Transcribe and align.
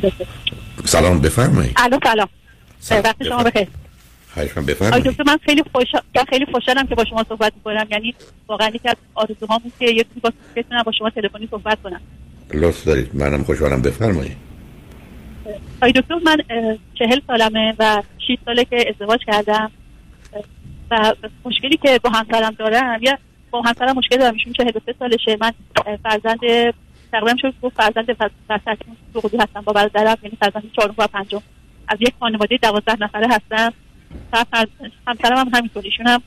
دکتر 0.00 0.24
سلام 0.84 1.20
بفرمایید. 1.20 1.72
الو 1.76 1.98
سلام. 2.04 2.28
وقت 3.04 3.22
شما 3.22 3.42
بخیر. 3.42 3.68
خواهش 4.34 4.56
من 4.56 4.62
آقای 4.62 4.74
بفرمایید 4.74 5.06
دکتر 5.06 5.22
من 5.26 5.38
خیلی 5.46 5.62
خوش 5.72 5.86
من 6.16 6.24
خیلی 6.24 6.46
خوشحالم 6.52 6.86
که 6.86 6.94
با 6.94 7.04
شما 7.04 7.24
صحبت 7.28 7.52
می‌کنم. 7.56 7.86
یعنی 7.90 8.14
واقعا 8.48 8.68
یکی 8.68 8.88
از 8.88 8.96
آرزوهام 9.14 9.58
بود 9.58 9.72
که 9.78 9.84
یه 9.84 10.04
روزی 10.08 10.20
با 10.20 10.32
بتونم 10.56 10.82
با 10.82 10.92
شما 10.92 11.10
تلفنی 11.10 11.48
صحبت 11.50 11.78
کنم. 11.82 12.00
لطف 12.54 12.84
دارید. 12.84 13.10
منم 13.14 13.44
خوشحالم. 13.44 13.82
بفرمایید. 13.82 14.36
آقای 15.76 15.92
دکتر 15.92 16.14
من 16.24 16.36
چهل 16.94 17.20
سالمه 17.26 17.74
و 17.78 18.02
6 18.18 18.36
ساله 18.44 18.64
که 18.64 18.84
ازدواج 18.88 19.20
کردم. 19.26 19.70
و 20.90 21.14
مشکلی 21.44 21.76
که 21.76 22.00
با 22.04 22.10
همسرم 22.10 22.54
دارم 22.58 22.98
یا 23.02 23.18
با 23.50 23.62
همسرم 23.62 23.96
مشکل 23.96 24.16
دارم 24.16 24.34
ایشون 24.34 24.52
43 24.52 24.94
سالشه. 24.98 25.36
من 25.40 25.52
فرزند 26.02 26.38
تقریبا 27.12 27.36
شد. 27.42 27.54
گفت 27.62 27.76
فرزند 27.76 28.16
وسط 28.50 28.78
سقوطی 29.14 29.36
هستم 29.36 29.60
با 29.60 29.72
برادرم 29.72 30.16
یعنی 30.22 30.36
فرزند 30.40 30.70
چهارم 30.76 30.94
و 30.98 31.06
پنجم. 31.06 31.42
از 31.88 31.98
یک 32.00 32.14
خانواده 32.20 32.58
دوازده 32.62 32.96
نفره 33.00 33.26
هستم. 33.28 33.72
همسرم 35.06 35.38
هم 35.38 35.50
همینطور. 35.54 35.82
ایشون 35.84 36.06
هم 36.06 36.22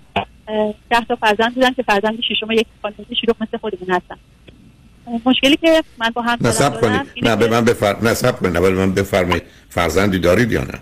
ده 0.90 1.06
تا 1.08 1.16
فرزند 1.16 1.56
بودن 1.56 1.74
که 1.74 1.84
فرزند 1.84 2.22
ششم 2.22 2.52
یک 2.52 2.68
خانواده 2.82 3.16
شلوغ 3.16 3.36
مثل 3.40 3.58
خودمون 3.58 3.92
هستم 3.96 4.18
مشکلی 5.26 5.58
که 5.58 5.84
من 5.98 6.10
با 6.10 6.22
همسرم 6.22 6.48
نصب 6.48 6.82
کنید. 6.82 7.02
نه 7.22 7.36
به 7.36 7.48
من 7.48 7.66
بفر... 7.66 7.96
نصب 8.02 8.40
کنید. 8.40 8.58
نه 8.58 8.60
به 8.60 8.70
من 8.70 8.94
بفرمایید. 8.94 9.44
فرزندی 9.70 10.20
دارید 10.20 10.52
یا 10.52 10.64
نه؟ 10.64 10.80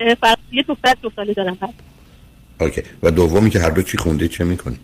اه، 0.00 0.14
فر... 0.14 0.34
یه 0.52 0.62
دختر 0.62 0.94
دو 1.02 1.10
ساله 1.16 1.32
دارم. 1.34 1.58
من 1.60 1.68
اوکی. 2.60 2.82
و 3.02 3.10
دومی 3.10 3.50
که 3.50 3.60
هر 3.60 3.70
دو 3.70 3.82
چی 3.82 3.98
خونده 3.98 4.28
چه 4.28 4.44
می‌کنید؟ 4.44 4.80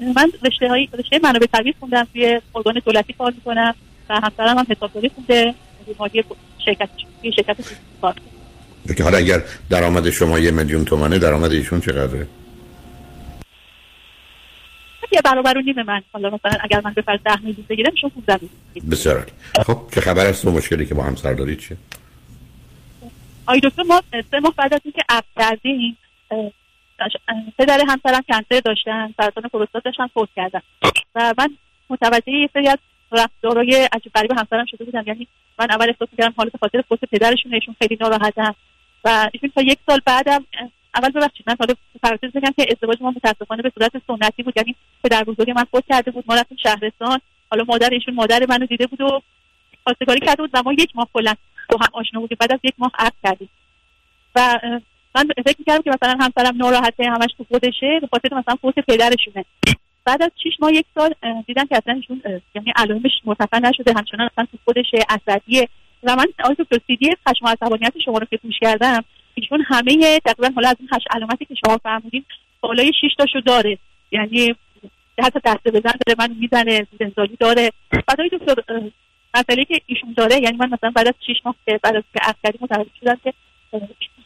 من 0.00 0.32
رشته 0.44 0.68
های 0.68 0.88
رشته 0.98 1.20
منابع 1.22 1.46
طبیعی 1.46 1.74
خوندم 1.80 2.06
توی 2.12 2.40
ارگان 2.54 2.80
دولتی 2.84 3.12
کار 3.12 3.32
می‌کنم 3.32 3.74
و 4.08 4.20
همسرم 4.20 4.58
هم 4.58 4.66
حسابداری 4.70 5.08
خونده 5.08 5.54
مالی 5.98 6.24
شرکت 6.64 6.88
توی 7.22 7.32
شرکت 7.32 7.56
کار. 8.00 8.14
که 8.96 9.04
حالا 9.04 9.18
اگر 9.18 9.42
درآمد 9.70 10.10
شما 10.10 10.38
یه 10.38 10.50
میلیون 10.50 10.84
تومنه 10.84 11.18
درآمد 11.18 11.52
ایشون 11.52 11.80
چقدره؟ 11.80 12.26
یه 15.12 15.20
برابر 15.24 15.58
و 15.58 15.60
نیم 15.60 15.82
من. 15.82 16.02
حالا 16.12 16.28
مثلا 16.28 16.58
اگر 16.60 16.80
من 16.84 16.92
به 16.92 17.02
فرض 17.02 17.20
10 17.24 17.36
میلیون 17.40 17.66
بگیرم 17.68 17.90
ایشون 17.94 18.10
15 18.10 18.48
میلیون 18.74 18.90
بسیار. 18.90 19.26
خب 19.66 19.78
چه 19.94 20.00
خبر 20.00 20.26
است 20.26 20.44
و 20.44 20.50
مشکلی 20.50 20.86
که 20.86 20.94
با 20.94 21.02
همسر 21.02 21.32
دارید 21.32 21.58
چیه؟ 21.58 21.76
آقای 23.46 23.60
دکتر 23.60 23.82
ما 23.82 24.02
سه 24.30 24.40
ماه 24.40 24.54
بعد 24.56 24.74
از 24.74 24.80
اینکه 24.84 25.02
عقد 25.08 25.24
کردیم 25.36 25.96
پدر 27.58 27.80
همسرم 27.88 28.22
کنسر 28.28 28.60
داشتن 28.64 29.14
سرطان 29.16 29.44
پروستات 29.52 29.84
داشتن 29.84 30.06
فوت 30.06 30.28
کردن. 30.36 30.60
و 31.14 31.34
من 31.38 31.56
متوجه 31.90 32.32
یه 32.32 32.50
سری 32.54 32.68
از 32.68 32.78
رفتارهای 33.12 33.88
عجیب 33.92 34.12
غریب 34.12 34.32
همسرم 34.32 34.64
شده 34.70 34.84
بودم. 34.84 35.04
یعنی 35.06 35.26
من 35.58 35.70
اول 35.70 35.88
احساس 35.88 36.08
می‌کردم 36.12 36.34
حالا 36.36 36.50
به 36.50 36.58
خاطر 36.58 36.82
فوت 36.88 37.00
پدرشون 37.12 37.54
ایشون 37.54 37.76
خیلی 37.78 37.98
ناراحتن 38.00 38.54
و 39.04 39.30
ایشون 39.32 39.50
تا 39.54 39.62
یک 39.62 39.78
سال 39.86 40.00
بعدم 40.06 40.44
اول 40.94 41.10
ببخشید 41.10 41.48
من 41.48 41.56
حالا 41.58 41.74
تو 41.74 41.98
پرانتز 42.02 42.32
بگم 42.32 42.52
که 42.56 42.66
ازدواج 42.70 43.02
ما 43.02 43.10
متاسفانه 43.10 43.62
به 43.62 43.72
صورت 43.74 43.92
سنتی 44.06 44.42
بود. 44.42 44.54
یعنی 44.56 44.74
پدر 45.04 45.24
بزرگ 45.24 45.50
من 45.50 45.64
فوت 45.64 45.84
کرده 45.88 46.10
بود. 46.10 46.24
ما 46.28 46.34
رفتیم 46.34 46.58
شهرستان. 46.62 47.20
حالا 47.50 47.64
مادر 47.68 47.90
ایشون 47.90 48.14
مادر 48.14 48.46
منو 48.48 48.66
دیده 48.66 48.86
بود 48.86 49.00
و 49.00 49.22
خواستگاری 49.84 50.20
کرده 50.20 50.42
بود 50.42 50.50
و 50.54 50.62
ما 50.62 50.72
یک 50.72 50.90
ماه 50.94 51.08
کلا 51.12 51.34
با 51.68 51.78
هم 51.80 51.88
آشنا 51.92 52.20
بودیم. 52.20 52.36
بعد 52.40 52.52
از 52.52 52.60
یک 52.62 52.74
ماه 52.78 52.90
عقد 52.98 53.14
کردیم. 53.24 53.48
و 54.34 54.58
من 55.14 55.24
فکر 55.44 55.56
می‌کردم 55.58 55.82
که 55.82 55.90
مثلا 55.90 56.18
همسرم 56.20 56.56
ناراحته 56.56 57.04
همش 57.04 57.30
تو 57.38 57.44
خودشه 57.48 58.00
به 58.00 58.08
خاطر 58.10 58.34
مثلا 58.34 58.56
فوت 58.62 58.74
پدرشونه. 58.74 59.44
بعد 60.04 60.22
از 60.22 60.30
شیش 60.42 60.54
ماه 60.60 60.72
یک 60.72 60.86
سال 60.94 61.14
دیدم 61.46 61.64
که 61.64 61.76
اصلا 61.76 61.94
ایشون 61.94 62.22
یعنی 62.54 62.72
علائمش 62.76 63.12
مرتفع 63.24 63.58
نشده 63.58 63.92
همچنان 63.96 64.28
اصلا 64.32 64.46
تو 64.52 64.58
خودشه 64.64 64.98
عصبیه. 65.08 65.68
و 66.02 66.16
من 66.16 66.26
آقای 66.44 66.56
دکتر 66.58 66.78
سیدی 66.86 67.10
خشم 67.28 67.44
و 67.44 67.48
عصبانیت 67.48 67.92
شما 68.04 68.18
رو 68.18 68.26
که 68.30 68.36
گوش 68.36 68.58
کردم 68.60 69.04
ایشون 69.34 69.64
همه 69.68 70.18
تقریبا 70.24 70.50
حالا 70.54 70.68
از 70.68 70.76
این 70.80 70.88
هشت 70.92 71.06
علامتی 71.10 71.44
که 71.44 71.54
شما 71.54 71.78
فرمودین 71.82 72.24
بالای 72.60 72.92
شش 73.00 73.14
تاشو 73.18 73.40
داره. 73.40 73.78
یعنی 74.12 74.54
حتی 75.18 75.40
دست 75.44 75.68
بزن 75.68 75.92
داره 76.06 76.16
من 76.18 76.36
می‌زنه 76.40 76.86
زنزالی 76.98 77.36
داره. 77.40 77.70
بعد 77.90 78.20
آقای 78.20 78.28
دکتر 78.28 78.54
مسئله 79.34 79.64
که 79.64 79.80
ایشون 79.86 80.12
داره 80.16 80.36
یعنی 80.42 80.56
من 80.56 80.70
مثلا 80.70 80.90
بعد 80.90 81.08
از 81.08 81.14
شش 81.26 81.40
ماه 81.44 81.54
که 81.66 81.80
بعد 81.82 81.96
از 81.96 82.02
که 82.14 82.58
متوجه 82.60 82.90
شدم 83.00 83.18
که 83.24 83.32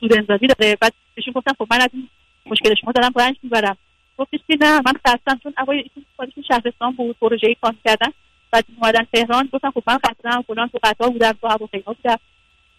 سود 0.00 0.18
انزالی 0.18 0.46
داره. 0.46 0.76
بعد 0.80 0.92
بهشون 1.14 1.32
گفتم 1.32 1.54
خب 1.58 1.66
من 1.70 1.80
از 1.80 1.88
این 1.92 2.08
مشکل 2.46 2.74
شما 2.74 2.92
دارم 2.92 3.12
رنج 3.16 3.36
می‌برم. 3.42 3.76
گفتش 4.18 4.40
که 4.46 4.56
نه 4.60 4.76
من 4.76 4.92
خستم 5.06 5.40
چون 5.42 5.54
اوایل 5.58 5.88
ایشون 6.20 6.44
شهرستان 6.48 6.92
بود 6.92 7.16
پروژه 7.20 7.56
کار 7.62 7.74
کردن. 7.84 8.12
بعد 8.50 8.64
اومدن 8.76 9.06
تهران 9.12 9.48
گفتم 9.52 9.70
خب 9.70 9.82
من 9.86 9.98
خستم 9.98 10.42
فلان 10.42 10.68
تو 10.68 10.78
قطار 10.82 11.10
بودم 11.10 11.32
تو 11.32 11.48
هواپیما 11.48 11.84
بودم. 11.84 12.18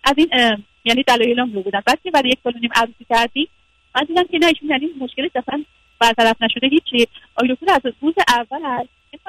از 0.03 0.13
این 0.17 0.27
یعنی 0.85 1.03
دلایلم 1.03 1.53
رو 1.53 1.61
بودن. 1.61 1.81
بعد 1.85 1.99
که 2.03 2.11
برای 2.11 2.29
یک 2.29 2.39
سال 2.43 2.53
نیم 2.61 2.69
عروسی 2.75 3.05
کردیم 3.09 3.47
من 3.95 4.03
دیدم 4.03 4.23
که 4.23 4.37
نه 4.37 4.47
ایشون 4.47 4.69
یعنی 4.69 4.89
مشکلش 4.99 5.31
اصلا 5.35 5.63
برطرف 5.99 6.41
نشده 6.41 6.67
هیچی. 6.67 7.07
آقای 7.35 7.55
دکتر 7.55 7.73
از 7.73 7.93
روز 8.01 8.13
اول 8.27 8.65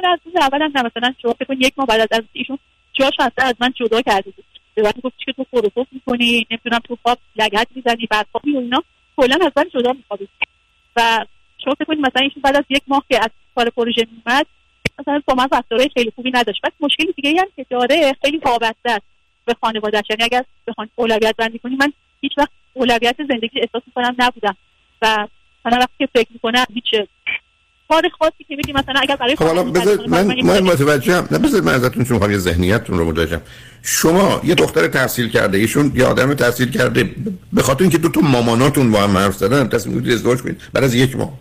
از 0.05 0.19
روز 0.25 0.35
اول 0.37 0.63
هم 0.63 0.71
مثلا 0.71 1.15
شما 1.23 1.33
فکر 1.33 1.57
یک 1.59 1.73
ماه 1.77 1.87
بعد 1.87 2.09
از 2.11 2.23
ایشون 2.33 2.59
اصلا 3.01 3.29
از 3.37 3.55
من 3.61 3.73
جدا 3.77 4.03
کرده 4.03 4.31
بود. 4.31 4.45
به 4.75 4.83
من 4.83 4.93
گفت 5.05 5.19
که 5.19 5.33
تو 5.33 5.47
خروپوف 5.51 5.87
می‌کنی؟ 5.93 6.47
نمی‌دونم 6.51 6.79
تو 6.85 6.99
خواب 7.03 7.19
لگت 7.37 7.67
می‌زنی 7.75 8.07
بعد 8.11 8.27
خوابی 8.33 8.53
و 8.53 8.59
اینا. 8.59 8.83
کلا 9.17 9.37
از 9.47 9.53
من 9.57 9.65
جدا 9.75 9.93
میخوابید. 9.93 10.29
و 10.97 11.27
شما 11.65 11.75
فکر 11.75 11.85
کنید 11.85 12.07
مثلا 12.07 12.23
ایشون 12.23 12.43
بعد 12.43 12.57
از 12.57 12.65
یک 12.69 12.83
ماه 12.89 13.05
که 13.09 13.19
از 13.23 13.31
کار 13.55 13.71
پروژه 13.71 14.07
میومد 14.13 14.47
مثلا 14.99 15.23
با 15.27 15.35
من 15.35 15.49
رفتارهای 15.53 15.91
خیلی 15.95 16.13
خوبی 16.17 16.31
نداشت. 16.35 16.61
بعد 16.63 16.73
مشکلی 16.81 17.13
دیگه 17.13 17.41
هم 17.41 17.47
که 17.57 17.67
داره 17.71 18.13
خیلی 18.23 18.39
وابسته 18.39 18.91
است 18.91 19.05
به 19.45 19.55
خانواده‌اش. 19.61 20.05
یعنی 20.11 20.23
اگر 20.23 20.45
بخوان 20.67 20.89
اولویت 20.97 21.37
بندی 21.37 21.59
کنی 21.59 21.77
من 21.77 21.93
هیچ 22.21 22.33
وقت 22.39 22.51
اولویت 22.73 23.17
زندگی 23.29 23.61
احساس 23.61 23.83
می‌کنم 23.87 24.15
نبودم. 24.19 24.57
و 25.03 25.29
من 25.65 25.79
وقتی 25.79 25.95
که 25.99 26.09
فکر 26.15 26.33
می‌کنم 26.33 26.65
هیچ 26.75 26.85
کار 27.95 28.11
خاصی 28.19 28.45
که 28.49 28.57
بگی 28.57 28.73
مثلا 28.73 29.01
اگر 29.01 29.17
برای 29.17 29.37
خب 29.37 29.45
حالا 29.45 29.65
بذارید 29.65 30.09
من 30.09 30.43
من 30.43 30.61
متوجهم. 30.61 31.29
نه 31.31 31.39
بذارید 31.39 31.65
من 31.65 31.75
ازتون 31.75 32.05
چون 32.05 32.13
می‌خوام 32.13 32.31
یه 32.31 32.39
ذهنیتتون 32.39 32.99
رو 32.99 33.05
متوجهم. 33.05 33.41
شما 33.83 34.41
یه 34.45 34.55
دختر 34.55 34.87
تحصیل 34.89 35.29
کرده 35.29 35.59
ایشون 35.59 35.93
یه 35.95 36.05
آدم 36.05 36.35
تحصیل 36.35 36.71
کرده. 36.71 37.11
به 37.53 37.63
خاطر 37.63 37.83
اینکه 37.83 37.99
دو 37.99 38.09
تا 38.09 38.21
ماماناتون 38.21 38.91
با 38.91 39.03
هم 39.03 39.17
حرف 39.17 39.37
زدن 39.37 39.69
تصمیم 39.69 39.95
گرفتید 39.95 40.13
ازدواج 40.13 40.39
کنید. 40.39 40.61
بعد 40.73 40.85
از 40.85 40.95
یک 40.95 41.17
ماه. 41.17 41.33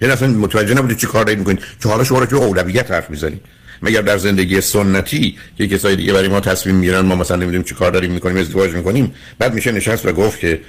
یعنی 0.00 0.14
اصلا 0.14 0.28
متوجه 0.28 0.74
نبودید 0.74 0.96
چی 0.96 1.06
کار 1.06 1.24
دارید 1.24 1.38
می‌کنید. 1.38 1.60
که 1.82 1.88
حالا 1.88 2.04
شما 2.04 2.18
رو 2.18 2.26
که 2.26 2.36
اولویت 2.36 2.90
حرف 2.90 3.10
می‌زنید. 3.10 3.40
مگر 3.82 4.02
در 4.02 4.18
زندگی 4.18 4.60
سنتی 4.60 5.36
که 5.58 5.68
کسای 5.68 5.96
دیگه 5.96 6.12
برای 6.12 6.28
ما 6.28 6.40
تصمیم 6.40 6.74
می‌گیرن 6.74 7.00
ما 7.00 7.14
مثلا 7.14 7.36
نمی‌دونیم 7.36 7.62
چی 7.62 7.74
کار 7.74 7.90
داریم 7.90 8.12
می‌کنیم 8.12 8.36
ازدواج 8.36 8.74
می‌کنیم. 8.74 9.14
بعد 9.38 9.54
میشه 9.54 9.72
نشست 9.72 10.06
و 10.06 10.12
گفت 10.12 10.40
که 10.40 10.60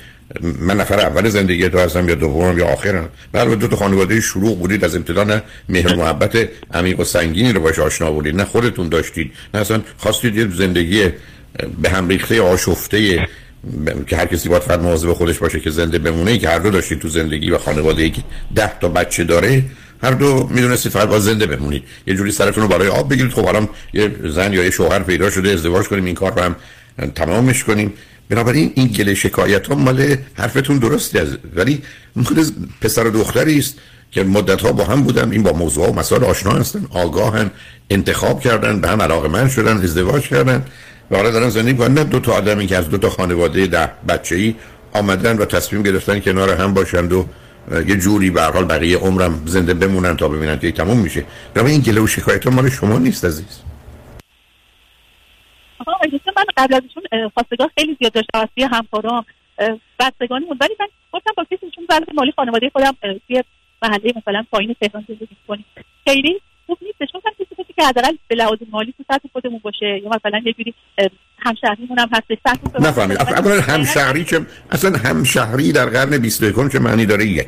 من 0.41 0.77
نفر 0.77 0.99
اول 0.99 1.29
زندگی 1.29 1.69
تو 1.69 1.79
هستم 1.79 2.09
یا 2.09 2.15
دومم 2.15 2.59
یا 2.59 2.65
آخرم. 2.65 3.09
بعد 3.31 3.59
دو 3.59 3.67
تا 3.67 3.75
خانواده 3.75 4.21
شروع 4.21 4.57
بودید 4.57 4.85
از 4.85 4.95
ابتدا 4.95 5.23
نه 5.23 5.43
مهر 5.69 5.95
محبت 5.95 6.49
عمیق 6.73 6.99
و 6.99 7.03
سنگینی 7.03 7.53
رو 7.53 7.61
باش 7.61 7.79
آشنا 7.79 8.11
بودید 8.11 8.35
نه 8.35 8.45
خودتون 8.45 8.89
داشتید. 8.89 9.31
نه 9.53 9.59
اصلا 9.59 9.81
خواستید 9.97 10.35
یه 10.35 10.47
زندگی 10.55 11.09
به 11.81 11.89
هم 11.89 12.07
ریخته 12.07 12.41
آشفته 12.41 13.27
که 14.07 14.17
هر 14.17 14.25
کسی 14.25 14.49
باید 14.49 14.63
فقط 14.63 14.79
مواظب 14.79 15.13
خودش 15.13 15.37
باشه 15.37 15.59
که 15.59 15.69
زنده 15.69 15.99
بمونه 15.99 16.37
که 16.37 16.49
هر 16.49 16.59
دو 16.59 16.69
داشتید 16.69 16.99
تو 16.99 17.09
زندگی 17.09 17.51
و 17.51 17.57
خانواده 17.57 18.03
ای 18.03 18.09
که 18.09 18.21
ده 18.55 18.79
تا 18.79 18.89
بچه 18.89 19.23
داره 19.23 19.63
هر 20.03 20.11
دو 20.11 20.47
می‌دونستید 20.51 20.91
فقط 20.91 21.07
باید 21.07 21.21
زنده 21.21 21.45
بمونید. 21.45 21.83
یه 22.07 22.15
جوری 22.15 22.31
سرتون 22.31 22.63
رو 22.63 22.69
برای 22.69 22.87
آب 22.87 23.09
بگیرید. 23.09 23.31
خب 23.31 23.45
حالا 23.45 23.67
یه 23.93 24.11
زن 24.23 24.53
یا 24.53 24.63
یه 24.63 24.69
شوهر 24.69 24.99
پیدا 24.99 25.29
شده 25.29 25.49
ازدواج 25.49 25.85
کنیم 25.85 26.05
این 26.05 26.15
کار 26.15 26.33
رو 26.35 26.41
هم 26.41 26.55
تمامش 27.15 27.63
کنیم. 27.63 27.93
بنابراین 28.29 28.71
این 28.75 28.87
گله 28.87 29.13
شکایت 29.13 29.67
ها 29.67 29.75
مال 29.75 30.15
حرفتون 30.33 30.77
درسته 30.77 31.19
از 31.19 31.37
ولی 31.55 31.81
مال 32.15 32.45
پسر 32.81 33.07
و 33.07 33.11
دختری 33.11 33.59
است 33.59 33.75
که 34.11 34.23
مدت 34.23 34.61
ها 34.61 34.71
با 34.71 34.83
هم 34.83 35.03
بودم 35.03 35.31
این 35.31 35.43
با 35.43 35.53
موضوع 35.53 35.89
و 35.89 35.99
مسائل 35.99 36.23
آشنا 36.23 36.51
هستن 36.51 36.87
آگاهن 36.89 37.51
انتخاب 37.89 38.41
کردن 38.41 38.81
به 38.81 38.87
هم 38.87 39.01
علاقه 39.01 39.27
من 39.27 39.49
شدن 39.49 39.77
ازدواج 39.77 40.27
کردن 40.27 40.65
و 41.11 41.15
حالا 41.15 41.31
دارن 41.31 41.49
زندگی 41.49 41.71
می‌کنن. 41.71 41.93
نه 41.93 42.03
دو 42.03 42.19
تا 42.19 42.31
آدمی 42.31 42.67
که 42.67 42.77
از 42.77 42.89
دو 42.89 42.97
تا 42.97 43.09
خانواده 43.09 43.67
ده 43.67 43.89
بچه 44.09 44.35
ای 44.35 44.55
آمدن 44.93 45.37
و 45.37 45.45
تصمیم 45.45 45.83
گرفتن 45.83 46.19
کنار 46.19 46.49
هم 46.61 46.73
باشند 46.73 47.13
و 47.13 47.25
یه 47.87 47.95
جوری 47.95 48.29
به 48.29 48.41
حال 48.43 48.65
بقیه 48.65 48.97
عمرم 48.97 49.43
زنده 49.45 49.73
بمونن 49.73 50.17
تا 50.17 50.27
ببینن 50.27 50.59
که 50.59 50.71
تموم 50.71 50.97
میشه. 50.99 51.25
بنابراین 51.53 51.81
این 51.81 51.93
گله 51.93 52.01
و 52.01 52.07
شکایت 52.07 52.45
ها 52.45 52.51
مال 52.51 52.69
شما 52.69 52.97
نیست 52.97 53.25
عزیز. 53.25 53.45
آقا 55.87 55.95
آقای 55.95 56.09
دکتر 56.09 56.31
من 56.37 56.43
قبل 56.57 56.73
از 56.73 56.81
ایشون 56.83 57.03
اه، 57.11 57.31
خواستگار 57.33 57.69
خیلی 57.77 57.97
زیاد 57.99 58.13
داشتم 58.13 58.39
از 58.39 58.69
همکارام 58.71 59.25
بستگانی 59.99 60.45
بود 60.45 60.57
ولی 60.61 60.75
من 60.79 60.87
گفتم 61.11 61.31
با 61.37 61.43
کسی 61.43 61.71
چون 61.75 61.87
ظرف 61.91 62.09
مالی 62.13 62.33
خانواده 62.35 62.69
خودم 62.69 62.91
توی 63.27 63.43
محله 63.81 64.13
مثلا 64.15 64.45
پایین 64.51 64.75
تهران 64.81 65.05
زندگی 65.07 65.35
کنیم 65.47 65.65
خیلی 66.07 66.41
خوب 66.67 66.77
نیست. 66.81 67.11
چون 67.11 67.21
من 67.25 67.31
کسی 67.39 67.63
کسی 67.63 67.73
که 67.77 67.85
حداقل 67.85 68.15
به 68.27 68.35
لحاظ 68.35 68.57
مالی 68.71 68.93
تو 68.97 69.03
سطح 69.13 69.27
خودمون 69.33 69.59
باشه 69.63 69.99
یا 70.03 70.09
مثلا 70.09 70.41
یه 70.45 70.53
جوری 70.53 70.73
همشهریمون 71.39 71.99
هم 71.99 72.09
هستش 72.13 72.37
سطح 72.47 72.87
نفهمید. 72.87 73.17
اولا 73.17 73.61
همشهری 73.61 74.25
چه 74.25 74.45
اصلا 74.71 74.97
همشهری 74.97 75.71
در 75.71 75.85
قرن 75.85 76.17
21 76.17 76.71
چه 76.71 76.79
معنی 76.79 77.05
داره 77.05 77.25
یک. 77.25 77.47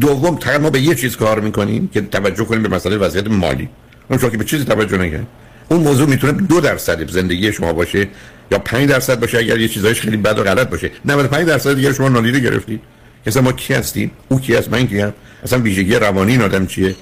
دوم 0.00 0.36
فقط 0.36 0.60
ما 0.60 0.70
به 0.70 0.80
یه 0.80 0.94
چیز 0.94 1.16
کار 1.16 1.40
می‌کنیم 1.40 1.88
که 1.88 2.00
توجه 2.00 2.44
کنیم 2.44 2.62
به 2.62 2.68
مسئله 2.68 2.96
وضعیت 2.96 3.26
مالی. 3.26 3.68
اون 4.10 4.30
که 4.30 4.36
به 4.36 4.44
چیزی 4.44 4.64
توجه 4.64 4.98
نکنید 4.98 5.47
اون 5.68 5.80
موضوع 5.80 6.08
می‌تونه 6.08 6.32
دو 6.32 6.60
درصد 6.60 7.10
زندگی 7.10 7.52
شما 7.52 7.72
باشه 7.72 8.08
یا 8.50 8.58
5 8.58 8.88
درصد 8.88 9.20
باشه 9.20 9.38
اگر 9.38 9.58
یه 9.60 9.68
چیزایش 9.68 10.00
خیلی 10.00 10.16
بد 10.16 10.38
و 10.38 10.42
غلط 10.42 10.70
باشه. 10.70 10.90
95 11.04 11.46
درصد 11.46 11.74
دیگه 11.74 11.92
شما 11.92 12.08
نادیده 12.08 12.40
گرفتید 12.40 12.80
مثلا 13.26 13.42
ما 13.42 13.52
کی 13.52 13.74
هستیم؟ 13.74 14.10
او 14.28 14.40
کی 14.40 14.54
هست؟ 14.54 14.68
من 14.68 14.86
کیم 14.86 15.12
اصلا 15.44 15.58
ویژگی 15.58 15.94
روانی 15.94 16.32
این 16.32 16.42
آدم 16.42 16.66
چیه؟ 16.66 16.96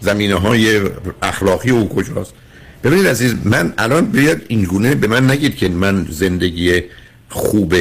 زمینه 0.00 0.34
های 0.34 0.80
اخلاقی 1.22 1.70
او 1.70 1.88
کجاست؟ 1.88 2.34
ببینید 2.84 3.06
عزیز 3.06 3.34
من 3.44 3.74
الان 3.78 4.06
بیاد 4.06 4.40
اینگونه 4.48 4.94
به 4.94 5.06
من 5.06 5.30
نگید 5.30 5.56
که 5.56 5.68
من 5.68 6.06
زندگی 6.10 6.82
خوب 7.28 7.74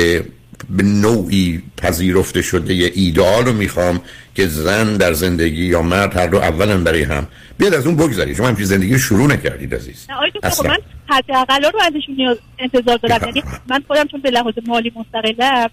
به 0.70 0.84
نوعی 0.84 1.64
پذیرفته 1.78 2.42
شده 2.42 2.74
یه 2.74 2.92
ایدئال 2.96 3.46
رو 3.46 3.54
می‌خوام 3.54 4.02
که 4.36 4.48
زن 4.48 4.98
در 4.98 5.14
زندگی 5.14 5.66
یا 5.66 5.82
مرد 5.82 6.18
هر 6.18 6.28
دو 6.28 6.38
اولا 6.38 6.78
برای 6.78 7.04
هم. 7.04 7.28
بیاد 7.58 7.74
از 7.74 7.86
اون 7.86 7.96
بگذارید. 7.96 8.38
شما 8.38 8.48
همچین 8.48 8.66
زندگی 8.66 9.00
شروع 9.00 9.28
نکردید 9.28 9.76
عزیز. 9.76 10.08
اصلا. 10.44 10.70
من 10.70 10.78
حداقل 11.10 11.64
رو 11.64 11.80
ازشون 11.82 12.38
انتظار 12.60 12.98
دارم. 12.98 13.28
یعنی 13.28 13.44
من 13.68 13.84
خودم 13.88 14.08
چون 14.08 14.22
به 14.22 14.32
لحاظ 14.32 14.54
مالی 14.68 14.92
مستقلم 14.96 15.70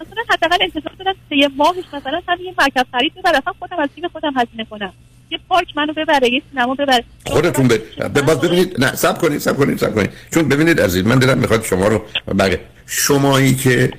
مثلا 0.00 0.22
حداقل 0.28 0.58
انتظار 0.60 0.92
دارم 0.98 1.14
سه 1.30 1.48
ماهش 1.56 1.84
مثلا 1.92 2.20
هم 2.28 2.38
یه 2.44 2.54
مرکز 2.58 2.82
خرید 2.92 3.14
ببر 3.14 3.30
اصلا 3.30 3.52
خودم 3.58 3.78
از 3.78 3.88
تیم 3.94 4.08
خودم 4.08 4.32
هزینه 4.36 4.66
کنم. 4.70 4.92
یه 5.30 5.38
پارک 5.48 5.76
منو 5.76 5.92
ببره 5.92 6.32
یه 6.32 6.42
سینما 6.50 6.74
ببره. 6.74 7.04
خودتون 7.26 7.68
به 8.14 8.22
باز 8.22 8.40
ببینید. 8.40 8.84
نه 8.84 8.94
سب 8.94 9.18
کنید 9.18 9.38
سب 9.38 9.56
کنید 9.56 9.78
سب 9.78 9.94
کنید. 9.94 10.10
چون 10.34 10.48
ببینید 10.48 10.80
عزیز 10.80 11.04
من 11.04 11.18
دلم 11.18 11.38
می‌خواد 11.38 11.64
شما 11.64 11.88
رو 11.88 12.02
بگه. 12.38 12.60
شمایی 12.86 13.54
که 13.54 13.90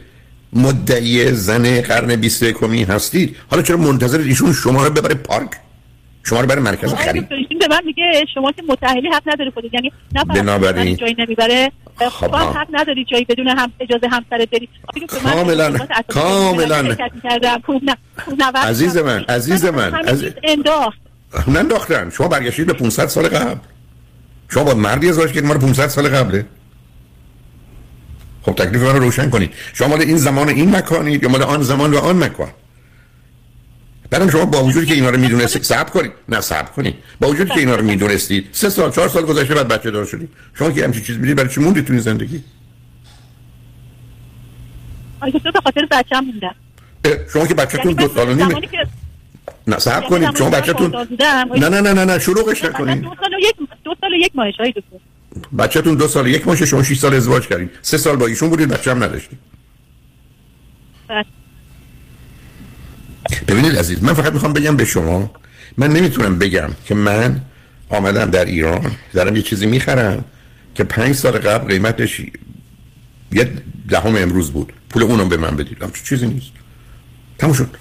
مدعی 0.53 1.31
زن 1.31 1.81
قرن 1.81 2.15
21 2.15 2.57
هستید. 2.89 3.35
حالا 3.49 3.63
چرا 3.63 3.77
منتظر 3.77 4.19
ایشون 4.19 4.53
شما 4.53 4.87
رو 4.87 4.93
ببره 4.93 5.13
پارک؟ 5.15 5.49
شما 6.23 6.41
رو 6.41 6.47
برای 6.47 6.61
مرکز 6.61 6.93
خرید. 6.93 7.29
به 7.29 7.67
من 7.69 7.81
میگه 7.85 8.25
شما 8.33 8.51
که 8.51 8.63
متأهلی 8.69 9.09
حق 9.09 9.23
نداری 9.25 9.51
خودت. 9.51 9.73
یعنی 9.73 9.91
نه 10.15 10.23
بنابراین. 10.23 10.95
جایی 10.95 11.15
نمی‌بره 11.17 11.71
خب 12.11 12.35
حق 12.35 12.67
نداری 12.73 13.05
جایی 13.05 13.25
بدون 13.25 13.47
هم 13.47 13.71
اجازه 13.79 14.07
همسرت 14.07 14.49
بری. 14.49 14.69
کاملا 15.23 15.77
کاملا. 16.07 16.95
عزیز 18.63 18.97
من 18.97 19.23
عزیز 19.23 19.65
من 19.65 19.93
عزیز 19.93 20.31
ننداختن. 21.47 22.09
شما 22.09 22.27
برگشتید 22.27 22.67
به 22.67 22.73
500 22.73 23.07
سال 23.07 23.27
قبل. 23.27 23.59
شما 24.49 24.63
با 24.63 24.73
مردی 24.73 25.09
ازدواج 25.09 25.29
کردید 25.29 25.45
ما 25.45 25.53
رو 25.53 25.59
500 25.59 25.87
سال 25.87 26.09
قبله. 26.09 26.45
خب 28.43 28.51
تکلیف 28.51 28.81
من 28.81 28.93
رو 28.93 28.99
روشن 28.99 29.29
کنید. 29.29 29.53
شما 29.73 29.87
مال 29.87 30.01
این 30.01 30.17
زمان 30.17 30.49
این 30.49 30.75
مکانید 30.75 31.23
یا 31.23 31.29
مال 31.29 31.43
آن 31.43 31.63
زمان 31.63 31.93
و 31.93 31.97
آن 31.97 32.23
مکان؟ 32.23 32.49
بعدم 34.09 34.29
شما 34.29 34.45
با 34.45 34.63
وجودی 34.63 34.85
که 34.85 34.93
اینا 34.93 35.09
رو 35.09 35.17
می‌دونستید 35.17 35.63
صبر 35.63 35.89
کنید. 35.89 36.11
نه 36.29 36.41
صبر 36.41 36.71
کنید. 36.71 36.95
با 37.19 37.27
وجودی 37.27 37.49
که 37.49 37.59
اینا 37.59 37.75
رو 37.75 37.83
می‌دونستید 37.83 38.49
سه 38.51 38.69
سال 38.69 38.91
چهار 38.91 39.09
سال 39.09 39.25
گذشته 39.25 39.53
بعد 39.55 39.67
بچه 39.67 39.91
دار 39.91 40.05
شدید. 40.05 40.29
شما 40.53 40.71
که 40.71 40.83
همچین 40.83 41.03
چیز 41.03 41.17
می‌دید 41.17 41.35
برای 41.35 41.49
چی 41.49 41.61
موندید 41.61 41.85
تو 41.85 41.93
این 41.93 42.01
زندگی؟ 42.01 42.43
آیا 45.19 45.39
تو 45.39 45.51
به 45.51 45.59
خاطر 45.63 45.87
بچه‌ام 45.91 46.25
موندم 46.25 46.55
شما 47.33 47.47
که 47.47 47.53
بچه‌تون 47.53 47.93
دو 47.93 48.07
سال 48.07 48.29
و 48.29 48.33
نیمه 48.33 48.55
نه 49.67 49.79
صبر 49.79 50.07
کنید. 50.07 50.37
شما 50.37 50.49
بچه‌تون 50.49 50.95
نه 51.59 51.69
نه 51.69 51.81
نه 51.81 51.93
نه 51.93 52.05
نه 52.05 52.19
شروعش 52.19 52.63
نکنید. 52.63 53.01
دو 53.01 53.15
سال 53.21 53.33
و 53.33 53.39
یک 53.39 53.55
دو 53.83 53.95
سال 54.01 54.13
و 54.13 54.15
یک 54.15 54.31
ماهش 54.35 54.55
های 54.59 54.71
دکتر 54.71 54.97
بچه‌تون 55.57 55.95
دو 55.95 56.07
سال 56.07 56.27
یک 56.27 56.47
ماهشه 56.47 56.65
شما 56.65 56.83
6 56.83 56.99
سال 56.99 57.13
ازدواج 57.13 57.47
کردید 57.47 57.69
سه 57.81 57.97
سال 57.97 58.15
با 58.15 58.27
ایشون 58.27 58.49
بودید 58.49 58.69
بچه 58.69 58.91
هم 58.91 59.03
نداشتید. 59.03 59.39
بله. 61.07 61.25
ببینید 63.47 63.75
عزیز 63.75 64.03
من 64.03 64.13
فقط 64.13 64.33
می‌خوام 64.33 64.53
بگم 64.53 64.77
به 64.77 64.85
شما 64.85 65.31
من 65.77 65.89
نمی‌تونم 65.93 66.39
بگم 66.39 66.69
که 66.85 66.95
من 66.95 67.41
آمدم 67.89 68.25
در 68.25 68.45
ایران 68.45 68.91
دارم 69.13 69.35
یه 69.35 69.41
چیزی 69.41 69.65
می‌خرم 69.65 70.25
که 70.75 70.83
پنج 70.83 71.15
سال 71.15 71.31
قبل 71.31 71.67
قیمتش 71.67 72.21
یه 73.31 73.51
دهم 73.89 74.15
امروز 74.15 74.51
بود. 74.51 74.73
پول 74.89 75.03
اونم 75.03 75.29
به 75.29 75.37
من 75.37 75.55
بدید. 75.55 75.83
همچون 75.83 76.03
چیزی 76.03 76.27
نیست. 76.27 76.51
تموم 77.37 77.53
شد. 77.53 77.77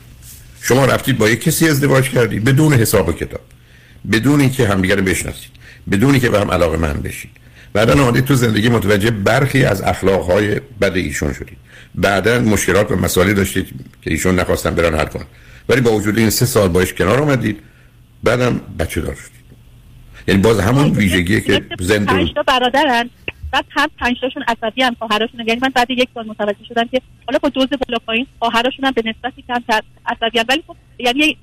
شما 0.63 0.85
رفتید 0.85 1.19
با 1.19 1.29
یه 1.29 1.37
کسی 1.37 1.69
ازدواج 1.69 2.11
کردید 2.11 2.45
بدون 2.45 2.73
حساب 2.73 3.09
و 3.09 3.13
کتاب. 3.13 3.41
بدون 4.13 4.41
اینکه 4.41 4.69
همدیگه 4.69 4.95
رو 4.95 5.03
بشناسید. 5.03 5.51
بدون 5.91 6.19
که 6.19 6.31
به 6.31 6.41
هم 6.41 6.51
علاقه 6.51 6.77
من 6.77 6.93
بشید. 6.93 7.31
بعدا 7.73 8.05
آمدید 8.05 8.25
تو 8.25 8.35
زندگی 8.35 8.69
متوجه 8.69 9.11
برخی 9.11 9.65
از 9.65 9.83
اخلاقهای 9.83 10.61
بد 10.81 10.97
ایشون 10.97 11.33
شدید 11.33 11.59
بعدا 11.95 12.39
مشکلات 12.39 12.91
و 12.91 12.97
مسائلی 12.97 13.35
داشتید 13.35 13.67
که 14.03 14.11
ایشون 14.11 14.35
نخواستن 14.35 14.75
برن 14.75 14.95
حل 14.95 15.05
کنن. 15.07 15.25
ولی 15.69 15.81
با 15.81 15.93
وجود 15.93 16.19
این 16.19 16.31
سه 16.31 16.47
سال 16.47 16.69
باش 16.69 16.93
کنار 16.95 17.23
آمدید 17.23 17.61
بعدم 18.23 18.61
بچه 18.79 19.01
دار 19.01 19.15
شدید. 19.15 19.43
یعنی 20.29 20.41
باز 20.41 20.61
همون 20.61 20.91
ویژگیه 20.91 21.41
که 21.41 21.63
زنده 21.81 22.33
تا 22.35 22.43
برادرن. 22.43 23.11
بعد 23.53 23.65
هم 23.71 23.89
پنج 23.99 24.21
تاشون 24.21 24.43
عصبی 24.43 24.83
هم 24.83 24.97
خواهراشون 24.99 25.41
یعنی 25.47 25.61
من 25.63 25.69
بعد 25.69 25.91
یک 25.91 26.09
سال 26.15 26.27
متوجه 26.27 26.65
شدم 26.69 26.85
که 26.85 27.03
حالا 27.27 27.39
با 27.43 27.49
دوز 27.49 27.69
بالا 27.69 27.99
پایین 28.07 28.27
خواهراشون 28.39 28.85
هم 28.85 28.91
به 28.91 29.03
نسبتی 29.05 29.43
کمتر 29.43 29.83
عصبی 30.07 30.39
هم. 30.39 30.45
ولی 30.49 30.63
خب 30.67 30.77
یعنی 30.99 31.37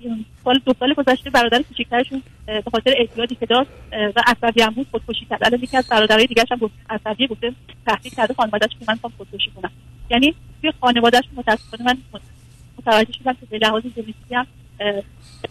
سال 0.44 0.60
دو 0.66 0.74
سال 0.80 0.94
گذشته 0.94 1.30
برادر 1.30 1.62
کوچیکترشون 1.62 2.24
به 2.46 2.64
خاطر 2.72 2.94
اعتیادی 2.98 3.36
که 3.36 3.46
داشت 3.46 3.70
و 3.92 4.24
عصبی 4.28 4.62
هم 4.62 4.70
بود 4.70 4.88
خودکشی 4.92 5.26
کرد. 5.26 5.44
الان 5.44 5.64
یکی 5.64 5.78
از 5.78 5.88
برادرای 5.88 6.26
دیگه 6.26 6.44
هم 6.52 6.70
عصبی 6.90 7.28
گفته 7.28 7.54
تهدید 7.86 8.16
کرده 8.16 8.34
خانواده‌اش 8.34 8.72
که 8.72 8.86
من 8.88 8.94
می‌خوام 8.94 9.14
خودکشی 9.18 9.52
کنم. 9.52 9.72
یعنی 10.10 10.36
توی 10.62 10.72
خانواده‌اش 10.82 11.24
متأسفانه 11.36 11.84
من 11.84 11.98
متوجه 12.78 13.14
شدم 13.14 13.34
که 13.34 13.46
به 13.50 13.58
لحاظ 13.58 13.84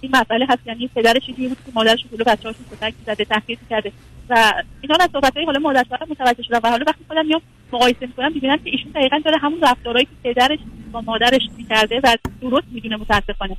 این 0.01 0.13
مسئله 0.15 0.47
هست 0.49 0.67
یعنی 0.67 0.91
پدرش 0.95 1.27
چیزی 1.27 1.49
بود 1.49 1.59
که 1.67 1.73
مادرش 1.75 2.05
جلو 2.13 2.25
بچه‌هاشون 2.25 2.65
کتک 2.71 2.95
زده 3.07 3.25
تحقیر 3.25 3.59
کرده 3.71 3.93
و 4.31 4.53
اینا 4.81 4.97
از 5.01 5.11
صحبت‌های 5.13 5.47
حالا 5.47 5.59
مادر 5.59 5.85
متوجه 6.11 6.43
شدم 6.43 6.61
و 6.65 6.71
حالا 6.71 6.85
وقتی 6.87 7.05
خودم 7.09 7.27
میام 7.27 7.41
مقایسه 7.73 8.07
می‌کنم 8.07 8.33
می‌بینم 8.33 8.57
که 8.57 8.71
ایشون 8.71 8.93
دقیقا 8.93 9.21
داره 9.25 9.39
همون 9.39 9.61
رفتارهایی 9.63 10.05
که 10.05 10.33
پدرش 10.33 10.59
با 10.93 11.01
مادرش 11.01 11.43
می‌کرده 11.57 12.01
و 12.05 12.17
درست 12.41 12.67
می‌دونه 12.73 12.97
متاسفانه. 12.97 13.57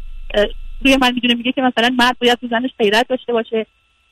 روی 0.82 0.98
من 0.98 1.14
می‌دونه 1.14 1.34
میگه 1.34 1.52
که 1.52 1.62
مثلا 1.62 1.96
مرد 1.98 2.18
باید 2.20 2.40
تو 2.40 2.48
زنش 2.48 2.70
غیرت 2.80 3.08
داشته 3.08 3.34
باشه. 3.34 3.66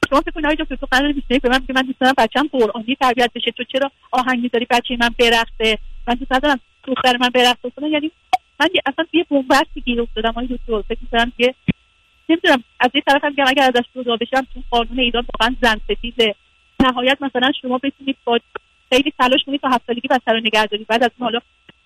شما 0.10 0.22
فکر 0.22 0.31
کنید 0.31 0.60
دکتر 0.60 0.75
تو 0.75 0.88
قرار 0.91 1.12
21 1.12 1.41
به 1.41 1.50
من 1.50 1.65
که 1.67 1.74
من 1.74 1.81
دوست 1.81 2.00
دارم 2.00 2.13
بچه‌م 2.17 2.50
قرآنی 2.51 2.98
تربیت 3.01 3.31
بشه. 3.36 3.51
تو 3.51 3.63
چرا 3.63 3.91
آهنگ 4.12 4.43
می‌ذاری؟ 4.43 4.67
بچه 4.70 4.98
من 5.00 5.10
برقصه. 5.20 5.77
من 6.08 6.13
دوست 6.13 6.34
ندارم 6.34 6.60
دختر 6.84 7.17
من 7.17 7.29
برقصه 7.29 7.89
یعنی 7.91 8.12
من 8.59 8.67
اصلا 8.85 9.05
یه 9.13 9.25
بنبستی 9.29 9.81
گیر 9.81 10.01
افتادم 10.01 10.29
آقای 10.29 10.47
دکتر 10.47 10.81
فکر 10.81 10.99
می‌کنم 11.01 11.31
که 11.37 11.55
نمی‌دونم 12.29 12.63
از 12.79 12.89
یه 12.93 13.01
طرف 13.07 13.23
هم 13.23 13.35
که 13.35 13.43
اگر 13.47 13.63
ازش 13.63 13.85
جدا 13.95 14.15
بشم 14.15 14.47
تو 14.53 14.61
قانون 14.69 14.99
ایران 14.99 15.25
واقعا 15.33 15.55
زن 15.61 15.81
ستیزه 15.83 16.35
نهایت 16.79 17.17
مثلا 17.21 17.51
شما 17.61 17.77
بتونید 17.77 18.17
با 18.25 18.39
خیلی 18.89 19.13
تلاش 19.19 19.39
کنید 19.45 19.61
تا 19.61 19.69
هفت 19.69 19.85
سالگی 19.87 20.07
بچه 20.07 20.31
رو 20.31 20.39
نگهداری. 20.39 20.85
بعد 20.89 21.03
از 21.03 21.11
حالا 21.19 21.39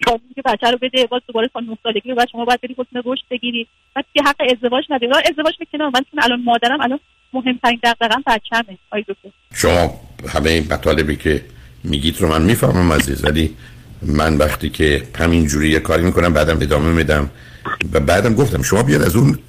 قانون 0.05 0.29
که 0.35 0.41
بچه 0.45 0.71
رو 0.71 0.77
بده 0.81 1.05
باز 1.05 1.21
دوباره 1.27 1.47
تا 1.47 1.59
نه 1.59 1.77
سالگی 1.83 2.13
بعد 2.13 2.29
شما 2.31 2.45
باید 2.45 2.61
بری 2.61 2.75
حکم 2.77 3.01
رشد 3.05 3.23
بگیری. 3.31 3.67
بعد 3.95 4.05
که 4.13 4.23
حق 4.23 4.35
ازدواج 4.51 4.85
نداری 4.89 5.13
ازدواج 5.29 5.53
می‌کنه 5.59 5.83
من 5.83 6.05
چون 6.11 6.23
الان 6.23 6.41
مادرم 6.41 6.81
الان 6.81 6.99
مهمترین 7.33 7.79
دغدغه‌ام 7.83 8.23
بچه‌مه. 8.27 8.77
آی 8.91 9.01
دکتر. 9.01 9.29
شما 9.53 9.89
همه 10.33 10.49
این 10.49 10.73
مطالبی 10.73 11.15
که 11.15 11.45
میگید 11.83 12.17
رو 12.21 12.27
من 12.27 12.41
می‌فهمم 12.41 12.93
عزیز 12.93 13.25
ولی 13.25 13.55
من 14.01 14.38
وقتی 14.38 14.70
که 14.70 15.03
همین 15.17 15.48
جوری 15.48 15.70
یه 15.70 15.79
کاری 15.79 16.03
می‌کنم 16.03 16.34
بعدم 16.34 16.58
ادامه 16.62 16.91
میدم. 16.91 17.29
و 17.93 18.00
بعدم 18.00 18.34
گفتم 18.34 18.62
شما 18.62 18.84
بیاد 18.84 19.01
از 19.01 19.15
اون 19.15 19.39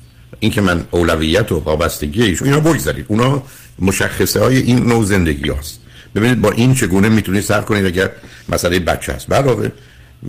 اینکه 0.40 0.60
من 0.60 0.84
اولویت 0.90 1.52
و 1.52 1.58
وابستگی 1.58 2.22
ایشون 2.22 2.48
اینا 2.48 2.60
بگذارید. 2.60 3.04
اونا 3.08 3.42
مشخصه 3.78 4.40
های 4.40 4.56
این 4.56 4.86
نوع 4.86 5.04
زندگی 5.04 5.50
هست 5.50 5.80
ببینید 6.14 6.40
با 6.40 6.50
این 6.50 6.74
چگونه 6.74 7.08
می‌تونید 7.08 7.42
سر 7.42 7.60
کنید 7.60 7.86
اگر 7.86 8.10
مسئله 8.48 8.78
بچه 8.78 9.12
هست 9.12 9.32
علاوه 9.32 9.68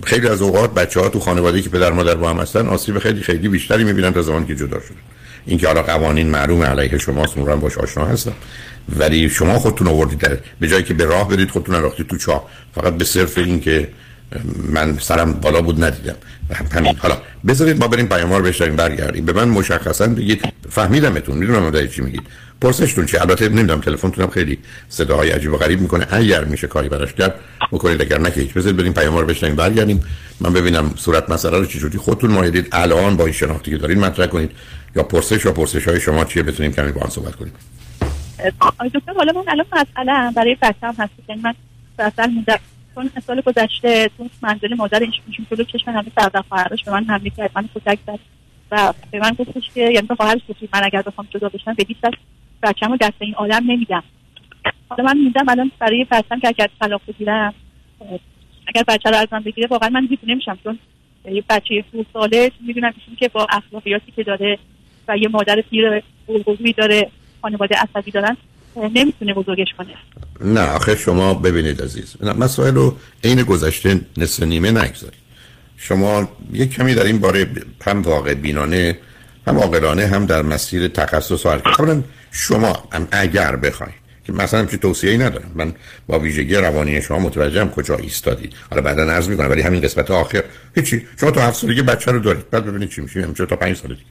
خیلی 0.04 0.28
از 0.28 0.42
اوقات 0.42 0.74
بچه 0.74 1.00
ها 1.00 1.10
تو 1.10 1.20
خانواده 1.20 1.62
که 1.62 1.70
پدر 1.70 1.92
مادر 1.92 2.16
با 2.16 2.30
هم 2.30 2.40
هستن 2.40 2.68
آسیب 2.68 3.00
خیلی 3.00 3.22
خیلی 3.22 3.48
بیشتری 3.48 3.84
می‌بینن 3.84 4.14
تا 4.14 4.22
زمانی 4.22 4.46
که 4.46 4.56
جدا 4.56 4.80
شدن. 4.80 4.96
اینکه 5.46 5.68
حالا 5.68 5.84
قوانین 5.84 6.30
معلوم 6.30 6.64
علیه 6.64 6.98
شماست 6.98 7.38
اونم 7.38 7.60
باش 7.60 7.78
آشنا 7.78 8.06
هستم. 8.06 8.34
ولی 9.00 9.30
شما 9.30 9.60
خودتون 9.60 9.88
آوردید 9.88 10.40
به 10.60 10.68
جایی 10.68 10.84
که 10.84 10.94
به 10.94 11.06
راه 11.06 11.30
برید 11.30 11.50
خودتون 11.50 11.76
انداختید 11.76 12.08
تو 12.08 12.18
چاه. 12.18 12.50
فقط 12.76 12.94
به 12.94 13.06
صرف 13.06 13.38
این 13.38 13.60
که 13.60 13.88
من 14.70 14.98
سرم 14.98 15.34
بالا 15.34 15.62
بود 15.62 15.84
ندیدم. 15.84 16.16
همین. 16.72 16.96
حالا 16.98 17.18
بذارید 17.48 17.80
ما 17.80 17.88
بریم 17.88 18.08
پیام 18.08 18.34
رو 18.34 18.44
بشنویم 18.44 18.76
برگردیم. 18.76 19.26
به 19.26 19.34
من 19.34 19.50
مشخصا 19.50 20.08
بگید. 20.08 20.54
فهمیدمتون. 20.70 21.38
می‌دونم 21.38 21.70
در 21.70 21.88
چی 21.88 22.02
میگید. 22.02 22.22
پرسشتون 22.62 23.06
چی؟ 23.06 23.18
البته 23.18 23.50
نمی‌دونم 23.50 23.82
تلفنتونم 23.82 24.28
خیلی 24.28 24.60
صداهای 24.90 25.30
عجیب 25.32 25.54
و 25.54 25.58
غریب 25.58 25.82
می‌کنه. 25.82 26.08
اگر 26.12 26.44
میشه 26.44 26.68
کاری 26.68 26.90
براش 26.90 27.14
کرد 27.14 27.36
بکنید. 27.72 28.02
اگر 28.02 28.18
نه 28.18 28.30
هیچ. 28.30 28.54
بذارید 28.54 28.78
بریم 28.78 28.94
پیام 28.94 29.18
رو 29.18 29.26
بشنویم 29.26 29.56
برگردیم. 29.56 30.04
من 30.40 30.54
ببینم 30.54 30.94
صورت 30.98 31.30
مسئله 31.30 31.58
رو 31.58 31.66
چجوری 31.66 31.98
خودتون 31.98 32.32
مایدید 32.32 32.68
الان 32.72 33.18
با 33.18 33.24
این 33.24 33.34
شناختی 33.34 33.72
که 33.72 33.78
دارین 33.78 34.00
مطرح 34.00 34.28
کنید. 34.28 34.52
یا 34.96 35.04
پرسش 35.04 35.46
و 35.46 35.52
پرسش 35.52 35.88
های 35.88 36.00
شما 36.00 36.26
چیه؟ 36.26 36.44
بتونیم 36.44 36.72
کمی 36.72 36.92
با 36.92 37.02
هم 37.02 37.10
صحبت 37.10 37.36
کنیم. 37.36 37.54
دکتر 38.94 39.14
حالا 39.16 39.32
من 39.32 39.44
الان 39.48 39.66
مسئله 39.72 40.32
برای 40.36 40.58
بچه‌م 40.62 40.96
هست. 40.98 41.12
یعنی 41.30 41.42
من 41.42 41.54
چون 42.96 43.12
سال 43.28 43.42
گذشته 43.42 44.10
تو 44.18 44.30
منزل 44.42 44.76
مادر 44.76 45.00
ایشون 45.00 45.48
جلو 45.52 45.64
چشم 45.64 45.92
همه 45.92 46.12
سردر 46.20 46.42
خواهرش 46.50 46.84
به 46.84 46.92
من 46.92 47.06
حمله 47.06 47.30
کرد. 47.30 47.52
من 47.56 47.70
کتک 47.76 48.00
زد 48.08 48.20
و 48.72 48.94
به 49.12 49.20
من 49.20 49.30
گفتش 49.30 49.70
که 49.74 49.82
یعنی 49.82 50.08
به 50.08 50.16
خواهرش 50.16 50.42
گفت 50.50 50.60
من 50.74 50.84
اگر 50.84 51.02
بخوام 51.02 51.28
جدا 51.32 51.50
بشم 51.50 51.74
به 51.74 51.86
هیچ 51.88 51.98
بچه‌مو 52.64 52.98
دست 52.98 53.14
این 53.20 53.36
آدم 53.36 53.64
نمیدم. 53.68 54.04
حالا 54.90 55.04
من 55.04 55.18
میدم 55.18 55.50
الان 55.50 55.72
برای 55.80 56.06
بچه‌م 56.12 56.40
که 56.40 56.48
اگر 56.48 56.70
طلاق 56.80 57.02
بگیرم 57.08 57.54
اگر 58.68 58.84
بچه 58.88 59.10
رو 59.10 59.16
از 59.16 59.28
من 59.32 59.40
بگیره 59.40 59.68
واقعا 59.68 59.90
من 59.90 60.06
دیوونه 60.06 60.34
نمیشم. 60.34 60.60
چون 60.64 60.80
یه 61.32 61.44
بچه 61.50 61.84
دو 61.94 62.06
ساله 62.14 62.52
می‌دونم 62.68 62.94
که 63.20 63.28
با 63.28 63.48
اخلاقیاتی 63.50 64.12
که 64.12 64.24
داره 64.24 64.58
و 65.08 65.18
یه 65.18 65.28
مادر 65.28 65.62
پیر 65.62 66.04
بزرگی 66.28 66.74
داره 66.74 67.10
خانواده 67.42 67.76
عصبی 67.76 68.12
دارن 68.12 68.38
نمی‌تونه 68.76 69.34
بزرگش 69.34 69.68
کنه. 69.78 69.94
نه 70.42 70.62
آخه 70.62 70.96
شما 70.96 71.34
ببینید 71.34 71.82
عزیز. 71.82 72.16
مسائل 72.22 72.76
رو 72.76 72.98
عین 73.24 73.44
گذشته 73.44 74.02
نصف 74.18 74.44
نیمه 74.44 74.72
نگذارید. 74.72 75.24
شما 75.78 76.30
یک 76.54 76.74
کمی 76.74 76.96
در 76.96 77.04
این 77.04 77.20
باره 77.20 77.48
هم 77.86 78.02
واقع 78.02 78.34
بینانه 78.34 78.98
هم 79.48 79.58
عاقلانه 79.58 80.08
هم 80.08 80.26
در 80.26 80.42
مسیر 80.42 80.88
تخصص 80.88 81.46
و 81.46 81.50
حرکت 81.50 82.04
شما 82.32 82.84
هم 82.92 83.08
اگر 83.12 83.56
بخواید 83.56 83.94
که 84.26 84.34
مثلا 84.34 84.66
چه 84.66 84.78
توصیه 84.78 85.12
ای 85.12 85.18
ندارم. 85.18 85.52
من 85.56 85.74
با 86.08 86.20
ویژگی 86.20 86.56
روانی 86.56 87.02
شما 87.02 87.20
متوجهم 87.20 87.70
کجا 87.70 87.98
ایستادید. 87.98 88.54
حالا 88.70 88.82
بعدا 88.82 89.04
عرض 89.04 89.30
می‌کنم 89.30 89.50
ولی 89.52 89.62
همین 89.62 89.82
قسمت 89.82 90.12
آخر. 90.12 90.44
هیچی. 90.76 91.08
شما 91.20 91.32
تا 91.32 91.42
هفت 91.42 91.60
سالگی 91.60 91.82
بچه 91.82 92.12
رو 92.12 92.20
دارید. 92.20 92.50
بعد 92.50 92.66
ببینید 92.66 92.90
چی 92.90 93.02
میشه. 93.02 93.22
همینجا 93.22 93.46
تا 93.46 93.56
پنج 93.56 93.78
سال 93.78 93.92
دیگه. 93.92 94.06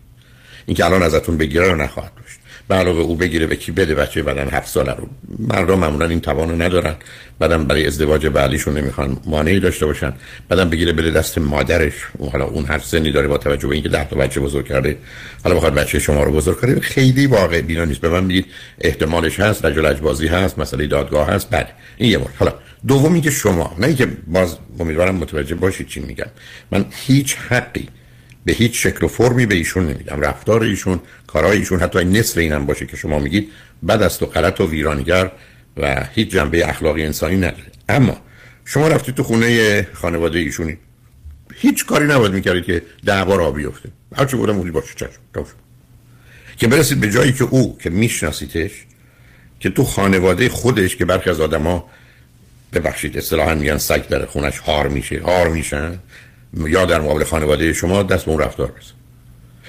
این 0.66 0.76
که 0.76 0.84
الان 0.84 1.02
ازتون 1.02 1.36
بگیره 1.36 1.68
رو 1.68 1.76
نخواهد 1.76 2.12
داشت. 2.14 2.38
به 2.68 2.74
علاوه 2.74 3.00
او 3.00 3.16
بگیره 3.16 3.46
به 3.46 3.56
کی 3.56 3.72
بده 3.72 3.94
بچه 3.94 4.22
بعدن 4.22 4.48
هفت 4.48 4.68
ساله 4.68 4.92
رو. 4.92 5.08
مردم 5.38 5.78
معمولا 5.78 6.06
این 6.06 6.20
توانو 6.20 6.56
ندارن. 6.56 6.94
بعدم 7.38 7.64
برای 7.64 7.86
ازدواج 7.86 8.26
بعلیشون 8.26 8.78
نمی‌خوان 8.78 9.16
مانعی 9.26 9.60
داشته 9.60 9.86
باشن. 9.86 10.12
بعدم 10.48 10.70
بگیره 10.70 10.92
بده 10.92 11.10
دست 11.10 11.38
مادرش. 11.38 11.92
حالا 12.32 12.44
اون 12.44 12.64
هر 12.64 12.78
سنی 12.78 13.10
داره 13.10 13.28
با 13.28 13.38
توجه 13.38 13.68
به 13.68 13.74
اینکه 13.74 13.88
ده 13.88 14.04
تا 14.04 14.16
بچه 14.16 14.40
بزرگ 14.40 14.68
کرده. 14.68 14.98
حالا 15.44 15.56
بخواد 15.56 15.74
بچه 15.74 15.98
شما 15.98 16.24
رو 16.24 16.32
بزرگ 16.32 16.56
کنه 16.56 16.80
خیلی 16.80 17.26
واقع 17.26 17.60
بینا 17.60 17.84
نیست. 17.84 18.00
به 18.00 18.08
من 18.08 18.24
میگید 18.24 18.46
احتمالش 18.80 19.40
هست 19.40 19.64
رجل 19.64 19.92
بازی 19.94 20.26
هست 20.26 20.58
مسئله 20.58 20.86
دادگاه 20.86 21.28
هست. 21.28 21.50
بله 21.50 21.68
این 21.96 22.10
یه 22.10 22.18
مورد. 22.18 22.34
حالا 22.38 22.54
دومی 22.86 23.20
که 23.20 23.30
شما 23.30 23.76
نه 23.78 23.86
اینکه 23.86 24.06
باز 24.26 24.56
امیدوارم 24.80 25.14
متوجه 25.14 25.54
باشید 25.54 25.86
چی 25.86 26.00
میگم. 26.00 26.26
من 26.70 26.84
هیچ 26.90 27.36
حقی 27.36 27.88
به 28.44 28.52
هیچ 28.52 28.82
شکل 28.86 29.04
و 29.04 29.08
فرمی 29.08 29.46
به 29.46 29.54
ایشون 29.54 29.86
نمیدم. 29.86 30.20
رفتار 30.20 30.62
ایشون 30.62 31.00
کارهای 31.26 31.58
ایشون 31.58 31.80
حتی 31.80 32.04
نصف 32.04 32.38
اینم 32.38 32.66
باشه 32.66 32.86
که 32.86 32.96
شما 32.96 33.18
میگید 33.18 33.48
بد 33.88 34.02
است 34.02 34.22
و 34.22 34.26
غلط 34.26 34.60
و 34.60 34.70
ویرانگر 34.70 35.30
و 35.76 36.06
هیچ 36.14 36.28
جنبه 36.28 36.68
اخلاقی 36.68 37.04
انسانی 37.04 37.36
نداره. 37.36 37.72
اما 37.88 38.20
شما 38.64 38.88
رفتید 38.88 39.14
تو 39.14 39.22
خونه 39.22 39.86
خانواده 39.92 40.38
ایشونی. 40.38 40.76
هیچ 41.54 41.86
کاری 41.86 42.06
نباید 42.06 42.32
می‌کردید 42.32 42.64
که 42.64 42.82
دعوا 43.04 43.36
را 43.36 43.50
بیفته. 43.50 43.88
هرچی 44.16 44.36
بودم 44.36 44.56
مولی 44.56 44.70
باشه 44.70 44.94
چشم؟ 44.94 45.46
که 46.56 46.68
برسید 46.68 47.00
به 47.00 47.10
جایی 47.10 47.32
که 47.32 47.44
او 47.44 47.78
که 47.78 47.90
میشناسیدش 47.90 48.70
که 49.60 49.70
تو 49.70 49.84
خانواده 49.84 50.48
خودش 50.48 50.96
که 50.96 51.04
برخی 51.04 51.30
از 51.30 51.40
آدما 51.40 51.90
ببخشید 52.72 53.18
اصطلاحا 53.18 53.54
میگن 53.54 53.78
سگ 53.78 54.08
در 54.08 54.26
خونش 54.26 54.58
هار 54.58 54.88
میشه 54.88 55.20
هار 55.20 55.48
میشن. 55.48 55.98
یا 56.56 56.84
در 56.84 57.00
مقابل 57.00 57.24
خانواده 57.24 57.72
شما 57.72 58.02
دست 58.02 58.24
به 58.24 58.30
اون 58.30 58.40
رفتار 58.40 58.66
بزن 58.66 58.94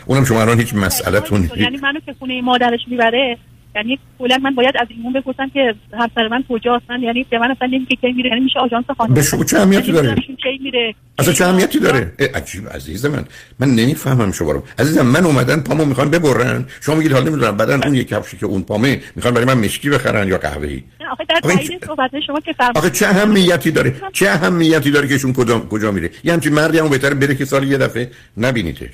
اونم 0.05 0.25
شما 0.25 0.41
الان 0.41 0.59
هیچ 0.59 0.73
مسئله 0.73 1.19
تون 1.19 1.49
یعنی 1.57 1.77
منو 1.77 1.99
که 2.05 2.13
خونه 2.19 2.41
مادرش 2.41 2.79
می‌بره 2.87 3.37
یعنی 3.75 3.99
کلا 4.19 4.37
من 4.37 4.55
باید 4.55 4.75
از 4.79 4.87
ایمون 4.89 5.13
بپرسم 5.13 5.49
که 5.53 5.75
همسر 5.93 6.27
من 6.27 6.43
کجاست؟ 6.49 6.85
من 6.89 7.01
یعنی 7.01 7.25
به 7.29 7.39
من 7.39 7.51
اصلا 7.51 7.67
نمیگه 7.67 7.95
کی 7.95 8.11
میره 8.11 8.29
یعنی 8.29 8.41
میشه 8.41 8.59
آژانس 8.59 8.85
خانواده 8.97 9.21
به 9.21 9.27
شما 9.27 9.43
چه 9.43 9.57
اهمیتی 9.57 9.91
داره؟ 9.91 10.15
کی 10.15 10.59
میره. 10.63 10.95
اصلا 11.19 11.33
چه 11.33 11.45
اهمیتی 11.45 11.79
داره؟ 11.79 12.11
عجیب 12.35 12.69
عزیز 12.69 13.05
من 13.05 13.25
من 13.59 13.69
نمی‌فهمم 13.69 14.31
شما 14.31 14.51
رو. 14.51 14.63
عزیزم 14.79 15.05
من 15.05 15.25
اومدن 15.25 15.59
پامو 15.59 15.85
می‌خوان 15.85 16.09
ببرن. 16.09 16.65
شما 16.81 16.95
میگید 16.95 17.11
حالا 17.11 17.29
نمی‌دونم 17.29 17.57
بعدن 17.57 17.83
اون 17.83 17.95
یک 17.95 18.07
کفشی 18.07 18.37
که 18.37 18.45
اون 18.45 18.61
پامه 18.61 19.01
می‌خوان 19.15 19.33
برای 19.33 19.45
من 19.45 19.57
مشکی 19.57 19.89
بخرن 19.89 20.27
یا 20.27 20.37
قهوه‌ای. 20.37 20.83
آخه 21.11 21.23
در 21.29 21.39
تایید 21.39 21.85
صحبت 21.85 22.11
شما 22.27 22.39
که 22.39 22.55
آخه 22.75 22.89
چه 22.89 23.07
اهمیتی 23.07 23.71
داره؟ 23.71 23.95
چه 24.13 24.29
اهمیتی 24.29 24.91
داره 24.91 25.07
که 25.07 25.13
ایشون 25.13 25.33
کجا 25.33 25.59
کجا 25.59 25.91
میره؟ 25.91 26.09
یه 26.23 26.33
همچین 26.33 26.53
مردی 26.53 26.79
هم 26.79 26.89
بهتره 26.89 27.15
بره 27.15 27.35
که 27.35 27.45
سال 27.45 27.63
یه 27.71 27.77
دفعه 27.77 28.11
نبینیدش. 28.37 28.89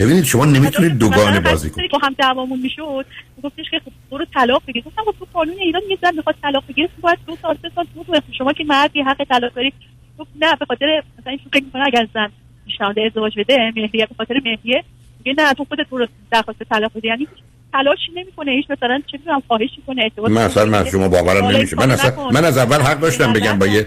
ببینید 0.00 0.24
شما 0.24 0.44
نمی‌تونید 0.44 0.98
دوگانه 0.98 1.40
بازی 1.40 1.70
کنید. 1.70 1.90
با 1.90 1.98
هم 1.98 2.14
دعوامون 2.18 2.60
می‌شد 2.60 3.06
گفتش 3.42 3.70
که 3.70 3.80
خب 3.84 3.92
برو 4.10 4.24
طلاق 4.34 4.62
بگیر. 4.68 4.82
گفتم 4.82 5.02
خب 5.06 5.14
تو 5.18 5.26
قانون 5.32 5.56
ایران 5.58 5.82
یه 5.90 5.98
زن 6.02 6.14
می‌خواد 6.16 6.34
طلاق 6.42 6.64
بگیره 6.68 6.88
تو 6.88 7.02
باید 7.02 7.18
دو 7.26 7.36
سال 7.42 7.58
سه 7.62 7.70
سال 7.74 7.86
تو 7.94 8.32
شما 8.38 8.52
که 8.52 8.64
مردی 8.64 9.02
حق 9.02 9.24
طلاق 9.24 9.54
داری. 9.54 9.72
گفت 10.18 10.30
نه 10.40 10.56
به 10.56 10.64
خاطر 10.64 11.02
مثلا 11.18 11.30
این 11.32 11.40
فکر 11.52 11.64
می‌کنه 11.64 11.82
اگر 11.86 12.08
زن 12.14 12.30
پیشنهاد 12.66 12.98
ازدواج 12.98 13.32
بده 13.38 13.72
مهریه 13.76 14.06
به 14.06 14.14
خاطر 14.18 14.40
مهریه 14.44 14.84
میگه 15.24 15.42
نه 15.42 15.54
تو 15.54 15.64
خودت 15.64 15.88
برو 15.90 16.06
درخواست 16.30 16.62
طلاق 16.62 16.92
بده. 16.94 17.08
یعنی 17.08 17.28
تلاشی 17.72 18.12
نمی‌کنه 18.16 18.52
هیچ 18.52 18.66
مثلا 18.70 19.02
چه 19.06 19.18
می‌دونم 19.18 19.42
خواهش 19.48 19.70
می‌کنه 19.76 20.02
اعتماد 20.02 20.30
من 20.30 20.42
اصلا 20.42 20.64
من 20.64 20.84
شما 20.84 21.08
باورم 21.08 21.46
نمیشه 21.46 21.76
من 21.76 21.90
اصلا 21.90 22.30
من 22.30 22.44
از 22.44 22.58
اول 22.58 22.80
حق 22.80 23.00
داشتم 23.00 23.32
بگم 23.32 23.58
با 23.58 23.66
یه 23.66 23.86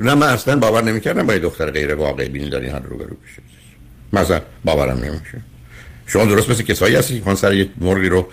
نه 0.00 0.14
من 0.14 0.26
اصلا 0.26 0.56
باور 0.56 0.82
نمی‌کردم 0.84 1.26
با 1.26 1.32
یه 1.32 1.38
دختر 1.38 1.70
غیر 1.70 1.94
واقعی 1.94 2.28
بینی 2.28 2.50
داری 2.50 2.66
هر 2.66 2.78
رو 2.78 2.96
برو 2.96 3.16
بشه 3.24 3.42
مثلا 4.12 4.40
باورم 4.64 4.96
نمیشه. 4.96 5.51
شما 6.12 6.24
درست 6.24 6.50
مثل 6.50 6.62
کسایی 6.62 6.96
هستی 6.96 7.20
که 7.20 7.34
سر 7.34 7.54
یه 7.54 7.68
مرغی 7.80 8.08
رو 8.08 8.28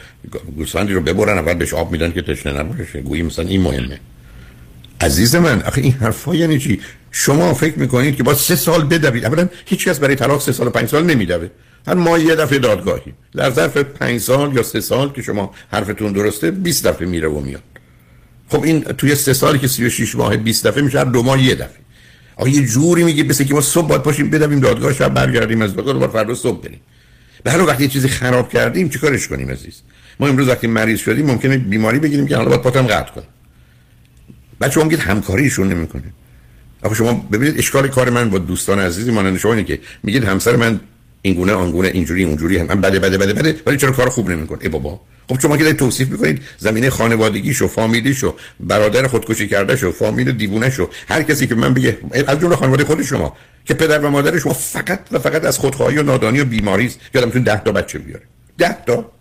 گوسفندی 0.55 0.93
رو 0.93 1.01
ببرن 1.01 1.37
اول 1.37 1.53
بهش 1.53 1.73
آب 1.73 1.91
میدن 1.91 2.11
که 2.11 2.21
تشنه 2.21 2.53
نباشه. 2.53 3.01
گویی 3.01 3.23
مثلا 3.23 3.45
این 3.45 3.61
مهمه. 3.61 3.99
عزیز 5.01 5.35
من 5.35 5.61
آخه 5.61 5.81
این 5.81 5.91
حرفا 5.91 6.35
یعنی 6.35 6.59
چی؟ 6.59 6.81
شما 7.11 7.53
فکر 7.53 7.79
می‌کنید 7.79 8.15
که 8.15 8.23
با 8.23 8.33
سه 8.33 8.55
سال 8.55 8.83
بدوید. 8.83 9.25
اولا 9.25 9.49
هیچ 9.65 9.87
کس 9.87 9.99
برای 9.99 10.15
طلاق 10.15 10.41
سه 10.41 10.51
سال 10.51 10.67
و 10.67 10.69
پنج 10.69 10.89
سال 10.89 11.03
نمیدوه. 11.03 11.49
هر 11.87 11.93
ما 11.93 12.17
یه 12.17 12.35
دفعه 12.35 12.59
دادگاهی 12.59 13.13
در 13.35 13.49
ظرف 13.49 13.77
پنج 13.77 14.21
سال 14.21 14.55
یا 14.55 14.63
سه 14.63 14.81
سال 14.81 15.11
که 15.11 15.21
شما 15.21 15.53
حرفتون 15.71 16.13
درسته 16.13 16.51
20 16.51 16.87
دفعه 16.87 17.07
میره 17.07 17.27
و 17.27 17.39
میاد. 17.39 17.63
خب 18.49 18.63
این 18.63 18.81
توی 18.81 19.15
سه 19.15 19.33
سالی 19.33 19.59
که 19.59 19.67
36 19.67 20.15
ماه 20.15 20.37
20 20.37 20.67
دفعه 20.67 20.83
میشه 20.83 20.99
هر 20.99 21.05
دو 21.05 21.23
ماه 21.23 21.43
یه 21.43 21.55
دفعه. 21.55 21.79
آخه 22.35 22.49
یه 22.49 22.65
جوری 22.65 23.03
میگه 23.03 23.23
مثل 23.23 23.43
که 23.43 23.53
ما 23.53 23.61
صبح 23.61 23.87
باید 23.87 24.01
پاشیم 24.01 24.29
بدویم 24.29 24.59
دادگاه 24.59 24.93
شب 24.93 25.13
برگردیم 25.13 25.61
از 25.61 25.75
دادگاه 25.75 25.93
دوباره 25.93 26.11
فردا 26.11 26.35
صبح 26.35 26.61
بریم. 26.61 26.79
به 27.43 27.51
هر 27.51 27.61
وقتی 27.61 27.83
یه 27.83 27.89
چیزی 27.89 28.07
خراب 28.07 28.49
کردیم 28.49 28.89
چیکارش 28.89 29.27
کنیم 29.27 29.51
عزیز؟ 29.51 29.81
ما 30.19 30.27
امروز 30.27 30.47
وقتی 30.47 30.67
مریض 30.67 30.99
شدیم 30.99 31.25
ممکنه 31.25 31.57
بیماری 31.57 31.99
بگیریم 31.99 32.27
که 32.27 32.35
حالا 32.35 32.49
باید 32.49 32.61
پاتم 32.61 32.87
قطع 32.87 33.11
کنم. 33.11 33.23
بچه 34.61 34.83
میگید 34.83 34.99
همکاری 34.99 35.43
ایشون 35.43 35.67
نمی‌کنه. 35.67 36.03
آخه 36.81 36.95
شما 36.95 37.13
ببینید 37.13 37.57
اشکال 37.57 37.87
کار 37.87 38.09
من 38.09 38.29
با 38.29 38.37
دوستان 38.37 38.79
عزیزی 38.79 39.11
مانند 39.11 39.37
شما 39.37 39.53
اینه 39.53 39.63
که 39.63 39.79
میگید 40.03 40.23
همسر 40.23 40.55
من 40.55 40.79
این 41.21 41.33
گونه 41.33 41.87
اینجوری 41.87 42.23
اونجوری 42.23 42.57
هم 42.57 42.67
بده 42.67 42.99
بده 42.99 43.17
بده 43.17 43.33
بده 43.33 43.61
ولی 43.65 43.77
چرا 43.77 43.91
کار 43.91 44.09
خوب 44.09 44.29
نمی‌کنه؟ 44.29 44.59
ای 44.61 44.69
بابا 44.69 44.99
خب 45.29 45.39
شما 45.39 45.57
که 45.57 45.73
توصیف 45.73 46.07
می‌کنید 46.07 46.41
زمینه 46.57 46.89
خانوادگیشو 46.89 47.67
فامیلیشو 47.67 48.35
برادر 48.59 49.07
خودکشی 49.07 49.47
کرده 49.47 49.75
شو 49.75 49.91
فامیل 49.91 50.31
دیوونه 50.31 50.69
شو 50.69 50.89
هر 51.07 51.23
کسی 51.23 51.47
که 51.47 51.55
من 51.55 51.73
بگه 51.73 51.97
از 52.27 52.39
جمله 52.39 52.55
خانواده 52.55 52.85
خود 52.85 53.03
شما 53.03 53.37
که 53.65 53.73
پدر 53.73 53.99
و 53.99 54.09
مادر 54.09 54.39
شما 54.39 54.53
فقط 54.53 54.99
و 55.11 55.19
فقط 55.19 55.45
از 55.45 55.57
خودخواهی 55.57 55.97
و 55.97 56.03
نادانی 56.03 56.39
و 56.39 56.45
بیماری 56.45 56.85
است 56.85 56.99
یادمتون 57.13 57.43
10 57.43 57.63
تا 57.63 57.71
بچه 57.71 57.99
بیاره. 57.99 58.23
10 58.57 58.77
تا. 58.85 59.11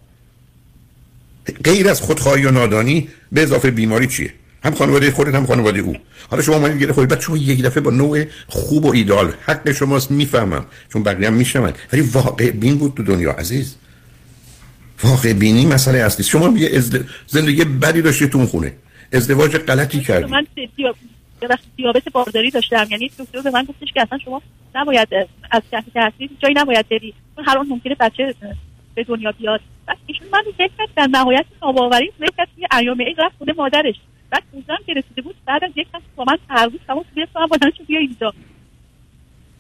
غیر 1.65 1.89
از 1.89 2.01
خودخواهی 2.01 2.47
و 2.47 2.51
نادانی 2.51 3.09
به 3.33 3.43
اضافه 3.43 3.71
بیماری 3.71 4.07
چیه؟ 4.07 4.33
هم 4.65 4.75
خانواده 4.75 5.11
خودت 5.11 5.35
هم 5.35 5.47
خانواده 5.47 5.81
او. 5.81 5.97
حالا 6.31 6.43
شما 6.43 6.57
اومدید 6.57 6.83
گره 6.83 6.93
خودت 6.93 7.21
شما 7.21 7.37
یک 7.37 7.63
دفعه 7.63 7.83
با 7.83 7.91
نوع 7.91 8.25
خوب 8.47 8.85
و 8.85 8.93
ایدال 8.93 9.33
حق 9.47 9.73
شماست 9.73 10.11
می‌فهمم. 10.11 10.67
چون 10.93 11.03
بقیه 11.03 11.27
هم 11.27 11.35
میشنون. 11.35 11.73
ولی 11.93 12.03
واقع 12.03 12.51
بین 12.51 12.79
بود 12.79 12.95
تو 12.95 13.03
دنیا 13.03 13.33
عزیز. 13.33 13.77
واقع 15.05 15.33
بینی 15.33 15.67
مسئله 15.67 15.99
اصلی. 15.99 16.25
شما 16.25 16.59
یه 16.59 16.77
ازد... 16.77 17.05
زندگی 17.27 17.65
بدی 17.65 18.03
داشتی 18.03 18.29
تو 18.29 18.39
اون 18.39 18.47
خونه. 18.47 18.73
ازدواج 19.13 19.57
غلطی 19.57 20.01
کردی. 20.01 20.31
من 20.31 20.47
دیابت 21.77 22.09
بارداری 22.13 22.51
داشتم. 22.51 22.87
یعنی 22.91 23.11
دکتر 23.19 23.41
به 23.41 23.51
من 23.51 23.65
گفتش 23.65 23.93
که 23.95 24.03
اصلا 24.03 24.19
شما 24.25 24.43
نباید 24.75 25.09
از 25.51 25.63
که 25.71 25.83
هستی 25.97 26.31
جایی 26.43 26.55
نباید 26.55 26.89
بری. 26.89 27.15
چون 27.37 27.45
هر 27.45 27.59
ممکنه 27.59 27.97
بچه 28.01 28.35
به 28.95 29.05
دنیا 29.05 29.33
بیاد. 29.33 29.61
ایشون 30.07 30.29
من 30.33 30.43
فکر 30.59 30.71
کرد 30.79 30.89
در 30.97 31.07
نهایت 31.07 31.45
ناباوری 31.63 32.13
فکر 32.19 32.33
کرد 32.37 32.49
که 32.61 32.77
ایام 32.77 33.03
عید 33.03 33.21
رفت 33.21 33.39
خونه 33.39 33.53
مادرش. 33.53 33.95
بعد 34.31 34.43
اونجا 34.53 34.77
که 34.87 34.93
رسیده 34.93 35.23
بود. 35.23 35.35
بعد 35.47 35.65
از 35.65 35.71
یک 35.77 35.87
ساعت 35.93 36.03
با 36.17 36.25
من 36.25 36.39
تعرض 36.49 36.73
تماس 36.87 37.07
گرفت 37.17 37.37
من 37.37 37.47
بلند 37.47 37.75
شد 37.75 37.87
بیا 37.87 37.99
اینجا. 37.99 38.33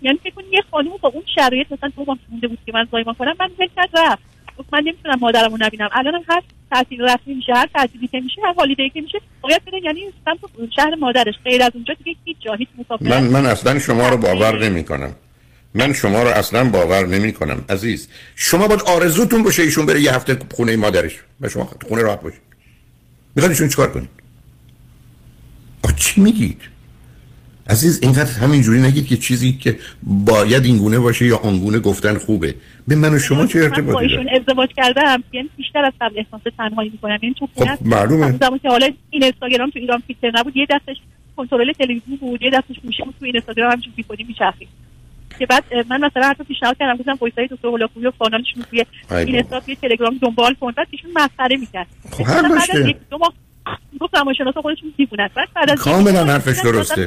یعنی 0.03 0.19
فکر 0.19 0.35
کنید 0.35 0.53
یه 0.53 0.63
خانم 0.71 0.91
با 1.01 1.09
اون 1.09 1.23
شرایط 1.35 1.73
مثلا 1.73 1.91
دو 1.97 2.05
ماه 2.05 2.19
مونده 2.31 2.49
بود 2.49 2.59
که 2.67 2.73
من 2.73 2.89
زایمان 2.93 3.15
کنم. 3.15 3.35
من 3.41 3.49
فکر 3.59 3.71
کرد 3.77 3.91
رفت. 3.95 4.23
گفت 4.59 4.69
من 4.73 4.81
نمی‌تونم 4.81 5.19
مادرمو 5.21 5.57
نبینم. 5.61 5.89
الانم 5.93 6.23
هر 6.29 6.43
تعطیل 6.71 7.03
رسمی 7.03 7.35
میشه. 7.35 7.53
هر 7.55 7.69
تعطیلی 7.75 8.09
که 8.09 8.21
میشه 8.21 8.43
هر 8.45 8.55
هالیدی 8.59 8.91
که 8.91 9.01
میشه 9.01 9.19
باید 9.41 9.65
بره 9.65 9.81
یعنی 9.85 10.01
سمت 10.25 10.39
شهر 10.77 10.95
مادرش. 10.95 11.35
غیر 11.45 11.63
از 11.63 11.71
اونجا 11.75 11.95
دیگه 11.95 12.19
هیچ 12.25 12.37
جا 12.41 12.55
هیچ 12.55 12.69
من 13.01 13.23
من 13.23 13.47
اصلا 13.47 13.79
شما 13.79 14.09
رو 14.09 14.17
باور 14.17 14.69
نمی‌کنم. 14.69 15.15
من 15.79 15.93
شما 15.93 16.23
رو 16.23 16.29
اصلا 16.29 16.65
باور 16.65 17.07
نمی 17.07 17.33
کنم. 17.33 17.65
عزیز 17.69 18.09
شما 18.37 18.69
باید 18.69 18.83
آرزوتون 18.83 19.43
باشه 19.43 19.63
ایشون 19.63 19.87
بره 19.87 20.01
یه 20.01 20.15
هفته 20.15 20.39
خونه 20.51 20.77
مادرش. 20.77 21.17
و 21.41 21.49
شما 21.49 21.69
خونه 21.89 22.03
راحت 22.03 22.21
باشید. 22.21 22.41
می‌خواد 23.37 23.51
ایشون 23.51 23.69
چیکار 23.69 23.93
کنید؟ 23.93 24.09
آخه 25.85 25.95
چی 25.97 26.21
میگید؟ 26.21 26.61
عزیز 27.71 27.99
اینقدر 28.03 28.33
همینجوری 28.33 28.81
نگید 28.81 29.07
که 29.07 29.17
چیزی 29.17 29.53
که 29.53 29.79
باید 30.03 30.65
اینگونه 30.65 30.99
باشه 30.99 31.27
یا 31.27 31.37
آنگونه 31.37 31.79
گفتن 31.79 32.19
خوبه. 32.19 32.55
به 32.89 32.97
من 32.97 33.15
و 33.15 33.19
شما 33.19 33.47
چه 33.47 33.59
ارتباطی 33.59 33.93
داره 33.93 34.03
ایشون 34.03 34.29
ازدواج 34.29 34.69
کردم. 34.77 35.25
یعنی 35.33 35.51
بیشتر 35.57 35.85
از 35.85 35.93
قبل 36.01 36.19
احساس 36.19 36.55
تنهایی 36.59 36.91
می‌کنم. 36.91 37.19
یعنی 37.23 37.35
چون 37.39 37.49
خب 37.55 37.87
معلومه. 37.87 38.39
زمانی 38.41 38.59
که 38.59 38.69
حالا 38.69 38.87
این 38.87 39.25
اینستاگرام 39.25 39.71
تو 39.71 39.79
ایران 39.79 40.03
فیلتر 40.07 40.31
نبود 40.35 40.57
یه 40.57 40.67
دستش 40.71 40.97
کنترل 41.37 41.73
تلویزیون 41.73 42.17
بود 42.21 42.43
یه 42.43 42.51
دستش 42.51 42.77
گوشی 42.83 43.03
بود 43.03 43.15
تو 43.19 43.25
اینستاگرام 43.25 43.71
همینجوری 43.71 43.97
بیخودی 43.97 44.25
میچرخید. 44.25 44.69
که 45.38 45.47
بعد 45.47 45.64
من 45.90 46.00
مثلا 46.00 46.28
حتی 46.28 46.45
پیشنهاد 46.45 46.76
کردم 46.78 46.97
گفتم 46.97 47.18
وایسای 47.21 47.47
دکتر 47.47 47.68
هولاکویی 47.68 48.07
و 48.07 48.12
کانالشون 48.18 48.64
توی 48.71 48.85
اینستا 49.11 49.61
توی 49.61 49.76
تلگرام 49.76 50.18
دنبال 50.23 50.54
کن. 50.54 50.71
بعد 50.71 50.87
ایشون 50.90 51.11
مسخره 51.14 51.57
می‌کرد. 51.57 51.87
خب 52.11 52.25
هر 52.26 52.49
باشه 52.49 52.97
دو 53.11 53.18
ماه 53.18 53.33
گفت 54.00 54.14
روانشناس 54.14 54.54
خودشون 54.54 54.92
دیوونه 54.97 55.30
بعد 55.35 55.49
بعد 55.54 55.71
از 55.71 55.78
کاملا 55.78 56.25
حرفش 56.25 56.61
درسته. 56.64 57.07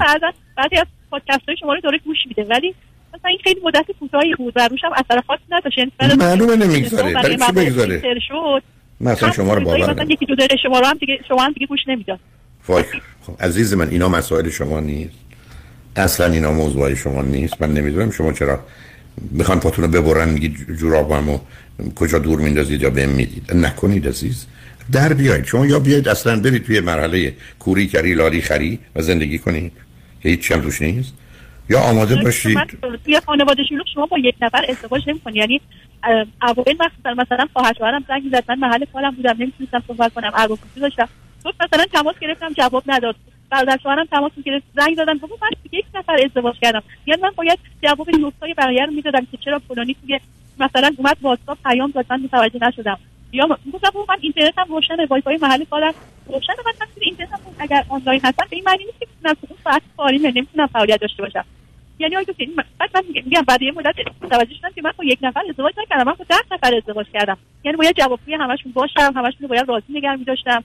بعد 0.58 0.74
از 0.74 0.86
پادکست 1.12 1.42
های 1.48 1.58
شما 1.60 1.74
رو 1.74 1.82
داره 1.82 1.98
گوش 1.98 2.18
میده. 2.28 2.44
ولی 2.44 2.76
مثلا 3.14 3.30
این 3.30 3.40
خیلی 3.44 3.60
مدت 3.64 3.86
کوتاهی 4.00 4.36
بود 4.36 4.54
و 4.56 4.68
روش 4.68 4.80
هم 4.84 4.92
اثر 4.94 5.22
خاصی 5.28 5.44
نداشت. 5.50 5.78
یعنی 5.78 5.92
معلومه 6.16 6.56
نمی‌گذاره 6.56 7.14
برای 7.14 7.38
چی 7.38 7.52
بگذاره؟ 7.52 8.02
مثلا 9.02 9.32
شما 9.32 9.54
رو 9.54 9.64
باور 9.64 9.94
مثلا 9.94 10.04
یکی 10.10 10.26
دو 10.26 10.36
شما 10.64 10.80
رو 10.80 10.86
هم 10.86 10.98
دیگه 10.98 11.20
شما 11.28 11.44
هم 11.44 11.52
دیگه 11.52 11.66
گوش 11.66 11.80
نمی‌داد. 11.88 12.20
وای 12.68 12.84
خب 13.22 13.34
عزیز 13.40 13.74
من 13.74 13.90
اینا 13.90 14.10
مسائل 14.10 14.50
شما 14.50 14.80
نیست. 14.80 15.16
اصلا 15.96 16.32
اینا 16.32 16.52
موضوع 16.52 16.96
شما 16.96 17.22
نیست. 17.22 17.62
من 17.62 17.74
نمی‌دونم 17.74 18.12
شما 18.12 18.34
چرا 18.34 18.60
می‌خوان 19.32 19.60
پاتون 19.60 19.86
رو 19.86 19.92
ببرن 20.02 20.30
میگید 20.30 20.76
جورابم 20.80 21.30
و 21.30 21.40
کجا 21.96 22.20
دور 22.20 22.40
میندازید 22.40 22.82
یا 22.82 22.90
بهم 22.90 23.10
می‌دید. 23.10 23.54
نکنید 23.56 24.08
عزیز. 24.08 24.46
در 24.92 25.14
بیایید. 25.14 25.46
شما 25.46 25.66
یا 25.66 25.80
بیاید 25.80 26.08
اصلا 26.08 26.40
برید 26.40 26.66
توی 26.66 26.80
مرحله 26.80 27.34
کوری 27.60 27.88
کری 27.88 28.14
لالی 28.14 28.42
خری 28.42 28.80
و 28.96 29.02
زندگی 29.02 29.38
کنید. 29.38 29.72
که 30.24 30.30
هیچ 30.30 30.52
هم 30.52 30.62
توش 30.62 30.82
نیست. 30.82 31.14
یا 31.70 31.80
آماده 31.80 32.16
باشید. 32.16 32.58
توی 33.06 33.20
خانواده 33.26 33.64
شلوغ 33.64 33.86
شما 33.94 34.06
با 34.06 34.18
یک 34.18 34.36
نفر 34.42 34.66
ازدواج 34.70 35.10
نمی‌کنی. 35.10 35.40
یعنی 35.40 35.62
اوایل 36.42 36.76
مثلا 36.76 37.14
مثلا 37.14 37.48
خواهر 37.54 37.74
شوهرم 37.78 38.06
زنگ 38.08 38.22
زد. 38.32 38.44
من 38.50 38.60
محل 38.60 38.86
کارم 38.94 39.16
بودم 39.16 39.36
نمی‌تونستم 39.40 39.84
صحبت 39.88 40.14
کنم 40.14 40.32
ارباب 40.36 40.60
داشتم. 40.82 41.10
گفت 41.46 41.56
مثلا 41.62 41.86
تماس 41.94 42.16
گرفتم 42.22 42.54
جواب 42.54 42.84
نداد. 42.88 43.16
برادر 43.52 43.78
شوهرم 43.84 44.06
تماس 44.06 44.32
گرفت 44.46 44.66
زنگ 44.76 44.98
دادم 44.98 45.18
گفت 45.18 45.32
من 45.42 45.50
یک 45.72 45.86
نفر 45.96 46.18
ازدواج 46.26 46.56
کردم. 46.62 46.84
یعنی 47.06 47.22
من 47.22 47.32
باید 47.36 47.60
جواب 47.84 48.10
نکتای 48.10 48.54
بقیه 48.54 48.86
رو 48.86 48.92
می‌دادم 48.94 49.28
که 49.32 49.38
چرا 49.38 49.60
فلانی 49.60 49.96
توی 50.02 50.20
مثلا 50.60 50.92
اومد 50.98 51.18
واتساپ 51.22 51.58
پیام 51.66 51.92
داد 51.92 52.06
من 52.10 52.22
متوجه 52.22 52.68
نشدم. 52.68 53.00
یا 53.34 53.58
گفتم 53.74 53.90
من 54.10 54.18
اینترنتم 54.22 54.66
روشنه 54.70 55.06
وای 55.06 55.22
فای 55.22 55.38
محل 55.42 55.64
کارم 55.66 55.94
روشنه 56.26 56.56
من 56.66 56.72
مثلا 56.72 56.88
اینترنتم 57.02 57.40
اگر 57.60 57.84
آنلاین 57.90 58.22
هستم 58.24 58.46
به 58.50 58.56
این 58.56 58.64
معنی 58.66 58.86
نیست 58.86 59.00
که 59.00 59.08
من 59.24 59.36
اون 59.50 59.60
ساعت 59.64 59.82
کاری 59.98 60.20
نمی‌تونم 60.20 60.68
فعالیت 60.68 61.02
داشته 61.02 61.24
باشم. 61.24 61.46
یعنی 62.00 62.16
آیا 62.16 62.26
که 62.26 62.48
بعد 62.80 62.90
من 62.94 63.04
میگم 63.26 63.42
بعد 63.42 63.62
یه 63.62 63.72
مدت 63.72 63.96
متوجه 64.22 64.56
شدم 64.56 64.70
که 64.76 64.82
من 64.82 64.92
با 64.98 65.04
یک 65.04 65.20
نفر 65.22 65.42
ازدواج 65.50 65.74
نکردم 65.78 66.04
من 66.04 66.14
با 66.14 66.26
ده 66.30 66.36
نفر 66.52 66.76
ازدواج 66.76 67.06
کردم. 67.14 67.38
یعنی 67.64 67.78
باید 67.78 67.96
جوابگوی 67.96 68.34
همشون 68.34 68.72
باشم 68.72 69.14
همشون 69.16 69.48
باید 69.48 69.70
راضی 69.70 69.86
نگه 69.90 70.16
می‌داشتم. 70.16 70.64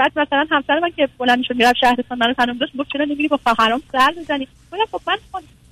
بعد 0.00 0.18
مثلا 0.18 0.46
همسر 0.50 0.78
من 0.78 0.90
که 0.90 1.08
بلند 1.18 1.44
شد 1.44 1.56
می‌رفت 1.56 1.76
شهرستان 1.76 2.18
منو 2.18 2.34
تنها 2.34 2.54
داشت 2.60 2.76
گفت 2.76 2.92
چرا 2.92 3.04
نمیری 3.04 3.28
با 3.28 3.40
خواهرام 3.42 3.82
سر 3.92 4.14
بزنی 4.18 4.48
باید 4.70 4.88
خب 4.92 5.00
من 5.06 5.16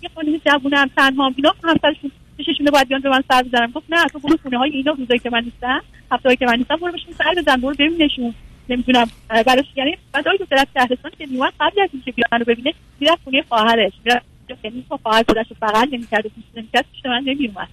یه 0.02 0.10
خانم 0.14 0.36
جوونم 0.46 0.90
تنها 0.96 1.32
اینا 1.36 1.54
همسرشون 1.64 2.10
چششون 2.38 2.66
باید 2.72 2.88
بیان 2.88 3.00
به 3.00 3.10
من 3.10 3.22
سر 3.28 3.42
بزنم 3.42 3.70
گفت 3.70 3.86
نه 3.88 4.04
تو 4.04 4.18
برو 4.18 4.36
خونه 4.42 4.58
های 4.58 4.70
اینا 4.70 4.92
روزایی 4.92 5.18
که 5.20 5.30
من 5.30 5.44
نیستم 5.44 5.80
هفتهایی 6.12 6.36
که 6.36 6.46
من 6.46 6.56
نیستم 6.56 6.76
برو 6.76 6.92
بهشون 6.92 7.14
سر 7.18 7.34
بزن 7.42 7.56
برو 7.60 7.74
ببینشون 7.74 8.34
نمی‌دونم 8.68 9.06
براش 9.28 9.64
یعنی 9.76 9.98
بعد 10.12 10.28
آقای 10.28 10.38
دکتر 10.38 10.64
شهرستان 10.74 11.10
که 11.18 11.26
میومد 11.26 11.52
قبل 11.60 11.80
از 11.82 11.88
اینکه 11.92 12.12
بیان 12.12 12.40
رو 12.40 12.44
ببینه 12.44 12.74
می‌رفت 13.00 13.20
خونه 13.24 13.42
خواهرش 13.48 13.92
می‌رفت 14.04 14.24
یعنی 14.64 14.84
با 14.88 14.96
خواهر 15.02 15.22
خودش 15.28 15.46
بغل 15.62 15.88
نمی‌کرد 15.92 16.26
و 16.26 16.28
دوست 16.28 16.56
نمی‌کرد 16.56 16.84
پیش 16.92 17.06
من 17.06 17.22
نمیومد 17.26 17.68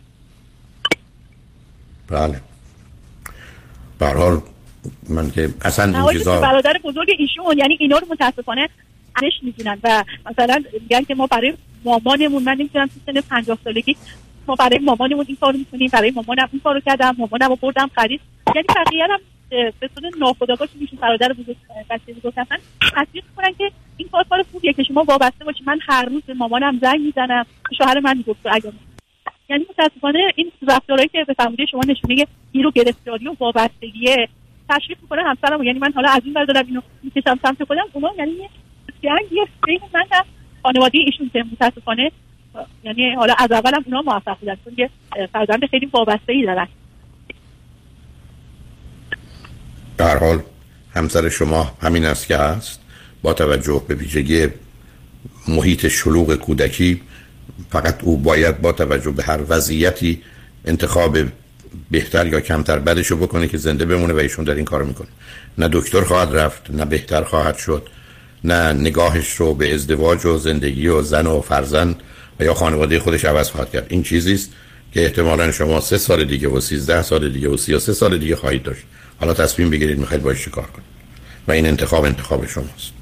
بله. 2.07 2.41
برحال 3.99 4.41
من 5.09 5.31
که 5.31 5.49
اصلا 5.61 5.99
این 5.99 6.17
چیزا 6.17 6.41
برادر 6.41 6.79
بزرگ 6.83 7.07
ایشون 7.17 7.57
یعنی 7.57 7.77
اینا 7.79 7.97
رو 7.97 8.07
متاسفانه 8.09 8.69
ارش 9.23 9.33
می‌دونن 9.41 9.77
و 9.83 10.03
مثلا 10.31 10.63
میگن 10.81 11.03
که 11.03 11.15
ما 11.15 11.27
برای 11.27 11.53
مامانمون 11.85 12.43
من 12.43 12.53
نمی‌دونم 12.53 12.87
تو 12.87 13.13
سن 13.13 13.21
50 13.21 13.57
سالگی 13.63 13.95
ما 14.47 14.55
برای 14.55 14.79
مامانمون 14.79 15.25
این 15.27 15.37
کارو 15.41 15.57
می‌کنیم 15.57 15.89
برای 15.93 16.11
مامانم 16.11 16.49
این 16.51 16.61
کارو 16.63 16.79
کردم 16.79 17.15
مامانم 17.17 17.49
رو 17.49 17.55
بردم 17.55 17.89
خرید. 17.95 18.21
یعنی 18.55 18.67
بقیه 18.75 19.03
هم 19.03 19.19
به 19.49 19.73
صورت 19.79 20.13
ناخودآگاه 20.19 20.67
میشون 20.79 20.99
برادر 21.01 21.33
بزرگ 21.33 21.55
بچه 21.89 22.13
بزرگ 22.13 22.33
هستن 22.37 22.55
تصدیق 22.95 23.23
کنن 23.37 23.53
که 23.57 23.71
این 23.97 24.09
کار 24.11 24.25
کار 24.29 24.45
خوبیه 24.51 24.73
که 24.73 24.83
شما 24.83 25.03
وابسته 25.03 25.45
باشی. 25.45 25.63
من 25.67 25.79
هر 25.87 26.05
روز 26.05 26.23
به 26.27 26.33
مامانم 26.33 26.79
زنگ 26.81 27.01
می‌زنم 27.01 27.45
شوهر 27.77 27.99
من 27.99 28.17
می‌گفت 28.17 28.39
اگر 28.45 28.71
یعنی 29.49 29.65
متاسفانه 29.69 30.19
این 30.35 30.51
رفتارهایی 30.67 31.09
که 31.09 31.23
به 31.27 31.33
فرموده 31.33 31.65
شما 31.65 31.81
نشونه 31.87 32.25
رو 32.63 32.71
گرفتاری 32.71 33.27
و 33.27 33.35
وابستگیه 33.39 34.29
تشریف 34.69 34.97
می‌کنه 35.01 35.21
همسرم 35.23 35.63
یعنی 35.63 35.79
من 35.79 35.91
حالا 35.95 36.09
از 36.09 36.21
این 36.25 36.33
بر 36.33 36.45
دارم 36.45 36.65
اینو 36.67 36.81
می‌کشم 37.03 37.39
سمت 37.41 37.63
خودم. 37.63 37.83
اونا 37.93 38.09
یعنی 38.17 38.31
یه 39.31 39.47
بین 39.67 39.79
من 39.93 40.05
و 40.11 40.23
خانواده 40.63 40.97
ایشون 41.05 41.29
که 41.33 41.45
متاسفانه 41.51 42.11
یعنی 42.83 43.13
حالا 43.13 43.33
از 43.37 43.51
اولم 43.51 43.83
اونا 43.85 44.01
موفق 44.01 44.39
بودن 44.39 44.55
چون 44.63 44.73
یه 44.77 44.89
فرزند 45.33 45.65
خیلی 45.65 45.85
وابسته 45.85 46.33
ای 46.33 46.45
دارن 46.45 46.67
در 49.97 50.17
حال 50.17 50.39
همسر 50.93 51.29
شما 51.29 51.71
همین 51.81 52.05
است 52.05 52.27
که 52.27 52.37
هست. 52.37 52.81
با 53.21 53.33
توجه 53.33 53.81
به 53.87 53.95
ویژگی 53.95 54.47
محیط 55.47 55.87
شلوغ 55.87 56.35
کودکی 56.35 57.01
فقط 57.69 58.03
او 58.03 58.17
باید 58.17 58.61
با 58.61 58.71
توجه 58.71 59.11
به 59.11 59.23
هر 59.23 59.39
وضعیتی 59.49 60.21
انتخاب 60.65 61.17
بهتر 61.91 62.27
یا 62.27 62.39
کمتر 62.39 62.79
بدش 62.79 63.07
رو 63.07 63.17
بکنه 63.17 63.47
که 63.47 63.57
زنده 63.57 63.85
بمونه 63.85 64.13
و 64.13 64.17
ایشون 64.17 64.45
در 64.45 64.55
این 64.55 64.65
کار 64.65 64.83
می‌کنه. 64.83 65.07
نه 65.57 65.69
دکتر 65.73 66.01
خواهد 66.01 66.35
رفت 66.35 66.71
نه 66.71 66.85
بهتر 66.85 67.23
خواهد 67.23 67.57
شد 67.57 67.89
نه 68.43 68.73
نگاهش 68.73 69.29
رو 69.29 69.53
به 69.53 69.73
ازدواج 69.73 70.25
و 70.25 70.37
زندگی 70.37 70.87
و 70.87 71.01
زن 71.01 71.27
و 71.27 71.41
فرزند 71.41 71.95
و 72.39 72.43
یا 72.43 72.53
خانواده 72.53 72.99
خودش 72.99 73.25
عوض 73.25 73.49
خواهد 73.49 73.71
کرد. 73.71 73.87
این 73.89 74.03
چیزی 74.03 74.33
است 74.33 74.53
که 74.93 75.03
احتمالا 75.03 75.51
شما 75.51 75.79
سه 75.79 75.97
سال 75.97 76.23
دیگه 76.23 76.47
و 76.47 76.59
سیزده 76.59 77.01
سال 77.01 77.29
دیگه 77.29 77.49
و 77.49 77.57
سی 77.57 77.73
و 77.73 77.79
سه 77.79 77.93
سال 77.93 78.17
دیگه 78.17 78.35
خواهید 78.35 78.63
داشت. 78.63 78.83
حالا 79.19 79.33
تصمیم 79.33 79.69
بگیرید 79.69 79.99
می‌خواید 79.99 80.23
باش 80.23 80.47
کار 80.47 80.65
کنید. 80.65 80.87
و 81.47 81.51
این 81.51 81.65
انتخاب 81.65 82.03
انتخاب 82.03 82.47
شماست. 82.47 82.93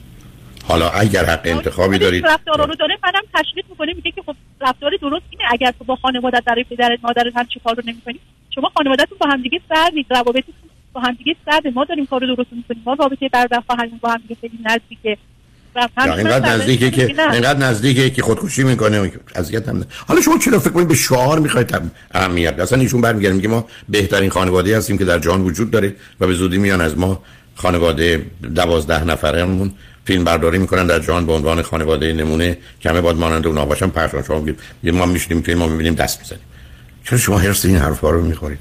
حالا 0.67 0.89
اگر 0.89 1.25
حق 1.25 1.41
انتخابی 1.43 1.97
دارید 1.97 2.25
رفتار 2.25 2.67
رو 2.67 2.75
داره 2.75 2.97
منم 3.03 3.21
تشویق 3.33 3.65
می‌کنه 3.69 3.93
میگه 3.93 4.11
که 4.11 4.21
خب 4.25 4.35
رفتار 4.61 4.91
درست 5.01 5.25
اینه. 5.29 5.43
اگر 5.51 5.73
تو 5.79 5.83
با 5.83 5.95
خانواده 5.95 6.41
برای 6.45 6.63
پدرت 6.63 6.99
مادرت 7.03 7.33
هم 7.35 7.45
چیکار 7.53 7.75
رو 7.75 7.83
نمی‌کنی 7.85 8.19
شما 8.55 8.71
خانوادهتون 8.77 9.17
با 9.17 9.27
همدیگه 9.27 9.61
سردید 9.69 10.05
روابطتون 10.09 10.53
با 10.93 11.01
همدیگه 11.01 11.35
سرد 11.45 11.67
ما 11.67 11.85
داریم 11.85 12.05
کار 12.05 12.19
درست 12.19 12.49
می‌کنیم. 12.51 12.83
ما 12.85 12.93
رابطه 12.93 13.29
برادر 13.29 13.63
خواهرمون 13.67 13.99
با 14.01 14.09
همدیگه 14.09 14.35
خیلی 14.41 14.59
نزدیکه. 14.65 15.17
اینقدر 15.97 16.49
نزدیکه 16.49 16.91
که 16.91 17.05
اینقدر 17.05 17.59
نزدیکه 17.59 18.09
که 18.09 18.21
خودکشی 18.21 18.63
می‌کنه 18.63 19.11
اذیت 19.35 19.69
هم 19.69 19.85
حالا 20.07 20.21
شما 20.21 20.37
چرا 20.37 20.59
فکر 20.59 20.69
کنید 20.69 20.87
به 20.87 20.95
شعار 20.95 21.39
می‌خواید 21.39 21.81
اهمیت 22.11 22.59
اصلا 22.59 22.79
ایشون 22.79 23.01
برمیگردن 23.01 23.35
میگه 23.35 23.47
ما 23.47 23.67
بهترین 23.89 24.29
خانواده 24.29 24.77
هستیم 24.77 24.97
که 24.97 25.05
در 25.05 25.19
جهان 25.19 25.41
وجود 25.41 25.71
داره 25.71 25.95
و 26.19 26.27
به 26.27 26.33
زودی 26.33 26.57
میان 26.57 26.81
از 26.81 26.97
ما 26.97 27.23
خانواده 27.55 28.25
دوازده 28.55 29.03
نفرمون 29.03 29.71
فیلم 30.05 30.23
برداری 30.23 30.57
می‌کنن 30.57 30.87
در 30.87 30.99
جهان 30.99 31.25
به 31.25 31.33
عنوان 31.33 31.61
خانواده 31.61 32.13
نمونه 32.13 32.57
کمه 32.81 33.01
باد 33.01 33.17
مانند 33.17 33.47
اونا 33.47 33.65
باشن 33.65 33.87
پخش 33.87 34.27
شما 34.27 34.45
ما 34.83 35.05
میشیم 35.05 35.41
فیلم 35.41 35.59
ما 35.59 35.67
می‌بینیم 35.67 35.93
دست 35.93 36.19
می‌زنیم. 36.19 36.41
چرا 37.03 37.17
شما 37.17 37.37
هرس 37.37 37.65
این 37.65 37.77
حرفا 37.77 38.09
رو 38.09 38.25
می‌خورید 38.25 38.59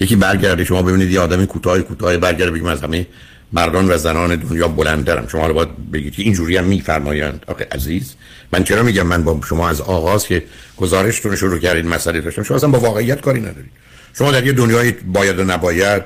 یکی 0.00 0.16
برگرده 0.16 0.64
شما 0.64 0.82
ببینید 0.82 1.10
یه 1.10 1.20
آدمی 1.20 1.46
کوتاه 1.46 1.78
کوتاه 1.78 2.16
برگرده 2.16 2.50
بگیم 2.50 2.66
از 2.66 2.82
همه 2.82 3.06
مردان 3.52 3.90
و 3.90 3.98
زنان 3.98 4.36
دنیا 4.36 4.68
بلندترم. 4.68 5.28
شما 5.28 5.46
رو 5.46 5.54
باید 5.54 5.90
بگید 5.92 6.14
که 6.14 6.22
اینجوری 6.22 6.56
هم 6.56 6.64
میفرمایند. 6.64 7.44
آخه 7.46 7.68
عزیز 7.72 8.14
من 8.52 8.64
چرا 8.64 8.82
میگم 8.82 9.06
من 9.06 9.24
با 9.24 9.40
شما 9.48 9.68
از 9.68 9.80
آغاز 9.80 10.26
که 10.26 10.44
گزارشتون 10.76 11.30
رو 11.30 11.36
شروع 11.36 11.58
کردید 11.58 11.86
مسئله 11.86 12.20
داشتم 12.20 12.42
شما 12.42 12.56
اصلا 12.56 12.70
با 12.70 12.78
واقعیت 12.80 13.20
کاری 13.20 13.40
ندارید. 13.40 13.70
شما 14.18 14.32
در 14.32 14.46
یه 14.46 14.52
دنیای 14.52 14.92
باید 14.92 15.38
و 15.38 15.44
نباید 15.44 16.02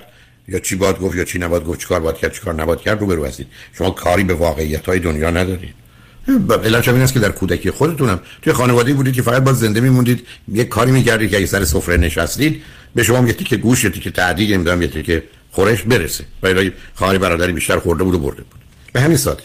یا 0.49 0.59
چی 0.59 0.77
باید 0.77 0.99
گفت 0.99 1.17
یا 1.17 1.25
چی 1.25 1.39
نباید 1.39 1.65
گفت 1.65 1.81
چیکار 1.81 2.01
باید 2.01 2.17
کرد 2.17 2.33
چیکار 2.33 2.55
نباید 2.55 2.81
کرد 2.81 3.01
رو 3.01 3.07
برو 3.07 3.27
هستید. 3.27 3.47
شما 3.79 3.91
کاری 3.91 4.25
به 4.25 4.35
واقعیت 4.35 4.87
های 4.87 4.99
دنیا 4.99 5.31
ندارید. 5.31 5.75
علت 6.65 6.89
این 6.89 7.01
است 7.03 7.13
که 7.13 7.21
در 7.21 7.31
کودکی 7.31 7.71
خودتونم. 7.71 8.21
توی 8.43 8.53
خانواده 8.53 8.93
بودید 8.93 9.15
که 9.15 9.23
فقط 9.23 9.43
با 9.45 9.53
زنده 9.53 9.81
میموندید 9.81 10.27
یه 10.53 10.65
کاری 10.65 10.93
می‌کردید 10.93 11.31
که 11.31 11.37
اگه 11.37 11.47
سر 11.47 11.65
سفره 11.65 11.97
نشستید 11.97 12.63
به 12.95 13.03
شما 13.03 13.27
یه 13.27 13.33
تیکه 13.33 13.57
گوش 13.57 13.85
یه 13.85 13.91
تیکه 13.91 14.11
تعدیق 14.11 14.53
نمی‌دونم 14.53 14.83
یه 14.83 14.89
تیکه 14.89 15.23
خورش 15.51 15.83
برسه. 15.83 16.25
ولی 16.43 16.73
خواهر 16.95 17.19
برادری 17.19 17.53
بیشتر 17.53 17.79
خورده 17.79 18.05
بود 18.05 18.15
و 18.15 18.19
برده 18.19 18.43
بود. 18.43 18.61
به 18.93 19.01
همین 19.01 19.17
سادگی. 19.17 19.43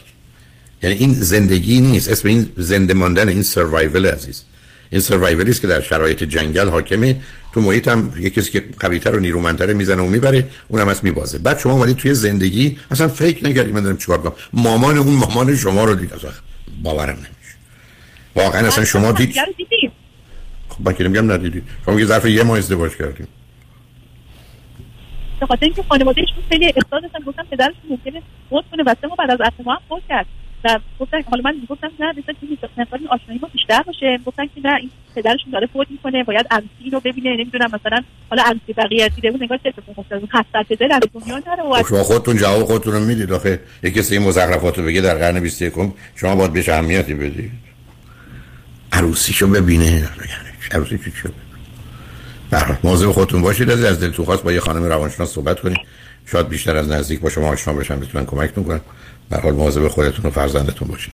یعنی 0.84 0.96
این 0.96 1.14
زندگی 1.14 1.82
نیست. 1.82 2.10
اسم 2.10 2.28
این 2.28 2.50
زنده 2.58 2.94
ماندن 2.94 3.30
این 3.30 3.44
سروایول 3.44 4.06
عزیز. 4.06 4.42
این 4.90 5.02
سروایولی 5.02 5.52
است 5.52 5.62
که 5.62 5.68
در 5.68 5.82
شرایط 5.82 6.24
جنگل 6.24 6.70
حاکمه. 6.70 7.22
تو 7.54 7.62
محیط 7.62 7.88
هم 7.88 8.14
یه 8.20 8.30
کسی 8.30 8.52
که 8.52 8.64
قویتر 8.80 9.16
و 9.16 9.20
نیرومندتر 9.20 9.74
می‌زنه 9.74 10.02
و 10.02 10.08
می‌بره 10.08 10.48
اونم 10.68 10.88
از 10.88 11.00
میبازه. 11.04 11.38
بعد 11.38 11.60
شما 11.60 11.74
اومدید 11.74 11.98
توی 11.98 12.14
زندگی 12.14 12.78
اصلا 12.92 13.08
فکر 13.08 13.46
نکردید 13.50 13.74
من 13.74 13.84
دارم 13.84 13.98
چیکار 13.98 14.18
کنم. 14.22 14.34
مامان 14.54 14.98
اون 14.98 15.14
مامان 15.14 15.56
شما 15.56 15.86
رو 15.86 15.96
دید 15.96 16.14
باورم 16.84 17.16
نمیشه. 17.16 17.56
واقعا 18.36 18.68
اصلا 18.68 18.86
شما 18.86 19.12
دید 19.12 19.36
خب 20.70 20.88
من 20.88 20.94
که 20.94 21.04
نمیگم 21.04 21.32
ندیدید. 21.32 21.64
شما 21.86 22.00
یه 22.00 22.06
ظرف 22.06 22.26
یه 22.26 22.44
ماه 22.44 22.58
ازدواج 22.58 22.92
کردیم. 22.98 23.28
به 25.40 25.46
خاطر 25.46 25.66
اینکه 25.66 25.84
خانوادهشون 25.90 26.44
خیلی 26.50 26.66
احساس 26.66 27.02
داشتن 27.02 27.20
گفتن 27.26 27.44
پدرش 27.44 27.74
ممکنه 27.90 28.22
فوت 28.50 28.64
کنه 28.72 28.84
و 28.84 28.96
سه 29.02 29.08
بعد 29.18 29.32
از 29.32 29.42
عصر 29.42 29.64
ما 29.66 29.74
هم 29.74 29.82
فوت 29.90 30.02
کرد. 30.10 30.26
و 30.64 30.80
گفتن 31.00 31.22
حالا 31.22 31.42
من 31.46 31.56
گفتم 31.70 31.92
نه 32.00 32.10
مثلا 32.12 32.36
که 32.42 32.68
مقدار 32.78 33.00
آشنایی 33.10 33.40
ما 33.42 33.50
بیشتر 33.54 33.82
باشه. 33.82 34.20
گفتن 34.26 34.46
که 34.46 34.62
نه 34.64 34.76
این 34.76 34.90
پدرشون 35.16 35.52
داره 35.52 35.68
فوت 35.74 35.88
می‌کنه 35.92 36.24
باید 36.24 36.46
عروسی 36.52 36.70
اینو 36.84 37.00
ببینه. 37.00 37.30
نمی‌دونم 37.30 37.72
مثلا 37.74 38.04
حالا 38.30 38.44
عروسی 38.44 38.74
بقیه 38.78 39.10
دیده 39.10 39.32
بود 39.32 39.44
نگاه 39.44 39.58
چه 39.58 39.70
اتفاقی 39.70 40.02
افتاد 40.02 40.30
حسرت 40.34 40.80
دل 40.80 40.92
از 40.92 41.02
دنیا 41.14 41.44
نره 41.48 41.84
خب 41.84 41.88
شما 41.88 42.04
خودتون 42.04 42.38
جواب 42.38 42.64
خودتون 42.64 42.94
رو 42.94 43.00
می‌دید. 43.00 43.32
آخه 43.32 43.60
یکی 43.84 44.00
کسی 44.00 44.18
این 44.18 44.28
مزخرفات 44.28 44.78
رو 44.78 44.86
بگه 44.86 45.02
در 45.02 45.18
قرن 45.18 45.40
21 45.40 45.74
شما 46.16 46.36
باید 46.36 46.54
بهش 46.54 46.70
اهمیتی 46.70 47.14
بدید. 47.14 47.52
عروسیشو 48.92 49.48
ببینه. 49.48 50.10
عروسی 50.72 50.98
چی 50.98 51.30
برای 52.52 52.76
موضوع 52.84 53.14
خودتون 53.14 53.42
باشید 53.42 53.70
از 53.70 53.84
از 53.84 54.00
دلتون 54.00 54.26
خواست 54.26 54.44
با 54.44 54.52
یه 54.52 54.60
خانم 54.60 54.84
روانشناس 54.84 55.34
صحبت 55.34 55.60
کنید. 55.60 55.78
شاید 56.26 56.50
بیشتر 56.50 56.78
از 56.78 56.90
نزدیک 56.90 57.20
با 57.20 57.30
شما 57.30 57.48
آشنا 57.48 57.74
بشن 57.74 58.00
بتونن 58.00 58.26
کمکتون 58.26 58.64
کنن. 58.64 58.82
به 59.34 59.42
حال 59.42 59.54
مواظب 59.54 59.88
خودتون 59.88 60.26
و 60.26 60.30
فرزندتون 60.30 60.88
باشید 60.88 61.14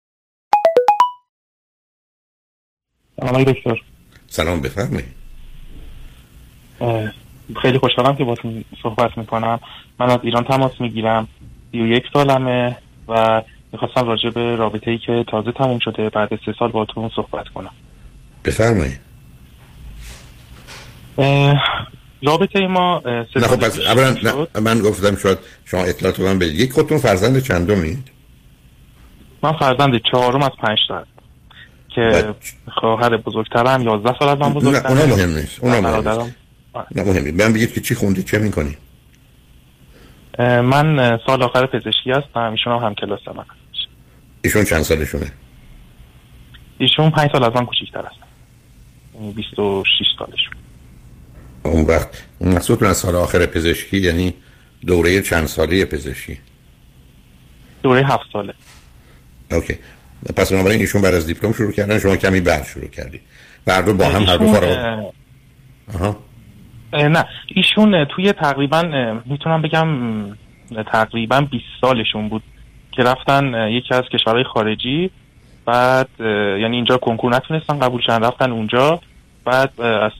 سلام 3.21 3.43
دکتر. 3.43 3.81
سلام 4.27 4.61
بفرمایید. 4.61 5.15
خیلی 7.61 7.77
خوشحالم 7.77 8.15
که 8.15 8.23
باتون 8.23 8.65
صحبت 8.83 9.17
می‌کنم. 9.17 9.59
من 9.99 10.09
از 10.09 10.19
ایران 10.23 10.43
تماس 10.43 10.71
می‌گیرم. 10.81 11.27
سی 11.71 11.81
و 11.81 11.87
یک 11.87 12.03
سالمه 12.13 12.77
و 13.07 13.41
می‌خواستم 13.71 14.07
راجع 14.07 14.29
به 14.29 14.55
رابطه 14.55 14.91
ای 14.91 14.97
که 14.97 15.25
تازه 15.27 15.51
تموم 15.51 15.79
شده 15.79 16.09
بعد 16.09 16.29
سه 16.45 16.53
سال 16.59 16.71
باتون 16.71 17.11
صحبت 17.15 17.47
کنم. 17.47 17.71
بفرمایید. 18.45 18.99
رابطه 22.23 22.67
ما 22.67 23.01
نه 23.05 23.47
خب 23.47 23.59
پس 23.59 23.79
اولا 23.79 24.47
من 24.61 24.79
گفتم 24.79 25.17
شاید 25.17 25.37
شما 25.65 25.83
اطلاعات 25.83 26.19
من 26.19 26.39
بدید. 26.39 26.59
یک 26.59 26.71
خودتون 26.71 26.97
فرزند 26.97 27.43
چندمید 27.43 28.11
من 29.43 29.53
فرزند 29.53 30.01
چهارم 30.11 30.43
از 30.43 30.51
پنج 30.61 30.77
تا 30.87 31.05
که 31.95 32.33
خواهر 32.71 33.17
بزرگترم 33.17 33.81
یازده 33.81 34.15
سال 34.19 34.29
از 34.29 34.37
من 34.37 34.53
بزرگترم 34.53 34.93
نه 34.93 35.01
اونا 35.01 35.15
مهم 35.15 35.29
نیست 35.29 35.63
اونا 35.63 35.81
مهم 35.81 36.09
نیست. 36.09 36.35
نه 36.95 37.03
مهم 37.03 37.35
من 37.35 37.53
بگید 37.53 37.73
که 37.73 37.81
چی 37.81 37.95
خوندی 37.95 38.23
چه 38.23 38.39
می‌کنی؟ 38.39 38.77
من 40.39 41.19
سال 41.25 41.43
آخر 41.43 41.65
پزشکی 41.65 42.11
هستم. 42.11 42.51
ایشون 42.51 42.73
هم 42.73 42.85
هم 42.85 42.95
کلاس 42.95 43.27
من 43.27 43.45
ایشون 44.43 44.63
چند 44.63 44.81
سالشونه؟ 44.81 45.31
ایشون 46.77 47.09
پنج 47.09 47.31
سال 47.31 47.43
از 47.43 47.51
من 47.55 47.65
کوچیکتر 47.65 47.99
هستن. 47.99 48.27
26 49.35 50.05
سالشون. 50.19 50.53
اون 51.63 51.85
وقت. 51.85 52.23
مقصودتون 52.41 52.87
از 52.87 52.97
سال 52.97 53.15
آخر 53.15 53.45
پزشکی 53.45 53.97
یعنی 53.97 54.33
دوره 54.87 55.21
چند 55.21 55.45
ساله 55.45 55.85
پزشکی؟ 55.85 56.37
دوره 57.83 58.05
هفت 58.05 58.25
ساله. 58.33 58.53
اوکی. 59.51 59.75
پس 60.35 60.51
بنابراین 60.51 60.79
ایشون 60.79 61.01
بعد 61.01 61.13
از 61.13 61.27
دیپلم 61.27 61.53
شروع 61.53 61.71
کردن 61.71 61.99
شما 61.99 62.15
کمی 62.15 62.41
بعد 62.41 62.65
شروع 62.65 62.87
کردی. 62.87 63.19
هر 63.67 63.81
دو 63.81 63.93
با 63.93 64.05
هم 64.05 64.23
هر 64.23 64.37
دو 64.37 64.53
فارغ 64.53 65.11
آها. 65.93 66.17
نه. 66.93 67.25
ایشون 67.47 68.05
توی 68.05 68.33
تقریبا 68.33 68.83
می‌تونم 69.25 69.61
بگم 69.61 69.87
تقریبا 70.91 71.41
20 71.41 71.63
سالشون 71.81 72.29
بود 72.29 72.43
که 72.91 73.03
رفتن 73.03 73.67
یکی 73.71 73.93
از 73.93 74.03
کشورهای 74.13 74.43
خارجی. 74.43 75.11
بعد 75.65 76.09
یعنی 76.61 76.75
اینجا 76.75 76.97
کنکور 76.97 77.35
نتونستن 77.35 77.79
قبول 77.79 78.01
شدن 78.01 78.23
رفتن 78.23 78.51
اونجا. 78.51 79.01
بعد 79.45 79.81
از 79.81 80.11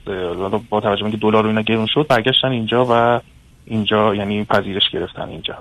با 0.70 0.82
توجه 0.82 1.04
به 1.04 1.18
دلار 1.18 1.48
اینا 1.48 1.62
گرون 1.62 1.88
شد 1.94 2.06
برگشتن 2.10 2.48
اینجا 2.48 2.86
و 2.90 3.22
اینجا 3.66 4.16
یعنی 4.16 4.46
پذیرش 4.46 4.84
گرفتن 4.94 5.30
اینجا. 5.30 5.58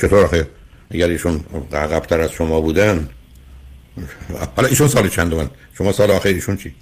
چطور 0.00 0.24
آخه؟ 0.24 0.46
اگر 0.90 1.08
ایشون 1.08 1.40
عقبتر 1.72 2.20
از 2.20 2.32
شما 2.32 2.60
بودن 2.60 3.08
حالا 4.56 4.68
ایشون 4.68 4.88
سال 4.88 5.08
چند 5.08 5.34
من 5.34 5.50
شما 5.78 5.92
سال 5.92 6.10
آخر 6.10 6.28
ایشون 6.28 6.56
چی؟ 6.56 6.74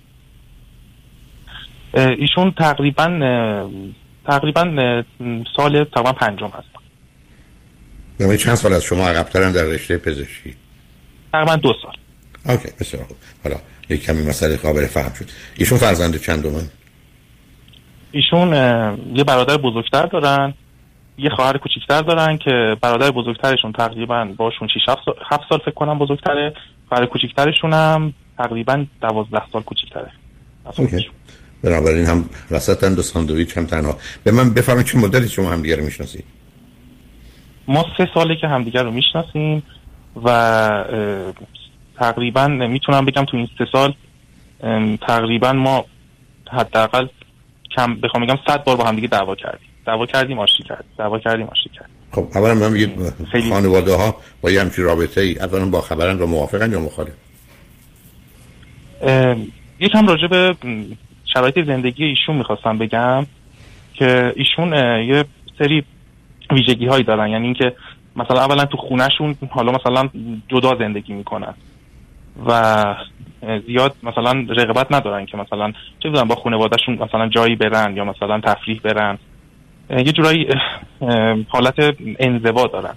ایشون 1.95 2.51
تقریبا 2.59 3.07
تقریبا 4.27 5.03
سال 5.57 5.85
تقریبا 5.85 6.13
پنجم 6.13 6.47
هست. 6.47 6.69
یعنی 8.21 8.37
چند 8.37 8.55
سال 8.55 8.73
از 8.73 8.85
شما 8.85 9.09
عقبترن 9.09 9.53
در 9.53 9.65
رشته 9.65 9.99
پزشکی؟ 9.99 10.55
تقریبا 11.33 11.57
دو 11.57 11.73
سال. 11.83 11.93
اوکی 12.49 12.69
بسیار 12.81 13.05
خوب. 13.05 13.17
حالا 13.45 13.57
یک 13.89 14.05
کمی 14.05 14.23
مسئله 14.23 14.57
قابل 14.57 14.87
فهم 14.87 15.13
شد. 15.15 15.25
ایشون 15.57 15.79
فرزند 15.79 16.21
چند 16.21 16.47
من 16.47 16.69
ایشون 18.13 18.53
یه 19.15 19.25
برادر 19.25 19.57
بزرگتر 19.57 20.07
دارن 20.07 20.55
یه 21.19 21.31
خواهر 21.31 21.59
کوچیکتر 21.59 22.01
دارن 22.01 22.39
که 22.39 22.77
برادر 22.81 23.11
بزرگترشون 23.11 23.73
تقریبا 23.73 24.25
باشون 24.37 24.69
6 24.69 24.81
7 25.31 25.43
سال 25.49 25.59
فکر 25.59 25.71
کنم 25.71 25.99
بزرگتره. 25.99 26.55
خواهر 26.89 27.07
کوچیکترشون 27.07 27.73
هم 27.73 28.15
تقریبا 28.39 28.87
12 29.01 29.43
سال 29.53 29.63
کوچیکتره. 29.63 30.11
اوکی. 30.79 31.09
بنابراین 31.63 32.07
هم 32.07 32.29
وسط 32.51 32.85
دو 32.85 33.03
ساندویچ 33.03 33.59
هم 33.59 33.67
تنها. 33.67 33.99
به 34.25 34.31
من 34.31 34.55
بفهمید 34.55 34.87
چه 34.87 34.99
مدتی 34.99 35.29
شما 35.29 35.51
هم 35.51 35.63
دیگر 35.63 35.81
می‌شناسید. 35.81 36.25
ما 37.69 37.87
سه 37.99 38.09
ساله 38.15 38.37
که 38.41 38.47
همدیگر 38.47 38.83
رو 38.83 38.91
می‌شناسیم 38.91 39.63
و 40.25 40.29
تقریبا 41.99 42.49
می‌تونم 42.49 43.05
بگم 43.05 43.25
تو 43.25 43.37
این 43.37 43.49
سه 43.59 43.67
سال 43.73 43.95
تقریبا 44.97 45.53
ما 45.53 45.85
حداقل 46.53 47.07
کم 47.77 47.95
بخوام 47.95 48.27
بگم 48.27 48.39
صد 48.47 48.65
بار 48.65 48.77
با 48.77 48.85
هم 48.85 48.97
دیگه 48.97 49.09
دعوا 49.09 49.35
کردیم. 49.35 49.69
دعوا 49.87 50.07
کردیم 50.07 50.39
آشتی 50.39 50.63
کردیم. 50.63 50.91
دعوا 50.99 51.19
کردیم 51.19 51.47
آشتی 51.47 51.71
کردیم. 51.75 51.95
خب 52.13 52.29
اولا 52.35 52.55
من 52.55 52.73
بگید 52.73 52.91
خانواده 53.51 53.95
ها 53.95 54.17
با 54.41 54.51
یه 54.51 54.61
همچین 54.61 54.85
رابطه 54.85 55.21
ای 55.21 55.39
اولا 55.39 55.67
با 55.67 55.81
خبرن 55.81 56.19
و 56.19 56.27
موافقن 56.27 56.73
یا 56.73 56.81
مخالف 56.81 57.13
یکم 59.81 60.07
راجع 60.07 60.27
به 60.27 60.57
شرایط 61.35 61.67
زندگی 61.67 62.05
ایشون 62.05 62.37
می‌خواستم 62.37 62.79
بگم 62.79 63.27
که 63.95 64.33
ایشون 64.37 64.73
یه 65.03 65.25
سری 65.59 65.85
ویژگی 66.51 66.87
هایی 66.87 67.05
دارن. 67.05 67.29
یعنی 67.29 67.45
اینکه 67.45 67.77
مثلا 68.17 68.41
اولا 68.41 68.65
تو 68.65 68.77
خونهشون 68.77 69.37
حالا 69.51 69.73
مثلا 69.73 70.09
جدا 70.49 70.77
زندگی 70.79 71.13
می‌کنن. 71.13 71.55
و 72.47 72.85
زیاد 73.67 73.95
مثلا 74.03 74.47
رقابت 74.49 74.87
ندارن 74.93 75.27
که 75.27 75.37
مثلا 75.37 75.73
چه 76.03 76.11
با 76.11 76.35
خانوادهشون 76.35 76.95
مثلا 76.95 77.29
جایی 77.29 77.57
برن 77.57 77.97
یا 77.97 78.05
مثلا 78.05 78.41
تفریح 78.41 78.81
برن. 78.85 79.19
یه 79.91 80.13
جورایی 80.13 80.49
حالت 81.49 81.75
انزوا 82.19 82.67
دارن. 82.67 82.95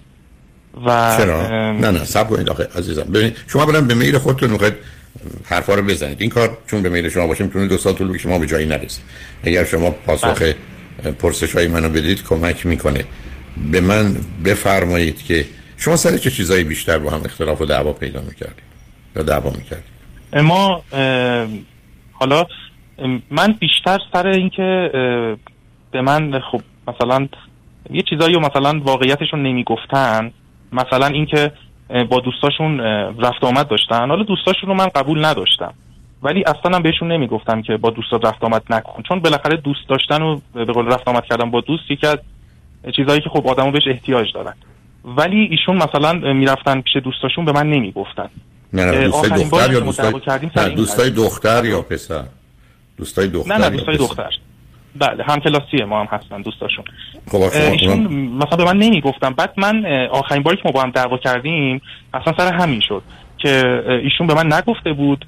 و 0.86 1.17
چرا؟ 1.17 1.47
نه 1.71 1.91
نه 1.91 2.04
سب 2.04 2.30
کنید 2.30 2.50
آخه 2.50 2.67
عزیزم. 2.76 3.04
ببینید 3.04 3.38
شما 3.47 3.65
برن 3.65 3.88
به 3.88 3.93
میل 3.93 4.17
خودتون 4.17 4.50
می‌خواید 4.50 4.73
حرفا 5.45 5.73
رو 5.73 5.82
بزنید. 5.82 6.21
این 6.21 6.30
کار 6.30 6.58
چون 6.67 6.82
به 6.82 6.89
میل 6.89 7.10
شما 7.10 7.28
باشه 7.28 7.43
می‌تونه 7.43 7.67
دو 7.67 7.78
سال 7.78 7.93
طول 7.93 8.08
بکشه 8.08 8.23
شما 8.23 8.39
به 8.39 8.47
جایی 8.47 8.65
نرسید 8.65 9.04
اگر 9.43 9.63
شما 9.63 9.91
پاسخ 9.91 10.41
بله. 10.41 10.56
پرسش 11.12 11.56
های 11.56 11.67
منو 11.67 11.89
بدید 11.89 12.23
کمک 12.23 12.65
می‌کنه. 12.65 13.06
به 13.71 13.82
من 13.82 14.15
بفرمایید 14.45 15.23
که 15.23 15.45
شما 15.78 15.95
سر 15.95 16.17
چه 16.17 16.32
چیزایی 16.32 16.63
بیشتر 16.63 17.00
با 17.00 17.10
هم 17.10 17.21
اختلاف 17.26 17.62
و 17.62 17.65
دعوا 17.65 17.93
پیدا 17.93 18.21
می‌کردید؟ 18.21 18.67
یا 19.18 19.24
دعوا 19.24 19.50
می‌کردید 19.50 19.98
ما 20.42 20.82
حالا 22.12 22.46
من 23.32 23.52
بیشتر 23.60 24.00
سر 24.14 24.28
اینکه 24.28 24.92
به 25.92 26.02
من 26.02 26.40
خب 26.52 26.62
مثلا 26.88 27.28
یه 27.92 28.02
چیزایی 28.02 28.34
رو 28.36 28.40
مثلا 28.40 28.80
واقعیتشون 28.84 29.44
نمی‌گفتن 29.44 30.32
مثلا 30.72 31.08
اینکه 31.08 31.52
با 32.10 32.20
دوستاشون 32.20 32.80
رفت 33.20 33.44
آمد 33.44 33.68
داشتن. 33.68 34.10
حالا 34.10 34.24
دوستاشون 34.24 34.70
رو 34.70 34.76
من 34.76 34.88
قبول 34.88 35.26
نداشتم. 35.26 35.74
ولی 36.24 36.44
اصلا 36.44 36.76
هم 36.76 36.84
بهشون 36.84 37.12
نمی‌گفتم 37.12 37.62
که 37.62 37.78
با 37.78 37.90
دوستا 37.90 38.18
رفت 38.18 38.44
آمد 38.44 38.64
نکن. 38.70 39.04
چون 39.04 39.20
بالاخره 39.20 39.58
دوست 39.58 39.90
داشتن 39.90 40.22
و 40.22 40.40
به 40.54 40.66
قول 40.66 40.86
رفت 40.86 41.08
آمد 41.08 41.26
کردن 41.26 41.52
با 41.52 41.62
دوست 41.62 41.92
یکی 41.92 42.08
از 42.08 42.18
چیزهایی 42.96 43.22
که 43.22 43.30
خب 43.30 43.48
آدمو 43.48 43.72
بهش 43.72 43.88
احتیاج 43.88 44.34
دارن. 44.34 44.54
ولی 45.06 45.48
ایشون 45.52 45.76
مثلا 45.76 46.34
می‌رفتن 46.34 46.82
پیش 46.82 46.96
دوستاشون 46.96 47.46
به 47.46 47.52
من 47.52 47.70
نمی‌گفتن. 47.70 48.30
نه 48.74 48.86
نه 48.86 49.08
دوستای 49.08 49.30
دختر 49.30 49.74
یا 49.74 49.80
دوستای 49.80 50.76
دوستای 50.76 51.10
دختر 51.10 51.66
یا 51.66 51.82
پسر؟ 51.82 52.24
دوستای 52.98 53.28
دختر 53.28 53.58
نه 53.58 53.64
نه 53.64 53.70
دوستای 53.70 53.98
دختر. 53.98 54.30
بله 54.96 55.24
هم 55.24 55.40
کلاسی 55.40 55.84
ما 55.84 56.00
هم 56.00 56.08
هستن 56.12 56.42
دوستاشون. 56.42 56.86
خب 57.32 57.42
ایشون 57.72 57.98
مثلا 58.14 58.58
به 58.58 58.64
من 58.66 58.78
نمی‌گفتم 58.78 59.34
بعد 59.34 59.54
من 59.58 59.86
آخرین 60.12 60.44
باری 60.44 60.58
که 60.58 60.64
ما 60.66 60.72
با 60.72 60.82
هم 60.82 60.92
دعوا 60.92 61.18
کردیم 61.18 61.82
اصلا 62.14 62.34
سر 62.38 62.54
همین 62.54 62.82
شد 62.88 63.02
که 63.38 63.84
ایشون 64.04 64.28
به 64.28 64.34
من 64.34 64.54
نگفته 64.54 64.94
بود 64.94 65.26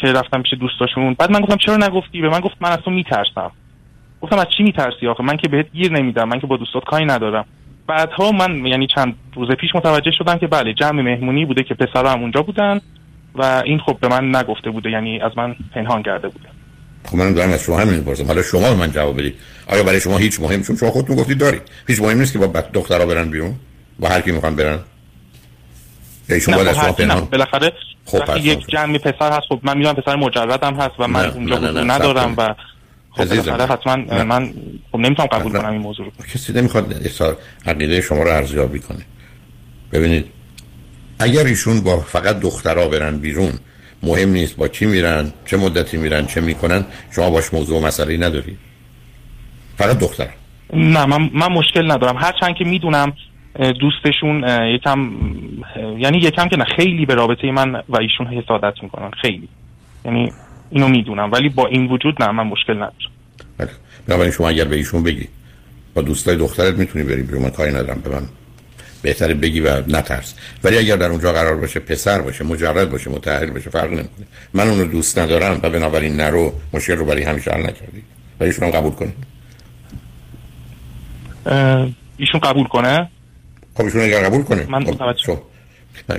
که 0.00 0.12
رفتم 0.14 0.42
پیش 0.42 0.54
دوستاشون. 0.60 1.14
بعد 1.14 1.30
من 1.30 1.40
گفتم 1.40 1.56
چرا 1.56 1.76
نگفتی؟ 1.76 2.20
به 2.20 2.28
من 2.28 2.40
گفت 2.40 2.54
من 2.60 2.70
از 2.70 2.78
تو 2.78 2.90
میترسم. 2.90 3.50
گفتم 4.20 4.38
از 4.38 4.46
چی 4.56 4.62
میترسی 4.62 5.08
آخه؟ 5.08 5.22
من 5.22 5.36
که 5.36 5.48
بهت 5.48 5.66
گیر 5.72 5.92
نمیدم. 5.92 6.28
من 6.28 6.40
که 6.40 6.46
با 6.46 6.56
دوستات 6.56 6.84
کاری 6.84 7.04
ندارم. 7.04 7.44
بعدها 7.86 8.32
من 8.32 8.66
یعنی 8.66 8.86
چند 8.86 9.14
روز 9.34 9.48
پیش 9.50 9.70
متوجه 9.74 10.10
شدم 10.10 10.38
که 10.38 10.46
بله 10.46 10.74
جمع 10.74 11.02
مهمونی 11.02 11.44
بوده 11.44 11.62
که 11.62 11.74
پسرم 11.74 12.20
اونجا 12.20 12.42
بودن 12.42 12.80
و 13.34 13.62
این 13.64 13.78
خب 13.78 13.98
به 14.00 14.08
من 14.08 14.36
نگفته 14.36 14.70
بوده 14.70 14.90
یعنی 14.90 15.20
از 15.20 15.32
من 15.36 15.56
پنهان 15.74 16.02
کرده 16.02 16.28
بوده. 16.28 16.48
خب 17.04 17.16
من 17.16 17.34
دارم 17.34 17.52
از 17.52 17.62
شما 17.62 17.78
همین 17.78 17.94
می‌پرسم. 17.94 18.26
حالا 18.26 18.42
شما 18.42 18.60
به 18.60 18.74
من 18.74 18.90
جواب 18.90 19.18
بدید. 19.18 19.34
آیا 19.66 19.82
برای 19.82 20.00
شما 20.00 20.18
هیچ 20.18 20.40
مهم 20.40 20.62
چون 20.62 20.76
شما 20.76 20.90
خودتون 20.90 21.16
گفتید 21.16 21.38
دارید. 21.38 21.62
هیچ 21.88 22.00
مهم 22.00 22.18
نیست 22.18 22.32
که 22.32 22.38
با 22.38 22.60
دخترها 22.72 23.06
برن 23.06 23.30
بیرون؟ 23.30 23.54
با 23.98 24.08
هر 24.08 24.20
کی 24.20 24.32
می‌خوان 24.32 24.56
برن؟ 24.56 24.78
ایشون 26.28 26.54
باید 26.54 26.68
از 26.68 26.76
شما 26.76 26.92
پنهان 26.92 27.24
بالاخره 27.24 27.72
خب 28.04 28.36
یک 28.36 28.66
جمعی 28.66 28.98
پسر 28.98 29.32
هست 29.32 29.46
خب 29.48 29.60
من 29.62 29.76
می‌دونم 29.76 29.94
پسر 29.94 30.16
مجردم 30.16 30.74
هست 30.74 30.94
و 30.98 31.06
من 31.06 31.24
اونجا 31.24 31.58
ندارم 31.82 32.34
و 32.38 32.54
خب 33.16 33.24
بالاخره 33.24 33.66
حتما 33.66 34.24
من 34.24 34.54
خب 34.92 34.98
نمی‌تونم 34.98 35.28
قبول 35.28 35.52
کنم 35.52 35.72
این 35.72 35.80
موضوع 35.80 36.06
رو. 36.06 36.12
کسی 36.34 36.52
نمی‌خواد 36.52 36.94
عقیده 37.66 38.00
شما 38.00 38.22
رو 38.22 38.30
ارزیابی 38.30 38.78
کنه. 38.78 39.02
ببینید 39.92 40.26
اگر 41.18 41.44
ایشون 41.44 41.80
با 41.80 42.00
فقط 42.00 42.40
دخترها 42.40 42.88
برن 42.88 43.18
بیرون 43.18 43.52
مهم 44.02 44.28
نیست 44.28 44.56
با 44.56 44.68
چی 44.68 44.86
میرن 44.86 45.32
چه 45.46 45.56
مدتی 45.56 45.96
میرن 45.96 46.26
چه 46.26 46.40
می‌کنن 46.40 46.84
شما 47.10 47.30
باش 47.30 47.54
موضوع 47.54 47.80
و 47.80 47.86
مسئله 47.86 48.16
نداری. 48.16 48.56
فقط 49.76 49.98
دختر. 49.98 50.28
نه 50.72 51.06
من, 51.06 51.30
من 51.32 51.52
مشکل 51.52 51.90
ندارم. 51.90 52.16
هرچند 52.16 52.54
که 52.56 52.64
می‌دونم 52.64 53.12
دوستشون 53.80 54.44
یکم 54.74 55.10
یعنی 55.98 56.18
یکم 56.18 56.48
که 56.48 56.56
نه 56.56 56.64
خیلی 56.76 57.06
به 57.06 57.14
رابطه 57.14 57.50
من 57.50 57.74
و 57.88 57.96
ایشون 58.00 58.26
حسادت 58.26 58.82
می‌کنن 58.82 59.10
خیلی. 59.22 59.48
یعنی 60.04 60.32
اینو 60.74 60.88
می‌دونم 60.88 61.32
ولی 61.32 61.48
با 61.48 61.66
این 61.66 61.86
وجود 61.86 62.22
نه 62.22 62.30
من 62.30 62.46
مشکل 62.46 62.72
ندارم. 62.72 62.92
بله. 63.58 63.70
بنابراین 64.06 64.32
شما 64.32 64.48
اگر 64.48 64.64
به 64.64 64.76
ایشون 64.76 65.02
بگی 65.02 65.28
با 65.94 66.02
دوستای 66.02 66.36
دخترت 66.36 66.74
می‌تونی 66.74 67.04
بری 67.04 67.22
بیرون 67.22 67.42
من 67.42 67.50
کاری 67.50 67.70
ندارم 67.70 68.00
به 68.00 68.10
من 68.10 68.22
بهتره 69.02 69.34
بگی 69.34 69.60
و 69.60 69.82
نترس. 69.88 70.34
ولی 70.64 70.78
اگر 70.78 70.96
در 70.96 71.10
اونجا 71.10 71.32
قرار 71.32 71.56
باشه 71.56 71.80
پسر 71.80 72.20
باشه 72.20 72.44
مجرد 72.44 72.90
باشه 72.90 73.10
متأهل 73.10 73.50
باشه 73.50 73.70
فرق 73.70 73.90
نمی‌کنه. 73.90 74.26
من 74.54 74.68
اونو 74.68 74.84
دوست 74.84 75.18
ندارم 75.18 75.60
و 75.62 75.70
بنابراین 75.70 76.16
نرو 76.16 76.52
مشکل 76.72 76.96
رو 76.96 77.04
برای 77.04 77.22
همیشه 77.22 77.50
حل 77.50 77.60
نکردی. 77.60 78.02
ولی 78.40 78.52
شما 78.52 78.70
قبول 78.70 78.92
کنید 78.92 79.14
ایشون 82.16 82.40
قبول 82.40 82.66
کنه؟ 82.66 83.08
خب 83.74 83.84
ایشون 83.84 84.00
اگر 84.00 84.24
قبول 84.24 84.42
کنه 84.42 84.66
من 84.68 84.84
خب 84.84 85.38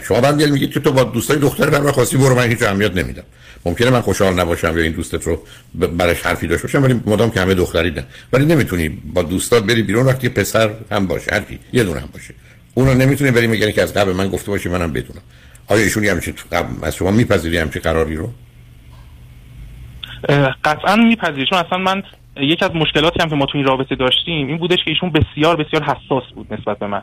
شما 0.08 0.22
بعد 0.22 0.44
میگید 0.44 0.74
که 0.74 0.80
تو 0.80 0.92
با 0.92 1.04
دوستای 1.04 1.38
دختر 1.38 1.70
برای 1.70 1.92
خواستی 1.92 2.18
برو 2.18 2.36
من 2.36 2.50
هیچ 2.50 2.64
اهمیت 2.64 2.92
نمیدم. 2.98 3.24
ممکنه 3.66 3.90
من 3.90 4.02
خوشحال 4.02 4.40
نباشم 4.40 4.78
یا 4.78 4.84
این 4.84 4.92
دوستت 4.92 5.24
رو 5.24 5.44
برش 5.76 6.22
حرفی 6.22 6.48
داشته 6.48 6.68
باشم 6.68 6.84
ولی 6.84 7.02
مدام 7.06 7.32
که 7.32 7.42
همه 7.42 7.54
دختری 7.54 7.92
ده 7.92 8.04
ولی 8.34 8.46
نمی‌تونی 8.46 8.90
با 8.90 9.22
دوستات 9.22 9.64
بری 9.64 9.84
بیرون 9.84 10.06
وقتی 10.06 10.30
پسر 10.30 10.70
هم 10.92 11.08
باشه 11.08 11.36
هر 11.36 11.42
کی 11.42 11.60
یه 11.74 11.84
دونه 11.84 12.00
هم 12.00 12.10
باشه. 12.14 12.34
اون 12.74 12.88
رو 12.88 12.94
نمی‌تونی 12.94 13.32
بری 13.32 13.48
میگن 13.48 13.72
که 13.72 13.82
از 13.82 13.94
قبل 13.94 14.12
من 14.12 14.28
گفته 14.28 14.52
باشی 14.52 14.70
منم 14.70 14.94
بدونم. 14.94 15.22
آیا 15.68 15.84
ایشون 15.84 16.06
همچین 16.06 16.34
از 16.82 16.96
شما 16.96 17.12
میپذیری 17.12 17.58
همچین 17.58 17.82
قراری 17.82 18.16
رو؟ 18.16 18.30
قطعا 20.64 20.96
میپذیری 20.96 21.48
اصلا 21.52 21.78
من 21.78 22.04
یکی 22.38 22.66
از 22.66 22.72
مشکلاتی 22.76 23.22
هم 23.22 23.30
که 23.30 23.36
ما 23.36 23.46
تو 23.46 23.58
این 23.58 23.68
رابطه 23.68 23.96
داشتیم 23.96 24.48
این 24.48 24.58
بودش 24.58 24.78
که 24.86 24.92
ایشون 24.92 25.12
بسیار 25.12 25.56
بسیار 25.56 25.84
حساس 25.84 26.24
بود 26.36 26.54
نسبت 26.54 26.80
به 26.80 26.88
من. 26.88 27.02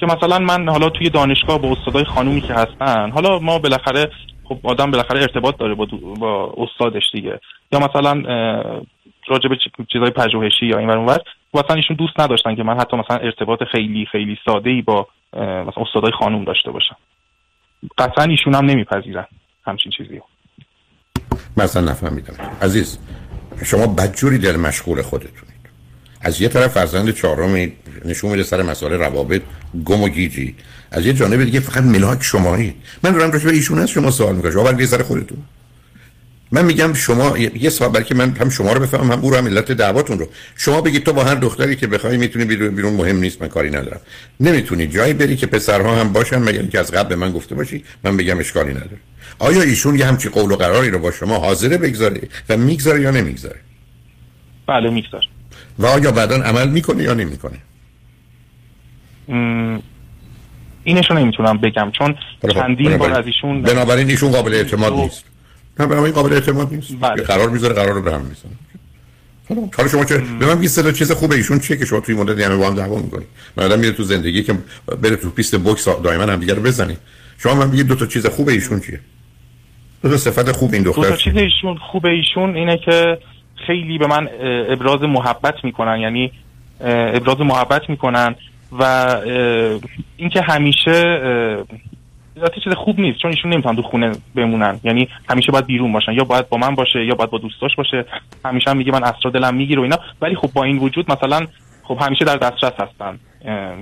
که 0.00 0.06
مثلا 0.06 0.38
من 0.38 0.68
حالا 0.68 0.88
توی 0.88 1.10
دانشگاه 1.10 1.58
با 1.58 1.72
استادای 1.72 2.04
خانومی 2.04 2.40
که 2.40 2.54
هستن 2.54 3.10
حالا 3.10 3.38
ما 3.38 3.58
بالاخره 3.58 4.10
خب 4.44 4.58
آدم 4.62 4.90
بالاخره 4.90 5.20
ارتباط 5.20 5.56
داره 5.56 5.74
با, 5.74 5.86
با 6.20 6.54
استادش 6.56 7.02
دیگه. 7.12 7.40
یا 7.72 7.78
مثلا 7.78 8.22
راجع 9.26 9.48
به 9.48 9.58
چیزای 9.92 10.10
پژوهشی 10.10 10.66
یا 10.66 10.78
این 10.78 10.88
ور 10.88 11.18
مثلا 11.54 11.76
ایشون 11.76 11.96
دوست 11.96 12.20
نداشتن 12.20 12.56
که 12.56 12.62
من 12.62 12.80
حتی 12.80 12.96
مثلا 12.96 13.16
ارتباط 13.16 13.58
خیلی 13.72 14.06
خیلی 14.12 14.38
ساده 14.44 14.70
ای 14.70 14.82
با 14.82 15.08
مثلا 15.36 15.82
استادای 15.82 16.12
خانوم 16.18 16.44
داشته 16.44 16.70
باشم. 16.70 16.96
قطعا 17.98 18.24
ایشون 18.24 18.54
هم 18.54 18.64
نمیپذیرن 18.64 19.26
همچین 19.66 19.92
چیزی 19.92 20.20
مثلا 21.56 21.90
نفهمیدم. 21.90 22.34
عزیز 22.62 22.98
شما 23.64 23.86
بدجوری 23.86 24.38
دل 24.38 24.56
مشغول 24.56 25.02
خودتونید 25.02 25.49
از 26.20 26.40
یه 26.40 26.48
طرف 26.48 26.72
فرزند 26.72 27.14
چهارم 27.14 27.72
نشون 28.04 28.30
میده 28.30 28.42
سر 28.42 28.62
مسائل 28.62 28.92
روابط 28.92 29.42
گم 29.84 30.02
و 30.02 30.08
گیجی. 30.08 30.54
از 30.90 31.06
یه 31.06 31.12
جانب 31.12 31.44
دیگه 31.44 31.60
فقط 31.60 31.84
ملاک 31.84 32.22
شمایی. 32.22 32.74
من 33.02 33.10
دارم 33.10 33.30
راجع 33.30 33.44
به 33.44 33.52
ایشون 33.52 33.78
از 33.78 33.90
شما 33.90 34.10
سوال 34.10 34.36
می‌کنم. 34.36 34.52
شما 34.52 34.62
برای 34.62 34.86
سر 34.86 35.02
خودتون. 35.02 35.38
من 36.52 36.64
میگم 36.64 36.92
شما 36.94 37.38
یه 37.38 37.70
سوال 37.70 37.90
بلکه 37.90 38.14
من 38.14 38.30
هم 38.30 38.48
شما 38.50 38.72
رو 38.72 38.80
بفهمم 38.80 39.12
هم 39.12 39.20
او 39.20 39.30
رو 39.30 39.36
هم 39.36 39.46
علت 39.46 39.72
دعواتون 39.72 40.18
رو. 40.18 40.28
شما 40.56 40.80
بگید 40.80 41.04
تو 41.04 41.12
با 41.12 41.24
هر 41.24 41.34
دختری 41.34 41.76
که 41.76 41.86
بخوای 41.86 42.16
می‌تونی 42.16 42.44
بیرون 42.44 42.74
بیرون 42.74 42.92
مهم 42.92 43.16
نیست 43.16 43.42
من 43.42 43.48
کاری 43.48 43.70
ندارم. 43.70 44.00
نمی‌تونی. 44.40 44.86
جایی 44.86 45.12
بری 45.12 45.36
که 45.36 45.46
پسرها 45.46 46.00
هم 46.00 46.12
باشن 46.12 46.38
مگر 46.38 46.62
که 46.62 46.78
از 46.78 46.90
قبل 46.90 47.08
به 47.08 47.16
من 47.16 47.32
گفته 47.32 47.54
باشی 47.54 47.84
من 48.04 48.16
بگم 48.16 48.38
اشکالی 48.38 48.70
نداره. 48.70 48.96
آیا 49.38 49.62
ایشون 49.62 49.98
یه 49.98 50.06
همچی 50.06 50.28
قول 50.28 50.50
و 50.50 50.56
قراری 50.56 50.90
رو 50.90 50.98
با 50.98 51.10
شما 51.10 51.38
حاضره 51.38 51.78
بگذاره 51.78 52.20
و 52.48 52.56
می‌گذاره 52.56 53.00
یا 53.00 53.10
نمی‌گذاره؟ 53.10 53.60
بله 54.66 54.90
می‌گذاره. 54.90 55.24
و 55.78 55.86
آیا 55.86 56.12
بعدا 56.12 56.36
عمل 56.36 56.68
می‌کنه 56.68 57.02
یا 57.02 57.14
نمی‌کنه 57.14 57.58
اینشو 60.84 61.14
نمی‌تونم 61.14 61.58
بگم 61.58 61.90
چون 61.98 62.16
خب، 62.42 62.48
چندین 62.48 62.96
بار 62.96 63.12
از 63.12 63.26
ایشون 63.26 63.62
بنابراین 63.62 64.10
ایشون 64.10 64.30
قابل 64.30 64.54
اعتماد 64.54 64.92
نیست. 64.92 65.24
نه 65.80 65.86
بنابراین 65.86 66.14
قابل 66.14 66.32
اعتماد 66.32 66.74
نیست. 66.74 66.96
بله. 67.00 67.22
قرار 67.22 67.50
می‌ذاره 67.50 67.74
قرار 67.74 67.92
رو 67.92 68.02
به 68.02 68.12
هم 68.12 68.20
می‌زنه 68.20 68.52
حالا 69.76 69.88
شما 69.88 70.04
چه 70.04 70.18
به 70.18 70.46
من 70.46 70.54
بگید 70.54 70.92
چیز 70.92 71.12
خوبه. 71.12 71.36
ایشون 71.36 71.58
چیه 71.58 71.76
که 71.76 71.84
شما 71.84 72.00
توی 72.00 72.14
مدت 72.14 72.38
یعنی 72.38 72.56
با 72.56 72.66
هم 72.66 72.74
دعوا 72.74 72.98
می‌کنید 72.98 73.26
من 73.56 73.64
آدم 73.64 73.78
میره 73.78 73.92
تو 73.92 74.02
زندگی 74.02 74.42
که 74.42 74.54
بره 75.02 75.16
تو 75.16 75.30
پیست 75.30 75.58
بوکس 75.58 75.84
دائما 75.84 76.32
هم 76.32 76.40
دیگه 76.40 76.54
رو 76.54 76.62
بزنید 76.62 76.98
شما 77.38 77.54
من 77.54 77.70
بگید 77.70 77.86
دو 77.86 77.94
تا 77.94 78.06
چیز 78.06 78.26
خوبه 78.26 78.52
ایشون 78.52 78.80
چیه؟ 78.80 79.00
دو 80.02 80.08
تا 80.08 80.16
صفت 80.16 80.52
خوب 80.52 80.74
این 80.74 80.82
دختر 80.82 81.02
دو 81.02 81.08
تا 81.08 81.16
چیز 81.16 81.36
ایشون 81.36 81.76
خوبه 81.76 82.08
ایشون 82.08 82.56
اینه 82.56 82.78
که 82.84 83.18
خیلی 83.66 83.98
به 83.98 84.06
من 84.06 84.28
ابراز 84.68 85.02
محبت 85.02 85.64
می‌کنن 85.64 86.00
یعنی 86.00 86.32
ابراز 86.80 87.40
محبت 87.40 87.90
می‌کنن 87.90 88.34
و 88.78 89.16
اینکه 90.16 90.40
همیشه 90.42 91.20
البته 92.36 92.60
چیز 92.64 92.72
خوب 92.72 93.00
نیست 93.00 93.18
چون 93.18 93.30
ایشون 93.30 93.52
نمی‌تونن 93.52 93.76
تو 93.76 93.82
خونه 93.82 94.12
بمونن 94.34 94.80
یعنی 94.84 95.08
همیشه 95.28 95.52
باید 95.52 95.66
بیرون 95.66 95.92
باشن 95.92 96.12
یا 96.12 96.24
باید 96.24 96.48
با 96.48 96.56
من 96.56 96.74
باشه 96.74 97.04
یا 97.06 97.14
باید 97.14 97.30
با 97.30 97.38
دوستاش 97.38 97.76
باشه 97.76 98.04
همیشه 98.44 98.70
هم 98.70 98.76
میگه 98.76 98.92
من 98.92 99.04
اسرا 99.04 99.30
دلم 99.30 99.54
می‌گیره 99.54 99.80
و 99.80 99.82
اینا 99.82 99.98
ولی 100.22 100.36
خب 100.36 100.50
با 100.54 100.64
این 100.64 100.78
وجود 100.78 101.12
مثلا 101.12 101.46
خب 101.82 101.98
همیشه 102.00 102.24
در 102.24 102.36
دسترس 102.36 102.72
هستن. 102.78 103.18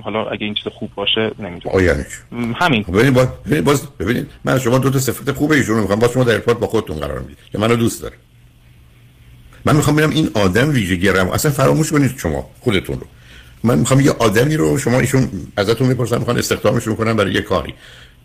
حالا 0.01 0.29
اگه 0.29 0.45
این 0.45 0.53
چیز 0.53 0.67
خوب 0.73 0.89
باشه 0.95 1.31
نمی‌دونم. 1.39 1.85
یعنی 1.85 2.03
همین. 2.55 2.83
خب 2.83 2.93
ببینید 2.93 3.13
باز 3.13 3.27
ببینید 3.45 3.63
باز 3.65 3.97
ببینید 3.97 4.27
من 4.45 4.59
شما 4.59 4.77
دو 4.77 4.89
تا 4.89 4.99
صفت 4.99 5.31
خوبه 5.31 5.55
ایشون 5.55 5.75
رو 5.75 5.81
می‌خوام 5.81 5.99
با 5.99 6.07
شما 6.07 6.23
در 6.23 6.33
ارتباط 6.33 6.57
با 6.57 6.67
خودتون 6.67 6.97
قرار 6.97 7.19
می‌دید 7.19 7.37
که 7.51 7.57
منو 7.57 7.75
دوست 7.75 8.01
داره 8.01 8.15
من 9.65 9.75
می‌خوام 9.75 9.95
ببینم 9.95 10.11
این 10.11 10.29
آدم 10.33 10.69
ویژگی 10.69 11.09
اصلا 11.09 11.51
فراموش 11.51 11.91
کنید 11.91 12.17
شما 12.17 12.49
خودتون 12.59 12.99
رو. 12.99 13.07
من 13.63 13.79
می‌خوام 13.79 13.99
یه 13.99 14.11
آدمی 14.11 14.57
رو 14.57 14.77
شما 14.77 14.99
ایشون 14.99 15.29
ازتون 15.57 15.87
می‌پرسن 15.87 16.17
می‌خوان 16.17 16.37
استخدامشون 16.37 16.95
کنن 16.95 17.13
برای 17.15 17.33
یه 17.33 17.41
کاری 17.41 17.73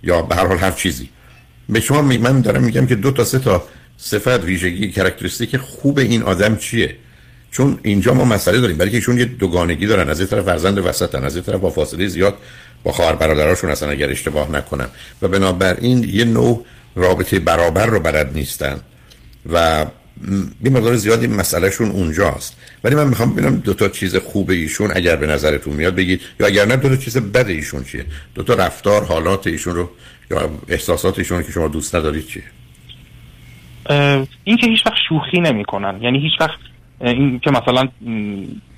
یا 0.03 0.23
به 0.23 0.35
هر 0.35 0.47
حال 0.47 0.59
هر 0.59 0.71
چیزی. 0.71 1.09
به 1.69 1.81
شما 1.81 2.03
من 2.03 2.41
دارم 2.41 2.63
میگم 2.65 2.87
که 2.87 2.95
دو 2.95 3.11
تا 3.11 3.25
سه 3.25 3.39
تا 3.39 3.65
صفت 3.97 4.45
ویژگی 4.45 4.91
کرکتریستیک 4.91 5.57
خوب 5.57 5.99
این 5.99 6.23
آدم 6.23 6.57
چیه؟ 6.57 6.97
چون 7.51 7.79
اینجا 7.83 8.15
ما 8.15 8.25
مسئله 8.25 8.61
داریم 8.61 8.77
برای 8.77 8.91
که 8.91 8.97
ایشون 8.97 9.19
یه 9.19 9.25
دوگانگی 9.25 9.87
دارن 9.87 10.09
از 10.09 10.21
یه 10.21 10.27
طرف 10.27 10.45
فرزند 10.45 10.79
وسطن 10.79 11.25
از 11.25 11.37
یه 11.37 11.43
طرف 11.43 11.61
با 11.61 11.71
فاصله 11.71 12.09
زیاد 12.09 12.35
با 12.85 12.93
خواهر 12.93 13.15
برادراشون 13.15 13.71
اصلا 13.71 13.91
اگر 13.91 14.11
اشتباه 14.11 14.51
نکنن 14.51 14.89
و 15.23 15.29
بنابراین 15.29 16.05
یه 16.05 16.25
نوع 16.25 16.65
رابطه 16.97 17.39
برابر 17.39 17.87
رو 17.87 18.01
بلد 18.01 18.31
نیستن. 18.35 18.81
و 19.53 19.87
یه 20.65 20.71
مقدار 20.71 20.97
زیادی 20.97 21.27
مسئلهشون 21.27 21.91
اونجاست. 21.91 22.57
ولی 22.85 22.95
من 22.95 23.07
می‌خوام 23.09 23.33
ببینم 23.33 23.57
دو 23.57 23.75
تا 23.75 23.89
چیز 23.89 24.17
خوب 24.17 24.51
ایشون 24.51 24.91
اگر 24.95 25.17
به 25.17 25.27
نظرتون 25.27 25.75
میاد 25.75 25.95
بگید 25.95 26.21
یا 26.41 26.47
اگر 26.47 26.65
نه 26.65 26.77
دو 26.77 26.89
تا 26.89 26.97
چیز 26.97 27.19
بد 27.19 27.49
ایشون 27.49 27.85
چیه؟ 27.85 28.05
دو 28.35 28.43
تا 28.43 28.55
رفتار 28.55 29.05
حالات 29.05 29.47
ایشون 29.47 29.75
رو 29.75 29.91
یا 30.31 30.51
احساسات 30.69 31.19
ایشون 31.19 31.39
رو 31.39 31.45
که 31.45 31.53
شما 31.53 31.69
دوست 31.69 31.95
ندارید 31.95 32.27
چیه؟ 32.27 32.43
این 34.45 34.57
که 34.57 34.67
هیچ 34.67 34.87
وقت 34.87 34.97
شوخی 35.09 35.41
نمی‌کنن. 35.41 36.03
یعنی 36.03 36.19
هیچ 36.19 36.33
وقت 36.41 36.59
این 37.01 37.41
که 37.41 37.51
مثلا 37.51 37.89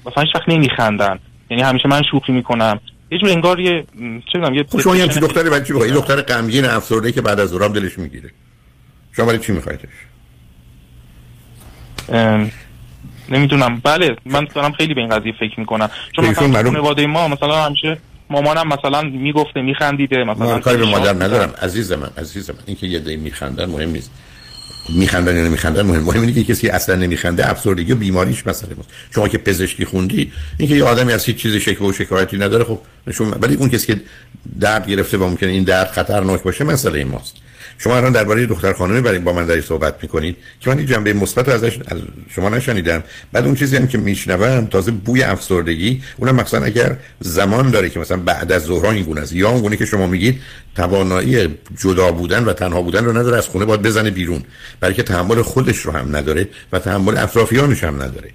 مثلا 0.07 0.22
هیچ 0.22 0.35
وقت 0.35 0.49
نمیخندن. 0.49 1.18
یعنی 1.51 1.62
همیشه 1.62 1.88
من 1.88 2.03
شوخی 2.11 2.33
می‌کنم. 2.33 2.81
یه 3.11 3.18
جور 3.18 3.31
انگار 3.31 3.61
یه 3.61 3.85
چه 4.33 4.38
می‌دونم 4.38 4.55
یه 4.55 4.64
خب 4.68 4.81
شما 4.81 4.96
دختری 5.07 5.51
برای 5.51 5.64
چی 5.64 5.72
این 5.72 5.94
دختر 5.94 6.22
غمگین 6.22 6.64
افسرده 6.64 7.12
که 7.12 7.22
بعد 7.22 7.40
از 7.40 7.49
ظهر 7.49 7.68
دلش 7.68 7.99
می‌گیره. 7.99 8.31
شما 9.16 9.27
برای 9.27 9.38
چی 9.38 9.53
میخوایدش 9.53 9.88
نمی‌دونم. 13.29 13.81
بله 13.85 14.16
من 14.27 14.47
دارم 14.55 14.73
خیلی 14.73 14.95
به 14.95 15.01
این 15.01 15.11
قضیه 15.11 15.33
فکر 15.40 15.61
می‌کنم. 15.61 15.90
چون 16.16 16.27
مثلا 16.27 16.62
خانواده 16.62 17.07
ما 17.07 17.29
مثلا 17.29 17.64
همیشه 17.64 17.99
مامانم 18.31 18.69
مثلا 18.69 19.03
می‌گفته 19.03 19.62
میخندیده 19.62 20.25
مثلا 20.25 20.47
من 20.47 20.61
کاری 20.61 20.77
به 20.77 20.87
مادر 20.87 21.14
ندارم. 21.14 21.55
عزیز 21.62 21.92
من 21.92 22.11
عزیز 22.19 22.51
من 22.51 22.57
اینکه 22.66 22.87
یه 22.87 22.99
دی 22.99 23.16
میخندن 23.16 23.64
مهم 23.64 23.90
نیست. 23.90 24.11
میخندن 24.99 25.37
یا 25.37 25.45
نمیخندن 25.45 25.83
مهم 25.83 26.03
مهم 26.03 26.21
اینه 26.21 26.33
که 26.33 26.45
کسی 26.45 26.69
اصلا 26.69 26.95
نمیخنده 26.95 27.51
افسردگی 27.51 27.92
و 27.92 27.97
بیماریش 27.97 28.47
مسئله 28.47 28.75
ماست. 28.75 28.88
شما 29.14 29.29
که 29.29 29.38
پزشکی 29.38 29.85
خوندی 29.85 30.33
اینکه 30.59 30.75
یه 30.75 30.85
آدمی 30.85 31.12
از 31.12 31.25
هیچ 31.25 31.37
چیز 31.37 31.57
شکوه 31.57 31.88
و 31.88 31.92
شکایتی 31.92 32.37
نداره 32.37 32.64
خب 32.64 32.79
نشون 33.07 33.31
ولی 33.40 33.55
اون 33.55 33.69
کسی 33.69 33.87
که 33.87 34.01
درد 34.61 34.90
گرفته 34.90 35.19
و 35.19 35.25
ممکنه 35.29 35.51
این 35.51 35.64
درد 35.64 35.90
خطرناک 35.90 36.42
باشه 36.42 36.64
مسئله 36.64 37.05
ماست. 37.05 37.37
شما 37.79 37.97
الان 37.97 38.12
درباره 38.12 38.47
دختر 38.47 38.73
خانمی 38.73 39.01
برای 39.01 39.19
با 39.19 39.33
من 39.33 39.47
داری 39.47 39.61
صحبت 39.61 39.95
می‌کنید 40.03 40.37
که 40.61 40.71
من 40.71 40.79
این 40.79 40.87
جنبه 40.87 41.12
مثبت 41.12 41.49
ازش 41.49 41.79
از 41.87 41.99
شما 42.31 42.49
نشنیدم. 42.49 43.03
بعد 43.33 43.45
اون 43.45 43.55
چیزی 43.55 43.77
هم 43.77 43.87
که 43.87 43.99
میشنوم 43.99 44.67
تازه 44.67 44.91
بوی 44.91 45.23
افسردگی 45.23 46.03
اونم 46.17 46.35
مثلا 46.35 46.65
اگر 46.65 46.97
زمان 47.21 47.71
داره 47.71 47.89
که 47.91 48.01
مثلا 48.01 48.17
بعد 48.17 48.53
از 48.53 48.62
ظهر 48.62 48.87
این 48.87 49.05
گونه 49.05 49.21
است. 49.21 49.33
یا 49.33 49.51
اون 49.51 49.61
گونه 49.61 49.77
که 49.77 49.87
شما 49.87 50.07
میگید 50.07 50.41
توانایی 50.77 51.55
جدا 51.79 52.12
بودن 52.12 52.45
و 52.45 52.53
تنها 52.53 52.83
بودن 52.83 53.05
رو 53.05 53.19
نداره 53.19 53.37
از 53.37 53.47
خونه 53.47 53.65
باید 53.65 53.83
بزنه 53.83 54.11
بیرون. 54.11 54.43
بلکه 54.81 55.03
تحمل 55.03 55.43
خودش 55.43 55.79
رو 55.79 55.93
هم 55.93 56.17
نداره 56.17 56.49
و 56.73 56.79
تحمل 56.79 57.17
اطرافیانش 57.17 57.85
هم 57.85 58.03
نداره. 58.03 58.31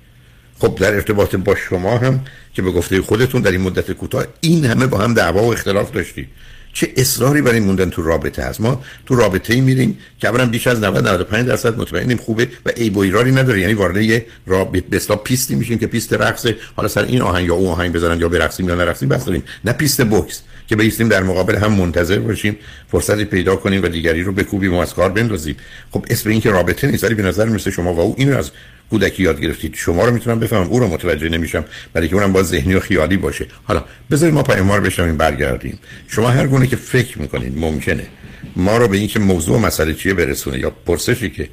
خب 0.60 0.78
در 0.80 0.94
ارتباط 0.94 1.36
با 1.36 1.56
شما 1.56 1.98
هم 1.98 2.22
که 2.54 2.62
به 2.62 2.72
گفته 2.72 3.02
خودتون 3.02 3.42
در 3.42 3.52
این 3.52 3.62
مدت 3.62 3.92
کوتاه 3.92 4.26
این 4.42 4.66
همه 4.66 4.88
با 4.88 4.98
هم 4.98 5.14
دعوا 5.14 5.44
و 5.44 5.54
اختلاف 5.54 5.92
داشتید. 5.92 6.28
چه 6.74 6.94
اصراری 6.98 7.42
برای 7.42 7.60
موندن 7.60 7.90
تو 7.90 8.02
رابطه 8.02 8.44
هست. 8.44 8.62
ما 8.62 8.84
تو 9.06 9.16
رابطه 9.16 9.54
ای 9.54 9.62
میریم 9.62 9.98
که 10.20 10.28
اولا 10.28 10.46
بیش 10.46 10.68
از 10.68 10.84
90 10.84 11.08
95 11.08 11.48
درصد 11.48 11.78
مطمئنیم 11.78 12.18
خوبه 12.18 12.48
و 12.66 12.70
عیب 12.70 12.98
و 12.98 13.00
ایرادی 13.00 13.32
نداره. 13.32 13.60
یعنی 13.60 13.74
وارد 13.74 13.98
یه 13.98 14.26
رابطه 14.46 14.96
اصطلاح 14.96 15.20
پیستی 15.24 15.56
میشیم 15.56 15.78
که 15.78 15.88
پیست 15.88 16.14
رقص 16.14 16.48
حالا 16.76 16.88
سر 16.88 17.04
این 17.04 17.22
آهنگ 17.22 17.48
یا 17.48 17.56
اون 17.56 17.68
آهنگ 17.68 17.94
بزنن 17.94 18.20
یا 18.20 18.30
برقصیم 18.30 18.70
یا 18.70 18.76
نرقصیم 18.76 19.10
بس 19.10 19.26
داریم. 19.26 19.44
نه 19.66 19.74
پیست 19.74 20.06
بوکس 20.06 20.42
که 20.68 20.76
بایستیم 20.76 21.08
در 21.08 21.24
مقابل 21.24 21.56
هم 21.56 21.74
منتظر 21.74 22.20
باشیم 22.20 22.58
فرصتی 22.92 23.26
پیدا 23.26 23.56
کنیم 23.56 23.84
و 23.84 23.88
دیگری 23.88 24.24
رو 24.24 24.32
بکوبیم 24.32 24.74
و 24.74 24.78
از 24.78 24.94
کار 24.94 25.10
بندازیم. 25.10 25.56
خب 25.92 26.06
اسم 26.10 26.30
این 26.30 26.42
که 26.42 26.52
رابطه 26.52 26.88
نیست 26.88 27.04
ولی 27.04 27.16
به 27.16 27.24
نظر 27.24 27.46
مثل 27.46 27.72
شما 27.72 27.94
و 27.94 28.00
او 28.00 28.16
اینو 28.18 28.38
از 28.38 28.52
کودکی 28.92 29.24
یاد 29.24 29.42
گرفتید 29.42 29.76
شما 29.76 30.06
رو 30.06 30.14
می‌تونم 30.14 30.40
بفهمم. 30.40 30.68
او 30.68 30.80
رو 30.80 30.88
متوجه 30.88 31.30
نمیشم. 31.30 31.66
برای 31.94 32.08
که 32.08 32.16
اونم 32.16 32.34
با 32.34 32.44
ذهنی 32.44 32.74
و 32.74 32.80
خیالی 32.80 33.18
باشه. 33.18 33.46
حالا 33.64 33.84
بذارید 34.12 34.36
ما 34.36 34.44
پای 34.44 34.62
ما 34.62 34.78
رو 34.78 34.84
بشنویم 34.84 35.18
برگردیم. 35.18 35.80
شما 36.08 36.30
هر 36.30 36.48
گونه 36.48 36.68
که 36.68 36.76
فکر 36.76 37.20
می‌کنید 37.20 37.58
ممکنه. 37.58 38.08
ما 38.56 38.78
رو 38.78 38.88
به 38.88 38.98
اینکه 38.98 39.20
موضوع 39.20 39.58
و 39.58 39.60
مسئله 39.60 39.94
چیه 39.94 40.14
برسونه 40.14 40.60
یا 40.60 40.70
پرسشی 40.70 41.30
که 41.30 41.50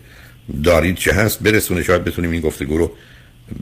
دارید 0.64 0.96
چه 0.96 1.12
هست 1.12 1.42
برسونه. 1.42 1.83
شاید 1.83 2.05
بتونیم 2.05 2.31
این 2.31 2.40
گفتگو 2.40 2.79
رو 2.79 2.92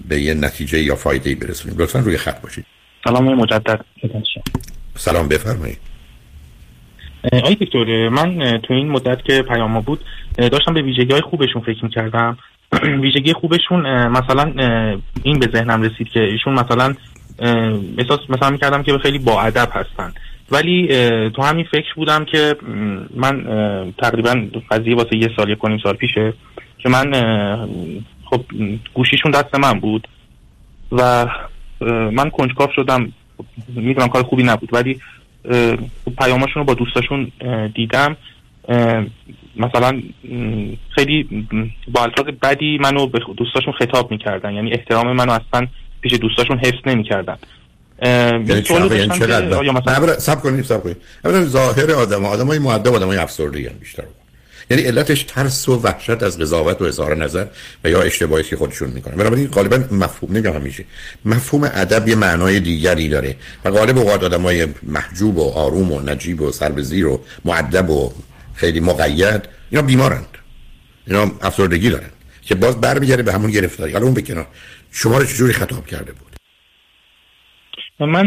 به 0.08 0.20
یه 0.20 0.34
نتیجه 0.34 0.82
یا 0.82 0.96
فایده 0.96 1.30
ای 1.30 1.36
برسونیم. 1.36 1.78
لطفا 1.78 1.98
روی 1.98 2.16
خط 2.16 2.40
باشید. 2.40 2.64
سلام 3.04 3.34
مجدد. 3.34 3.84
سلام 4.96 5.28
بفرمایید. 5.28 5.78
آقای 7.32 7.54
دکتر 7.54 8.08
من 8.08 8.58
تو 8.58 8.74
این 8.74 8.88
مدت 8.88 9.24
که 9.24 9.42
پیام 9.42 9.80
بود 9.80 10.00
داشتم 10.38 10.74
به 10.74 10.82
ویژگی 10.82 11.12
های 11.12 11.20
خوبشون 11.20 11.62
فکر 11.62 11.84
می‌کردم. 11.84 12.38
ویژگی 13.02 13.32
خوبشون 13.32 14.08
مثلا 14.08 14.52
این 15.22 15.38
به 15.38 15.46
ذهنم 15.52 15.82
رسید 15.82 16.08
که 16.08 16.20
ایشون 16.20 16.54
مثلا 16.54 16.94
احساس 17.98 18.20
مثلا 18.28 18.50
می‌کردم 18.50 18.82
که 18.82 18.98
خیلی 18.98 19.18
با 19.18 19.42
ادب 19.42 19.68
هستن. 19.72 20.12
ولی 20.50 20.88
تو 21.30 21.42
همین 21.42 21.64
فکر 21.70 21.94
بودم 21.94 22.24
که 22.24 22.56
من 23.14 23.44
تقریبا 23.98 24.46
قضیه 24.70 24.96
واسه 24.96 25.16
یه 25.16 25.30
سال 25.36 25.50
یک 25.50 25.58
کنیم 25.58 25.78
سال 25.82 25.94
پیشه 25.94 26.32
که 26.78 26.88
من 26.88 27.12
خب 28.24 28.40
گوشیشون 28.94 29.30
دست 29.30 29.54
من 29.54 29.80
بود 29.80 30.08
و 30.92 31.26
من 32.12 32.30
کنجکاف 32.30 32.70
شدم. 32.76 33.12
می‌دونم 33.68 34.08
کار 34.08 34.22
خوبی 34.22 34.42
نبود 34.42 34.68
ولی 34.72 35.00
پیاماشون 36.18 36.60
رو 36.60 36.64
با 36.64 36.74
دوستاشون 36.74 37.32
دیدم. 37.74 38.16
مثلا 39.58 40.02
خیلی 40.94 41.46
با 41.88 42.02
الفاظ 42.02 42.26
بدی 42.42 42.78
منو 42.78 43.06
به 43.06 43.18
دوستاشون 43.36 43.72
خطاب 43.72 44.10
می‌کردن. 44.10 44.54
یعنی 44.54 44.72
احترام 44.72 45.12
منو 45.12 45.32
اصلا 45.32 45.66
پیش 46.00 46.12
دوستاشون 46.12 46.58
حفظ 46.58 46.80
نمی‌کردن. 46.86 47.36
یعنی 48.02 48.62
چقدر 48.62 49.64
یا 49.64 49.72
مثلا 49.72 50.18
سب 50.18 50.40
کنید 50.40 50.64
سب 50.64 50.82
کنید 50.82 50.96
اولا 51.24 51.44
ظاهر 51.44 51.92
آدم 51.92 52.24
آدم 52.24 52.46
های 52.46 52.58
معدب 52.58 52.94
آدم 52.94 53.06
های 53.06 53.16
افسرده 53.16 53.72
بیشتر. 53.80 54.02
یعنی 54.70 54.82
علتش 54.82 55.22
ترس 55.22 55.68
و 55.68 55.80
وحشت 55.82 56.22
از 56.22 56.38
قضاوت 56.38 56.82
و 56.82 56.84
اظهار 56.84 57.16
نظر 57.16 57.46
و 57.84 57.90
یا 57.90 58.02
اشتباهی 58.02 58.42
که 58.42 58.56
خودشون 58.56 58.90
می‌کنن. 58.90 59.16
بنابراین 59.16 59.46
غالبا 59.46 59.76
مفهوم 59.76 60.36
نگاه 60.36 60.54
همیشه 60.54 60.84
مفهوم 61.24 61.70
ادب 61.74 62.08
یه 62.08 62.14
معنای 62.14 62.60
دیگری 62.60 63.08
داره. 63.08 63.36
و 63.64 63.70
غالب 63.70 63.98
اوقات 63.98 64.24
آدمای 64.24 64.66
محجوب 64.82 65.36
و 65.36 65.50
آروم 65.50 65.92
و 65.92 66.00
نجیب 66.00 66.40
و 66.40 66.52
سر 66.52 66.72
و 67.04 67.20
معدب 67.44 67.90
و 67.90 68.12
خیلی 68.56 68.80
مقید. 68.80 69.48
اینا 69.70 69.82
بیمارند. 69.82 70.38
اینا 71.06 71.22
افسردگی 71.42 71.90
دارن. 71.90 72.10
که 72.42 72.54
باز 72.54 72.80
برمیگرده 72.80 73.22
به 73.22 73.32
همون 73.32 73.50
گرفتاری. 73.50 73.92
حالا 73.92 74.04
اون 74.04 74.14
بکنار 74.14 74.46
شما 74.92 75.18
رو 75.18 75.24
چجوری 75.24 75.52
خطاب 75.52 75.86
کرده 75.86 76.12
بود؟ 76.12 76.36
من 78.00 78.26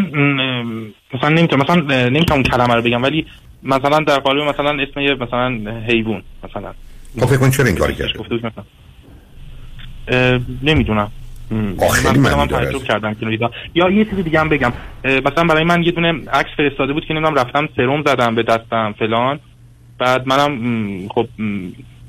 مثلا 1.14 1.30
نمی‌تونم 1.30 1.62
مثلا 1.62 2.10
نمی‌تونم 2.10 2.44
کلمه 2.44 2.76
رو 2.76 2.82
بگم 2.82 3.04
ولی 3.04 3.26
مثلا 3.64 4.00
در 4.00 4.20
قالب 4.20 4.44
مثلا 4.44 4.84
اسم 4.84 5.00
یه 5.00 5.16
مثلا 5.16 5.82
حیوان 5.88 6.24
مثلا. 6.44 6.74
خب 7.20 7.26
فکر 7.26 7.38
کن 7.38 7.50
چرا 7.50 7.66
این 7.66 7.76
کاری 7.76 7.96
کرده؟ 7.96 8.64
نمی‌دونم. 10.64 11.12
خیلی 11.94 12.20
من 12.20 12.48
تعجب 12.48 12.84
کردم 12.84 13.14
که 13.14 13.50
یا 13.76 13.90
یه 13.90 14.06
چیزی 14.06 14.24
دیگه 14.24 14.40
هم 14.40 14.50
بگم. 14.50 14.74
مثلا 15.04 15.44
برای 15.44 15.64
من 15.64 15.84
یه 15.84 15.92
دونه 15.92 16.14
عکس 16.34 16.50
فرستاده 16.58 16.94
بود 16.94 17.06
که 17.06 17.14
نمی‌دونم 17.14 17.36
رفتم 17.36 17.70
سرم 17.76 18.04
زدم 18.04 18.36
به 18.36 18.44
دستم 18.44 18.96
فلان. 19.00 19.40
بعد 20.00 20.28
منم 20.28 21.08
خب 21.08 21.28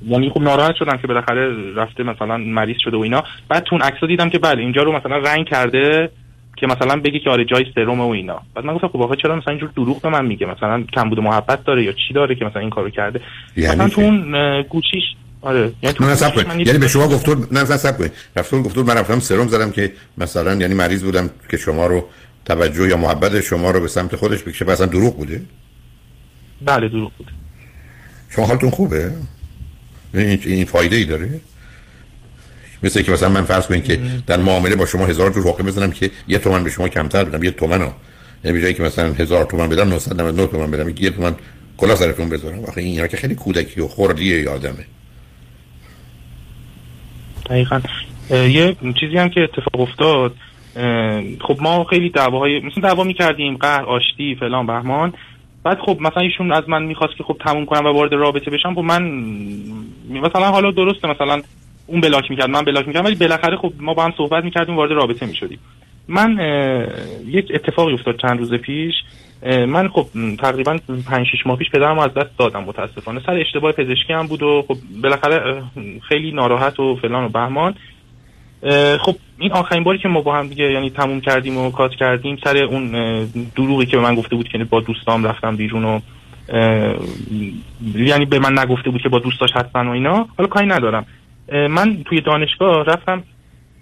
یعنی 0.06 0.30
خب 0.30 0.40
ناراحت 0.40 0.74
شدم 0.76 0.96
که 0.96 1.06
بالاخره 1.06 1.74
رفته 1.74 2.02
مثلا 2.02 2.36
مریض 2.36 2.76
شده 2.84 2.96
و 2.96 3.00
اینا. 3.00 3.24
بعد 3.48 3.62
تون 3.62 3.82
عکس 3.82 4.04
دیدم 4.04 4.30
که 4.30 4.38
بله 4.38 4.62
اینجا 4.62 4.82
رو 4.82 4.92
مثلا 4.92 5.16
رنگ 5.16 5.46
کرده 5.46 6.10
که 6.56 6.66
مثلا 6.66 6.96
بگی 6.96 7.20
که 7.20 7.30
آره 7.30 7.44
جای 7.44 7.66
سرم 7.74 8.00
و 8.00 8.08
اینا. 8.08 8.40
بعد 8.54 8.64
من 8.64 8.74
گفتم 8.74 8.88
خب 8.88 9.02
آخه 9.02 9.16
چرا 9.16 9.36
مثلا 9.36 9.50
اینجور 9.50 9.70
دروغ 9.76 10.02
به 10.02 10.08
من 10.08 10.26
میگه؟ 10.26 10.46
مثلا 10.46 10.84
کمبود 10.92 11.20
محبت 11.20 11.64
داره 11.64 11.84
یا 11.84 11.92
چی 11.92 12.14
داره 12.14 12.34
که 12.34 12.44
مثلا 12.44 12.60
این 12.60 12.70
کارو 12.70 12.90
کرده؟ 12.90 13.20
یعنی 13.56 13.74
مثلا 13.74 13.88
تو 13.88 14.00
اون 14.00 14.62
گوشیش 14.62 15.04
آره 15.42 15.72
یعنی 15.82 15.96
تو 15.96 16.04
نه 16.04 16.64
یعنی 16.66 16.78
به 16.78 16.88
شما 16.88 17.08
گفتور 17.08 17.48
نه 17.52 17.64
سب 17.64 17.98
کنید 17.98 18.12
رفتون 18.36 18.62
گفتور 18.62 18.84
من 18.84 18.94
رفتم 18.94 19.18
سرم 19.18 19.48
زدم 19.48 19.70
که 19.70 19.92
مثلا 20.18 20.54
یعنی 20.54 20.74
مریض 20.74 21.04
بودم 21.04 21.30
که 21.50 21.56
شما 21.56 21.86
رو 21.86 22.04
توجه 22.44 22.88
یا 22.88 22.96
محبت 22.96 23.40
شما 23.40 23.70
رو 23.70 23.80
به 23.80 23.88
سمت 23.88 24.16
خودش 24.16 24.42
بکشه. 24.42 24.64
مثلا 24.64 24.86
دروغ 24.86 25.16
بوده؟ 25.16 25.42
بله 26.64 26.88
دروغ 26.88 27.12
بوده. 27.18 27.30
شما 28.30 28.46
حالتون 28.46 28.70
خوبه؟ 28.70 29.12
این 30.14 30.40
این 30.44 30.64
فایده 30.64 30.96
ای 30.96 31.04
داره؟ 31.04 31.40
مثل 32.82 33.02
که 33.02 33.12
مثلا 33.12 33.28
من 33.28 33.44
فرض 33.44 33.66
کنید 33.66 33.84
که 33.84 34.00
در 34.26 34.36
معامله 34.36 34.76
با 34.76 34.86
شما 34.86 35.06
هزار 35.06 35.30
جور 35.30 35.46
واقع 35.46 35.62
بزنم 35.62 35.90
که 35.90 36.10
یه 36.28 36.38
تومن 36.38 36.64
به 36.64 36.70
شما 36.70 36.88
کمتر 36.88 37.24
بدم 37.24 37.44
یه 37.44 37.50
تومن 37.50 37.82
ها 37.82 37.96
یعنی 38.44 38.62
جایی 38.62 38.74
که 38.74 38.82
مثلا 38.82 39.12
هزار 39.12 39.44
تومن 39.44 39.68
بدم 39.68 39.88
999 39.88 40.46
تومن 40.46 40.70
بدم 40.70 40.88
یه 40.88 41.10
تومن 41.10 41.34
کلا 41.76 41.96
سرتون 41.96 42.28
بذارم. 42.28 42.64
آخه 42.64 42.80
این 42.80 43.06
که 43.06 43.16
خیلی 43.16 43.34
کودکی 43.34 43.80
و 43.80 43.88
خردیه 43.88 44.40
یادمه 44.40 44.84
دقیقا. 47.46 47.80
یه 48.30 48.76
چیزی 49.00 49.16
هم 49.16 49.28
که 49.28 49.40
اتفاق 49.40 49.80
افتاد 49.80 50.34
خب 51.40 51.58
ما 51.60 51.84
خیلی 51.84 52.10
دعواهای 52.10 52.60
مثلا 52.60 52.82
دعوا 52.82 53.04
می‌کردیم 53.04 53.56
قهر 53.56 53.84
آشتی 53.84 54.36
فلان 54.40 54.66
بهمان. 54.66 55.12
بعد 55.64 55.78
خب 55.78 55.96
مثلا 56.00 56.22
ایشون 56.22 56.52
از 56.52 56.68
من 56.68 56.82
می‌خواست 56.82 57.16
که 57.16 57.24
خب 57.24 57.36
تموم 57.40 57.66
کنم 57.66 57.86
و 57.86 57.92
وارد 57.92 58.12
رابطه 58.12 58.50
بشم 58.50 58.74
خب 58.74 58.80
من 58.80 59.02
مثلا 60.10 60.50
حالا 60.50 60.70
درسته 60.70 61.08
مثلا 61.08 61.42
اون 61.86 62.00
بلاک 62.00 62.30
می‌کرد 62.30 62.50
من 62.50 62.62
بلاک 62.62 62.88
می‌کردم 62.88 63.06
ولی 63.06 63.14
بالاخره 63.14 63.56
خب 63.56 63.72
ما 63.80 63.94
با 63.94 64.04
هم 64.04 64.12
صحبت 64.16 64.44
می‌کردیم 64.44 64.76
وارد 64.76 64.92
رابطه 64.92 65.26
می‌شدیم. 65.26 65.58
من 66.08 66.38
یک 67.26 67.52
اتفاقی 67.54 67.92
افتاد 67.92 68.16
چند 68.16 68.38
روز 68.38 68.54
پیش 68.54 68.94
من 69.46 69.88
خب 69.88 70.06
تقریبا 70.38 70.78
5 71.06 71.26
6 71.26 71.46
ماه 71.46 71.58
پیش 71.58 71.70
پدرم 71.70 71.98
از 71.98 72.14
دست 72.14 72.38
دادم 72.38 72.64
متاسفانه. 72.64 73.20
سر 73.26 73.34
اشتباه 73.34 73.72
پزشکی 73.72 74.12
هم 74.12 74.26
بود 74.26 74.42
و 74.42 74.64
خب 74.68 74.76
بالاخره 75.02 75.62
خیلی 76.08 76.32
ناراحت 76.32 76.80
و 76.80 76.96
فلان 77.02 77.24
و 77.24 77.28
بهمان. 77.28 77.74
خب 79.00 79.16
این 79.38 79.52
آخرین 79.52 79.84
باری 79.84 79.98
که 79.98 80.08
ما 80.08 80.20
با 80.20 80.36
هم 80.36 80.48
دیگه 80.48 80.72
یعنی 80.72 80.90
تموم 80.90 81.20
کردیم 81.20 81.56
و 81.58 81.70
کات 81.70 81.90
کردیم 81.94 82.38
سر 82.44 82.56
اون 82.56 82.92
دروغی 83.56 83.86
که 83.86 83.96
به 83.96 84.02
من 84.02 84.14
گفته 84.14 84.36
بود 84.36 84.48
که 84.48 84.58
با 84.64 84.80
دوستام 84.80 85.24
رفتم 85.24 85.56
بیرون 85.56 85.84
و 85.84 86.00
یعنی 87.94 88.24
به 88.24 88.38
من 88.38 88.58
نگفته 88.58 88.90
بود 88.90 89.02
که 89.02 89.08
با 89.08 89.18
دوستاش 89.18 89.50
هستن 89.54 89.86
و 89.86 89.90
اینا 89.90 90.28
حالا 90.36 90.48
کاری 90.48 90.66
ندارم. 90.66 91.06
من 91.52 92.02
توی 92.04 92.20
دانشگاه 92.20 92.84
رفتم 92.84 93.22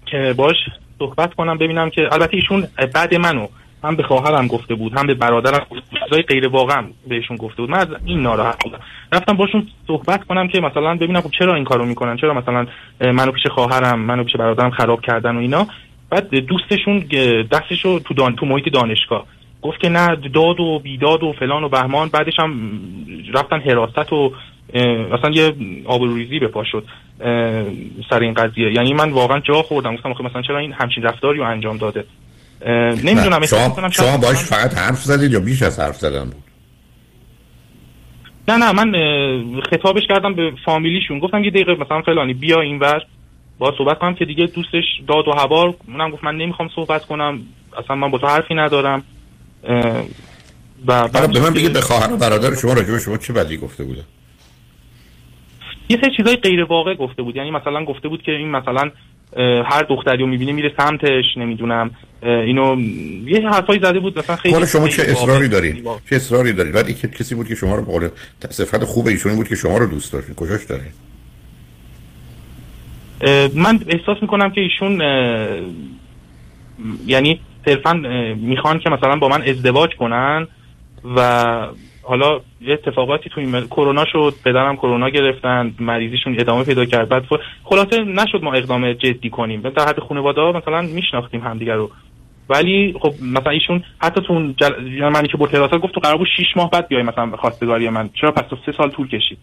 که 0.06 0.34
باش 0.36 0.56
صحبت 0.98 1.34
کنم 1.34 1.58
ببینم 1.58 1.90
که 1.90 2.12
البته 2.12 2.36
ایشون 2.36 2.66
بعد 2.94 3.14
منو 3.14 3.46
هم 3.84 3.96
به 3.96 4.02
خواهرم 4.02 4.46
گفته 4.46 4.74
بود 4.74 4.98
هم 4.98 5.06
به 5.06 5.14
برادرم 5.14 5.66
چیزای 6.04 6.22
غیر 6.22 6.48
واقعا 6.48 6.84
بهشون 7.08 7.36
گفته 7.36 7.62
بود. 7.62 7.70
من 7.70 7.78
از 7.78 7.88
این 8.04 8.22
ناراحت 8.22 8.64
بودم. 8.64 8.80
رفتم 9.12 9.36
باشون 9.36 9.66
صحبت 9.86 10.24
کنم 10.24 10.48
که 10.48 10.60
مثلا 10.60 10.94
ببینم 10.94 11.20
خب 11.20 11.30
چرا 11.38 11.54
این 11.54 11.64
کارو 11.64 11.86
می‌کنن 11.86 12.16
چرا 12.16 12.34
مثلا 12.34 12.66
منو 13.00 13.32
پیش 13.32 13.46
خواهرم 13.46 13.98
منو 13.98 14.24
پیش 14.24 14.36
برادرم 14.36 14.70
خراب 14.70 15.00
کردن 15.00 15.36
و 15.36 15.38
اینا. 15.38 15.66
بعد 16.10 16.34
دوستشون 16.34 16.98
دستشو 17.52 17.98
تو 17.98 18.14
دان 18.14 18.36
تو 18.36 18.46
محیط 18.46 18.72
دانشگاه 18.72 19.26
گفت 19.62 19.80
که 19.80 19.88
نه 19.88 20.16
داد 20.16 20.60
و 20.60 20.78
بیداد 20.78 21.22
و 21.22 21.32
فلان 21.32 21.64
و 21.64 21.68
بهمان. 21.68 22.08
بعدش 22.08 22.34
هم 22.38 22.80
رفتن 23.34 23.60
حراست 23.60 24.12
و 24.12 24.32
مثلا 25.12 25.30
یه 25.32 25.52
آبروریزی 25.86 26.38
به 26.38 26.48
پا 26.48 26.64
شد 26.64 26.84
سر 28.10 28.20
این 28.20 28.34
قضیه. 28.34 28.72
یعنی 28.72 28.94
من 28.94 29.10
واقعا 29.10 29.40
جا 29.40 29.62
خوردم. 29.62 29.96
گفتم 29.96 30.24
مثلا 30.24 30.42
چرا 30.42 30.58
این 30.58 30.72
همچین 30.72 31.02
رفتاری 31.02 31.38
رو 31.38 31.44
انجام 31.44 31.76
داده؟ 31.76 32.04
نمی‌دونم 33.04 33.46
شما, 33.46 33.90
شما 33.90 34.16
باش 34.16 34.36
فقط 34.36 34.74
حرف 34.74 35.02
زدید 35.02 35.32
یا 35.32 35.40
بیش 35.40 35.62
از 35.62 35.80
حرف 35.80 35.96
زدن 35.96 36.24
بود؟ 36.24 36.42
نه 38.48 38.56
نه 38.56 38.72
من 38.72 38.92
خطابش 39.70 40.02
کردم 40.08 40.34
به 40.34 40.52
فامیلیشون. 40.64 41.18
گفتم 41.18 41.44
یه 41.44 41.50
دقیقه 41.50 41.74
مثلا 41.74 42.02
فلانی 42.02 42.34
بیا 42.34 42.60
اینور 42.60 43.00
با 43.58 43.74
صحبت 43.78 43.98
کنم 43.98 44.14
که 44.14 44.24
دیگه 44.24 44.46
دوستش 44.46 44.84
داد 45.08 45.28
و 45.28 45.32
هوار. 45.32 45.74
اونم 45.88 46.10
گفت 46.10 46.24
من 46.24 46.36
نمی‌خوام 46.36 46.68
صحبت 46.76 47.04
کنم 47.04 47.40
اصلا 47.84 47.96
من 47.96 48.10
با 48.10 48.18
تو 48.18 48.26
حرفی 48.26 48.54
ندارم. 48.54 49.02
و 50.86 51.08
به 51.08 51.40
من 51.40 51.54
بگید 51.54 51.72
به 51.72 51.80
خواهر 51.80 52.12
و 52.12 52.16
برادر 52.16 52.54
شما 52.54 52.72
راجع 52.72 52.98
شما 52.98 53.16
چه 53.16 53.32
بدی 53.32 53.56
گفته 53.56 53.84
بوده؟ 53.84 54.04
یه 55.88 55.98
سری 56.00 56.16
چیزای 56.16 56.36
غیر 56.36 56.64
واقع 56.64 56.94
گفته 56.94 57.22
بود. 57.22 57.36
یعنی 57.36 57.50
مثلا 57.50 57.84
گفته 57.84 58.08
بود 58.08 58.22
که 58.22 58.32
این 58.32 58.50
مثلا 58.50 58.90
هر 59.36 59.82
دختری 59.88 60.18
رو 60.18 60.26
می‌بینه 60.26 60.52
میره 60.52 60.72
سمتش 60.76 61.24
نمی‌دونم. 61.36 61.90
اینو 62.22 62.80
یه 63.26 63.48
حرفایی 63.48 63.80
زده 63.80 64.00
بود 64.00 64.18
مثلا 64.18 64.36
خیلی 64.36 64.66
شما 64.66 64.88
چه 64.88 65.02
اصراری 65.02 65.48
دارید 65.48 65.84
چه 66.10 66.16
اصراری 66.16 66.52
دارید 66.52 66.72
بعد 66.72 66.90
کسی 66.90 67.34
بود 67.34 67.48
که 67.48 67.54
شما 67.54 67.76
رو 67.76 67.84
به 67.84 68.10
صفت 68.50 68.84
خوب 68.84 69.06
ایشون 69.06 69.36
بود 69.36 69.48
که 69.48 69.54
شما 69.54 69.78
رو 69.78 69.86
دوست 69.86 70.12
داشت. 70.12 70.34
کجاش 70.34 70.64
دارید 70.64 70.92
من 73.54 73.80
احساس 73.88 74.16
می‌کنم 74.22 74.50
که 74.50 74.60
ایشون 74.60 75.00
یعنی 77.06 77.40
صرفا 77.64 77.92
می‌خوان 78.36 78.78
که 78.78 78.90
مثلا 78.90 79.16
با 79.16 79.28
من 79.28 79.42
ازدواج 79.42 79.90
کنن 79.98 80.46
و 81.16 81.68
حالا 82.08 82.40
یه 82.60 82.72
اتفاقاتی 82.74 83.30
توی 83.30 83.66
کرونا 83.70 84.04
شد 84.12 84.34
پدرم 84.44 84.76
کرونا 84.76 85.08
گرفتن 85.08 85.74
مریضیشون 85.80 86.40
ادامه 86.40 86.64
پیدا 86.64 86.84
کرد. 86.84 87.08
بعد 87.08 87.22
خلاصه 87.64 88.04
نشد 88.04 88.42
ما 88.42 88.52
اقدام 88.54 88.92
جدی 88.92 89.30
کنیم. 89.30 89.60
در 89.60 89.88
حد 89.88 90.00
خانواده 90.00 90.40
ها 90.40 90.52
مثلا 90.52 90.82
میشناختیم 90.82 91.40
همدیگه 91.40 91.74
رو. 91.74 91.90
ولی 92.48 92.94
خب 93.02 93.14
مثلا 93.22 93.52
ایشون 93.52 93.84
حتی 93.98 94.20
تو 94.20 94.32
اون 94.32 94.54
جل... 94.56 94.86
یعنی 94.86 95.10
منی 95.10 95.28
که 95.28 95.36
با 95.36 95.46
تراست 95.46 95.74
گفت 95.74 95.94
تو 95.94 96.00
قرار 96.00 96.16
بود 96.16 96.26
6 96.36 96.44
ماه 96.56 96.70
بعد 96.70 96.88
بیای 96.88 97.02
مثلا 97.02 97.36
خواستگاری 97.36 97.88
من. 97.88 98.10
چرا 98.20 98.32
پس 98.32 98.44
تو 98.50 98.56
سه 98.66 98.72
سال 98.76 98.90
طول 98.90 99.08
کشید؟ 99.08 99.38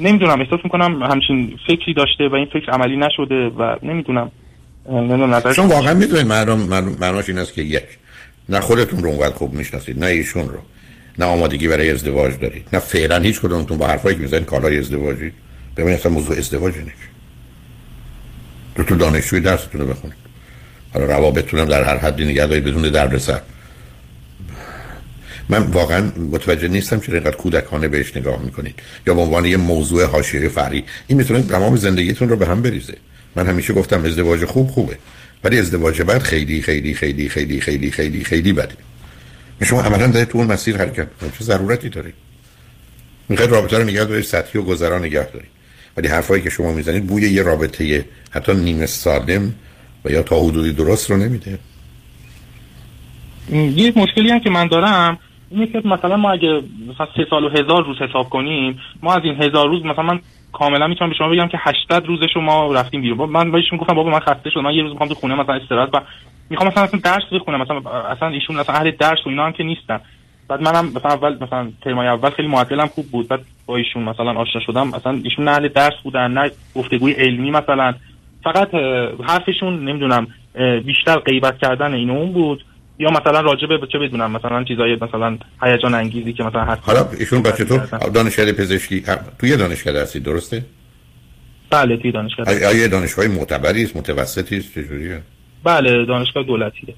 نمی‌دونم 0.00 0.40
احساس 0.40 0.60
می‌کنم 0.64 1.02
همچین 1.02 1.58
فکری 1.66 1.94
داشته 1.94 2.28
و 2.28 2.34
این 2.34 2.46
فکر 2.46 2.70
عملی 2.70 2.96
نشده 2.96 3.48
و 3.48 3.76
نمی‌دونم. 3.82 4.30
نمی‌دونم 4.90 5.40
چون 5.56 5.66
واقعا 5.66 5.94
می‌دونید 5.94 6.26
مردم 6.26 6.58
معناش 7.00 7.28
این 7.28 7.38
است 7.38 7.54
که 7.54 7.62
یک 7.62 7.84
نه 8.48 8.60
خودتون 8.60 9.02
رو 9.02 9.08
اونقدر 9.08 9.34
خوب 9.34 9.52
می‌شناسید 9.52 9.98
نه 9.98 10.06
ایشون 10.06 10.48
رو. 10.48 10.58
نه 11.18 11.24
آمادگی 11.24 11.68
برای 11.68 11.90
ازدواج 11.90 12.38
دارید. 12.40 12.66
نه 12.72 12.78
فعلا 12.78 13.18
هیچ 13.18 13.40
کدومتون 13.40 13.78
با 13.78 13.86
حرفایی 13.86 14.16
که 14.16 14.22
می‌زنید 14.22 14.44
کالای 14.44 14.78
ازدواجی. 14.78 15.32
ببینید 15.76 15.98
اصلا 15.98 16.12
موضوع 16.12 16.38
ازدواج 16.38 16.74
نیست 16.76 16.96
تو 18.74 18.82
تو 18.82 18.96
دانشجوی 18.96 19.40
درستون 19.40 19.80
رو 19.80 19.86
بخونید. 19.86 20.16
حالا 20.92 21.06
روابطتون 21.06 21.64
در 21.64 21.84
هر 21.84 21.96
حدی 21.96 22.24
نگه 22.24 22.46
دارید 22.46 22.64
بدون 22.64 22.82
دردسر. 22.82 23.40
من 25.48 25.62
واقعا 25.62 26.12
متوجه 26.30 26.68
نیستم 26.68 27.00
چرا 27.00 27.14
اینقدر 27.14 27.36
کودکانه 27.36 27.88
بهش 27.88 28.16
نگاه 28.16 28.42
می‌کنید. 28.42 28.74
یا 29.06 29.14
به 29.14 29.20
عنوان 29.20 29.44
یه 29.44 29.56
موضوع 29.56 30.04
حاشیه 30.04 30.48
فرعی 30.48 30.84
این 31.06 31.18
می‌تونه 31.18 31.42
تمام 31.42 31.76
زندگیتون 31.76 32.28
رو 32.28 32.36
به 32.36 32.46
هم 32.46 32.62
بریزه. 32.62 32.94
من 33.36 33.46
همیشه 33.46 33.72
گفتم 33.72 34.04
ازدواج 34.04 34.44
خوب 34.44 34.68
خوبه. 34.68 34.98
ولی 35.44 35.58
ازدواج 35.58 36.02
بعد 36.02 36.22
خیلی 36.22 36.62
خیلی 36.62 36.94
خیلی 36.94 37.28
خیلی 37.28 37.60
خیلی 37.60 37.90
خیلی 37.90 38.24
خیلی 38.24 38.52
بده 38.52 38.74
شما 39.64 39.82
عملا 39.82 40.06
دارید 40.06 40.28
تو 40.28 40.38
اون 40.38 40.46
مسیر 40.46 40.76
حرکت 40.76 41.08
چه 41.38 41.44
ضرورتی 41.44 41.88
دارید؟ 41.88 42.14
می‌خواید 43.28 43.50
رابطه 43.50 43.78
رو 43.78 43.84
نگه 43.84 44.04
دارید 44.04 44.24
سطحی 44.24 44.60
و 44.60 44.64
گذرا 44.64 44.98
نگه 44.98 45.30
دارید. 45.32 45.50
ولی 45.96 46.08
حرفایی 46.08 46.42
که 46.42 46.50
شما 46.50 46.72
می‌زنید 46.72 47.06
بوی 47.06 47.22
یه 47.22 47.42
رابطه 47.42 48.04
حتی 48.30 48.54
نیمه 48.54 48.86
سالم 48.86 49.54
و 50.04 50.10
یا 50.10 50.22
تا 50.22 50.40
حدودی 50.40 50.72
درست 50.72 51.10
رو 51.10 51.16
نمیده. 51.16 51.58
یه 53.52 53.92
مشکلی 53.96 54.30
هم 54.30 54.40
که 54.40 54.50
من 54.50 54.66
دارم 54.66 55.18
اینه 55.50 55.66
که 55.66 55.82
مثلا 55.84 56.16
ما 56.16 56.32
اگه 56.32 56.62
مثلا 56.88 57.06
سه 57.16 57.26
سال 57.30 57.44
و 57.44 57.48
هزار 57.48 57.84
روز 57.84 57.96
حساب 57.96 58.28
کنیم 58.28 58.80
ما 59.02 59.14
از 59.14 59.20
این 59.24 59.42
هزار 59.42 59.68
روز 59.68 59.84
مثلا 59.84 60.02
من 60.02 60.20
کاملا 60.52 60.86
می‌تونم 60.86 61.10
به 61.10 61.16
شما 61.16 61.28
بگم 61.28 61.48
که 61.48 61.58
80 61.60 62.06
روزش 62.06 62.28
رو 62.34 62.40
ما 62.40 62.72
رفتیم 62.72 63.00
بیرون. 63.00 63.30
من 63.30 63.52
بهش 63.52 63.72
می‌گفتم 63.72 63.94
بابا 63.94 64.10
من 64.10 64.20
خسته 64.20 64.50
شدم 64.50 64.60
من 64.60 64.74
یه 64.74 64.82
روز 64.82 64.92
می‌خوام 64.92 65.08
تو 65.08 65.14
خونه 65.14 65.34
مثلا 65.34 65.54
استراحت 65.54 65.94
و 65.94 66.00
می‌خوام 66.50 66.68
مثلا 66.68 66.82
اصلا 66.82 67.00
درس 67.04 67.22
بخونم 67.32 67.60
مثلا 67.60 67.90
اصلا 67.90 68.28
ایشون 68.28 68.58
اصلا 68.58 68.74
اهل 68.74 68.90
درس 68.90 69.18
و 69.26 69.28
اینا 69.28 69.46
هم 69.46 69.52
که 69.52 69.64
نیستن. 69.64 70.00
بعد 70.48 70.62
منم 70.62 70.86
مثلا 70.86 71.10
اول 71.10 71.36
مثلا 71.40 71.72
ترمای 71.84 72.08
اول 72.08 72.30
خیلی 72.30 72.48
معدلم 72.48 72.86
خوب 72.86 73.06
بود. 73.06 73.28
بعد 73.28 73.40
با 73.66 73.76
ایشون 73.76 74.02
مثلا 74.02 74.32
آشنا 74.32 74.60
شدم. 74.66 74.88
مثلا 74.88 75.20
ایشون 75.24 75.44
نه 75.44 75.50
اهل 75.50 75.68
درس 75.68 75.94
بودن 76.02 76.30
نه 76.30 76.50
گفتگوی 76.74 77.12
علمی 77.12 77.50
مثلا. 77.50 77.94
فقط 78.44 78.74
حرفشون 79.28 79.84
نمی‌دونم 79.84 80.26
بیشتر 80.86 81.16
غیبت 81.18 81.58
کردن 81.58 81.94
اینو 81.94 82.12
اون 82.12 82.32
بود. 82.32 82.64
یا 83.00 83.10
مثلا 83.10 83.40
راجع 83.40 83.66
به 83.66 83.86
چه 83.92 83.98
بدونم 83.98 84.30
مثلا 84.30 84.64
چیزای 84.64 84.96
مثلا 85.00 85.38
هیجان 85.62 85.94
انگیزی 85.94 86.32
که 86.32 86.44
مثلا 86.44 86.64
هست. 86.64 86.82
حالا 86.84 87.08
ایشون 87.18 87.42
بچه 87.42 87.64
تو 87.64 87.78
دانشگاه 88.14 88.52
پزشکی 88.52 89.02
توی 89.38 89.56
دانشگاه 89.56 89.94
درسی 89.94 90.20
درسته؟ 90.20 90.64
بله 91.70 91.96
توی 91.96 92.12
دانشگاه. 92.12 92.46
آیا 92.46 92.86
دانشگاه 92.86 93.26
معتبری 93.26 93.82
است 93.82 93.96
متوسطی 93.96 94.56
است 94.56 94.74
چجوریه؟ 94.74 95.22
بله 95.64 96.04
دانشگاه 96.04 96.42
دولتیه 96.42 96.94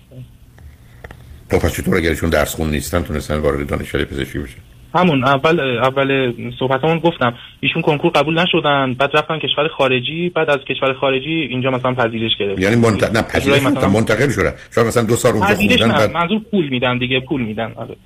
تو 1.51 1.59
پس 1.59 1.73
چطور 1.73 1.97
اگرشون 1.97 2.31
درس 2.31 2.55
خون 2.55 2.71
نیستن 2.71 3.03
تونستن 3.03 3.37
وارد 3.37 3.67
دانشگاه 3.67 4.05
پزشکی 4.05 4.39
بشن؟ 4.39 4.59
همون 4.95 5.25
اول 5.25 5.61
اول 5.61 6.33
صحبتمون 6.59 6.99
گفتم. 6.99 7.35
ایشون 7.61 7.83
کنکور 7.83 8.11
قبول 8.11 8.39
نشدن 8.39 8.95
بعد 8.95 9.17
رفتن 9.17 9.39
کشور 9.39 9.69
خارجی 9.69 10.29
بعد 10.29 10.51
از 10.51 10.59
کشور 10.69 10.93
خارجی 10.93 11.31
اینجا 11.51 11.71
مثلا 11.71 11.95
پذیرش 11.95 12.33
گرفت 12.39 12.61
یعنی 12.63 12.77
منت... 12.77 13.17
نه 13.17 13.23
پذیرش 13.23 13.63
مثلا 13.63 13.89
منتقل 13.89 14.31
شدن. 14.31 14.53
شما 14.75 14.85
مثلا 14.85 15.03
دو 15.03 15.17
سال 15.17 15.33
اونجا 15.33 15.55
خوندن 15.55 15.89
بعد 15.89 16.13
منظور 16.13 16.41
پول 16.51 16.69
میدن 16.69 16.99
دیگه 16.99 17.21
پول 17.21 17.43
میدن 17.43 17.73
آره. 17.77 17.97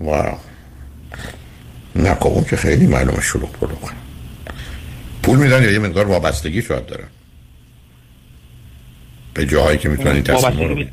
واو. 0.00 0.38
نه 1.96 2.14
خب 2.14 2.46
که 2.50 2.56
خیلی 2.56 2.86
معلومه 2.86 3.20
شلوغ 3.20 3.50
پول 5.22 5.38
میدن 5.38 5.62
یا 5.62 5.70
یه 5.70 5.78
مقدار 5.78 6.06
وابستگی 6.06 6.62
شاید 6.62 6.86
دارن. 6.86 7.06
به 9.34 9.46
جاهایی 9.46 9.78
که 9.78 9.88
می‌تونن 9.88 10.12
این 10.12 10.22
تصمیم 10.22 10.68
رو 10.68 10.84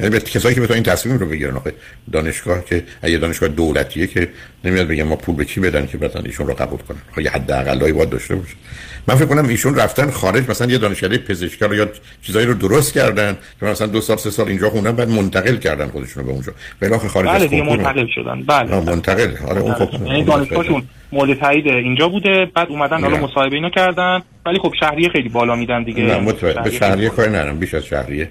یعنی 0.00 0.10
به 0.10 0.20
کسایی 0.20 0.54
که 0.54 0.60
بتونن 0.60 0.74
این 0.74 0.82
تصمیم 0.82 1.18
رو 1.18 1.26
بگیرن 1.26 1.56
آخه 1.56 1.74
دانشگاه 2.12 2.64
که 2.64 2.84
اگه 3.02 3.18
دانشگاه 3.18 3.48
دولتیه 3.48 4.06
که 4.06 4.28
نمیاد 4.64 4.88
بگم 4.88 5.02
ما 5.02 5.16
پول 5.16 5.36
به 5.36 5.44
کی 5.44 5.60
بدن 5.60 5.86
که 5.86 5.98
بتونن 5.98 6.26
ایشون 6.26 6.46
رو 6.46 6.54
قبول 6.54 6.78
کنن. 6.78 6.98
خب 7.12 7.20
یه 7.20 7.30
حداقلایی 7.30 7.92
باید 7.92 8.10
داشته 8.10 8.34
باشه. 8.34 8.54
من 9.08 9.14
فکر 9.14 9.26
کنم 9.26 9.48
ایشون 9.48 9.74
رفتن 9.74 10.10
خارج 10.10 10.50
مثلا 10.50 10.72
یه 10.72 10.78
دانشکده 10.78 11.18
پزشکی 11.18 11.64
رو 11.64 11.74
یا 11.74 11.88
چیزایی 12.22 12.46
رو 12.46 12.54
درست 12.54 12.94
کردن 12.94 13.36
که 13.60 13.66
مثلا 13.66 13.86
دو 13.86 14.00
سال 14.00 14.16
سه 14.16 14.30
سال 14.30 14.48
اینجا 14.48 14.70
خوندن 14.70 14.92
بعد 14.92 15.08
منتقل 15.08 15.56
کردن 15.56 15.88
خودشون 15.88 16.22
رو 16.22 16.28
به 16.28 16.32
اونجا. 16.34 16.52
به 16.80 16.94
آخر 16.94 17.08
خارج 17.08 17.28
بله 17.28 17.46
دیگه 17.46 17.62
منتقل 17.62 18.06
شدن. 18.14 18.42
بله. 18.42 18.80
منتقل. 18.80 19.30
آره 19.48 19.60
اون 19.60 19.74
خب. 19.74 20.06
یعنی 20.06 20.24
دانشگاهشون 20.24 20.82
مورد 21.12 21.38
تایید 21.40 21.66
اینجا 21.66 22.08
بوده 22.08 22.46
بعد 22.54 22.68
اومدن 22.68 23.00
حالا 23.00 23.16
مصاحبه 23.16 23.56
اینو 23.56 23.70
کردن. 23.70 24.22
ولی 24.46 24.58
خب 24.58 24.72
شهریه 24.80 25.08
خیلی 25.08 25.28
بالا 25.28 25.56
میدن 25.56 25.82
دیگه. 25.82 26.02
نه 26.02 26.18
متوجه. 26.18 26.62
به 26.62 26.70
شهریه 26.70 27.08
کار 27.08 27.28
نرم 27.28 27.58
بیش 27.58 27.74
از 27.74 27.84
شهریه. 27.84 28.28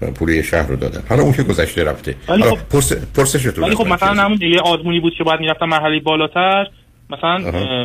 پول 0.00 0.28
یه 0.28 0.42
شهر 0.42 0.66
رو 0.66 0.76
دادن 0.76 1.02
حالا 1.08 1.22
اون 1.22 1.32
که 1.32 1.42
گذشته 1.42 1.84
رفته. 1.84 2.14
حالا 2.26 2.50
خب 2.50 2.68
پرس 2.72 2.92
پرسشتون 2.92 3.64
ولی 3.64 3.74
خب 3.74 3.86
مثلا 3.86 4.22
همون 4.22 4.38
یه 4.42 4.60
آزمونی 4.60 5.00
بود 5.00 5.12
که 5.18 5.24
باید 5.24 5.40
می‌رفتن 5.40 5.66
مرحله 5.66 6.00
بالاتر. 6.00 6.66
مثلا 7.10 7.36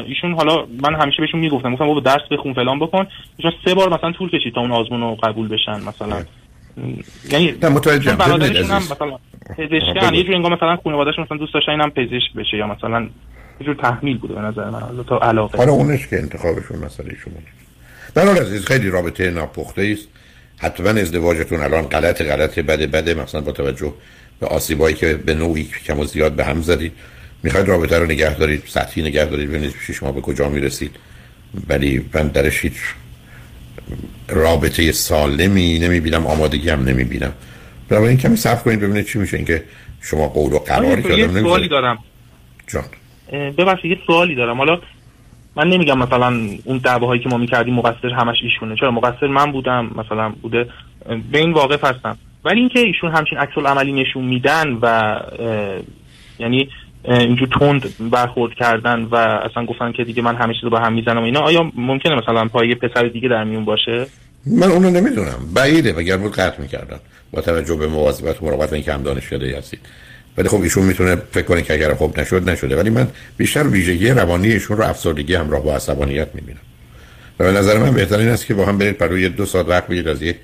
ایشون 0.08 0.34
حالا 0.34 0.66
من 0.84 0.96
همیشه 0.96 1.22
بهشون 1.22 1.40
می‌گفتم. 1.40 1.74
گفتم 1.74 1.88
بابا 1.88 2.00
درس 2.00 2.22
بخون 2.32 2.54
فلان 2.54 2.80
بکن. 2.80 3.08
ایشون 3.38 3.52
سه 3.66 3.74
بار 3.74 3.94
مثلا 3.94 4.12
طول 4.12 4.30
کشید 4.30 4.54
تا 4.54 4.62
اون 4.62 4.72
آزمون 4.72 5.02
رو 5.02 5.16
قبول 5.16 5.48
بشن 5.48 5.72
مثلا. 5.72 6.24
یعنی 7.30 7.54
نه 7.64 7.70
متوجهم. 7.70 8.16
برادرشون 8.16 8.66
هم 8.66 8.76
مثلا 8.76 9.18
پزشکن. 9.58 10.14
یه 10.14 10.24
جور 10.24 10.36
انگار 10.36 10.54
مثلا 10.56 10.78
خانواده‌شون 10.84 11.24
مثلا 11.24 11.38
دوست 11.38 11.54
داشتن 11.54 11.72
اینم 11.72 11.90
پزشک 11.90 12.34
بشه 12.36 12.58
یا 12.58 12.68
مثلا 12.68 13.02
یه 13.60 13.66
جور 13.66 13.76
تحمیل 13.76 14.18
بوده 14.18 14.34
به 14.34 14.42
نظر 14.42 14.70
من. 14.70 15.04
تا 15.08 15.18
علاقه. 15.18 15.58
حالا 15.58 15.72
اونش 15.72 16.08
که 16.08 16.20
انتخابشون 16.20 16.78
مسئله 16.86 17.16
شما. 17.24 17.34
حال 18.26 18.38
عزیز 18.38 18.66
خیلی 18.66 18.90
رابطه 18.90 19.32
ناپخته 19.32 19.96
است 19.98 20.08
حتما 20.62 20.90
ازدواجتون 20.90 21.62
الان 21.62 21.86
غلط 21.86 22.22
غلط. 22.22 22.60
بده 22.60 22.88
بده. 22.88 23.14
مثلا 23.14 23.42
با 23.42 23.52
توجه 23.52 23.94
به 24.40 24.48
آسیبایی 24.48 24.96
که 24.96 25.14
به 25.14 25.36
نوعی 25.36 25.70
کم 25.86 26.00
و 26.00 26.06
زیاد 26.06 26.32
به 26.32 26.46
هم 26.46 26.62
زدید. 26.62 26.94
می‌خواید 27.44 27.68
رابطه 27.68 28.00
رو 28.00 28.06
نگه 28.06 28.38
دارید 28.38 28.64
سطحی 28.68 29.02
نگه 29.02 29.26
دارید 29.26 29.50
ببینید 29.50 29.74
شش 29.88 30.04
ماه 30.04 30.16
به 30.16 30.22
کجا 30.22 30.50
می‌رسید. 30.50 30.96
ولی 31.70 32.06
من 32.14 32.28
درش 32.28 32.62
هیچ 32.66 32.74
رابطه 34.30 34.92
سالمی 34.92 35.80
نمی‌بینم 35.80 36.28
آمادگی 36.28 36.70
هم 36.70 36.84
نمی‌بینم. 36.84 37.34
این 37.92 38.18
کمی 38.18 38.36
صبر 38.36 38.62
کنید 38.62 38.80
ببینید 38.80 39.06
چی 39.06 39.20
میشه. 39.20 39.38
اینکه 39.38 39.64
شما 40.02 40.28
قول 40.28 40.54
و 40.54 40.60
قراری 40.60 41.04
که 41.04 41.14
آدم 41.14 41.42
سوالی 41.42 41.68
دارم. 41.68 41.98
جان. 42.68 42.84
ببخشید 43.58 43.92
یه 43.92 43.98
سوالی 44.08 44.36
دارم. 44.36 44.58
حالا 44.58 44.82
من 45.56 45.68
نمیگم 45.68 45.98
مثلا 45.98 46.40
اون 46.66 46.78
دعواهایی 46.78 47.22
که 47.22 47.30
ما 47.30 47.38
می‌کردیم 47.38 47.74
مقصر 47.74 48.10
همش 48.10 48.38
ایشونه. 48.44 48.76
چرا؟ 48.76 48.92
مقصر 48.92 49.28
من 49.28 49.52
بودم 49.52 49.92
مثلا 49.96 50.30
بوده 50.42 50.68
به 51.32 51.38
این 51.38 51.54
واقف 51.54 51.84
هستم. 51.84 52.18
ولی 52.46 52.60
اینکه 52.60 52.80
ایشون 52.80 53.12
همچین 53.12 53.38
عکس 53.38 53.58
عملی 53.58 53.94
نشون 53.94 54.26
میدن 54.26 54.78
و 54.82 55.16
یعنی 56.40 56.70
اینجور 57.06 57.48
تند 57.60 58.10
برخورد 58.12 58.54
کردن 58.54 59.04
و 59.04 59.16
اصلا 59.16 59.66
گفتن 59.66 59.92
که 59.92 60.04
دیگه 60.04 60.22
من 60.22 60.36
همه 60.36 60.54
چیز 60.54 60.64
رو 60.64 60.70
با 60.70 60.80
هم 60.80 60.94
می‌زنم 60.94 61.24
اینا 61.24 61.40
آیا 61.40 61.72
ممکنه 61.76 62.16
مثلا 62.16 62.46
پای 62.46 62.76
پسر 62.76 63.04
دیگه 63.04 63.30
در 63.30 63.44
میون 63.44 63.66
باشه؟ 63.66 64.08
من 64.46 64.72
اونو 64.72 64.90
نمی‌دونم. 64.90 65.40
بعیده 65.56 65.94
وگر 65.94 66.18
بود 66.18 66.32
قطع 66.32 66.62
می‌کردن. 66.62 67.00
با 67.34 67.42
توجه 67.42 67.76
به 67.76 67.88
مواظبت 67.88 68.44
و 68.44 68.46
مراقبت 68.46 68.74
اینکه 68.74 68.94
هم 68.94 69.04
دانشکده 69.04 69.58
هستید. 69.58 69.80
ولی 70.38 70.50
خب 70.50 70.62
ایشون 70.62 70.84
می‌تونه 70.84 71.16
فکر 71.32 71.46
کنه 71.46 71.62
که 71.62 71.74
اگر 71.74 71.94
خوب 71.94 72.20
نشد 72.20 72.50
نشده. 72.50 72.76
ولی 72.76 72.90
من 72.90 73.08
بیشتر 73.38 73.68
ویژگی 73.68 74.10
روانی 74.10 74.52
ایشون 74.52 74.78
رو 74.78 74.84
افسردگی 74.84 75.36
همراه 75.36 75.64
با 75.64 75.76
عصبانیت 75.76 76.28
می‌بینم. 76.34 76.60
و 77.40 77.44
به 77.44 77.52
نظر 77.52 77.78
من 77.78 77.92
بهترین 77.94 78.28
است 78.28 78.46
که 78.46 78.54
با 78.54 78.66
هم 78.66 78.78
برید 78.78 78.98
برای 78.98 79.30
دو 79.30 79.46
ساعت 79.46 79.68
وقت 79.68 79.88
بگیرید 79.88 80.08
از 80.08 80.22
یک 80.22 80.36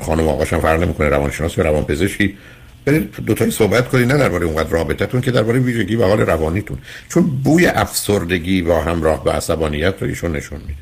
خانم 0.00 0.28
آقاشم 0.28 0.60
فرق 0.60 0.82
نمی‌کنه 0.82 1.08
روانشناس 1.08 1.58
یا 1.58 1.64
روانپزشکی. 1.64 2.36
برید 2.84 3.14
دو 3.26 3.34
تایی 3.34 3.50
صحبت 3.50 3.88
کنید 3.88 4.12
نه 4.12 4.18
درباره 4.18 4.46
اونقدر 4.46 4.68
رابطتون 4.68 5.20
که 5.20 5.30
درباره 5.30 5.58
ویژگی 5.58 5.96
و 5.96 6.04
حال 6.04 6.20
روانیتون. 6.20 6.78
چون 7.08 7.22
بوی 7.44 7.66
افسردگی 7.66 8.62
با 8.62 8.80
همراه 8.80 9.24
به 9.24 9.32
عصبانیت 9.32 9.94
رو 10.00 10.08
ایشون 10.08 10.36
نشون 10.36 10.60
میده. 10.60 10.80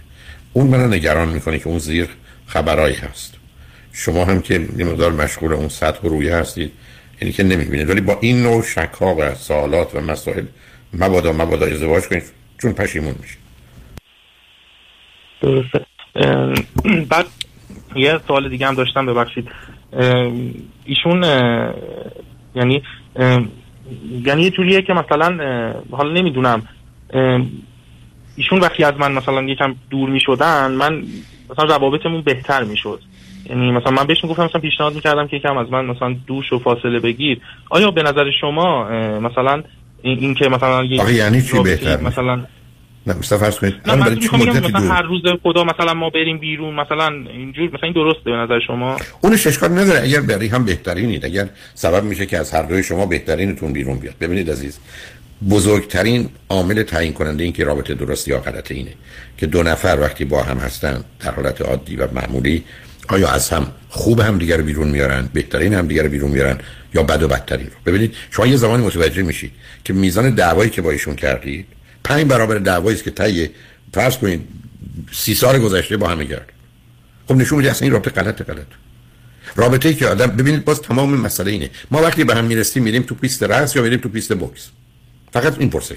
اون 0.53 0.67
منو 0.67 0.89
نگران 0.89 1.29
می‌کنه 1.29 1.59
که 1.59 1.69
اون 1.69 1.79
زیر 1.79 2.09
خبرایی 2.47 2.97
هست. 2.97 3.35
شما 3.93 4.25
هم 4.25 4.41
که 4.43 4.55
یه 4.79 4.85
مقدار 4.85 5.13
مشغول 5.13 5.53
اون 5.53 5.69
سطح 5.69 6.01
و 6.01 6.09
رویه 6.09 6.35
هستید. 6.35 6.73
یعنی 7.21 7.33
که 7.33 7.43
نمی‌بینید 7.43 7.91
ولی 7.91 8.01
با 8.01 8.19
این 8.21 8.43
نوع 8.43 8.63
شک 8.63 8.91
ها 9.01 9.15
و 9.15 9.35
سوالات 9.35 9.95
و 9.95 10.01
مسائل 10.01 10.45
مبادا 10.93 11.33
مبادا 11.33 11.67
ازدواج 11.67 12.03
کنید 12.09 12.23
چون 12.63 12.73
پشیمون 12.73 13.15
میشید 13.21 13.39
درسته. 15.41 15.87
بعد 17.09 17.27
یه 17.97 18.21
سوال 18.27 18.49
دیگه 18.49 18.67
هم 18.67 18.75
داشتم 18.75 19.07
ببخشید. 19.07 19.49
ایشون 20.85 21.23
یعنی 22.55 22.83
یعنی 24.25 24.43
یه 24.43 24.51
جوریه 24.51 24.83
که 24.83 24.93
مثلا 24.93 25.73
حالا 25.91 26.13
نمی‌دونم. 26.13 26.69
ایشون 28.37 28.61
وقتی 28.61 28.85
از 28.85 28.95
من 28.95 29.13
مثلا 29.13 29.43
یکم 29.43 29.75
دور 29.91 30.11
می 30.11 30.21
شدن 30.21 30.71
من 30.71 31.03
مثلا 31.51 31.65
روابطمون 31.65 32.23
بهتر 32.23 32.65
می 32.65 32.77
شد 32.77 33.01
یعنی 33.49 33.73
مثلا 33.73 33.91
من 33.93 34.05
بهش 34.05 34.25
می‌گفتم 34.25 34.45
مثلا 34.45 34.61
پیشنهاد 34.61 34.95
می‌کردم 34.95 35.29
که 35.29 35.37
یکم 35.37 35.57
از 35.57 35.67
من 35.71 35.85
مثلا 35.85 36.17
دوش 36.27 36.53
و 36.53 36.59
فاصله 36.59 36.99
بگیر. 36.99 37.41
آیا 37.71 37.91
به 37.91 38.03
نظر 38.03 38.31
شما 38.41 38.89
مثلا 39.19 39.63
این, 40.03 40.35
که 40.35 40.49
مثلا 40.49 40.85
یعنی 40.85 41.43
چی 41.43 41.59
بهتر؟ 41.59 42.01
مثلا 42.01 42.41
نه 43.07 43.19
مثلا 43.19 43.39
فرض 43.39 43.59
کنید 43.59 43.75
من 43.87 43.99
مثلا 43.99 44.81
هر 44.81 45.03
روز 45.03 45.23
خدا 45.43 45.65
مثلا 45.65 45.95
ما 45.95 46.11
بریم 46.11 46.39
بیرون 46.39 46.75
مثلا 46.75 47.07
اینجور 47.07 47.67
مثلا 47.67 47.81
این 47.83 47.93
درسته 47.93 48.31
به 48.31 48.37
نظر 48.37 48.61
شما؟ 48.67 48.97
اونش 49.21 49.47
اشکال 49.47 49.71
نداره. 49.71 50.03
اگر 50.03 50.21
بری 50.21 50.49
هم 50.49 50.65
بهترینید 50.65 51.25
اگر 51.25 51.49
سبب 51.75 52.05
میشه 52.05 52.27
که 52.27 52.39
از 52.39 52.55
هر 52.55 52.63
دوی 52.63 52.83
شما 52.83 53.07
بهترینتون 53.07 53.73
بیرون 53.73 53.99
بیاد. 53.99 54.15
ببینید 54.21 54.51
عزیز 54.51 54.79
بزرگترین 55.51 56.29
عامل 56.49 56.83
تعیین 56.83 57.13
کننده 57.13 57.45
این 57.45 57.53
که 57.53 57.65
رابطه 57.65 57.95
درستی 57.95 58.31
یا 58.31 58.39
غلط 58.39 58.71
اینه 58.71 58.95
که 59.37 59.47
دو 59.47 59.63
نفر 59.63 59.99
وقتی 60.01 60.25
با 60.25 60.43
هم 60.43 60.59
هستن 60.59 61.05
در 61.21 61.31
حالت 61.31 61.61
عادی 61.61 61.97
و 61.97 62.09
معمولی 62.13 62.65
آیا 63.09 63.29
از 63.29 63.49
هم 63.49 63.73
خوب 63.89 64.21
هم 64.21 64.39
دیگر 64.39 64.63
بیرون 64.63 64.89
میارن 64.89 65.29
بهترین 65.33 65.75
هم 65.75 65.87
دیگر 65.87 66.09
بیرون 66.09 66.31
میارن 66.31 66.59
یا 66.95 67.03
بد 67.03 67.23
و 67.23 67.29
بدترین 67.29 67.67
رو؟ 67.67 67.73
ببینید 67.87 68.15
شما 68.31 68.47
یه 68.47 68.57
زمانی 68.57 68.87
متوجه 68.87 69.23
میشید 69.23 69.53
که 69.85 69.93
میزان 69.93 70.35
دعوایی 70.35 70.71
که 70.71 70.83
با 70.83 70.91
ایشون 70.91 71.15
کردید 71.15 71.67
پنج 72.05 72.27
برابر 72.27 72.59
دعوایی 72.59 72.97
است 72.97 73.05
که 73.05 73.11
طی 73.11 73.51
فرض 73.95 74.17
کنید 74.17 74.49
سی 75.13 75.35
سال 75.35 75.59
گذشته 75.59 75.97
با 75.97 76.09
هم 76.09 76.25
کرد 76.27 76.53
خب 77.29 77.37
نشون 77.37 77.59
میده 77.59 77.71
اصلا 77.71 77.87
این 77.87 77.93
رابطه 77.93 78.11
غلط 78.11 78.43
غلط 78.43 78.67
رابطه 79.57 79.89
ای 79.89 79.95
که 79.95 80.07
آدم 80.07 80.27
ببینید 80.27 80.65
باز 80.65 80.83
تمام 80.83 81.15
مسئله 81.15 81.51
اینه. 81.51 81.71
ما 81.91 82.03
وقتی 82.03 82.25
به 82.25 82.35
هم 82.35 82.45
می‌رسیم 82.45 82.83
میریم 82.83 83.03
تو 83.03 83.15
پیست 83.15 83.43
رقص 83.43 83.77
یا 83.77 83.83
میریم 83.83 84.01
تو 84.01 84.09
پیست 84.09 84.35
بوکس؟ 84.35 84.69
فقط 85.33 85.59
این 85.59 85.71
پرسشه 85.71 85.97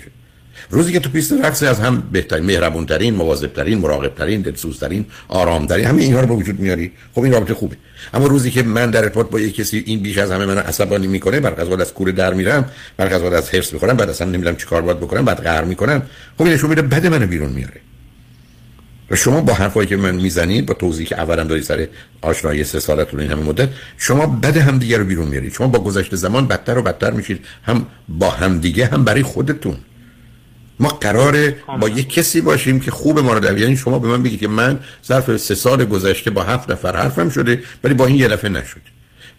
روزی 0.69 0.91
که 0.93 0.99
تو 0.99 1.09
پیست 1.09 1.33
رقص 1.33 1.63
از 1.63 1.79
هم 1.79 2.03
بهترین 2.11 2.45
مهربونترین 2.45 3.15
مواظبترین 3.15 3.77
مراقبترین 3.77 4.41
دلسوزترین 4.41 5.05
آرامترین 5.27 5.85
همه 5.85 6.01
اینها 6.01 6.21
رو 6.21 6.27
به 6.27 6.33
وجود 6.33 6.59
میاری. 6.59 6.91
خب 7.13 7.21
این 7.21 7.33
رابطه 7.33 7.53
خوبه. 7.53 7.75
اما 8.13 8.27
روزی 8.27 8.51
که 8.51 8.63
من 8.63 8.91
در 8.91 9.03
ارتباط 9.03 9.29
با 9.29 9.39
یک 9.39 9.55
کسی 9.55 9.83
این 9.85 9.99
بیش 9.99 10.17
از 10.17 10.31
همه 10.31 10.45
من 10.45 10.57
عصبانی 10.57 11.07
می‌کنه 11.07 11.39
برق 11.39 11.59
از 11.59 11.79
از 11.79 11.93
کوره 11.93 12.11
در 12.11 12.33
میرم 12.33 12.69
برق 12.97 13.13
از 13.13 13.23
از 13.23 13.49
حرص 13.49 13.73
می‌خورم 13.73 13.97
بعد 13.97 14.09
اصلا 14.09 14.27
نمی‌دونم 14.27 14.55
چیکار 14.55 14.81
باید 14.81 14.99
بکنم 14.99 15.25
بعد 15.25 15.43
قهر 15.43 15.63
می‌کنم 15.63 16.01
خب 16.37 16.43
این 16.43 16.53
نشون 16.53 16.69
میده 16.69 16.81
بد 16.81 17.07
منو 17.07 17.27
بیرون 17.27 17.49
میاره. 17.49 17.81
و 19.11 19.15
شما 19.15 19.41
با 19.41 19.53
حرفایی 19.53 19.87
که 19.87 19.97
من 19.97 20.15
می‌زنید 20.15 20.65
با 20.65 20.73
توضیحی 20.73 21.05
که 21.05 21.19
اولم 21.19 21.47
داری 21.47 21.61
سر 21.61 21.87
آشنایی 22.21 22.63
سه 22.63 22.79
سالتون 22.79 23.19
این 23.19 23.31
همه 23.31 23.43
مدت 23.43 23.69
شما 23.97 24.25
بد 24.25 24.57
هم 24.57 24.79
دیگه 24.79 24.97
رو 24.97 25.05
بیرون 25.05 25.27
میارید 25.27 25.53
شما 25.53 25.67
با 25.67 25.79
گذشته 25.79 26.15
زمان 26.15 26.47
بدتر 26.47 26.77
و 26.77 26.81
بدتر 26.81 27.11
میشید. 27.11 27.45
هم 27.63 27.85
با 28.09 28.29
هم 28.29 28.59
دیگه 28.59 28.85
هم 28.85 29.03
برای 29.03 29.23
خودتون. 29.23 29.77
ما 30.79 30.89
قراره 30.89 31.55
با 31.81 31.89
یه 31.89 32.03
کسی 32.03 32.41
باشیم 32.41 32.79
که 32.79 32.91
خوب 32.91 33.19
ما 33.19 33.33
رو 33.33 33.39
در 33.39 33.57
یعنی 33.57 33.77
شما 33.77 33.99
به 33.99 34.07
من 34.07 34.23
بگید 34.23 34.39
که 34.39 34.47
من 34.47 34.79
ظرف 35.07 35.37
سه 35.37 35.55
سال 35.55 35.85
گذشته 35.85 36.31
با 36.31 36.43
هفت 36.43 36.71
نفر 36.71 36.97
حرفم 36.97 37.29
شده 37.29 37.63
ولی 37.83 37.93
با 37.93 38.05
این 38.05 38.15
یه 38.15 38.27
دفعه 38.27 38.49
نشد. 38.49 38.81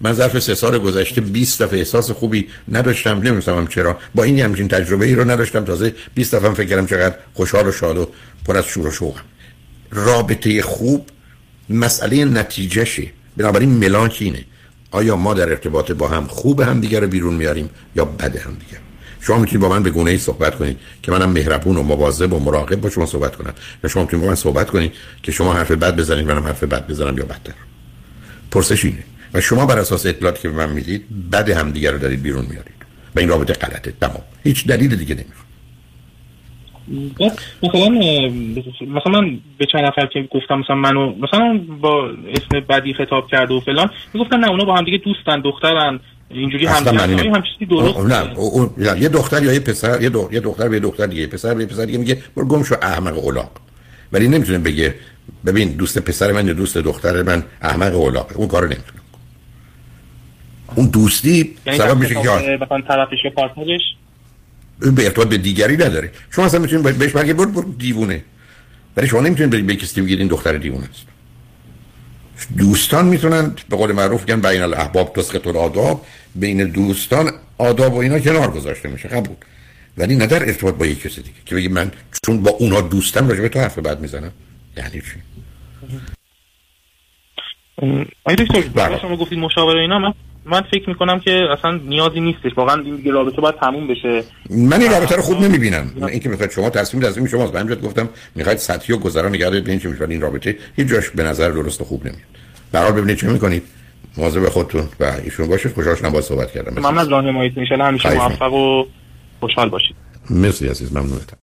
من 0.00 0.12
ظرف 0.12 0.38
سه 0.38 0.54
سال 0.54 0.78
گذشته 0.78 1.20
20 1.20 1.62
دفعه 1.62 1.78
احساس 1.78 2.10
خوبی 2.10 2.48
نداشتم 2.68 3.20
نمی‌دونم 3.22 3.66
چرا. 3.66 3.98
با 4.14 4.22
این 4.22 4.40
همچین 4.40 4.68
تجربه 4.68 5.06
ای 5.06 5.14
رو 5.14 5.30
نداشتم. 5.30 5.64
تازه 5.64 5.94
20 6.14 6.34
دفعه 6.34 6.54
فکر 6.54 6.66
کردم 6.66 6.86
چقدر 6.86 7.14
خوشحال 7.34 7.66
و 7.66 7.72
شاد 7.72 7.98
و 7.98 8.08
پر 8.46 8.56
از 8.56 8.64
شور 8.64 8.86
و 8.86 8.90
شوقم. 8.90 9.20
رابطه 9.92 10.62
خوب 10.62 11.08
مسئله 11.70 12.24
نتیجهشه. 12.24 13.06
بنابراین 13.36 13.70
ملاک 13.70 14.16
اینه. 14.20 14.44
آیا 14.90 15.16
ما 15.16 15.34
در 15.34 15.48
ارتباط 15.48 15.92
با 15.92 16.08
هم 16.08 16.26
خوب 16.26 16.60
هم 16.60 16.80
دیگر 16.80 17.00
رو 17.00 17.06
بیرون 17.06 17.34
میاریم 17.34 17.70
یا 17.96 18.04
بد 18.04 18.36
هم 18.36 18.54
دیگر 18.54 18.78
شما 19.20 19.38
می‌تونید 19.38 19.60
با 19.60 19.68
من 19.68 19.82
به 19.82 19.90
گونه 19.90 20.10
ای 20.10 20.18
صحبت 20.18 20.54
کنید 20.58 20.78
که 21.02 21.12
منم 21.12 21.30
مهربون 21.30 21.76
و 21.76 21.82
مواظب 21.82 22.32
و 22.32 22.38
مراقب 22.38 22.80
با 22.80 22.90
شما 22.90 23.06
صحبت 23.06 23.36
کنم. 23.36 23.54
یا 23.84 23.90
شما 23.90 24.02
می‌تونید 24.02 24.24
با 24.24 24.28
من 24.30 24.34
صحبت 24.34 24.70
کنید 24.70 24.92
که 25.22 25.32
شما 25.32 25.52
حرف 25.52 25.70
بد 25.70 25.96
بزنید 25.96 26.26
منم 26.26 26.44
حرف 26.44 26.64
بد 26.64 26.86
بزنم 26.86 27.18
یا 27.18 27.24
بدتر. 27.24 27.54
پرسش 28.50 28.84
اینه. 28.84 29.04
و 29.34 29.40
شما 29.40 29.66
بر 29.66 29.78
اساس 29.78 30.06
اطلاعاتی 30.06 30.42
که 30.42 30.48
به 30.48 30.54
من 30.54 30.72
می‌دید 30.72 31.30
بد 31.30 31.50
همدیگه 31.50 31.90
رو 31.90 31.98
دارید 31.98 32.22
بیرون 32.22 32.46
میارید. 32.50 32.74
و 33.16 33.20
این 33.20 33.28
رابطه 33.28 33.52
غلطه. 33.52 33.92
تمام. 34.00 34.22
هیچ 34.44 34.66
دلیل 34.66 34.96
دیگه 34.96 35.14
نمی‌خواد. 35.14 35.41
مثلا 37.62 37.88
مثلا 38.80 39.20
من 39.20 39.38
به 39.58 39.66
چند 39.66 39.84
نفر 39.84 40.06
که 40.06 40.28
گفتم 40.30 40.58
مثلا 40.58 40.76
منو 40.76 41.14
مثلا 41.20 41.60
با 41.80 42.10
اسم 42.28 42.60
بدی 42.68 42.94
خطاب 42.94 43.28
کرده 43.28 43.54
و 43.54 43.60
فلان 43.60 43.90
می‌گفتن 44.14 44.38
نه 44.38 44.50
اونا 44.50 44.64
با 44.64 44.74
هم 44.74 44.84
دیگه 44.84 44.98
دوستن 44.98 45.40
دخترن 45.40 46.00
اینجوری 46.30 46.66
هم 46.66 46.86
هم 46.86 47.42
چیزی 47.42 47.66
درست 47.66 47.98
نه 47.98 48.38
اون 48.38 48.70
یه 48.78 49.08
دختر 49.08 49.42
یا 49.42 49.52
یه 49.52 49.60
پسر 49.60 50.02
یه, 50.02 50.08
دو... 50.08 50.28
یه 50.32 50.40
دختر 50.40 50.68
به 50.68 50.80
دختر 50.80 51.06
دیگه 51.06 51.26
پسر 51.26 51.54
به 51.54 51.66
پسر 51.66 51.84
دیگه 51.84 51.98
میگه 51.98 52.22
برو 52.36 52.48
گم 52.48 52.62
شو 52.62 52.74
احمق 52.82 53.24
اولاق. 53.24 53.50
ولی 54.12 54.28
نمی‌تونه 54.28 54.58
بگه 54.58 54.94
ببین 55.46 55.72
دوست 55.72 55.98
پسر 55.98 56.32
من 56.32 56.46
یا 56.46 56.52
دوست 56.52 56.78
دختر 56.78 57.22
من 57.22 57.44
احمق 57.62 57.94
اولاق. 57.94 58.26
اون 58.34 58.48
کارو 58.48 58.66
نمی‌تونه 58.66 59.00
اون 60.76 60.86
دوستی 60.86 61.56
یعنی 61.66 61.78
سبب 61.78 61.98
میشه 61.98 62.14
که 62.14 62.58
مثلا 62.60 62.80
طرفش 62.80 63.24
یا 63.24 63.30
پارتنرش؟ 63.30 63.80
به 64.90 65.04
ارتباط 65.04 65.28
به 65.28 65.38
دیگری 65.38 65.76
نداره 65.76 66.10
شما 66.30 66.44
اصلا 66.44 66.60
می‌تونید 66.60 66.98
بهش 66.98 67.12
بگید 67.12 67.36
برو 67.36 67.50
برو 67.50 67.72
دیوونه 67.72 68.24
ولی 68.96 69.06
شما 69.06 69.20
نمی‌تونید 69.20 69.66
به 69.66 69.76
کسی 69.76 70.00
بگید 70.00 70.18
این 70.18 70.28
دختر 70.28 70.56
دیوونه 70.56 70.88
است 70.90 71.06
دوستان 72.58 73.04
می‌تونن 73.04 73.54
به 73.68 73.76
قول 73.76 73.92
معروف 73.92 74.20
میگن 74.20 74.40
بین 74.40 74.62
الاحباب 74.62 75.12
تسقط 75.12 75.46
الاداب 75.46 76.06
بین 76.34 76.64
دوستان 76.64 77.32
آداب 77.58 77.94
و 77.94 77.98
اینا 77.98 78.18
کنار 78.18 78.50
گذاشته 78.50 78.88
میشه 78.88 79.08
قبول 79.08 79.36
ولی 79.96 80.16
نه 80.16 80.26
در 80.26 80.42
ارتباط 80.42 80.74
با 80.74 80.86
یک 80.86 81.02
کسی 81.02 81.22
دیگه 81.22 81.36
که 81.46 81.54
بگی 81.54 81.68
من 81.68 81.90
چون 82.26 82.42
با 82.42 82.50
اونا 82.50 82.80
دوستم 82.80 83.28
راجع 83.28 83.40
به 83.40 83.48
تو 83.48 83.58
حرف 83.58 83.78
بد 83.78 84.00
می‌زنم 84.00 84.32
یعنی 84.76 84.90
چی 84.90 85.22
آیا 88.24 88.36
دکتر. 88.36 88.98
شما 88.98 89.16
گفتید 89.16 89.38
مشاوره 89.38 89.80
اینا 89.80 89.98
من 89.98 90.14
من 90.44 90.62
فکر 90.62 90.88
می‌کنم 90.88 91.20
که 91.20 91.40
اصلا 91.58 91.70
نیازی 91.76 92.20
نیستش. 92.20 92.50
واقعا 92.56 92.82
این 92.82 92.96
دیگه 92.96 93.12
رابطه 93.12 93.40
باید 93.40 93.54
تموم 93.54 93.86
بشه. 93.88 94.24
من 94.50 94.80
این 94.80 94.90
رابطه 94.90 95.16
رو 95.16 95.22
خوب 95.22 95.40
نمی‌بینم. 95.40 95.92
اینکه 96.08 96.28
می‌خواد 96.28 96.50
شما 96.50 96.70
تصمیم 96.70 97.02
تصمیم 97.02 97.26
شماست 97.26 97.54
من 97.54 97.66
گفتم 97.74 98.08
می‌خواید 98.34 98.58
سطحی 98.58 98.94
و 98.94 98.98
گذرا 98.98 99.28
نگه 99.28 99.44
دارید 99.44 99.64
ببینید 99.64 99.82
چه 99.82 99.88
میشه. 99.88 100.08
این 100.08 100.20
رابطه 100.20 100.58
هیچ 100.76 100.88
جاش 100.88 101.10
به 101.10 101.22
نظر 101.22 101.50
درست 101.50 101.80
و 101.80 101.84
خوب 101.84 102.06
نمیاد. 102.06 102.22
حال 102.74 102.92
ببینید 102.92 103.16
چه 103.16 103.28
می‌کنید. 103.28 103.62
مواظب 104.16 104.48
خودتون 104.48 104.88
و 105.00 105.04
ایشون 105.04 105.48
باشید. 105.48 105.72
خوشحال 105.72 105.94
شدم 105.94 106.08
باهات 106.08 106.24
صحبت 106.24 106.52
کردم. 106.52 106.78
ممنون 106.78 106.98
از 106.98 107.08
راهنماییتون 107.08 107.62
ان 107.62 107.68
شاء 107.68 107.86
همیشه 107.86 108.14
موفق 108.14 108.52
و 108.52 108.84
خوشحال 109.40 109.68
باشید. 109.68 109.96
مرسی 110.30 110.68
عزیز 110.68 110.92
ممنونتم. 110.96 111.36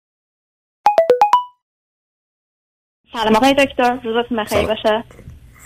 سلام 3.13 3.35
آقای 3.35 3.53
دکتر. 3.53 3.99
روزتون 4.03 4.37
بخیر 4.37 4.61
باشه. 4.61 5.03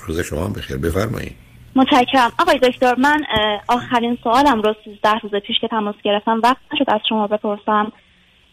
روز 0.07 0.19
شما 0.19 0.45
هم 0.45 0.53
بخیر. 0.53 0.77
بفرمایید. 0.77 1.36
متشکرم. 1.76 2.32
آقای 2.39 2.59
دکتر 2.59 2.95
من 2.95 3.24
آخرین 3.67 4.17
سوالم 4.24 4.61
رو 4.61 4.76
13 4.86 5.19
روز 5.19 5.36
پیش 5.36 5.59
که 5.59 5.67
تماس 5.67 5.95
گرفتم 6.03 6.39
وقت 6.43 6.57
نشد 6.74 6.86
از 6.88 6.99
شما 7.09 7.28
بپرسم. 7.28 7.91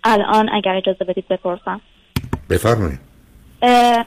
الان 0.04 0.48
اگر 0.52 0.74
اجازه 0.74 1.04
بدید 1.04 1.28
بپرسم. 1.28 1.80
بفرمایید. 2.50 3.00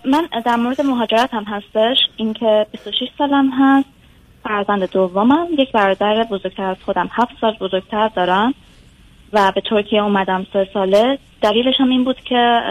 من 0.05 0.27
در 0.45 0.55
مورد 0.55 0.81
مهاجرت 0.81 1.33
هم 1.33 1.43
هستش. 1.43 1.97
اینکه 2.17 2.67
26 2.71 3.07
سالم 3.17 3.51
هست. 3.59 3.89
فرزند 4.43 4.91
دومم. 4.91 5.47
یک 5.57 5.71
برادر 5.71 6.23
بزرگتر 6.23 6.63
از 6.63 6.77
خودم. 6.85 7.09
هفت 7.11 7.31
سال 7.41 7.57
بزرگتر 7.61 8.07
دارم. 8.07 8.53
و 9.33 9.51
به 9.55 9.61
ترکیه 9.69 10.03
اومدم 10.03 10.47
سه 10.53 10.69
ساله. 10.73 11.19
دلیلش 11.41 11.75
هم 11.79 11.89
این 11.89 12.03
بود 12.03 12.21
که 12.21 12.61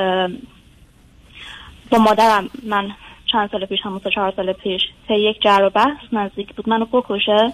با 1.91 1.99
مادرم 1.99 2.51
من 2.63 2.91
چند 3.33 3.51
سال 3.53 3.67
پیش 3.67 3.81
همون 3.83 4.01
چهار 4.15 4.33
سال 4.37 4.53
پیش 4.53 4.83
تا 5.09 5.15
یک 5.15 5.43
جر 5.43 5.63
و 5.63 5.71
بحث 5.71 6.05
نزدیک 6.13 6.55
بود. 6.55 6.69
منو 6.69 6.85
بکشه 6.85 7.53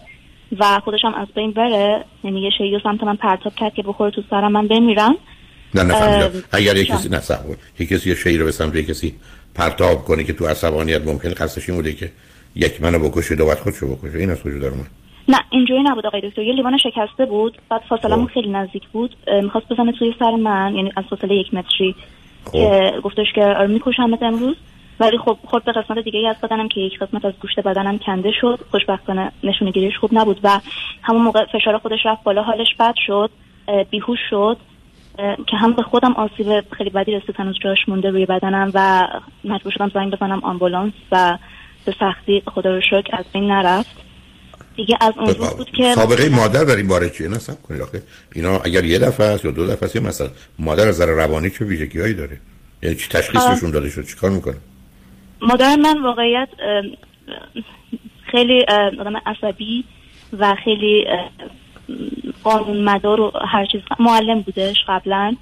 و 0.59 0.81
خودش 0.81 1.05
هم 1.05 1.15
از 1.15 1.29
بین 1.35 1.51
بره. 1.51 2.05
یعنی 2.25 2.41
یه 2.41 2.51
شیء 2.59 2.79
سمت 2.83 3.05
من 3.05 3.17
پرتاب 3.17 3.55
کرد 3.55 3.75
که 3.75 3.83
بخوره 3.83 4.11
تو 4.11 4.23
سرم 4.31 4.53
من 4.53 4.69
بمیرم. 4.69 5.17
نه 5.75 5.83
نه 5.83 6.31
اگر 6.53 6.77
یک 6.77 6.89
کسی 6.89 7.09
نه 7.09 7.21
یک 7.79 7.89
کسی 7.89 8.09
یه 8.09 8.15
شیء 8.15 8.39
رو 8.39 8.45
به 8.45 8.53
سمت 8.53 8.77
کسی 8.77 9.15
پرتاب 9.55 10.05
کنه 10.05 10.25
که 10.25 10.33
تو 10.33 10.47
عصبانیت 10.47 11.07
ممکن 11.07 11.29
قصدش 11.29 11.69
این 11.69 11.79
بوده 11.79 11.93
که 11.93 12.13
یک 12.55 12.83
منو 12.83 12.99
بکشه 12.99 13.35
دو 13.35 13.47
بعد 13.47 13.59
خودشو 13.59 13.97
بکشه. 13.97 14.19
این 14.19 14.31
از 14.31 14.43
کجا 14.43 14.59
در 14.59 14.71
نه 15.29 15.39
اینجوری 15.51 15.83
نبود 15.83 16.07
آقای 16.07 16.21
دکتر. 16.21 16.43
یه 16.43 16.55
لیوان 16.55 16.79
شکسته 16.79 17.27
بود. 17.27 17.59
بعد 17.71 17.81
فاصله 17.89 18.27
خیلی 18.27 18.49
نزدیک 18.49 18.83
بود. 18.93 19.17
می‌خواست 19.43 19.69
بزنه 19.69 19.93
توی 19.93 20.15
سر 20.19 20.31
من 20.31 20.75
یعنی 20.75 20.93
از 20.97 21.05
فاصله 21.11 21.35
یک 21.35 21.55
متری 21.55 21.95
که 22.53 22.93
گفتش 23.03 23.27
که 23.35 23.45
آره 23.45 23.67
میکشمت 23.67 24.23
امروز. 24.23 24.57
ولی 25.01 25.19
خب 25.19 25.39
خود 25.45 25.65
به 25.65 25.73
قسمت 25.73 25.99
دیگه 25.99 26.29
از 26.29 26.37
بدنم 26.43 26.69
که 26.69 26.81
یک 26.81 26.99
قسمت 26.99 27.25
از 27.25 27.33
گوشت 27.43 27.61
بدنم 27.61 27.99
کنده 27.99 28.33
شد 28.41 28.59
خوشبختانه 28.71 29.33
نشونه 29.45 29.71
گیریش 29.71 29.99
خوب 29.99 30.11
نبود 30.13 30.41
و 30.43 30.61
همون 31.03 31.23
موقع 31.23 31.45
فشار 31.53 31.79
خودش 31.79 31.99
رفت 32.05 32.23
بالا 32.23 32.43
حالش 32.43 32.75
بد 32.79 32.95
شد 33.07 33.31
بیهوش 33.91 34.19
شد 34.31 34.57
که 35.47 35.57
هم 35.57 35.73
به 35.73 35.83
خودم 35.83 36.13
آسیب 36.13 36.61
خیلی 36.77 36.91
بدی 36.91 37.13
رسید 37.13 37.35
هنوز 37.39 37.57
جاش 37.65 37.79
مونده 37.89 38.11
روی 38.11 38.27
بدنم 38.27 38.71
و 38.75 39.09
مجبور 39.45 39.73
شدم 39.73 39.91
زنگ 39.95 40.13
بزنم 40.13 40.41
آمبولانس 40.45 40.93
و 41.13 41.39
به 41.85 41.95
سختی 42.01 42.43
خدا 42.47 42.75
رو 42.75 42.81
شکر 42.81 43.17
از 43.17 43.25
بین 43.33 43.51
نرفت. 43.51 43.97
دیگه 44.77 44.99
از 45.01 45.13
اون 45.17 45.27
روز 45.27 45.51
بود 45.51 45.71
که 45.71 45.95
سابقه 45.95 46.29
مادر 46.29 46.65
در 46.65 46.77
این 46.77 46.89
باره 46.89 47.11
چیه؟ 47.11 47.29
نصب 47.29 47.63
کنید 47.63 47.83
آخه. 47.83 48.03
اینا 48.35 48.59
اگر 48.59 48.85
یه 48.85 48.99
دفعه 48.99 49.27
است 49.27 49.45
یا 49.45 49.51
دو 49.51 49.67
دفعه 49.67 49.85
است 49.85 49.97
مثلا 49.97 50.29
مادر 50.59 50.89
از 50.89 50.95
نظر 50.95 51.07
روانی 51.07 51.51
چه 51.51 51.65
ویژگیهایی 51.65 52.15
داره؟ 52.15 52.41
یعنی 52.83 52.97
چی 52.97 53.09
تشخیصشون 53.09 53.71
داده 53.71 53.91
شد؟ 53.91 54.07
چیکار 54.07 54.31
می‌کنه؟ 54.31 54.57
مادر 55.41 55.77
من 55.77 56.03
واقعیت 56.03 56.49
خیلی 58.31 58.65
آدم 59.01 59.17
عصبی 59.27 59.85
و 60.39 60.55
خیلی 60.65 61.07
قانون 62.45 62.85
مدار 62.85 63.21
و 63.21 63.33
هر 63.49 63.67
چیز 63.67 63.81
معلم 64.01 64.41
بودش 64.41 64.77
قبلا 64.89 65.37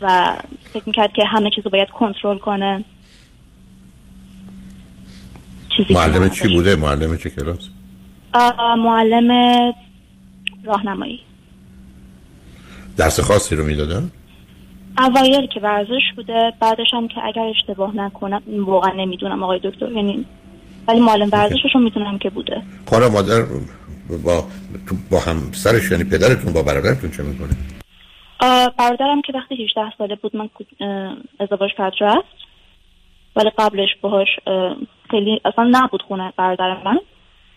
و 0.00 0.36
فکر 0.72 0.82
می‌کرد 0.86 1.12
که 1.12 1.24
همه 1.24 1.50
چیز 1.50 1.64
رو 1.64 1.70
باید 1.70 1.88
کنترل 1.88 2.38
کنه 2.38 2.84
معلم 5.90 6.28
چی 6.28 6.48
بوده؟ 6.48 6.76
معلم 6.76 7.18
چه 7.18 7.30
کلاس؟ 7.30 7.68
معلم 8.78 9.72
راهنمایی 10.64 11.20
درس 12.96 13.20
خاصی 13.20 13.56
رو 13.56 13.64
می‌دادن؟ 13.64 14.10
اوایل 14.98 15.46
که 15.46 15.60
ورزش 15.60 16.02
بوده 16.16 16.52
بعدش 16.60 16.86
هم 16.92 17.08
که 17.08 17.24
اگر 17.24 17.42
اشتباه 17.42 17.96
نکنم 17.96 18.42
واقعا 18.66 18.92
نمی‌دونم 18.92 19.42
آقای 19.42 19.60
دکتر 19.64 19.92
یعنی 19.92 20.26
ولی 20.88 21.00
معلم 21.00 21.28
ورزشش 21.32 21.74
رو 21.74 21.80
می‌دونم 21.80 22.18
که 22.18 22.30
بوده. 22.30 22.62
خانم 22.90 23.12
مادر 23.12 23.42
با 24.24 24.44
با 25.10 25.18
هم 25.20 25.52
سرش 25.52 25.90
یعنی 25.90 26.04
پدرتون 26.04 26.52
با 26.52 26.62
برادرتون 26.62 27.10
چه 27.10 27.22
می‌کنه؟ 27.22 27.56
برادرم 28.78 29.22
که 29.22 29.32
وقتی 29.32 29.64
18 29.64 29.92
ساله 29.98 30.14
بود 30.14 30.36
من 30.36 30.48
ازدواج 31.40 31.70
کرد 31.78 31.92
رفت 32.00 32.36
ولی 33.36 33.50
قبلش 33.58 33.88
باهاش 34.00 34.28
خیلی 35.10 35.40
اصلا 35.44 35.68
نبود 35.70 36.02
خونه 36.02 36.32
برادر 36.36 36.76
من 36.84 36.98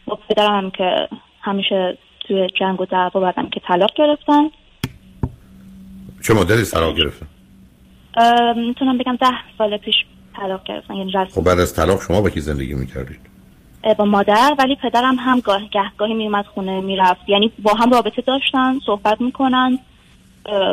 با 0.06 0.20
پدرم 0.30 0.58
هم 0.58 0.72
که 0.72 1.08
همیشه 1.42 1.98
توی 2.20 2.48
جنگ 2.60 2.82
و 2.82 2.86
دعوا 2.86 3.20
بعدم 3.20 3.50
که 3.50 3.60
طلاق 3.60 3.94
گرفتن. 3.96 4.50
چه 6.22 6.34
مدلی 6.34 6.64
طلاق 6.64 6.96
گرفتن؟ 6.96 7.28
می‌تونم 8.56 8.98
بگم 8.98 9.16
ده 9.16 9.28
سال 9.58 9.78
پیش 9.78 9.96
طلاق 10.38 10.64
گرفتن 10.64 10.94
یعنی 10.94 11.12
خب 11.32 11.44
بعد 11.44 11.60
از 11.60 11.76
طلاق 11.76 12.02
شما 12.02 12.22
با 12.22 12.30
کی 12.30 12.40
زندگی 12.40 12.74
می‌کردید؟ 12.74 13.20
با 13.98 14.06
مادر 14.06 14.56
ولی 14.60 14.76
پدرم 14.76 15.16
هم 15.16 15.40
گاه 15.40 15.62
گهگاهی 15.72 16.14
میومد 16.14 16.46
خونه 16.46 16.82
می‌رفت. 16.82 17.30
یعنی 17.30 17.52
با 17.64 17.74
هم 17.74 17.92
رابطه 17.92 18.22
داشتن 18.22 18.80
صحبت 18.86 19.22
می‌کنن 19.22 19.80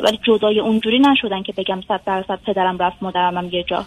ولی 0.05 0.18
جدای 0.22 0.61
اونجوری 0.61 0.99
نشدن 0.99 1.42
که 1.42 1.53
بگم 1.57 1.80
صد 1.88 2.01
درصد 2.07 2.38
پدرم 2.47 2.78
رفت 2.78 2.97
مادرم 3.03 3.36
هم 3.36 3.49
یه 3.53 3.62
جا. 3.62 3.84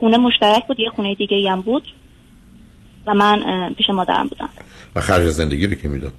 خونه 0.00 0.16
مشترک 0.16 0.66
بود 0.66 0.80
یه 0.80 0.90
خونه 0.90 1.14
دیگه 1.14 1.50
هم 1.50 1.60
بود 1.60 1.82
و 3.06 3.14
من 3.14 3.68
پیش 3.74 3.90
مادرم 3.90 4.26
بودم. 4.26 4.48
و 4.96 5.00
خرج 5.00 5.28
زندگی 5.28 5.66
رو 5.66 5.74
که 5.74 5.88
می‌داد؟ 5.88 6.12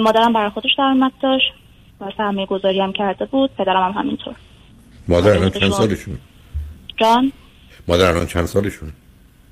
مادرم 0.00 0.32
برای 0.32 0.50
خودش 0.50 0.70
درآمد 0.78 1.12
داشت. 1.22 1.52
سرمایه 2.16 2.46
گذاری 2.46 2.80
هم 2.80 2.92
کرده 2.92 3.24
بود. 3.24 3.50
پدرم 3.58 3.92
هم 3.92 4.00
همینطور. 4.00 4.34
مادر 5.08 5.30
الان 5.30 5.50
چند 5.50 5.70
سالشون؟ 5.70 6.18
جان؟ 6.96 7.32
مادر 7.88 8.10
الان 8.10 8.26
چند 8.26 8.46
سالشون؟ 8.46 8.92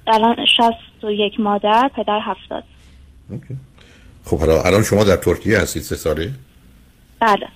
الان 0.07 0.47
شست 0.47 1.05
و 1.05 1.11
یک 1.11 1.41
مادر 1.41 1.91
پدر 1.97 2.21
هفتاد. 2.23 2.65
خب 4.25 4.39
حالا 4.39 4.63
الان 4.63 4.83
شما 4.83 5.05
در 5.05 5.17
ترکیه 5.17 5.59
هستید 5.59 5.83
سه 5.83 5.97
ساله؟ 5.97 6.33
بله. 7.21 7.49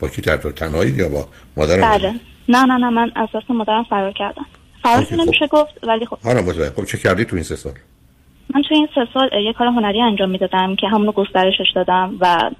با 0.00 0.08
کی 0.08 0.22
در 0.22 0.36
تنهایی 0.36 0.90
یا 0.90 1.08
با 1.08 1.28
مادر 1.56 1.80
بله. 1.80 2.14
نه 2.48 2.64
نه 2.64 2.76
نه 2.76 2.90
من 2.90 3.12
از 3.14 3.28
دست 3.34 3.50
مادرم 3.50 3.84
فرار 3.84 4.12
کردم. 4.12 4.46
فرار 4.82 5.06
نمیشه 5.10 5.46
خب. 5.46 5.52
گفت 5.52 5.84
ولی 5.84 6.06
خب. 6.06 6.18
حالا 6.24 6.42
خب 6.76 6.84
چه 6.84 6.98
کردی 6.98 7.24
تو 7.24 7.36
این 7.36 7.44
سه 7.44 7.56
سال؟ 7.56 7.72
من 8.54 8.62
تو 8.62 8.74
این 8.74 8.88
سه 8.94 9.08
سال 9.14 9.42
یه 9.44 9.52
کار 9.52 9.66
هنری 9.66 10.00
انجام 10.00 10.30
می‌دادم 10.30 10.76
که 10.76 10.88
همونو 10.88 11.12
گسترشش 11.12 11.72
دادم 11.74 12.16
و 12.20 12.50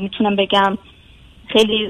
می‌تونم 0.00 0.36
بگم 0.36 0.78
خیلی 1.52 1.88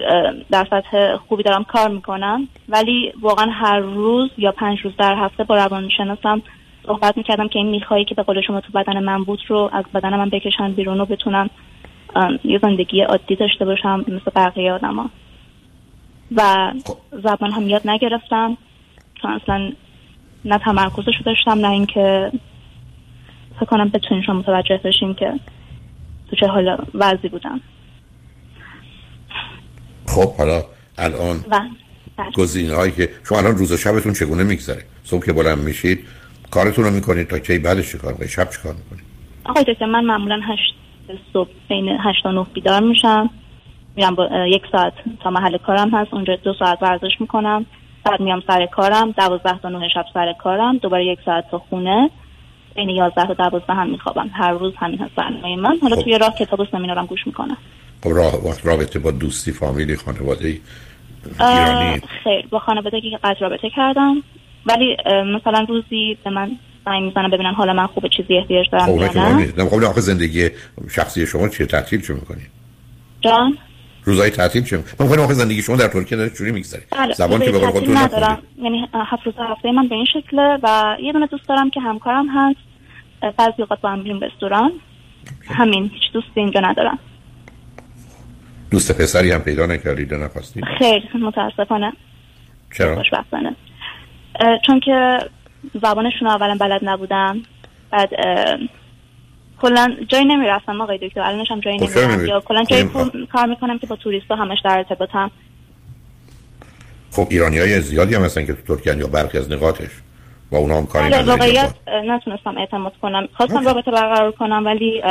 در 0.50 0.66
سطح 0.70 1.16
خوبی 1.16 1.42
دارم 1.42 1.64
کار 1.64 1.88
می‌کنم. 1.88 2.48
ولی 2.68 3.12
واقعا 3.20 3.50
هر 3.50 3.78
روز 3.78 4.30
یا 4.38 4.52
پنج 4.52 4.80
روز 4.80 4.92
در 4.98 5.14
هفته 5.14 5.44
با 5.44 5.56
روانشناسم 5.56 6.42
صحبت 6.86 7.16
می‌کردم 7.16 7.48
که 7.48 7.58
این 7.58 7.68
میخوایی 7.68 8.04
که 8.04 8.14
به 8.14 8.22
قول 8.22 8.40
شما 8.40 8.60
تو 8.60 8.72
بدن 8.72 9.04
من 9.04 9.24
بود 9.24 9.40
رو 9.48 9.70
از 9.72 9.84
بدن 9.94 10.16
من 10.16 10.28
بکشن 10.28 10.72
بیرون 10.72 11.00
و 11.00 11.04
بتونم 11.04 11.50
یه 12.44 12.58
زندگی 12.62 13.02
عادی 13.02 13.36
داشته 13.36 13.64
باشم 13.64 14.04
مثل 14.08 14.30
بقیه 14.36 14.72
آدم 14.72 15.10
و 16.36 16.72
خب. 16.86 16.96
زبان 17.10 17.52
هم 17.52 17.68
یاد 17.68 17.88
نگرفتم. 17.88 18.56
چون 19.22 19.30
اصلا 19.30 19.72
نه 20.44 20.58
تمرکزش 20.58 21.20
داشتم 21.24 21.58
نه 21.58 21.70
اینکه 21.70 22.32
فکر 23.56 23.64
کنم 23.64 23.88
بتونیم 23.88 24.22
شما 24.22 24.34
متوجه 24.34 24.80
بشین 24.84 25.14
که 25.14 25.32
تو 26.30 26.36
چه 26.36 26.46
حال 26.46 26.76
وضعی 26.94 27.28
بودم. 27.28 27.60
خب 30.14 30.36
حالا 30.36 30.62
الان 30.98 31.44
بله. 31.50 32.30
گزینه 32.34 32.74
هایی 32.74 32.92
که 32.92 33.08
شما 33.28 33.38
الان 33.38 33.56
روز 33.56 33.72
و 33.72 33.76
شبتون 33.76 34.12
چگونه 34.12 34.42
میگذره؟ 34.42 34.84
صبح 35.04 35.26
که 35.26 35.32
بلند 35.32 35.58
میشید 35.58 35.98
کارتون 36.50 36.84
رو 36.84 36.90
می‌کنید 36.90 37.28
تا 37.28 37.38
کی؟ 37.38 37.58
بعدش 37.58 37.94
کار 37.94 38.12
می‌کنید؟ 38.12 38.30
شب 38.30 38.50
چیکار 38.50 38.74
می‌کنید؟ 38.74 39.04
آقای 39.44 39.64
دکتر 39.64 39.86
من 39.86 40.04
معمولا 40.04 40.40
هشت 40.44 40.74
صبح 41.32 41.48
بین 41.68 41.88
هشت 41.88 42.22
تا 42.22 42.30
نه 42.30 42.46
بیدار 42.54 42.80
میشم. 42.80 43.30
میرم 43.96 44.14
با 44.14 44.28
یک 44.46 44.62
ساعت 44.72 44.92
تا 45.22 45.30
محل 45.30 45.58
کارم 45.58 45.90
هست. 45.90 46.14
اونجا 46.14 46.36
دو 46.36 46.54
ساعت 46.58 46.82
ورزش 46.82 47.20
می‌کنم. 47.20 47.66
بعد 48.04 48.20
میام 48.20 48.42
سر 48.46 48.66
کارم. 48.66 49.10
دوازده 49.10 49.58
تا 49.58 49.68
نه 49.68 49.88
شب 49.88 50.04
سر 50.14 50.34
کارم. 50.42 50.78
دوباره 50.78 51.06
یک 51.06 51.18
ساعت 51.24 51.50
تا 51.50 51.58
خونه. 51.58 52.10
بین 52.74 52.88
یازده 52.88 53.26
تا 53.26 53.34
دوازده 53.34 53.74
هم 53.74 53.90
میخوابم. 53.90 54.30
هر 54.32 54.52
روز 54.52 54.72
همین 54.76 54.98
هست 54.98 55.14
برنامه 55.14 55.56
من. 55.56 55.78
حالا 55.82 55.96
خب. 55.96 56.02
توی 56.02 56.18
راه 56.18 56.34
کتاب 56.34 56.60
و 56.60 56.66
سمینارم 56.72 57.06
گوش 57.06 57.26
می‌کنم. 57.26 57.56
رابطه 58.64 58.98
با 58.98 59.10
دوستی 59.10 59.52
فامیلی 59.52 59.96
خانواده 59.96 60.60
ایرانی. 61.40 62.00
خیر 62.24 62.46
با 62.50 62.58
خانواده 62.58 63.00
که 63.00 63.18
قد 63.24 63.36
رابطه 63.40 63.70
کردم. 63.76 64.22
ولی 64.66 64.96
مثلا 65.06 65.66
روزی 65.68 66.18
به 66.24 66.30
من 66.30 66.50
زنگ 66.84 67.02
می‌زنم 67.02 67.30
ببینن 67.30 67.52
حالا 67.54 67.72
من 67.72 67.86
خوب 67.86 68.08
چیزی 68.08 68.36
احتیاج 68.36 68.66
دارم 68.72 68.86
خب 68.86 69.68
خب 69.68 69.84
آخه 69.84 70.00
زندگی 70.00 70.50
شخصی 70.90 71.26
شما 71.26 71.48
چیه؟ 71.48 71.66
تعطیل 71.66 72.00
چه 72.00 72.14
می‌کنی؟ 72.14 72.42
جان؟ 73.20 73.58
روزای 74.04 74.30
تعطیل 74.30 74.64
چه 74.64 74.76
من 74.76 74.84
می‌خوام 74.98 75.20
آخه 75.20 75.34
زندگی 75.34 75.62
شما 75.62 75.76
در 75.76 75.88
ترکیه 75.88 76.18
داره 76.18 76.30
چوری 76.30 76.52
میگذره. 76.52 76.82
بله، 76.90 77.14
زبان 77.14 77.40
که 77.40 77.52
به 77.52 77.58
قول 77.58 77.70
خودتون 77.70 77.96
ندارم. 77.96 78.42
یعنی 78.62 78.88
هفت 78.94 79.26
روز 79.26 79.34
هفته 79.38 79.72
من 79.72 79.88
به 79.88 79.94
این 79.94 80.06
شکله 80.12 80.58
و 80.62 80.96
یه 81.00 81.12
دونه 81.12 81.26
دوست 81.26 81.48
دارم 81.48 81.70
که 81.70 81.80
همکارم 81.80 82.26
هست. 82.28 82.58
بعضی 83.36 83.62
اوقات 83.62 83.80
با 83.80 83.90
هم 83.90 84.20
رستوران. 84.20 84.72
همین 85.46 85.90
هیچ 85.94 86.12
دوستی 86.12 86.40
اینجا 86.40 86.60
ندارم. 86.60 86.98
دوست 88.72 89.00
پسری 89.00 89.32
هم 89.32 89.40
پیدا 89.40 89.66
نکردید 89.66 90.14
نخواستید 90.14 90.64
خیر 90.78 91.02
متاسفانه. 91.16 91.92
چرا؟ 92.76 92.96
خوشبختانه. 92.96 93.56
چون 94.66 94.80
که 94.80 95.18
زبانشون 95.82 96.28
اولا 96.28 96.56
بلد 96.60 96.80
نبودم 96.84 97.42
بعد 97.90 98.10
کلا 99.60 99.96
جایی 100.08 100.24
نمی‌رفتم 100.24 100.80
آقای 100.80 100.98
دکتر 100.98 101.20
الانش 101.20 101.50
هم 101.50 101.60
جایی 101.60 101.78
خب 101.78 101.98
نمیرم 101.98 102.26
یا 102.26 102.40
کلا 102.40 102.64
جایی 102.64 102.90
کار 103.32 103.46
می‌کنم 103.46 103.78
که 103.78 103.86
با 103.86 103.96
توریست 103.96 104.30
همش 104.30 104.58
در 104.64 104.78
ارتباطم. 104.78 105.30
خب 107.10 107.26
ایرانی 107.30 107.58
های 107.58 107.80
زیادی 107.80 108.14
هم 108.14 108.22
هستن 108.22 108.46
که 108.46 108.52
تو 108.52 108.76
ترکیه 108.76 108.96
یا 108.96 109.06
برخی 109.06 109.38
از 109.38 109.52
نقاطش. 109.52 109.90
با 110.50 110.58
اونا 110.58 110.76
هم 110.76 110.86
کاری 110.86 111.06
نداری 111.06 111.28
واقعیت 111.28 111.74
نتونستم 111.88 112.58
اعتماد 112.58 112.92
کنم. 113.02 113.28
خواستم 113.32 113.64
رابطه 113.64 113.90
برقرار 113.90 114.32
کنم 114.32 114.62
ولی 114.66 115.02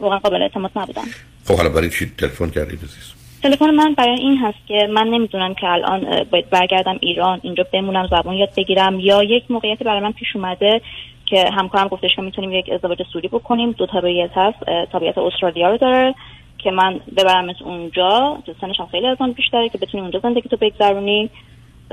واقعا 0.00 0.18
قابل 0.18 0.42
اعتماد 0.42 0.70
نبودم. 0.76 1.04
خب 1.44 1.56
حالا 1.56 1.68
برای 1.68 1.90
چی 1.90 2.12
تلفن 2.18 2.50
کردید 2.50 2.78
عزیز؟ 2.78 3.14
تلفن 3.42 3.70
من 3.70 3.94
برای 3.94 4.20
این 4.20 4.38
هست 4.38 4.58
که 4.68 4.88
من 4.94 5.06
نمی‌دونم 5.06 5.54
که 5.54 5.66
الان 5.66 6.24
باید 6.30 6.50
برگردم 6.50 6.98
ایران 7.00 7.40
اینجا 7.42 7.66
بمونم 7.72 8.06
زبان 8.10 8.34
یاد 8.34 8.54
بگیرم 8.56 9.00
یا 9.00 9.22
یک 9.22 9.50
موقعیتی 9.50 9.84
برای 9.84 10.00
من 10.00 10.12
پیش 10.12 10.36
اومده 10.36 10.80
که 11.26 11.50
همکارم 11.50 11.88
گفتش 11.88 12.16
که 12.16 12.22
می‌تونیم 12.22 12.52
یک 12.52 12.70
ازدواج 12.72 13.02
سوری 13.12 13.28
بکنیم. 13.28 13.72
دو 13.72 13.86
تابعیت 13.86 14.30
هست 14.34 14.58
تابعیت 14.92 15.18
استرالیا 15.18 15.70
رو 15.70 15.76
داره 15.76 16.14
که 16.58 16.70
من 16.70 17.00
ببرمت 17.16 17.62
اونجا. 17.62 18.38
سنش 18.60 18.80
هم 18.80 18.86
خیلی 18.86 19.06
از 19.06 19.16
آن 19.20 19.32
بیشتره 19.32 19.68
که 19.68 19.78
بتونی 19.78 20.02
اونجا 20.02 20.18
زندگی 20.18 20.48
تو 20.48 20.56
بگذرونی 20.56 21.30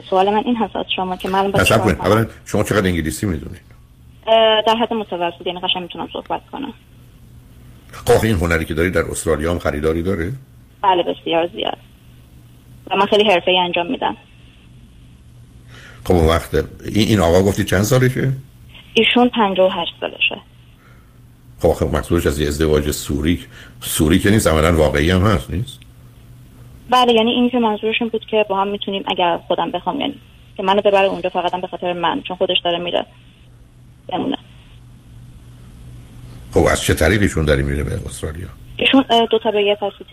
سوال 0.09 0.29
من 0.29 0.43
این 0.45 0.55
هست 0.55 0.75
از 0.75 0.85
شما 0.95 1.15
که 1.15 1.29
من 1.29 1.51
اولا 1.55 2.27
شما 2.45 2.63
چقدر 2.63 2.87
انگلیسی 2.87 3.25
می‌دونید؟ 3.25 3.61
در 4.67 4.75
حد 4.81 4.93
متوسط 4.93 5.47
یعنی 5.47 5.59
قشنگ 5.59 5.81
می‌تونم 5.81 6.09
صحبت 6.13 6.41
کنم. 6.51 6.73
خب 8.07 8.25
این 8.25 8.35
هنری 8.35 8.65
که 8.65 8.73
داری 8.73 8.89
در 8.89 9.01
استرالیا 9.01 9.51
هم 9.51 9.59
خریداری 9.59 10.03
داره؟ 10.03 10.31
بله 10.81 11.03
بسیار 11.03 11.47
زیاد. 11.47 11.77
و 12.91 12.95
من 12.95 13.05
خیلی 13.05 13.23
حرفه 13.23 13.51
ای 13.51 13.57
انجام 13.57 13.91
میدم. 13.91 14.17
خب 16.03 16.13
وقت 16.13 16.55
این, 16.55 17.07
این 17.07 17.19
آقا 17.19 17.41
گفتی 17.41 17.63
چند 17.63 17.83
سالشه؟ 17.83 18.31
ایشون 18.93 19.29
58 19.29 19.93
سالشه. 19.99 20.41
خب 21.59 21.73
خب 21.73 21.95
مقصودش 21.95 22.27
از 22.27 22.39
یه 22.39 22.47
ازدواج 22.47 22.91
سوری 22.91 23.39
سوری 23.81 24.19
که 24.19 24.29
نیست 24.29 24.47
عملا 24.47 24.77
واقعی 24.77 25.11
هم 25.11 25.21
هست 25.21 25.49
نیست؟ 25.49 25.79
بله 26.89 27.13
یعنی 27.13 27.31
این 27.31 27.49
که 27.49 27.59
منظورشون 27.59 28.09
بود 28.09 28.25
که 28.25 28.45
با 28.49 28.61
هم 28.61 28.67
می‌تونیم 28.67 29.03
اگر 29.07 29.37
خودم 29.47 29.71
بخوام 29.71 30.01
یعنی 30.01 30.15
که 30.57 30.63
منو 30.63 30.81
ببره 30.81 31.07
اونجا 31.07 31.29
فقط 31.29 31.61
به 31.61 31.67
خاطر 31.67 31.93
من 31.93 32.21
چون 32.21 32.37
خودش 32.37 32.57
داره 32.63 32.77
میره. 32.77 33.05
بمونه 34.07 34.37
خب 36.55 36.65
از 36.71 36.81
چه 36.81 36.93
طریقیشون 36.93 37.45
داری 37.45 37.63
میره 37.63 37.83
به 37.83 37.99
استرالیا؟ 38.05 38.47
ایشون 38.77 39.03
دو 39.31 39.39
تا 39.39 39.51
به 39.51 39.63
یه 39.63 39.75
پاسپورت 39.75 40.07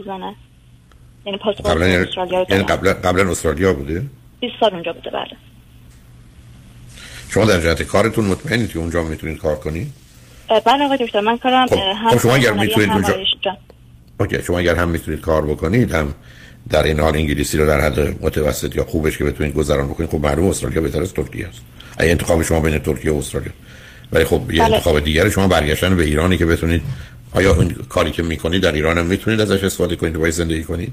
یعنی 1.26 1.38
پاسپورت 1.38 1.70
قبلا 1.70 1.86
استرالیا 1.86 2.47
یعنی 2.49 2.62
قبلا 2.62 2.93
قبلا 2.93 3.30
استرالیا 3.30 3.74
بوده؟ 3.74 4.03
20 4.40 4.55
سال 4.61 4.72
اونجا 4.72 4.93
بوده 4.93 5.11
بله. 5.11 5.36
شما 7.28 7.45
در 7.45 7.61
جهت 7.61 7.82
کارتون 7.82 8.24
مطمئنید 8.24 8.72
که 8.72 8.78
اونجا 8.78 9.03
می‌تونید 9.03 9.38
کار 9.38 9.57
کنید 9.57 9.93
بله 10.66 10.84
آقای 10.84 10.99
دکتر 10.99 11.20
من 11.20 11.38
کارم 11.38 11.66
خب. 11.66 11.76
هم 11.76 12.11
خب 12.11 12.18
شما 12.18 12.34
اگر 12.34 12.53
می‌تونید 12.53 12.90
اونجا 12.90 13.14
OK 14.20 14.43
شما 14.43 14.59
اگر 14.59 14.74
هم 14.74 14.88
می‌تونید 14.88 15.20
کار 15.20 15.47
بکنید 15.47 15.93
هم 15.93 16.14
در 16.70 16.82
این 16.82 17.01
حال 17.01 17.16
انگلیسی 17.16 17.59
رو 17.59 17.66
در 17.66 17.80
حد 17.80 18.24
متوسط 18.24 18.76
یا 18.76 18.84
خوبش 18.84 19.18
که 19.18 19.24
بتونید 19.24 19.55
گذران 19.55 19.88
بکنید 19.88 20.11
خب 20.11 20.20
معلوم 20.20 20.49
استرالیا 20.49 20.80
بهتر 20.80 21.03
از 21.03 21.14
ترکیه 21.14 21.49
است. 21.49 21.61
این 22.01 22.11
انتخاب 22.11 22.43
شما 22.43 22.61
بین 22.61 22.78
ترکیه 22.78 23.12
و 23.12 23.16
استرالیا. 23.16 23.53
ولی 24.13 24.25
خب 24.25 24.53
یه 24.53 24.63
بله. 24.63 24.75
انتخاب 24.75 25.01
دیگر 25.01 25.29
شما 25.29 25.49
برگشتن 25.49 25.97
به 25.97 26.05
ایرانی 26.05 26.39
که 26.39 26.47
بتونید 26.47 26.83
آیا 27.35 27.55
اون 27.55 27.69
کاری 27.89 28.11
که 28.11 28.23
می‌کنید 28.23 28.63
در 28.63 28.73
ایران 28.73 28.99
هم 28.99 29.07
می‌تونید 29.07 29.41
ازش 29.41 29.65
استفاده 29.65 29.97
کنید 29.97 30.17
و 30.17 30.31
زندگی 30.31 30.65
کنید؟ 30.65 30.93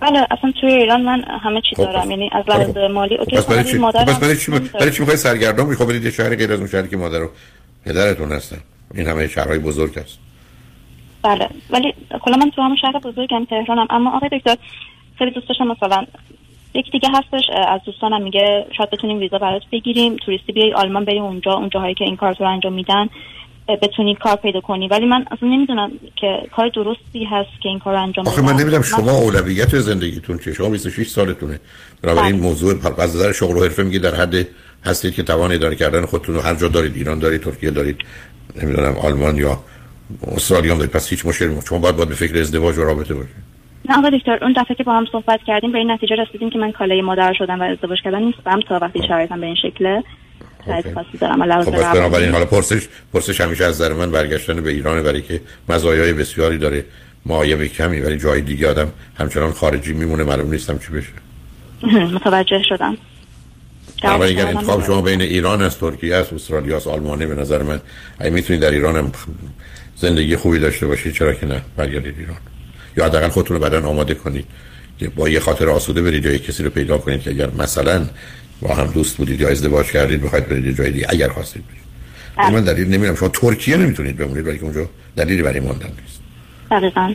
بله 0.00 0.26
اصلا 0.30 0.52
توی 0.60 0.72
ایران 0.72 1.02
من 1.02 1.24
همه 1.42 1.60
چی 1.70 1.76
خب، 1.76 1.82
دارم. 1.82 2.10
یعنی 2.10 2.30
از 2.32 2.44
لحاظ 2.48 2.90
مالی 2.90 3.16
OK 3.16 3.36
پس 3.36 3.46
برای 3.46 3.64
چی؟ 3.64 3.78
پس 3.78 4.20
برای 4.20 4.36
چی؟ 4.36 4.50
برای 4.50 4.90
چی 4.90 5.00
می‌خواید 5.00 5.18
سرگردان 5.18 5.66
می‌خواد 5.66 5.88
برید 5.88 6.04
یه 6.04 6.10
شهر 6.10 6.36
غیر 6.36 6.52
از 6.52 6.58
اون 6.58 6.68
شهری 6.68 6.88
که 6.88 6.96
مادر 6.96 7.22
و 7.22 7.30
پدرتون 7.84 8.32
هستن؟ 8.32 8.58
این 8.94 9.06
همه 9.06 9.28
شهرهای 9.28 9.58
بزرگ 9.58 9.98
است 9.98 10.18
بله 11.22 11.48
ولی 11.70 11.94
کلا 12.22 12.36
من 12.36 12.50
تو 12.50 12.62
همون 12.62 12.76
شهر 12.76 12.92
بزرگم 12.92 13.44
تهرانم. 13.44 13.86
اما 13.90 14.16
آقای 14.16 14.28
دکتر 14.38 14.56
خیلی 15.18 15.30
دوست 15.30 15.48
داشتم 15.48 15.66
مثلا 15.66 16.06
یکی 16.74 16.90
دیگه 16.90 17.08
هستش 17.14 17.50
از 17.68 17.80
دوستانم 17.86 18.22
میگه 18.22 18.66
شاید 18.76 18.90
بتونیم 18.90 19.18
ویزا 19.18 19.38
برات 19.38 19.62
بگیریم. 19.72 20.16
توریستی 20.16 20.52
بیای 20.52 20.72
آلمان 20.72 21.04
بریم 21.04 21.22
اونجا 21.22 21.52
اونجاهایی 21.52 21.94
که 21.94 22.04
این 22.04 22.16
کار 22.16 22.36
رو 22.40 22.46
انجام 22.48 22.72
میدن 22.72 23.08
بتونی 23.82 24.14
کار 24.14 24.36
پیدا 24.36 24.60
کنی. 24.60 24.88
ولی 24.88 25.06
من 25.06 25.24
اصلا 25.30 25.48
نمی‌دونم 25.48 25.90
که 26.16 26.42
کار 26.56 26.68
درستی 26.68 27.24
هست 27.24 27.60
که 27.62 27.68
این 27.68 27.78
کار 27.78 27.94
انجام 27.94 28.28
آخه 28.28 28.42
من 28.42 28.52
نمی‌دونم 28.52 28.82
شما 28.82 29.10
اولویت 29.10 29.78
زندگیتون 29.78 30.38
چه 30.38 30.52
شما 30.52 30.68
26 30.68 31.08
سالتونه. 31.08 31.60
بنابراین 32.02 32.34
این. 32.34 32.42
موضوع 32.42 32.74
از 32.98 33.16
نظر 33.16 33.32
شغل 33.32 33.56
و 33.56 33.62
حرفه 33.62 33.82
میگه 33.82 33.98
در 33.98 34.14
حد 34.14 34.46
هستید 34.84 35.14
که 35.14 35.22
توان 35.22 35.52
اداره 35.52 35.76
کردن 35.76 36.06
خودتون 36.06 36.34
رو 36.34 36.40
هر 36.40 36.54
جا 36.54 36.68
دارید 36.68 36.96
ایران 36.96 37.18
دارید 37.18 37.42
ترکیه 37.42 37.70
دارید 37.70 37.96
نمی‌دونم 38.62 38.96
آلمان 38.96 39.36
یا 39.36 39.58
استرالیا 40.36 40.74
دارید. 40.74 40.90
پس 40.90 41.08
هیچ 41.08 41.26
مشکلی 41.26 41.60
شما 41.68 41.78
باید 41.78 41.96
باید 41.96 42.08
به 42.08 42.14
فکر 42.14 42.38
ازدواج 42.38 42.78
و 42.78 42.84
رابطه 42.84 43.14
باشید. 43.14 43.49
نه 43.90 43.98
آقا 43.98 44.10
دکتر 44.10 44.38
اون 44.44 44.54
دفعه 44.56 44.76
که 44.76 44.84
با 44.84 44.92
هم 44.92 45.06
صحبت 45.12 45.40
کردیم 45.46 45.72
به 45.72 45.78
این 45.78 45.90
نتیجه 45.90 46.16
رسیدیم 46.16 46.50
که 46.50 46.58
من 46.58 46.72
کالای 46.72 47.02
مادر 47.02 47.32
شدم 47.32 47.60
و 47.60 47.62
ازدواج 47.62 47.98
کردن 48.04 48.22
نیستم 48.22 48.60
تا 48.60 48.78
وقتی 48.82 49.00
شرایطم 49.08 49.40
به 49.40 49.46
این 49.46 49.54
شکله 49.54 50.02
دارم. 51.20 51.64
خب 51.64 51.70
بنابراین 51.70 52.32
حالا 52.32 52.44
پرسش 52.44 52.88
پرسش 53.12 53.40
همیشه 53.40 53.64
از 53.64 53.80
در 53.80 53.92
من 53.92 54.10
برگشتن 54.10 54.62
به 54.62 54.70
ایران 54.70 55.02
برای 55.02 55.22
که 55.22 55.40
مزایای 55.68 56.12
بسیاری 56.12 56.58
داره. 56.58 56.84
معایب 57.26 57.66
کمی 57.66 58.00
ولی 58.00 58.18
جای 58.18 58.40
دیگه 58.40 58.70
آدم 58.70 58.88
همچنان 59.18 59.52
خارجی 59.52 59.92
میمونه 59.92 60.24
معلوم 60.24 60.50
نیستم 60.50 60.78
چی 60.78 60.92
بشه. 60.92 61.12
متوجه 62.14 62.62
شدم. 62.62 62.96
اما 64.02 64.24
اگر 64.24 64.46
انتخاب 64.46 64.84
شما 64.86 65.02
بین 65.02 65.20
ایران 65.20 65.62
از 65.62 65.78
ترکیه 65.78 66.16
است 66.16 66.32
استرالیا 66.32 66.76
است 66.76 66.86
آلمانه 66.86 67.26
به 67.26 67.34
نظر 67.34 67.62
من. 67.62 67.80
اگه 68.18 68.30
می‌تونید 68.30 68.62
در 68.62 68.70
ایران 68.70 68.96
هم 68.96 69.12
زندگی 69.96 70.36
خوبی 70.36 70.58
داشته 70.58 70.86
باشید 70.86 71.12
چرا 71.12 71.34
که 71.34 71.46
نه؟ 71.46 71.62
برگردید 71.76 72.14
ایران. 72.18 72.36
یا 72.96 73.04
حداقل 73.04 73.28
خودتون 73.28 73.56
رو 73.56 73.62
بعدن 73.62 73.84
آماده 73.84 74.14
کنید. 74.14 74.44
که 74.98 75.08
با 75.08 75.28
یه 75.28 75.40
خاطر 75.40 75.68
آسوده 75.68 76.02
برید 76.02 76.24
یا 76.24 76.38
کسی 76.38 76.62
رو 76.62 76.70
پیدا 76.70 76.98
کنید 76.98 77.22
که 77.22 77.30
اگر 77.30 77.50
مثلا 77.58 78.06
با 78.62 78.74
هم 78.74 78.86
دوست 78.86 79.16
بودید 79.16 79.40
یا 79.40 79.48
ازدواج 79.48 79.86
کردید 79.86 80.22
بخواید 80.22 80.48
برید 80.48 80.76
جای 80.76 80.90
دیگه 80.90 81.06
اگر 81.08 81.28
خواستید 81.28 81.62
برید. 81.66 81.80
بله. 82.36 82.50
من 82.50 82.64
دلیل 82.64 82.88
نمی‌دونم. 82.88 83.14
شما 83.14 83.28
ترکیه 83.28 83.76
نمی‌تونید 83.76 84.16
بمونید 84.16 84.46
ولی 84.46 84.58
اونجا 84.58 84.88
دلیلی 85.16 85.42
برای 85.42 85.60
ماندن 85.60 85.86
نیست. 85.86 86.20
دقیقاً. 86.70 87.14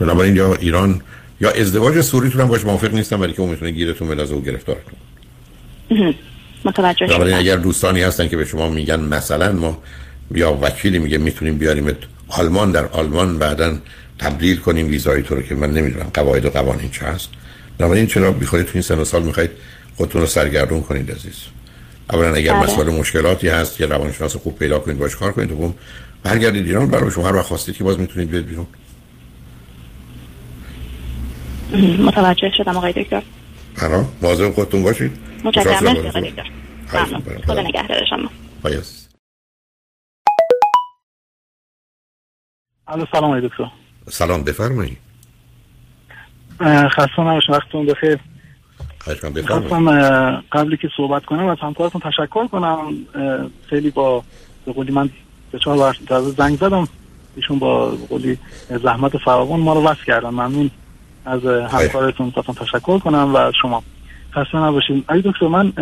بنابراین 0.00 0.36
یا 0.36 0.54
ایران 0.54 1.00
یا 1.40 1.50
ازدواج 1.50 2.00
سوریتون 2.00 2.40
هم 2.40 2.48
باش 2.48 2.64
موافق 2.64 2.94
نیستم 2.94 3.20
ولی 3.20 3.32
که 3.32 3.40
اون 3.40 3.50
می‌تونه 3.50 3.70
گیرتون 3.70 4.08
بندازه 4.08 4.34
و 4.34 4.40
گرفتارتون 4.40 4.94
متوجه 6.64 7.06
شدم. 7.06 7.34
اگر 7.34 7.56
دوستانی 7.56 8.02
هستن 8.02 8.28
که 8.28 8.36
به 8.36 8.44
شما 8.44 8.68
میگن 8.68 9.00
مثلا 9.00 9.52
ما 9.52 9.82
یا 10.34 10.58
وکیلی 10.62 10.98
میگه 10.98 11.18
می‌تونیم 11.18 11.58
بیاریم 11.58 11.90
آلمان 12.28 12.72
در 12.72 12.84
آلمان 12.84 13.38
بعدا 13.38 13.78
تبدیل 14.18 14.60
کنیم 14.60 14.86
ویزای 14.86 15.22
تو 15.22 15.34
رو 15.34 15.42
که 15.42 15.54
من 15.54 15.70
نمی‌دونم 15.70 16.10
قواعد 16.14 16.44
و 16.44 16.50
قوانین 16.50 16.90
چه 16.90 17.06
هست. 17.06 17.30
بنابراین 17.78 18.06
چرا 18.06 18.32
می‌خواید 18.32 18.66
تو 18.66 18.70
این 18.74 18.82
سن 18.82 18.98
و 18.98 19.04
سال 19.04 19.22
می‌خواید 19.22 19.50
خودتون 19.96 20.20
رو 20.20 20.26
سرگردون 20.26 20.82
کنید 20.82 21.10
عزیز. 21.10 21.36
اولا 22.10 22.34
اگر 22.34 22.52
بله. 22.52 22.62
مسئله 22.62 22.98
مشکلاتی 22.98 23.48
هست 23.48 23.76
که 23.76 23.86
روانشناس 23.86 24.36
خوب 24.36 24.58
پیدا 24.58 24.78
کنید 24.78 24.98
باش 24.98 25.16
کار 25.16 25.32
کنید. 25.32 25.48
دوم 25.48 25.74
برگردید 26.22 26.66
ایران 26.66 26.90
برای 26.90 27.10
شما 27.10 27.28
هر 27.28 27.36
وقت 27.36 27.46
خواستید 27.46 27.76
که 27.76 27.84
باز 27.84 27.98
می‌تونید 27.98 28.30
بیاد 28.30 28.44
بیرون. 28.44 28.66
متوجه 31.98 32.50
شدم 32.56 32.76
آقای 32.76 32.92
دکتر. 32.92 33.22
برای 33.76 34.04
مواظب 34.22 34.50
خودتون 34.50 34.82
باشید. 34.82 35.12
متشکرم 35.44 35.86
آقای 35.86 36.30
دکتر. 36.30 36.50
خدا 37.46 37.62
نگهدار 37.62 38.04
شما. 38.10 38.30
سلام 43.12 43.24
آقای 43.24 43.48
دکتر. 43.48 43.81
سلام 44.10 44.42
بفرمایید. 44.42 44.98
خسته 46.62 47.20
نباشید 47.20 47.50
وقتتون 47.50 47.86
بخیر. 47.86 48.18
خواستم 49.46 50.40
قبلی 50.52 50.76
که 50.76 50.88
صحبت 50.96 51.24
کنم 51.24 51.46
از 51.46 51.58
همکارتون 51.60 52.00
تشکر 52.00 52.46
کنم. 52.46 52.92
خیلی 53.70 53.90
با 53.90 54.24
به 54.66 54.72
قولی 54.72 54.92
من 54.92 55.10
به 55.52 55.58
چهار 55.58 55.76
بار 55.76 56.22
زنگ 56.22 56.58
زدم. 56.58 56.88
ایشون 57.36 57.58
با 57.58 57.90
قولی 57.90 58.38
زحمت 58.82 59.16
فراوان 59.16 59.60
ما 59.60 59.74
رو 59.74 59.82
وصل 59.84 60.04
کردن. 60.04 60.28
ممنون 60.28 60.70
از 61.24 61.44
همکارتون. 61.44 62.30
خواستم 62.30 62.52
تشکر 62.52 62.98
کنم 62.98 63.34
و 63.34 63.36
از 63.36 63.54
شما. 63.62 63.82
خسته 64.34 64.58
نباشید 64.58 65.04
ای 65.10 65.22
دکتر 65.24 65.46
من 65.46 65.72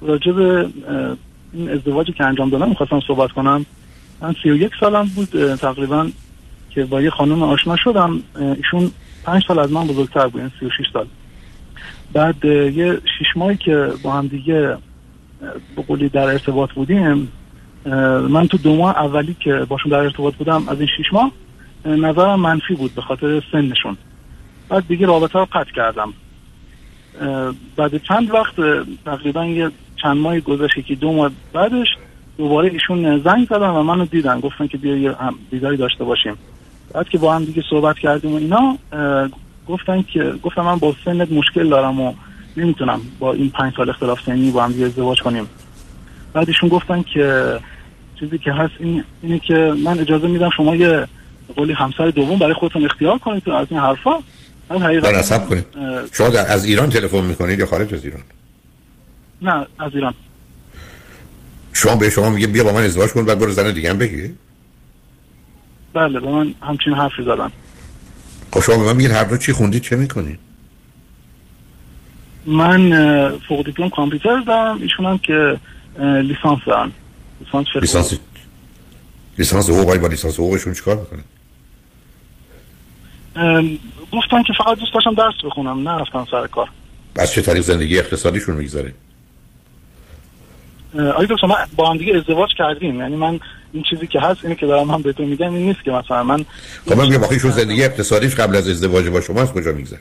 راجع 0.00 0.32
به 0.32 0.68
این 1.52 1.70
ازدواجی 1.70 2.12
که 2.12 2.24
انجام 2.24 2.50
دادم 2.50 2.68
می‌خواستم 2.68 3.00
صحبت 3.06 3.32
کنم. 3.32 3.66
من 4.20 4.34
سی 4.42 4.50
و 4.50 4.56
یک 4.56 4.72
سالم 4.80 5.10
بود 5.14 5.54
تقریبا 5.56 6.08
که 6.74 6.84
با 6.84 7.02
یه 7.02 7.10
خانم 7.10 7.42
آشنا 7.42 7.76
شدم 7.76 8.22
ایشون 8.56 8.90
پنج 9.24 9.42
سال 9.48 9.58
از 9.58 9.72
من 9.72 9.86
بزرگتر 9.86 10.26
بود 10.26 10.40
یعنی 10.40 10.52
سی 10.60 10.66
و 10.66 10.70
شیش 10.76 10.86
سال. 10.92 11.06
بعد 12.12 12.44
یه 12.44 12.98
شیش 13.18 13.26
ماهی 13.36 13.56
که 13.56 13.88
با 14.02 14.12
هم 14.12 14.26
دیگه 14.26 14.76
بقولی 15.76 16.08
در 16.08 16.24
ارتباط 16.24 16.72
بودیم 16.72 17.32
من 18.28 18.46
تو 18.48 18.56
دو 18.56 18.76
ماه 18.76 18.96
اولی 18.96 19.36
که 19.40 19.54
باشون 19.54 19.92
در 19.92 19.98
ارتباط 19.98 20.34
بودم 20.34 20.68
از 20.68 20.78
این 20.78 20.88
شیش 20.96 21.12
ماه 21.12 21.32
نظرم 21.84 22.40
منفی 22.40 22.74
بود 22.74 22.94
به 22.94 23.02
خاطر 23.02 23.42
سنشون. 23.52 23.96
بعد 24.68 24.88
دیگه 24.88 25.06
رابطه 25.06 25.38
رو 25.38 25.46
قطع 25.52 25.72
کردم. 25.72 26.12
بعد 27.76 28.02
چند 28.02 28.34
وقت 28.34 28.54
تقریبا 29.04 29.44
یه 29.44 29.70
چند 30.02 30.16
ماه 30.16 30.40
گذشته 30.40 30.82
که 30.82 30.94
دو 30.94 31.12
ماه 31.12 31.30
بعدش 31.52 31.88
دوباره 32.38 32.70
ایشون 32.70 33.18
زنگ 33.18 33.46
زدن 33.46 33.70
و 33.70 33.82
منو 33.82 34.04
دیدن. 34.04 34.40
گفتن 34.40 34.66
که 34.66 34.78
بیا 34.78 34.96
یه 34.96 35.14
دیداری 35.50 35.76
داشته 35.76 36.04
باشیم. 36.04 36.36
بعد 36.92 37.08
که 37.08 37.18
با 37.18 37.34
هم 37.34 37.44
دیگه 37.44 37.62
صحبت 37.70 37.98
کردیم 37.98 38.32
و 38.32 38.36
اینا 38.36 38.78
گفتن 39.68 40.02
که 40.02 40.34
گفتم 40.42 40.62
من 40.62 40.76
با 40.76 40.94
سنت 41.04 41.32
مشکل 41.32 41.68
دارم 41.68 42.00
و 42.00 42.14
نمی‌تونم 42.56 43.00
با 43.18 43.32
این 43.32 43.50
پنج 43.50 43.72
سال 43.76 43.90
اختلاف 43.90 44.18
سنی 44.26 44.50
با 44.50 44.64
هم 44.64 44.84
ازدواج 44.84 45.22
کنیم. 45.22 45.46
بعدشون 46.32 46.68
گفتن 46.68 47.02
که 47.02 47.58
چیزی 48.20 48.38
که 48.38 48.52
هست 48.52 48.72
این 48.78 49.04
اینه 49.22 49.38
که 49.38 49.74
من 49.84 50.00
اجازه 50.00 50.26
میدم 50.26 50.50
شما 50.56 50.76
یه 50.76 51.06
قولی 51.56 51.72
همسر 51.72 52.10
دوم 52.10 52.38
برای 52.38 52.54
خودتون 52.54 52.84
اختیار 52.84 53.18
کنید 53.18 53.48
از 53.48 53.66
این 53.70 53.80
حرفا. 53.80 54.10
من 54.70 54.82
حقیقت 54.82 55.48
کنید. 55.48 55.64
شما 56.12 56.28
در 56.28 56.52
از 56.52 56.64
ایران 56.64 56.90
تلفن 56.90 57.20
می‌کنید 57.20 57.58
یا 57.58 57.66
خارج 57.66 57.94
از 57.94 58.04
ایران؟ 58.04 58.22
نه 59.42 59.66
از 59.78 59.94
ایران. 59.94 60.14
شما 61.72 61.96
به 61.96 62.10
شما 62.10 62.30
میگه 62.30 62.46
بیا 62.46 62.64
با 62.64 62.72
من 62.72 62.84
ازدواج 62.84 63.10
کن 63.10 63.24
بعد 63.24 63.38
برو 63.38 63.52
زن 63.52 63.72
دیگه 63.72 63.90
هم 63.90 63.98
بگی 63.98 64.30
بله 65.94 66.20
به 66.20 66.30
من 66.30 66.54
همچین 66.62 66.92
حرفی 66.92 67.22
زدن. 67.22 67.52
خب 68.52 68.60
شما 68.60 68.76
به 68.76 68.84
من 68.84 68.96
میگید 68.96 69.10
هر 69.10 69.24
دو 69.24 69.36
چی 69.36 69.52
خوندید 69.52 69.82
چه 69.82 69.96
می‌کنید؟ 69.96 70.38
من 72.46 73.38
فوق 73.48 73.64
دیپلم 73.64 73.90
کامپیوتر 73.90 74.40
دارم 74.40 74.82
ایشون 74.82 75.06
هم 75.06 75.18
که 75.18 75.60
لیسانس 75.98 76.58
دارن. 76.66 76.92
لیسانس. 77.40 77.66
لیسانس 77.76 78.18
لیسانس 79.38 79.70
حقوق 79.70 79.96
با 79.96 80.06
لیسانس 80.06 80.34
حقوقشون 80.34 80.74
چیکار 80.74 80.96
می‌کنن؟ 80.96 81.24
اه، 83.36 83.62
گفتن 84.12 84.42
که 84.42 84.52
فقط 84.58 84.78
دوست 84.78 84.94
داشتم 84.94 85.14
درس 85.14 85.34
بخونم 85.44 85.88
نه 85.88 86.00
رفتم 86.00 86.26
سر 86.30 86.46
کار. 86.46 86.68
از 87.16 87.32
چه 87.32 87.42
طریق 87.42 87.62
زندگی 87.62 87.98
اقتصادیشون 87.98 88.56
میگذره؟ 88.56 88.94
اه، 90.98 91.08
آقای 91.08 91.26
دکتر 91.26 91.46
ما 91.46 91.56
با 91.76 91.90
هم 91.90 91.98
دیگه 91.98 92.16
ازدواج 92.16 92.50
کردیم 92.58 93.00
یعنی 93.00 93.16
من 93.16 93.40
این 93.72 93.84
چیزی 93.90 94.06
که 94.06 94.20
هست 94.20 94.40
اینه 94.42 94.54
که 94.54 94.66
دارم 94.66 94.90
هم 94.90 95.02
بهتون 95.02 95.26
میگم 95.26 95.54
این 95.54 95.66
نیست 95.66 95.84
که 95.84 95.90
مثلا 95.90 96.24
من 96.24 96.44
خب 96.86 96.92
من 96.92 97.08
میگم 97.08 97.24
آخه 97.24 97.38
زندگی 97.38 97.84
اقتصادیش 97.84 98.34
قبل 98.34 98.56
از 98.56 98.68
ازدواج 98.68 99.08
با 99.08 99.20
شما 99.20 99.42
از 99.42 99.52
کجا 99.52 99.72
میگذره؟ 99.72 100.00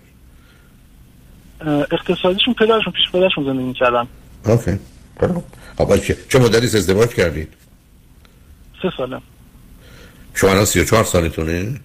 اقتصادیشون 1.92 2.54
پدرشون 2.54 2.94
پیش 2.94 3.12
پدرشون 3.14 3.44
زندگی 3.46 3.64
می‌کردن. 3.64 4.08
اوکی. 4.46 4.80
خب 5.20 5.44
خب، 5.78 5.98
چه 5.98 6.18
چه 6.30 6.39
مدتی 6.39 6.78
ازدواج 6.78 7.10
کردید 7.10 7.54
سه 8.82 8.92
ساله. 8.98 9.18
شما 10.34 10.50
الان 10.50 10.66
34 10.66 11.04
سالتونه؟ 11.04 11.80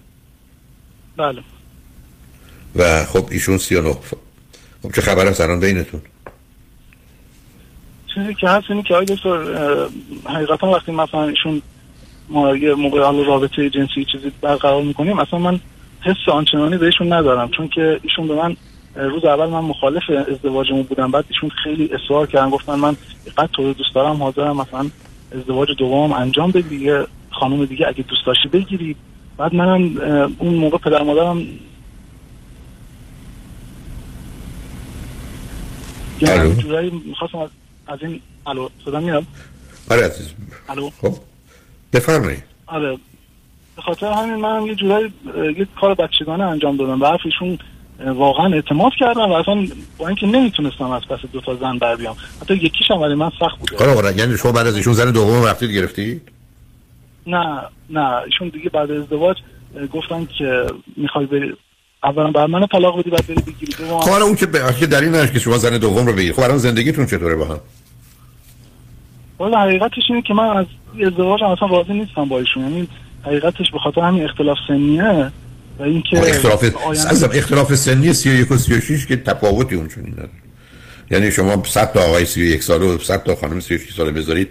بله. 1.17 1.41
و 2.75 3.05
خب 3.05 3.27
ایشون 3.31 3.57
39 3.57 3.97
خب 4.83 4.91
چه 4.95 5.01
خبر 5.01 5.27
است 5.27 5.41
الان 5.41 5.59
بینتون. 5.59 6.01
چیزی 8.17 8.33
که 8.33 8.49
هست 8.49 8.65
اینه 8.69 8.83
که 8.83 8.93
آقای 8.93 9.05
دکتر 9.05 9.37
حقیقتا 10.25 10.67
وقتی 10.67 10.91
مثلا 10.91 11.23
ایشون 11.23 11.61
ما 12.29 12.55
یه 12.55 12.75
موقع 12.75 13.01
حالا 13.01 13.23
رابطه 13.23 13.69
جنسی 13.69 14.05
چیزی 14.05 14.31
برقرار 14.41 14.83
می‌کنیم 14.83 15.19
اصلا 15.19 15.39
من 15.39 15.59
حس 16.01 16.29
آنچنانی 16.31 16.77
بهشون 16.77 17.13
ندارم 17.13 17.49
چون 17.49 17.67
که 17.67 17.99
ایشون 18.03 18.27
به 18.27 18.35
من 18.35 18.55
روز 18.95 19.25
اول 19.25 19.49
من 19.49 19.59
مخالف 19.59 20.03
ازدواجمون 20.09 20.83
بودم 20.83 21.11
بعد 21.11 21.25
ایشون 21.29 21.49
خیلی 21.63 21.89
اصرار 21.93 22.27
کردن 22.27 22.49
گفتن 22.49 22.75
من 22.75 22.97
قد 23.37 23.49
تو 23.53 23.73
دوست 23.73 23.95
دارم 23.95 24.23
حاضرم 24.23 24.57
مثلا 24.57 24.89
ازدواج 25.35 25.71
دوم 25.77 26.11
انجام 26.11 26.51
بدی 26.51 26.75
یه 26.75 27.07
خانم 27.31 27.65
دیگه 27.65 27.87
اگه 27.87 28.03
دوست 28.03 28.25
داشتی 28.25 28.49
بگیری 28.49 28.95
بعد 29.37 29.55
منم 29.55 29.97
اون 30.37 30.53
موقع 30.53 30.77
پدر 30.77 31.03
مادرم. 31.03 31.47
یه 36.21 36.55
جورایی 36.55 37.01
می‌خواستم 37.05 37.49
از- 37.87 37.99
این 38.01 38.21
الو 38.47 38.69
صدا 38.85 38.99
میاد؟ 38.99 39.23
آره 39.91 40.05
عزیز. 40.05 40.33
الو؟ 40.69 40.89
خب. 41.01 41.13
بفرمایید. 41.93 42.43
آره. 42.67 42.97
به 43.75 43.81
خاطر 43.81 44.11
همین 44.11 44.35
من 44.35 44.65
یه 44.65 44.75
جورایی 44.75 45.13
یه 45.57 45.67
کار 45.81 45.93
بچگانه 45.95 46.43
انجام 46.43 46.77
دادم 46.77 46.99
به 46.99 47.07
حرف 47.07 47.19
ایشون 47.25 47.59
واقعا 48.05 48.53
اعتماد 48.53 48.91
کردم 48.99 49.29
و 49.31 49.33
اصلا 49.33 49.67
با 49.97 50.07
اینکه 50.07 50.25
نمی‌تونستم 50.27 50.91
از 50.91 51.01
پس 51.09 51.19
دو 51.33 51.41
تا 51.41 51.55
زن 51.55 51.77
بر 51.77 51.95
بیام. 51.95 52.15
حتی 52.41 52.53
یکیش 52.53 52.91
هم 52.91 52.99
برای 52.99 53.15
من 53.15 53.31
سخت 53.39 53.59
بوده 53.59 53.77
آره 53.83 53.95
آره 53.97 54.17
یعنی 54.17 54.37
شما 54.37 54.51
بعد 54.51 54.67
از 54.67 54.75
ایشون 54.77 54.93
زن 54.93 55.11
دوم 55.11 55.45
رفتید 55.45 55.71
گرفتید؟ 55.71 56.21
نه 57.27 57.61
نه. 57.89 58.15
ایشون 58.25 58.49
دیگه 58.49 58.69
بعد 58.69 58.91
از 58.91 58.97
ازدواج 59.01 59.37
گفتن 59.93 60.25
که 60.37 60.65
می‌خوای 60.95 61.25
بری 61.25 61.53
اولا 62.07 62.31
بر 62.31 62.45
من 62.45 62.67
طلاق 62.67 62.99
بدی 62.99 63.09
بعد 63.09 63.27
بری 63.27 63.41
بگیری. 63.53 63.73
خب 63.73 64.09
حالا 64.09 64.25
اون 64.25 64.35
که 64.35 64.45
به 64.45 64.59
که 64.79 64.87
دلیل 64.87 65.09
نداره 65.09 65.31
که 65.31 65.39
شما 65.39 65.57
زن 65.57 65.77
دوم 65.77 66.05
رو 66.07 66.13
بگیرید 66.13 66.35
خب 66.35 66.39
الان 66.41 66.57
زندگیتون 66.57 67.05
چطوره 67.05 67.35
با 67.35 67.45
هم؟ 67.45 67.59
والا 69.39 69.57
حقیقتش 69.57 70.03
اینه 70.09 70.21
که 70.21 70.33
من 70.33 70.43
از 70.57 70.65
ازدواج 71.07 71.43
اصلا 71.43 71.67
راضی 71.67 71.93
نیستم 71.93 72.25
با 72.25 72.39
ایشون. 72.39 72.63
یعنی 72.63 72.87
حقیقتش 73.25 73.71
به 73.71 73.79
خاطر 73.79 74.01
همین 74.01 74.23
اختلاف 74.23 74.57
سنیه 74.67 75.31
و 75.79 75.83
اینکه 75.83 76.19
اختلاف 76.19 76.63
آینده- 76.63 77.37
اختلاف 77.37 77.75
سنی 77.75 78.13
31 78.13 78.51
و 78.51 78.57
36 78.57 79.05
که 79.07 79.17
تفاوتی 79.17 79.75
اونچنین 79.75 80.11
نداره. 80.13 80.29
یعنی 81.11 81.31
شما 81.31 81.63
100 81.65 81.93
تا 81.93 81.99
آقای 82.01 82.25
31 82.25 82.63
ساله 82.63 82.85
و 82.85 82.97
100 82.99 83.23
تا 83.23 83.35
خانم 83.35 83.59
36 83.59 83.93
ساله 83.93 84.11
بذارید 84.11 84.49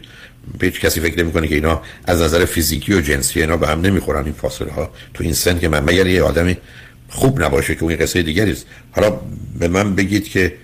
هیچ 0.63 0.81
کسی 0.81 1.01
فکر 1.01 1.23
نمی‌کنه 1.23 1.49
که 1.49 1.55
اینا 1.55 1.81
از 2.05 2.23
نظر 2.23 2.45
فیزیکی 2.45 2.95
و 2.95 3.01
جنسی 3.01 3.41
اینا 3.41 3.57
به 3.57 3.67
هم 3.69 3.81
نمی‌خورن. 3.81 4.25
این 4.25 4.33
فاصله 4.33 4.73
ها 4.73 4.91
تو 5.15 5.25
این 5.25 5.33
سن 5.33 5.59
که 5.59 5.69
من 5.69 5.81
مگر 5.85 6.07
یه 6.07 6.23
آدمی 6.23 6.57
خوب 7.17 7.43
نباشه 7.43 7.75
که 7.75 7.83
اون 7.83 7.97
قصه 7.97 8.23
دیگری 8.23 8.53
است. 8.53 8.67
حالا 8.93 9.21
به 9.59 9.69
من 9.69 9.95
بگید 9.95 10.29
که 10.29 10.55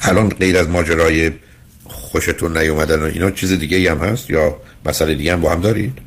الان 0.00 0.28
غیر 0.28 0.58
از 0.58 0.68
ماجرای 0.68 1.30
خوشتون 1.84 2.58
نیومدن 2.58 2.98
و 3.02 3.04
اینا 3.04 3.30
چیز 3.30 3.52
دیگه 3.52 3.90
هم 3.90 3.98
هست؟ 3.98 4.30
یا 4.30 4.56
مسئله 4.86 5.14
دیگه 5.14 5.32
هم 5.32 5.40
با 5.40 5.52
هم 5.52 5.60
دارید؟ 5.60 5.98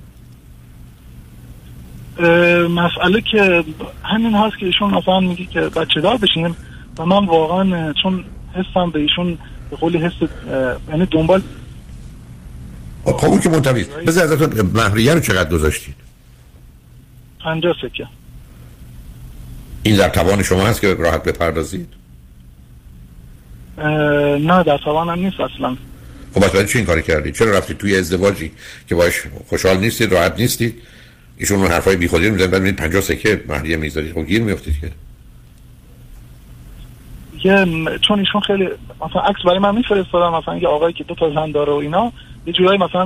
مسئله 2.69 3.21
که 3.31 3.63
همین 4.03 4.35
هست 4.35 4.57
که 4.59 4.65
ایشون 4.65 4.93
مثلا 4.93 5.19
میگه 5.19 5.45
که 5.45 5.59
بچه 5.59 6.01
دار 6.01 6.17
بشیم 6.17 6.55
و 6.97 7.05
من 7.05 7.25
واقعا 7.25 7.93
چون 8.03 8.23
حسم 8.53 8.91
به 8.91 8.99
ایشون 8.99 9.37
به 9.69 9.75
قولی 9.75 9.97
حس 9.97 10.11
یعنی 10.89 11.05
دنبال 11.11 11.41
خب 13.05 13.25
اون 13.25 13.39
که 13.39 13.49
منطبیع 13.49 13.83
است. 13.83 14.05
بذار 14.05 14.23
ازتون 14.23 14.71
مهریه 14.73 15.13
رو 15.13 15.19
چقدر 15.19 15.49
گذاشتید؟ 15.49 15.95
پنجاه 17.43 17.75
سکه 17.81 18.07
این 19.83 19.95
در 19.95 20.09
توان 20.09 20.43
شما 20.43 20.65
هست 20.67 20.81
که 20.81 20.93
راحت 20.93 21.23
بپردازید؟ 21.23 21.87
نه 23.77 24.63
در 24.63 24.77
توانم 24.77 25.23
نیست 25.23 25.39
اصلا. 25.39 25.77
خب 26.33 26.51
برای 26.51 26.67
چی 26.67 26.77
این 26.77 26.87
کار 26.87 27.01
کردید؟ 27.01 27.35
چرا 27.35 27.57
رفتید 27.57 27.77
توی 27.77 27.97
ازدواجی 27.97 28.51
که 28.87 28.95
باش 28.95 29.23
خوشحال 29.47 29.77
نیستید 29.77 30.13
راحت 30.13 30.39
نیستید؟ 30.39 30.81
ایشون 31.37 31.59
اون 31.59 31.71
حرفای 31.71 31.95
بیخودی 31.95 32.25
رو 32.25 32.33
می‌زنید 32.33 32.51
بعد 32.51 32.61
میرید 32.61 32.79
50 32.79 33.01
سکه 33.01 33.43
مهریه 33.47 33.77
می‌ذارید. 33.77 34.13
خب 34.13 34.25
گیر 34.25 34.41
میافتید 34.41 34.73
که. 34.81 34.91
یه 37.43 37.65
چون 38.07 38.19
ایشون 38.19 38.41
خیلی 38.41 38.69
مثلا 39.01 39.21
عکس 39.21 39.41
برای 39.45 39.59
من 39.59 39.75
میفرستادن 39.75 40.37
مثلا 40.37 40.57
یه 40.57 40.67
آقایی 40.67 40.93
که 40.93 41.03
دو 41.03 41.15
تا 41.15 41.29
زن 41.29 41.51
داره 41.51 41.73
و 41.73 41.75
اینا 41.75 42.11
یه 42.45 42.53
جورایی 42.53 42.79
مثلا 42.79 43.05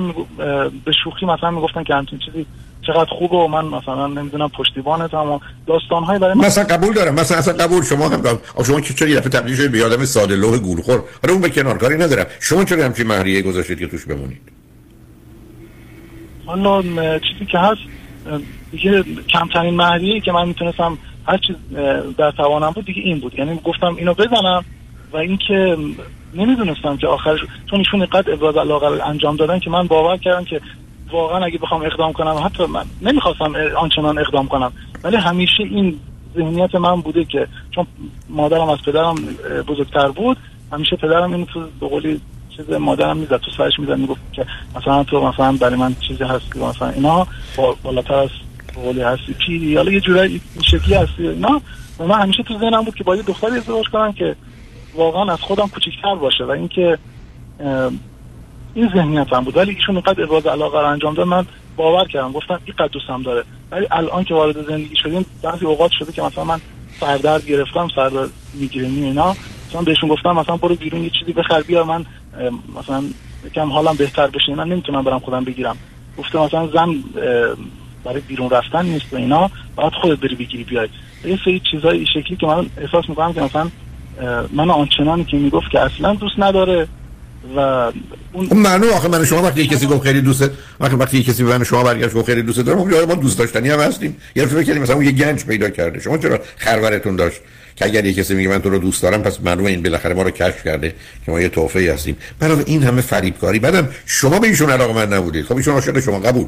به 0.84 0.92
شوخی 1.04 1.26
مثلا 1.26 1.50
می‌گفتن 1.50 1.82
که 1.82 1.94
همچین 1.94 2.18
چیزی 2.18 2.46
چقدر 2.86 3.10
خوبه 3.18 3.36
و 3.36 3.46
من 3.46 3.64
مثلا 3.64 4.06
نمی‌دونم 4.06 4.48
پشتیبانتم 4.48 5.30
و 5.30 5.38
داستانهای 5.66 6.18
برای 6.18 6.34
من 6.34 6.46
مثلا 6.46 6.64
قبول 6.64 6.94
دارم. 6.94 7.14
مثلا 7.14 7.38
اصلا 7.38 7.54
قبول 7.54 7.82
شما 7.82 8.08
هم 8.08 8.20
دارم 8.20 8.38
شما 8.66 8.80
که 8.80 8.94
چرا 8.94 9.08
یه 9.08 9.16
دفعه 9.16 9.28
تبدیل 9.28 9.56
شدید 9.56 9.72
به 9.72 9.84
آدم 9.84 10.04
ساده 10.04 10.36
لوح 10.36 10.58
گولخور. 10.58 11.02
حالا 11.22 11.32
اون 11.32 11.40
به 11.42 11.50
کنار 11.50 11.78
کاری 11.78 11.96
ندارم. 11.96 12.26
شما 12.40 12.64
چرا 12.64 12.84
همچین 12.84 13.06
مهریه 13.06 13.42
گذاشتید 13.42 13.78
که 13.78 13.86
توش 13.86 14.06
بمونید؟ 14.06 14.40
حالا 16.46 16.82
چیزی 17.18 17.46
که 17.52 17.58
هست 17.58 17.80
دیگه 18.72 19.04
کمترین 19.28 19.74
مهریه 19.74 20.20
که 20.20 20.32
من 20.32 20.48
می‌تونستم 20.48 20.98
هر 21.26 21.38
چیز 21.38 21.56
در 22.18 22.30
توانم 22.30 22.70
بود 22.70 22.84
دیگه 22.84 23.02
این 23.02 23.20
بود. 23.20 23.34
یعنی 23.38 23.60
گفتم 23.64 23.96
اینو 23.96 24.14
بزنم 24.14 24.64
و 25.12 25.16
اینکه 25.16 25.76
نمی‌دونستم 26.34 26.96
که 26.96 27.06
آخرش 27.06 27.40
چون 27.70 27.78
ایشون 27.78 28.00
اینقدر 28.00 28.32
ابراز 28.32 28.56
علاقه 28.56 29.06
انجام 29.06 29.36
دادن 29.36 29.58
که 29.58 29.70
من 29.70 29.86
باور 29.86 30.16
کردم 30.16 30.44
که 30.44 30.60
واقعا 31.12 31.44
اگه 31.44 31.58
بخوام 31.58 31.82
اقدام 31.82 32.12
کنم 32.12 32.42
حتی 32.44 32.66
من 32.66 32.84
نمی‌خواستم 33.02 33.52
آنچنان 33.78 34.18
اقدام 34.18 34.48
کنم 34.48 34.72
ولی 35.04 35.16
همیشه 35.16 35.62
این 35.62 36.00
ذهنیت 36.36 36.74
من 36.74 37.00
بوده 37.00 37.24
که 37.24 37.46
چون 37.70 37.86
مادرم 38.28 38.68
از 38.68 38.78
پدرم 38.86 39.14
بزرگتر 39.68 40.08
بود 40.08 40.36
همیشه 40.72 40.96
پدرم 40.96 41.32
اینو 41.32 41.44
تو 41.46 41.60
به 41.80 41.88
قولی 41.88 42.20
چیز 42.56 42.70
مادرم 42.70 43.16
می‌زد 43.16 43.36
تو 43.36 43.50
سرش 43.50 43.78
می‌زد 43.78 43.98
می‌گفت 43.98 44.20
که 44.32 44.46
مثلا 44.76 45.04
تو 45.04 45.28
مثلا 45.28 45.52
برای 45.52 45.76
من 45.76 45.94
چیزی 46.08 46.24
هستی 46.24 46.60
مثلا 46.60 46.88
اینا 46.88 47.26
با- 47.56 47.76
بالاتر 47.82 48.14
از 48.14 48.28
قولی 48.74 49.00
هستی. 49.00 49.34
پیری 49.34 49.76
حالا 49.76 49.92
یه 49.92 50.00
جورایی 50.00 50.40
شکلی 50.62 50.94
هستی 50.94 51.28
و 51.28 52.04
من 52.04 52.20
همیشه 52.20 52.42
تو 52.42 52.58
ذهنم 52.58 52.84
بود 52.84 52.94
که 52.94 53.04
با 53.04 53.16
یه 53.16 53.22
دختری 53.22 53.56
ازدواج 53.56 53.84
کنم 53.88 54.12
که 54.12 54.36
واقعا 54.94 55.32
از 55.32 55.40
خودم 55.40 55.68
کوچیک‌تر 55.68 56.14
باشه 56.14 56.44
و 56.44 56.50
اینکه 56.50 56.98
این 58.74 58.90
ذهنیت 58.94 59.32
هم 59.32 59.44
بود. 59.44 59.56
ولی 59.56 59.74
ایشون 59.74 59.94
اینقدر 59.94 60.22
ابراز 60.22 60.46
علاقه 60.46 60.80
رو 60.80 60.86
انجام 60.86 61.14
داد 61.14 61.26
من 61.26 61.46
باور 61.76 62.08
کردم. 62.08 62.32
گفتم 62.32 62.60
این 62.64 62.74
قد 62.78 62.90
دوستم 62.90 63.22
داره. 63.22 63.44
ولی 63.70 63.86
الان 63.90 64.24
که 64.24 64.34
وارد 64.34 64.66
زندگی 64.68 64.96
شدیم 64.96 65.26
بعضی 65.42 65.66
اوقات 65.66 65.90
شده 65.98 66.12
که 66.12 66.22
مثلا 66.22 66.44
من 66.44 66.60
سردرد 67.00 67.46
گرفتم 67.46 67.88
سردرد 67.94 68.30
میگیرنی 68.54 69.04
اینا. 69.04 69.36
مثلا 69.68 69.82
بهشون 69.82 70.08
گفتم 70.08 70.32
مثلا 70.32 70.56
برو 70.56 70.74
بیرون 70.74 71.02
یه 71.02 71.10
چیزی 71.10 71.32
بخر 71.32 71.62
بیار 71.62 71.84
من 71.84 72.04
مثلا 72.80 73.02
یکم 73.46 73.72
حالم 73.72 73.96
بهتر 73.96 74.26
بشه 74.26 74.54
من 74.54 74.68
نمی‌تونم 74.68 75.02
برم 75.02 75.18
خودم 75.18 75.44
بگیرم. 75.44 75.76
گفته 76.18 76.38
مثلا 76.38 76.66
زن 76.66 76.94
برای 78.04 78.20
بیرون 78.20 78.50
رفتن 78.50 78.86
نیست 78.86 79.12
و 79.12 79.16
اینا 79.16 79.50
باید 79.76 79.92
خودت 79.92 80.20
بری 80.20 80.34
بگیری 80.34 80.64
بیای. 80.64 80.88
یه 81.24 81.38
سری 81.44 81.60
چیزای 81.70 82.06
شکلی 82.06 82.36
که 82.36 82.46
من 82.46 82.66
احساس 82.76 83.08
می‌کنم 83.08 83.32
که 83.32 83.40
مثلا 83.40 83.70
من 84.52 84.70
آنچنانی 84.70 85.24
که 85.24 85.36
می‌گفت 85.36 85.70
که 85.70 85.80
اصلا 85.80 86.14
دوست 86.14 86.38
نداره. 86.38 86.88
و 87.56 87.58
اون 88.32 88.48
خب 88.48 88.56
معلوم 88.56 88.90
آخه 88.90 89.08
من 89.08 89.24
شما 89.24 89.42
وقتی 89.42 89.66
کسی 89.66 89.86
گفت 89.86 90.02
خیلی 90.02 90.20
دوست 90.20 90.50
وقتی 90.80 90.96
وقتی 90.96 91.22
کسی 91.22 91.44
به 91.44 91.58
من 91.58 91.64
شما 91.64 91.82
برگشت 91.82 92.14
گفت 92.14 92.26
خیلی 92.26 92.42
دوست 92.42 92.60
دارم 92.60 92.90
خب 92.90 93.08
ما 93.08 93.14
دوست 93.14 93.38
داشتنی 93.38 93.70
هم 93.70 93.80
هستیم. 93.80 94.16
دفعه 94.36 94.46
فکر 94.46 94.62
کردیم 94.62 94.82
مثلا 94.82 94.96
اون 94.96 95.04
یه 95.04 95.12
گنج 95.12 95.44
پیدا 95.44 95.70
کرده. 95.70 96.00
شما 96.00 96.18
چرا 96.18 96.40
خرورتون 96.56 97.16
داشت؟ 97.16 97.40
که 97.76 97.84
اگر 97.84 98.04
یه 98.04 98.14
کسی 98.14 98.34
میگه 98.34 98.48
من 98.48 98.62
تو 98.62 98.70
رو 98.70 98.78
دوست 98.78 99.02
دارم 99.02 99.22
پس 99.22 99.40
معلومه 99.40 99.70
این 99.70 99.82
بالاخره 99.82 100.14
ما 100.14 100.22
رو 100.22 100.30
کشف 100.30 100.64
کرده 100.64 100.94
که 101.26 101.32
ما 101.32 101.40
یه 101.40 101.48
تحفه 101.48 101.92
هستیم. 101.92 102.16
برای 102.38 102.62
این 102.66 102.82
همه 102.82 103.00
فریبکاری. 103.00 103.58
بعدم 103.58 103.88
شما 104.06 104.38
به 104.38 104.46
ایشون 104.46 104.70
علاقه 104.70 104.94
من 104.94 105.12
نبودید. 105.12 105.44
خب 105.44 105.56
ایشون 105.56 105.74
عاشق 105.74 106.00
شما 106.00 106.18
قبول. 106.18 106.46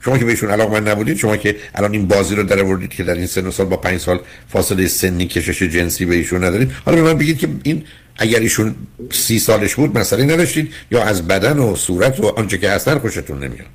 شما 0.00 0.18
که 0.18 0.24
بهشون 0.24 0.50
علاقه 0.50 0.72
من 0.72 0.88
نبودید 0.88 1.16
شما 1.16 1.36
که 1.36 1.56
الان 1.74 1.92
این 1.92 2.08
بازی 2.08 2.34
رو 2.34 2.42
در 2.42 2.60
آوردید 2.60 2.90
که 2.90 3.04
در 3.04 3.14
این 3.14 3.26
سن 3.26 3.46
و 3.46 3.50
سال 3.50 3.66
با 3.66 3.76
پنج 3.76 4.00
سال 4.00 4.20
فاصله 4.48 4.86
سنی 4.86 5.26
کشش 5.26 5.62
جنسی 5.62 6.04
به 6.04 6.14
ایشون 6.14 6.44
ندارید. 6.44 6.72
حالا 6.84 6.96
به 6.96 7.02
من 7.02 7.18
بگید 7.18 7.38
که 7.38 7.48
این 7.62 7.84
اگر 8.18 8.38
ایشون 8.38 8.74
سی 9.10 9.38
سالش 9.38 9.74
بود 9.74 9.98
مسئله 9.98 10.24
نداشتید 10.24 10.74
یا 10.90 11.02
از 11.02 11.28
بدن 11.28 11.58
و 11.58 11.74
صورت 11.76 12.20
و 12.20 12.26
آنچه 12.36 12.58
که 12.58 12.70
هستن 12.70 12.98
خوشتون 12.98 13.38
نمیاد. 13.38 13.66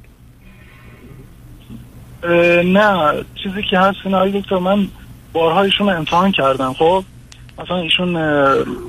نه 2.65 3.13
چیزی 3.43 3.63
که 3.69 3.79
هست 3.79 3.97
این 4.05 4.41
دکتر 4.41 4.57
من 4.57 4.87
بارها 5.33 5.63
ایشون 5.63 5.89
امتحان 5.89 6.31
کردم 6.31 6.73
خب؟ 6.73 7.03
مثلا 7.59 7.77
ایشون 7.77 8.09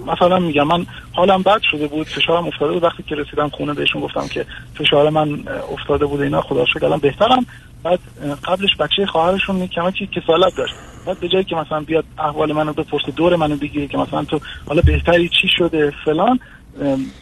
مثلا 0.07 0.39
میگم 0.39 0.67
من 0.67 0.87
حالم 1.13 1.43
بد 1.43 1.61
شده 1.71 1.87
بود 1.87 2.07
فشارم 2.07 2.47
افتاده 2.47 2.73
بود. 2.73 2.83
وقتی 2.83 3.03
که 3.03 3.15
رسیدم 3.15 3.49
خونه 3.49 3.75
بهشون 3.75 4.03
گفتم 4.03 4.29
که 4.29 4.47
فشار 4.79 5.11
من 5.11 5.45
افتاده 5.73 6.07
بود 6.07 6.21
اینا 6.21 6.43
خدا 6.43 6.67
شکر 6.67 6.97
بهترم. 6.97 7.47
بعد 7.83 7.99
قبلش 8.45 8.77
بچه 8.79 9.07
خواهرشون 9.07 9.67
کما 9.67 9.91
که 9.91 10.07
کسالت 10.07 10.57
داشت؟ 10.57 10.75
بعد 11.07 11.21
به 11.21 11.29
جایی 11.29 11.45
که 11.45 11.57
مثلا 11.57 11.81
بیاد 11.81 12.05
احوال 12.19 12.53
منو 12.53 12.73
بپرسه 12.73 13.13
دور 13.17 13.37
منو 13.37 13.57
بگیره 13.57 13.87
که 13.87 13.99
مثلا 13.99 14.25
تو 14.25 14.41
حالا 14.69 14.83
بهتری 14.83 15.29
چی 15.29 15.49
شده 15.59 15.93
فلان 16.05 16.41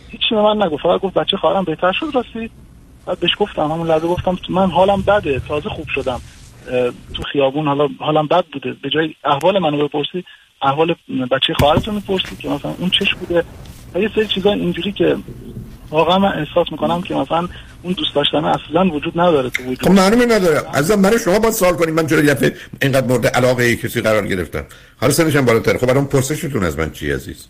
هیچ 0.09 0.21
به 0.31 0.43
من 0.43 0.63
نگفت. 0.63 0.83
فقط 0.83 1.01
گفت 1.01 1.15
بچه 1.15 1.37
خواهرم 1.37 1.65
بهتر 1.65 1.93
شد 1.93 2.07
راستی. 2.15 2.51
بعد 3.07 3.21
بهش 3.21 3.31
گفتم 3.39 3.63
همون 3.63 3.87
لحظه 3.87 4.07
گفتم 4.07 4.39
من 4.49 4.71
حالم 4.71 5.03
بده 5.03 5.41
تازه 5.49 5.69
خوب 5.69 5.87
شدم. 5.89 6.21
تو 7.15 7.23
خیابون 7.33 7.67
حالا 7.67 7.89
حالم 7.99 8.27
بد 8.27 8.45
بوده. 8.53 8.77
به 8.83 8.91
جای 8.91 9.15
احوال 9.25 9.59
منو 9.59 9.89
بپرسی 9.89 10.25
احوال 10.63 10.95
بچه 11.31 11.55
خواهرتون 11.55 11.95
می‌پرسی 11.95 12.37
که 12.37 12.49
مثلا 12.49 12.75
اون 12.79 12.91
چش 12.91 13.15
بوده. 13.15 13.45
یه 13.95 14.11
سری 14.15 14.27
چیزا 14.27 14.53
اینجوری 14.53 14.93
که 14.93 15.17
واقعا 15.91 16.19
من 16.19 16.33
احساس 16.39 16.73
می‌کنم 16.73 17.03
که 17.03 17.15
مثلا 17.15 17.49
اون 17.83 17.93
دوست 17.93 18.15
داشتن 18.15 18.45
اصلا 18.45 18.85
وجود 18.85 19.21
نداره 19.21 19.51
تو 19.51 19.63
وجود. 19.63 19.83
خب 19.83 19.91
معلومه 19.91 20.27
نداره. 20.27 20.63
ازم 20.73 21.03
برای 21.03 21.19
شما 21.19 21.39
با 21.39 21.51
سوال 21.51 21.75
کنیم. 21.75 21.95
من 21.95 22.07
چرا 22.07 22.21
یه 22.21 22.55
اینقدر 22.83 23.07
مورد 23.07 23.27
علاقه 23.27 23.77
کسی 23.77 24.01
قرار 24.01 24.27
گرفتم. 24.27 24.65
حالا 25.01 25.13
سنش 25.13 25.37
هم 25.37 25.45
بالاتر. 25.45 25.79
خب 25.79 25.87
برام 25.87 26.07
پرسشتون 26.07 26.65
از 26.65 26.79
من 26.79 26.91
چی 26.91 27.11
عزیز؟ 27.11 27.47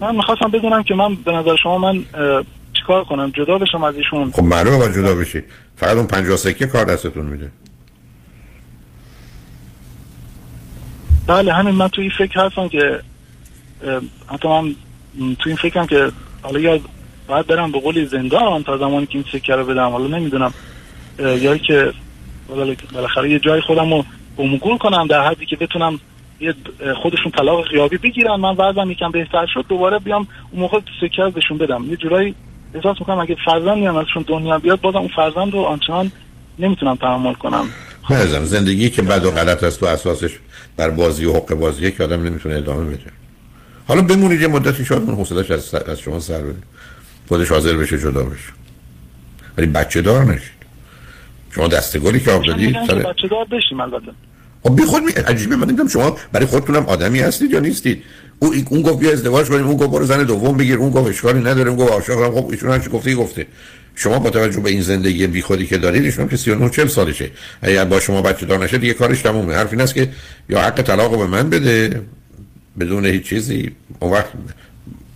من 0.00 0.16
می‌خواستم 0.16 0.50
بدونم 0.50 0.82
که 0.82 0.94
من 0.94 1.14
به 1.14 1.32
نظر 1.32 1.56
شما 1.62 1.78
من 1.78 2.04
چیکار 2.74 3.04
کنم؟ 3.04 3.30
جدا 3.30 3.58
بشم 3.58 3.84
از 3.84 3.94
ایشون؟ 3.94 4.30
خب 4.30 4.42
معلومه 4.42 4.78
با 4.78 4.88
جدا 4.88 5.14
بشید 5.14 5.44
فقط 5.76 5.96
اون 5.96 6.06
50 6.06 6.36
سکه 6.36 6.66
کار 6.66 6.84
دستتون 6.84 7.26
میده؟ 7.26 7.50
بله 11.26 11.52
همین. 11.52 11.74
من 11.74 11.88
توی 11.88 12.10
فکر 12.18 12.40
هستم 12.40 12.68
که 12.68 13.00
حتی 14.26 14.48
من 14.48 14.74
توی 15.14 15.52
این 15.52 15.56
فکرم 15.56 15.86
که 15.86 16.12
حالا 16.42 16.60
یا 16.60 16.80
باید 17.30 17.46
برم 17.46 17.72
به 17.72 17.80
قولی 17.80 18.06
زندان 18.06 18.62
تا 18.62 18.78
زمانی 18.78 19.06
که 19.06 19.14
این 19.14 19.24
سکه 19.32 19.54
رو 19.54 19.64
بدم. 19.66 19.88
حالا 19.88 20.18
نمی‌دونم 20.18 20.54
یا 21.18 21.56
که 21.56 21.92
بالاخره 22.94 23.30
یه 23.30 23.38
جای 23.38 23.60
خودم 23.60 23.94
رو 23.94 24.04
بمگول 24.36 24.78
کنم 24.78 25.06
در 25.06 25.26
حدی 25.26 25.46
که 25.46 25.56
بتونم 25.56 26.00
یه 26.40 26.54
خودشون 27.02 27.32
طلاق 27.38 27.68
غیابی 27.68 27.96
بگیرن. 27.96 28.34
من 28.34 28.56
وضعم 28.56 28.90
یکم 28.90 29.10
بهتر 29.10 29.46
شد 29.54 29.64
دوباره 29.68 29.98
بیام 29.98 30.28
اون 30.50 30.60
موقع 30.60 30.80
سکه 31.00 31.22
بهشون 31.34 31.58
بدم. 31.58 31.84
یه 31.90 31.96
جورایی 31.96 32.34
احساس 32.74 32.96
می‌کنم 33.00 33.18
اگه 33.18 33.36
فرزند 33.44 33.78
میام 33.78 33.96
ازشون 33.96 34.24
دنیا 34.26 34.58
بیاد 34.58 34.80
بازم 34.80 34.98
اون 34.98 35.10
فرزند 35.16 35.52
رو 35.52 35.60
آنچنان 35.60 36.12
نمی‌تونم 36.58 36.94
تحمل 36.94 37.34
کنم. 37.34 37.68
نه 38.10 38.26
زندگی 38.26 38.90
که 38.90 39.02
بد 39.02 39.24
و 39.24 39.30
غلط 39.30 39.64
است 39.64 39.82
و 39.82 39.86
اساسش 39.86 40.30
بر 40.76 40.90
بازی 40.90 41.24
و 41.24 41.32
حق 41.32 41.54
بازی 41.54 41.92
که 41.92 42.04
آدم 42.04 42.22
نمی‌تونه 42.22 42.54
ادامه 42.54 42.84
بده. 42.84 43.10
حالا 43.88 44.02
بمونید 44.02 44.40
یه 44.40 44.48
مدتی 44.48 44.84
شاید 44.84 45.02
من 45.02 45.14
حوصلش 45.14 45.50
از, 45.50 45.74
شما 46.00 46.20
سر 46.20 46.38
بده 46.38 46.58
خودش 47.30 47.48
حاضر 47.48 47.76
بشه 47.76 47.98
جدا 47.98 48.22
بشه. 48.22 48.52
ولی 49.58 49.66
بچه 49.66 50.02
دار 50.02 50.24
نشید. 50.24 50.60
شما 51.50 51.68
دستگلی 51.68 52.20
که 52.20 52.30
آب 52.30 52.44
دادید 52.44 52.76
سر... 52.86 52.94
بچه 52.94 53.28
دار 53.28 53.44
بشیم 53.44 53.80
البته. 53.80 54.12
خب 54.62 54.76
بی 54.76 54.84
خود 54.84 55.02
می 55.02 55.12
عجیبه 55.12 55.56
من 55.56 55.66
نمی‌دونم 55.66 55.88
شما 55.88 56.16
برای 56.32 56.46
خودتونم 56.46 56.86
آدمی 56.86 57.20
هستید 57.20 57.50
یا 57.50 57.60
نیستید. 57.60 58.02
او 58.38 58.54
اون 58.70 58.82
گفت 58.82 58.98
بیا 58.98 59.12
ازدواج 59.12 59.48
کنیم 59.48 59.66
اون 59.66 59.76
گفت 59.76 59.90
برو 59.90 60.04
زن 60.04 60.24
دوم 60.24 60.56
بگیر 60.56 60.76
اون 60.76 60.90
گفت 60.90 61.08
اشکالی 61.08 61.40
نداره 61.40 61.70
اون 61.70 61.78
گفت 61.78 61.92
عاشقم 61.92 62.30
خب 62.30 62.50
ایشون 62.50 62.70
هرچی 62.70 62.90
گفته 62.90 63.14
گفته. 63.14 63.46
شما 63.94 64.18
با 64.18 64.30
توجه 64.30 64.60
به 64.60 64.70
این 64.70 64.82
زندگی 64.82 65.26
بی 65.26 65.42
خودی 65.42 65.66
که 65.66 65.78
دارید 65.78 66.04
ایشون 66.04 66.28
که 66.28 66.36
39 66.36 66.70
40 66.70 66.86
سالشه. 66.86 67.30
اگر 67.62 67.84
با 67.84 68.00
شما 68.00 68.22
بچه 68.22 68.46
دار 68.46 68.64
نشه 68.64 68.78
دیگه 68.78 68.94
کارش 68.94 69.22
تمومه. 69.22 69.54
حرف 69.54 69.72
این 69.72 69.80
است 69.80 69.94
که 69.94 70.10
یا 70.48 70.60
حق 70.60 70.82
طلاق 70.82 71.18
به 71.18 71.26
من 71.26 71.50
بده 71.50 72.02
بدون 72.80 73.06
هیچ 73.06 73.22
چیزی 73.22 73.70
اون 74.00 74.12
وقت 74.12 74.32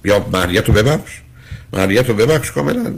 یا 0.05 0.27
مهریت 0.33 0.69
رو 0.69 0.75
ببخش. 0.75 1.24
مهریت 1.75 2.09
رو 2.09 2.14
ببخش 2.14 2.51
کاملا. 2.51 2.95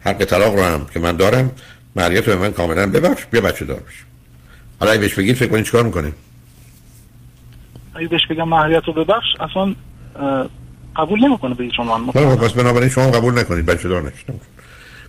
حق 0.00 0.24
طلاق 0.24 0.54
رو 0.54 0.62
هم 0.62 0.86
که 0.94 1.00
من 1.00 1.16
دارم 1.16 1.50
مهریت 1.96 2.28
رو 2.28 2.34
به 2.34 2.40
من 2.40 2.52
کاملا 2.52 2.86
ببخش 2.86 3.24
بیا 3.30 3.40
بچه 3.40 3.64
دار 3.64 3.80
بشه 3.80 4.04
حالا 4.80 4.98
بهش 4.98 5.14
بگید 5.14 5.36
فکر 5.36 5.48
کنید 5.48 5.64
چیکار 5.64 5.82
می‌کنه 5.82 6.12
اگه 7.94 8.08
بهش 8.08 8.26
بگم 8.30 8.48
مهریت 8.48 8.82
رو 8.86 8.92
ببخش 8.92 9.26
اصلا 9.40 9.74
قبول 10.96 11.24
نمی‌کنه 11.24 11.54
به 11.54 11.68
شما 11.76 11.98
من 11.98 12.36
پس 12.36 12.52
بنابراین 12.52 12.88
شما 12.88 13.10
قبول 13.10 13.38
نکنید 13.38 13.66
بچه 13.66 13.88
دار 13.88 14.02
نشید. 14.02 14.40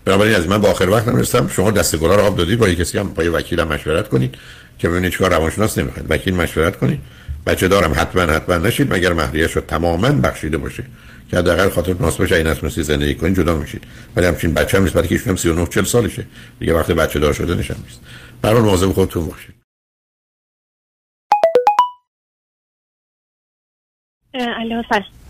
بنابراین 0.05 0.35
از 0.35 0.47
من 0.47 0.57
با 0.57 0.71
آخر 0.71 0.89
وقت 0.89 1.07
نمیستم 1.07 1.47
شما 1.47 1.71
دست 1.71 1.95
گلا 1.95 2.15
رو 2.15 2.21
آب 2.21 2.37
دادید 2.37 2.59
با 2.59 2.69
کسی 2.69 2.97
هم 2.97 3.07
با 3.07 3.23
وکیل 3.33 3.59
هم 3.59 3.67
مشورت 3.67 4.09
کنید 4.09 4.35
که 4.79 4.89
ببینید 4.89 5.11
چیکار 5.11 5.31
روانشناس 5.31 5.77
نمی‌خواد 5.77 6.05
وکیل 6.09 6.35
مشورت 6.35 6.77
کنید. 6.77 6.99
بچه 7.45 7.67
دارم 7.67 7.93
حتما 7.95 8.21
حتما 8.21 8.57
نشید 8.57 8.93
مگر 8.93 9.13
مهریه 9.13 9.47
شد 9.47 9.65
تماما 9.67 10.11
بخشیده 10.11 10.57
باشه. 10.57 10.83
که 11.31 11.37
حداقل 11.37 11.69
خاطر 11.69 11.93
ناس 11.93 12.17
باشه 12.17 12.35
این 12.35 12.47
اسمسی 12.47 12.83
زندگی 12.83 13.15
کنید 13.15 13.37
جدا 13.37 13.55
میشید. 13.55 13.83
ولی 14.15 14.25
همچین 14.25 14.53
بچه 14.53 14.77
هم 14.77 14.83
نیست 14.83 14.95
برای 14.95 15.07
که 15.07 15.17
39 15.17 15.65
40 15.65 15.83
سالشه. 15.83 16.25
دیگه 16.59 16.73
وقتی 16.73 16.93
بچه 16.93 17.19
دار 17.19 17.33
شده 17.33 17.55
نشم 17.55 17.77
نیست 17.83 18.01
برای 18.41 18.61
مواظب 18.61 18.91
خودتون 18.91 19.27
باشید. 19.27 19.55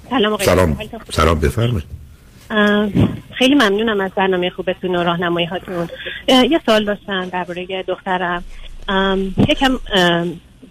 سلام 0.09 0.37
سلام. 0.37 0.77
سلام 1.09 1.39
بفرمایید. 1.39 2.03
خیلی 3.37 3.55
ممنونم 3.55 4.01
از 4.01 4.11
برنامه 4.11 4.49
خوبتون 4.49 4.95
و 4.95 5.03
راهنمایی 5.03 5.45
هاتون. 5.45 5.89
یه 6.27 6.61
سوال 6.65 6.85
داشتم 6.85 7.29
درباره 7.29 7.83
دخترم. 7.83 8.43
یکم 9.49 9.79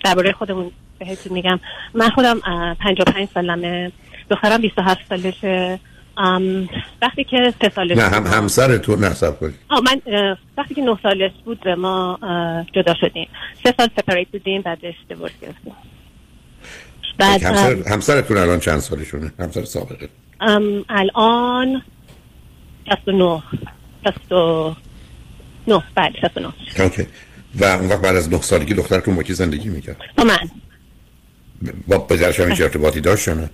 درباره 0.04 0.32
خودمون 0.32 0.70
بهتون 0.98 1.32
میگم. 1.32 1.60
من 1.94 2.10
خودم 2.10 2.40
55 2.80 3.28
سالمه. 3.34 3.92
دخترم 4.32 4.60
27 4.60 5.00
سالشه. 5.08 5.78
وقتی 7.02 7.24
که 7.24 7.54
سه 7.62 7.72
سالش 7.74 7.96
نه 7.96 8.02
هم 8.02 8.26
همسر 8.26 8.76
تو 8.76 8.96
نصب 8.96 9.40
کنید. 9.40 9.54
من 9.70 10.00
وقتی 10.58 10.74
که 10.74 10.82
نه 10.82 10.98
سالش 11.02 11.32
بود 11.44 11.68
ما 11.68 12.18
جدا 12.72 12.94
شدیم. 13.00 13.28
سه 13.64 13.74
سال 13.78 13.88
سپریت 13.96 14.28
بودیم 14.28 14.62
بعدش 14.62 14.94
دیورس 15.08 15.32
گرفتیم. 15.42 15.72
بعد 17.18 17.42
همسر 17.42 17.76
همسرتون 17.88 18.36
الان 18.36 18.60
چند 18.60 18.78
سالشونه؟ 18.78 19.32
همسر 19.38 19.64
سابقه. 19.64 20.08
الان 20.88 21.82
69 22.90 23.42
69 24.04 25.82
بله 25.94 26.12
69 26.20 26.52
اوکی. 26.78 27.06
و 27.54 27.64
اون 27.64 27.88
وقت 27.88 28.00
بعد 28.00 28.16
از 28.16 28.32
9 28.32 28.40
سالگی 28.40 28.74
دخترتون 28.74 29.16
با 29.16 29.22
کی 29.22 29.34
زندگی 29.34 29.68
می‌کرد؟ 29.68 29.96
با 30.16 30.24
من. 30.24 30.50
با 31.88 31.98
پدرش 31.98 32.40
هم 32.40 32.50
ارتباطی 32.50 33.00
داشت 33.00 33.28
نه؟ 33.28 33.50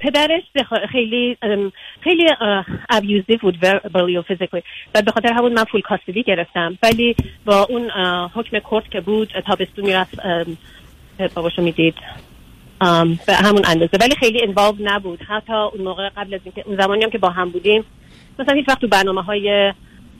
پدرش 0.00 0.42
خیلی 0.92 1.36
خیلی 2.00 2.28
ابیوزیو 2.90 3.38
بود 3.40 3.58
verbally 3.62 4.16
و 4.16 4.22
physically. 4.22 4.62
و 4.94 5.02
به 5.02 5.10
خاطر 5.10 5.32
همون 5.32 5.52
من 5.52 5.64
فول 5.64 5.80
کاستدی 5.80 6.22
گرفتم. 6.22 6.78
ولی 6.82 7.16
با 7.44 7.62
اون 7.62 7.90
حکم 8.34 8.58
کورت 8.58 8.90
که 8.90 9.00
بود 9.00 9.32
تابستون 9.46 9.84
می‌رفت 9.86 10.14
باباشو 11.34 11.62
می‌دید. 11.62 11.94
به 13.26 13.34
همون 13.34 13.62
اندازه. 13.64 13.98
ولی 14.00 14.14
خیلی 14.20 14.42
انوالو 14.42 14.76
نبود. 14.80 15.22
حتی 15.28 15.52
اون 15.52 15.84
موقع 15.84 16.08
قبل 16.08 16.34
از 16.34 16.40
اینکه 16.44 16.62
اون 16.66 16.76
زمانی 16.76 17.04
هم 17.04 17.10
که 17.10 17.18
با 17.18 17.30
هم 17.30 17.50
بودیم 17.50 17.84
مثلا 18.38 18.54
هیچ 18.54 18.68
وقت 18.68 18.80
تو 18.80 18.88
برنامه 18.88 19.22
های 19.22 19.72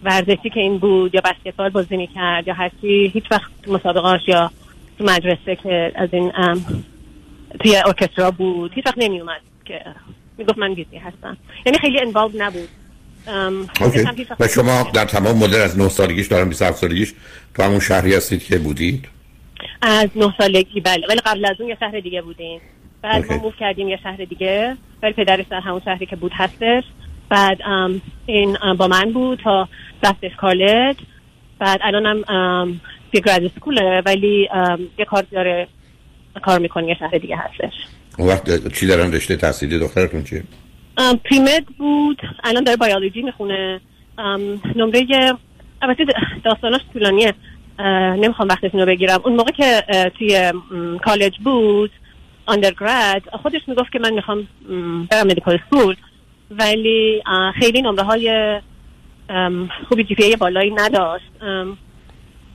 ورزشی 0.04 0.50
که 0.50 0.60
این 0.60 0.78
بود 0.78 1.14
یا 1.14 1.20
بسکتبال 1.20 1.68
بازی 1.68 1.96
می‌کرد 1.96 2.48
یا 2.48 2.54
هرچی 2.54 3.10
هیچ 3.14 3.24
وقت 3.30 3.50
تو 3.62 3.80
یا 4.26 4.50
تو 4.98 5.04
مدرسه 5.04 5.56
که 5.62 5.92
از 5.94 6.08
این 6.12 6.32
توی 7.60 7.76
ارکسترا 7.76 8.30
بود. 8.30 8.72
هیچ 8.74 8.86
وقت 8.86 8.98
نمی 8.98 9.20
اومد 9.20 9.40
که 9.64 9.80
می‌گفت 10.38 10.58
من 10.58 10.74
بیزی 10.74 10.96
هستم. 10.96 11.36
یعنی 11.66 11.78
خیلی 11.78 12.00
انوالو 12.00 12.32
نبود. 12.36 12.68
و 14.40 14.48
شما 14.48 14.90
در 14.94 15.04
تمام 15.04 15.38
مدت 15.38 15.60
از 15.60 15.78
9 15.78 15.88
سالگیش 15.88 16.26
دارم 16.26 16.48
27 16.48 16.76
سالگیش 16.76 17.12
تو 17.54 17.62
همون 17.62 17.80
شهری 17.80 18.14
هستید 18.14 18.44
که 18.44 18.58
بودید؟ 18.58 19.08
از 19.82 20.10
9 20.16 20.34
سالگی 20.38 20.80
بله. 20.80 21.06
ولی 21.08 21.20
قبل 21.26 21.44
از 21.44 21.56
اون 21.60 21.68
یه 21.68 21.76
شهر 21.80 22.00
دیگه 22.00 22.22
بودیم. 22.22 22.60
بعد 23.02 23.32
ما 23.32 23.38
موف 23.38 23.56
کردیم 23.60 23.88
یه 23.88 23.98
شهر 24.02 24.16
دیگه. 24.16 24.76
ولی 25.02 25.12
پدرش 25.12 25.44
در 25.50 25.60
همون 25.60 25.80
شهری 25.84 26.06
که 26.06 26.16
بود 26.16 26.32
هستش. 26.34 26.84
بعد 27.28 27.58
این 28.26 28.56
با 28.78 28.88
من 28.88 29.12
بود 29.12 29.40
تا 29.44 29.68
رفتش 30.02 30.30
کالج. 30.36 30.96
بعد 31.58 31.80
الانم 31.82 32.22
توی 33.12 33.20
گراد 33.20 33.48
سکوله 33.48 34.02
ولی 34.06 34.48
یه 34.98 35.04
کار 35.04 35.24
داره. 35.32 35.68
کار 36.42 36.58
می‌کنه 36.58 36.88
یه 36.88 36.96
شهر 36.98 37.18
دیگه 37.18 37.36
هستش. 37.36 37.72
اون 38.18 38.28
وقت 38.28 38.72
چی 38.78 38.86
دارن 38.86 39.12
رشته 39.12 39.36
تحصیلی 39.36 39.78
دخترتون 39.78 40.24
چیه؟ 40.24 40.42
پریمد 41.24 41.66
بود. 41.78 42.20
الان 42.44 42.64
داره 42.64 42.76
بیولوژی 42.76 43.22
می‌خونه. 43.22 43.80
نمره 44.76 45.32
البته 45.82 46.04
داستاناش 46.44 46.80
طولانیه. 46.92 47.34
نمی‌خوام 48.16 48.48
وقتتون 48.48 48.80
رو 48.80 48.86
بگیرم. 48.86 49.20
اون 49.24 49.36
موقع 49.36 49.52
که 49.52 49.82
توی 50.18 50.52
کالج 51.04 51.38
بود 51.44 51.90
آندرگراد 52.46 53.22
خودش 53.42 53.60
می‌گفت 53.66 53.92
که 53.92 53.98
من 53.98 54.12
می‌خوام 54.12 54.48
برم 55.10 55.26
medical 55.26 55.58
school 55.66 55.96
ولی 56.50 57.22
خیلی 57.58 57.82
نمره 57.82 58.02
های 58.02 58.60
خوبی 59.88 60.04
GPA 60.04 60.36
بالایی 60.36 60.70
نداشت. 60.70 61.30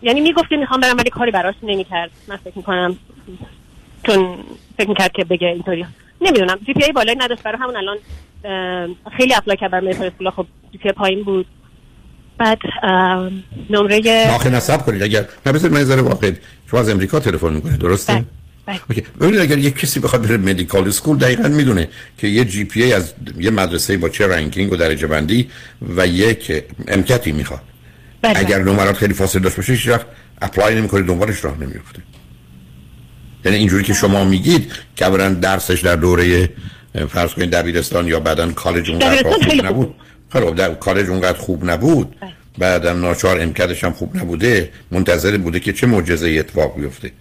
یعنی 0.02 0.22
می‌گفت 0.22 0.50
که 0.50 0.58
می‌خوام 0.58 0.80
برم 0.80 0.98
ولی 0.98 1.10
کاری 1.10 1.32
براش 1.32 1.56
نمی‌کرد. 1.64 2.12
من 2.28 2.36
فکر 2.36 2.58
می‌کنم 2.58 2.98
چون 4.04 4.38
فکر 4.78 4.90
می‌کرد 4.90 5.12
که 5.12 5.24
بگه 5.24 5.48
اینطوری 5.48 5.86
نمی‌دونم 6.22 6.60
GPA 6.66 6.92
بالایی 6.92 7.18
نداشت 7.18 7.44
برای 7.44 7.58
همون 7.58 7.76
الان 7.76 7.98
خیلی 9.18 9.34
apply 9.34 9.58
کرد 9.58 9.72
برای 9.72 9.98
medical 9.98 10.30
خب 10.30 10.46
GPA 10.72 10.92
پایین 10.92 11.24
بود 11.24 11.46
بعد 12.38 12.60
نمره 13.70 14.32
آخه 14.36 14.50
صبر 14.50 14.86
کنید 14.86 15.04
اگر 15.04 15.26
نه 15.46 15.52
بذارید 15.52 15.78
من 15.78 15.84
ذره 15.84 16.02
واقع 16.02 16.32
شما 16.72 16.80
از 16.80 16.90
امریکا 16.90 17.20
تلفن 17.20 17.54
می‌کنید 17.54 17.80
درسته؟ 17.80 18.14
بله. 18.14 18.26
بله. 18.66 18.80
OK 18.90 19.04
ببینید 19.22 19.40
اگر 19.40 19.58
یک 19.58 19.76
کسی 19.76 20.00
بخواد 20.00 20.28
بره 20.28 20.38
medical 20.38 20.88
school 20.88 21.18
دقیقا 21.18 21.48
می‌دونه 21.48 21.90
که 22.18 22.28
یه 22.28 22.46
GPA 22.46 22.94
از 22.94 23.14
یه 23.40 23.52
مدرسه 23.52 23.98
با 23.98 24.10
چه 24.10 24.28
ranking 24.28 24.72
و 24.72 24.76
درجه 24.76 25.08
بندی 25.08 25.50
و 25.98 26.08
یک 26.08 26.64
MCAT 26.88 27.23
ی 27.23 27.32
می‌خواد 27.32 27.62
بله. 28.22 28.40
اگر 28.40 28.60
نمرات 28.60 28.98
خیلی 28.98 29.14
فاصله 29.14 29.42
داشته 29.42 29.58
باشه 29.58 29.74
هیچ 29.74 29.88
وقت 29.88 30.06
apply 30.42 30.76
نمی‌کنه 30.76 31.02
دنبالش 31.02 31.46
راه 31.46 31.58
نمیفته 31.58 32.00
یعنی 33.46 33.58
اینجوری 33.58 33.84
که 33.84 33.94
شما 33.94 34.24
میگید 34.24 34.72
که 34.96 35.06
اولا 35.06 35.30
درسش 35.30 35.82
در 35.82 35.96
دوره 35.96 36.50
فرض 37.10 37.34
کنید 37.34 37.52
دبیرستان 37.52 38.08
یا 38.08 38.20
بعدا 38.20 38.52
کالج 38.52 38.90
اونقدر 38.90 39.30
خوب 39.30 39.66
نبود. 39.66 39.96
خب 40.30 40.56
در 40.56 40.74
کالج 40.74 41.10
اونقدر 41.10 41.38
خوب 41.38 41.70
نبود. 41.70 42.16
بله. 42.20 42.32
بعدم 42.58 43.02
ناچار 43.02 43.42
MCAT 43.42 43.70
ش 43.70 43.84
هم 43.84 43.94
خوب 43.94 44.18
نبوده. 44.18 44.72
منتظر 44.92 45.38
بوده 45.38 45.60
که 45.60 45.74
چه 45.74 45.88
معجزه 45.88 46.30
اتفاق 46.30 46.80
بیفته. 46.80 47.12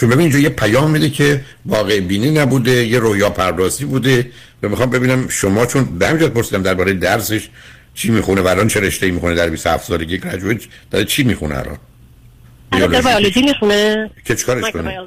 چون 0.00 0.08
ببین 0.08 0.20
اینجا 0.20 0.38
یه 0.38 0.48
پیام 0.48 0.90
میده 0.90 1.10
که 1.10 1.44
واقع 1.66 2.00
بینی 2.00 2.30
نبوده 2.30 2.86
یه 2.86 2.98
رویا 2.98 3.30
پردازی 3.30 3.84
بوده. 3.84 4.30
و 4.62 4.68
می‌خوام 4.68 4.90
ببینم 4.90 5.28
شما 5.28 5.66
چون 5.66 5.98
جهت 6.00 6.24
پرسیدم 6.24 6.62
درباره 6.62 6.92
درسش 6.92 7.48
چی 7.94 8.10
می‌خونه 8.10 8.40
و 8.40 8.46
الان 8.46 8.68
چه 8.68 8.80
رشته‌ای 8.80 9.12
می‌خونه 9.12 9.34
در 9.34 9.48
27 9.48 9.86
سالگی؟ 9.86 10.18
graduate 10.18 10.60
داره 10.90 11.04
چی 11.04 11.22
می‌خونه 11.22 11.58
الان؟ 11.58 11.78
بیولوژی 12.90 13.42
می‌خونه. 13.42 14.10
که 14.24 14.34
چیکارش 14.34 14.72
کنه. 14.72 14.98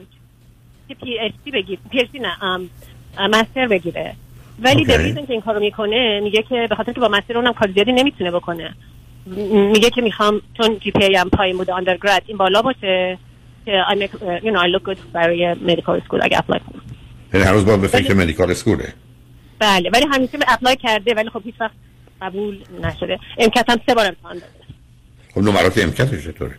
که 0.93 1.05
PhD 1.05 1.51
بگیر. 1.51 1.79
PhD 1.91 2.19
نه 2.19 2.43
ام، 2.43 2.69
ام، 3.17 3.29
master 3.29 3.67
بگیره. 3.67 4.15
ولی. 4.59 4.85
the 4.85 4.97
reason 4.97 5.25
که 5.25 5.33
این 5.33 5.41
کارو 5.41 5.59
می‌کنه 5.59 6.19
میگه 6.23 6.43
که 6.49 6.67
به 6.69 6.75
خاطر 6.75 6.93
که 6.93 6.99
با 6.99 7.07
master 7.07 7.37
اونم 7.37 7.53
کار 7.53 7.71
زیادی 7.71 7.91
نمی‌تونه 7.91 8.31
بکنه. 8.31 8.75
میگه 9.71 9.89
که 9.89 10.01
می‌خوام 10.01 10.41
چون 10.57 10.79
GPA 10.79 11.15
هم 11.15 11.29
پایین 11.29 11.57
بوده 11.57 11.73
undergrad 11.73 12.21
این 12.27 12.37
بالا 12.37 12.61
باشه 12.61 13.17
که 13.65 13.83
I 13.89 13.95
make, 13.95 14.11
uh, 14.11 14.43
you 14.43 14.51
know, 14.51 14.59
I 14.59 14.79
look 14.79 14.91
good 14.91 14.97
برای 15.13 15.53
medical 15.53 15.97
school 15.97 16.19
اگه 16.23 16.37
apply 16.37 16.59
کنم. 16.59 16.81
یعنی 17.33 17.45
هنوز 17.45 17.65
باید 17.65 17.81
به 17.81 17.87
فکر 17.87 18.13
medical 18.13 18.51
school 18.51 18.87
ه 18.87 18.93
بله 19.59 19.89
ولی 19.93 20.05
همیشه 20.11 20.37
apply 20.47 20.75
کرده 20.75 21.13
ولی 21.13 21.29
خب 21.29 21.41
هیچ 21.45 21.55
وقت 21.59 21.73
قبول 22.21 22.59
نشده. 22.83 23.19
MCAT 23.37 23.69
هم 23.69 23.79
سه 23.85 23.95
بار 23.95 24.05
امتحان 24.05 24.33
داده. 24.33 24.45
خب 25.33 25.41
نمرات 25.41 25.77
MCAT 25.77 26.11
ش 26.11 26.27
چطوره؟ 26.27 26.55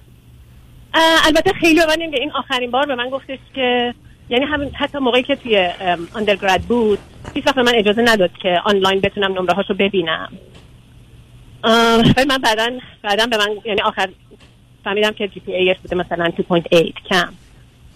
البته 1.27 1.53
خیلی 1.53 1.81
به 1.81 1.87
من 1.87 2.01
این 2.01 2.33
آخرین 2.33 2.71
بار 2.71 2.87
به 2.87 2.95
من 2.95 3.11
گفتش 3.11 3.39
که 3.55 3.95
یعنی 4.29 4.45
همین 4.45 4.71
حتی 4.75 4.99
موقعی 4.99 5.23
که 5.23 5.37
توی 5.37 5.71
undergrad 6.15 6.61
بود 6.61 6.99
هیچ 7.35 7.47
وقت 7.47 7.59
من 7.59 7.75
اجازه 7.75 8.03
نداد 8.03 8.31
که 8.43 8.61
آنلاین 8.65 9.01
بتونم 9.01 9.33
نمره 9.33 9.55
هاشو 9.55 9.75
ببینم 9.75 10.29
ولی 12.17 12.27
من 12.29 12.39
بعدا 12.39 12.71
بعدا 13.03 13.27
به 13.27 13.37
من 13.37 13.49
یعنی 13.65 13.81
آخر 13.81 14.09
فهمیدم 14.85 15.11
که 15.11 15.29
GPA 15.29 15.53
ش 15.53 15.77
بوده 15.79 15.97
مثلا 15.97 16.33
2.8 16.39 16.93
کم. 17.11 17.29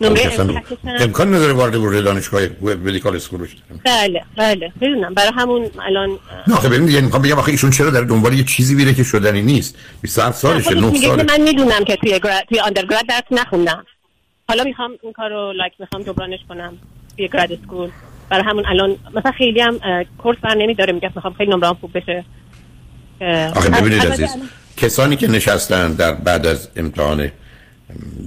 نمره 0.00 0.28
خب، 0.28 0.76
امکان 0.84 1.34
نداره 1.34 1.52
وارد 1.52 1.74
ورود 1.74 2.04
دانشگاه 2.04 2.42
medical 2.60 3.16
school 3.16 3.40
بشه. 3.40 3.56
بله 3.84 4.22
بله. 4.36 4.72
می‌دونم. 4.80 5.14
برای 5.14 5.30
همون 5.36 5.70
الان 5.82 6.18
نه 6.48 6.54
آخه 6.54 6.68
ببینید 6.68 6.90
یعنی 6.90 7.04
می‌خوام 7.04 7.22
بگم 7.22 7.38
آخه 7.38 7.50
ایشون 7.50 7.70
چرا 7.70 7.90
در 7.90 8.00
دنبال 8.00 8.34
یه 8.34 8.44
چیزی 8.44 8.74
میره 8.74 8.94
که 8.94 9.02
شدنی 9.02 9.42
نیست؟ 9.42 9.78
27 10.02 10.38
سالشه 10.38 10.62
خودش 10.64 10.76
9 10.76 10.86
میگه 10.86 11.00
که 11.00 11.06
ساله. 11.06 11.24
من 11.24 11.40
می‌دونم 11.40 11.84
که 11.84 11.96
توی 11.96 12.20
grad 12.20 12.42
توی 12.48 12.60
undergrad 12.60 13.06
درس 13.08 13.22
نخوندم. 13.30 13.84
حالا 14.48 14.64
می‌خوام 14.64 14.90
این 15.02 15.12
کارو 15.12 15.52
like 15.52 15.72
می‌خوام 15.78 16.02
جبرانش 16.02 16.40
کنم 16.48 16.78
توی 17.16 17.28
grad 17.28 17.52
school 17.52 17.90
برای 18.28 18.44
همون 18.44 18.66
الان 18.66 18.96
مثلا 19.14 19.32
خیلی 19.32 19.60
هم 19.60 19.78
کورس 20.18 20.36
بر 20.42 20.54
نمیداره 20.54 20.92
میگه 20.92 21.12
می‌خوام 21.14 21.34
خیلی 21.34 21.50
نمره‌ام 21.50 21.74
خوب 21.74 21.98
بشه. 21.98 22.24
آخه 23.56 23.70
ببینید 23.70 24.06
عزیز 24.06 24.28
کسانی 24.76 25.16
که 25.16 25.30
نشستن 25.30 25.92
در 25.92 26.12
بعد 26.12 26.46
از 26.46 26.68
امتحان 26.76 27.30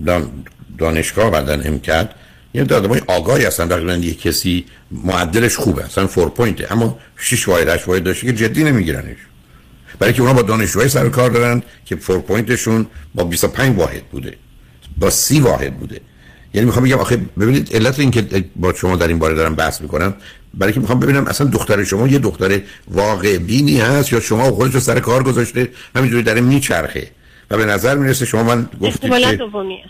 دان 0.05 0.31
دانشگاه 0.77 1.31
بعدن 1.31 1.67
امکد 1.67 2.09
یه 2.53 2.63
آدمای 2.63 3.01
آگاهی 3.07 3.45
هستن 3.45 3.67
تقریبا 3.67 3.93
یه 3.93 4.13
کسی 4.13 4.65
معدلش 4.91 5.55
خوبه 5.55 5.85
اصلا 5.85 6.07
فور 6.07 6.29
پوینته 6.29 6.71
اما 6.71 6.99
6 7.17 7.47
واحد 7.47 7.69
8 7.69 7.87
واحد 7.87 8.03
داشته 8.03 8.27
که 8.27 8.33
جدی 8.33 8.63
نمیگیرنش. 8.63 9.17
برای 9.99 10.13
که 10.13 10.21
اونا 10.21 10.33
با 10.33 10.41
دانشجوهای 10.41 10.89
سر 10.89 11.09
کار 11.09 11.29
دارن 11.29 11.63
که 11.85 11.95
فور 11.95 12.19
پوینتشون 12.19 12.87
با 13.15 13.23
25 13.23 13.77
واحد 13.77 14.03
بوده 14.03 14.37
با 14.97 15.09
30 15.09 15.39
واحد 15.39 15.77
بوده. 15.77 16.01
یعنی 16.53 16.65
می‌خوام 16.65 16.85
بگم 16.85 16.97
آخه 16.97 17.17
ببینید 17.39 17.75
علت 17.75 17.99
این 17.99 18.11
که 18.11 18.25
با 18.55 18.73
شما 18.73 18.95
در 18.95 19.07
این 19.07 19.19
باره 19.19 19.33
دارم 19.35 19.55
بحث 19.55 19.81
می‌کنم 19.81 20.13
برای 20.53 20.73
که 20.73 20.79
می‌خوام 20.79 20.99
ببینم 20.99 21.25
اصلا 21.27 21.47
دختر 21.47 21.83
شما 21.83 22.07
یه 22.07 22.19
دختر 22.19 22.61
واقع 22.87 23.37
بینی 23.37 23.79
هست 23.79 24.13
یا 24.13 24.19
شما 24.19 24.43
خودش 24.43 24.73
رو 24.73 24.79
سر 24.79 24.99
کار 24.99 25.23
گذاشته 25.23 25.69
همینجوری 25.95 26.23
داره 26.23 26.41
میچرخه. 26.41 27.07
و 27.51 27.57
به 27.57 27.65
نظر 27.65 27.95
می‌رسه 27.95 28.25
شما 28.25 28.43
من 28.43 28.69
گفتید 28.81 29.13
که 29.13 29.35
دومیه. 29.35 29.83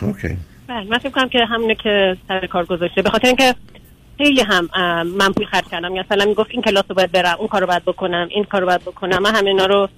اوکی. 0.00 0.36
بله 0.68 0.86
من 0.90 0.98
فکر 0.98 1.10
کنم 1.10 1.28
که 1.28 1.38
همونه 1.38 1.74
که 1.74 2.16
سر 2.28 2.46
کار 2.46 2.64
گذاشته. 2.64 3.02
به 3.02 3.10
خاطر 3.10 3.26
اینکه 3.26 3.54
خیلی 4.18 4.40
هم 4.40 4.68
من 5.04 5.32
پول 5.32 5.46
خرج 5.46 5.64
کردم. 5.70 5.96
یا 5.96 6.04
مثلا 6.10 6.24
می‌گفت 6.24 6.50
این 6.50 6.62
کلاس 6.62 6.84
رو 6.88 6.94
باید 6.94 7.12
برم 7.12 7.36
اون 7.38 7.48
کارو 7.48 7.66
باید 7.66 7.82
بکنم 7.84 8.28
این 8.30 8.44
کارو 8.44 8.66
باید 8.66 8.80
بکنم. 8.80 9.22
من 9.22 9.34
همه 9.34 9.46
اینا 9.46 9.66
رو 9.66 9.88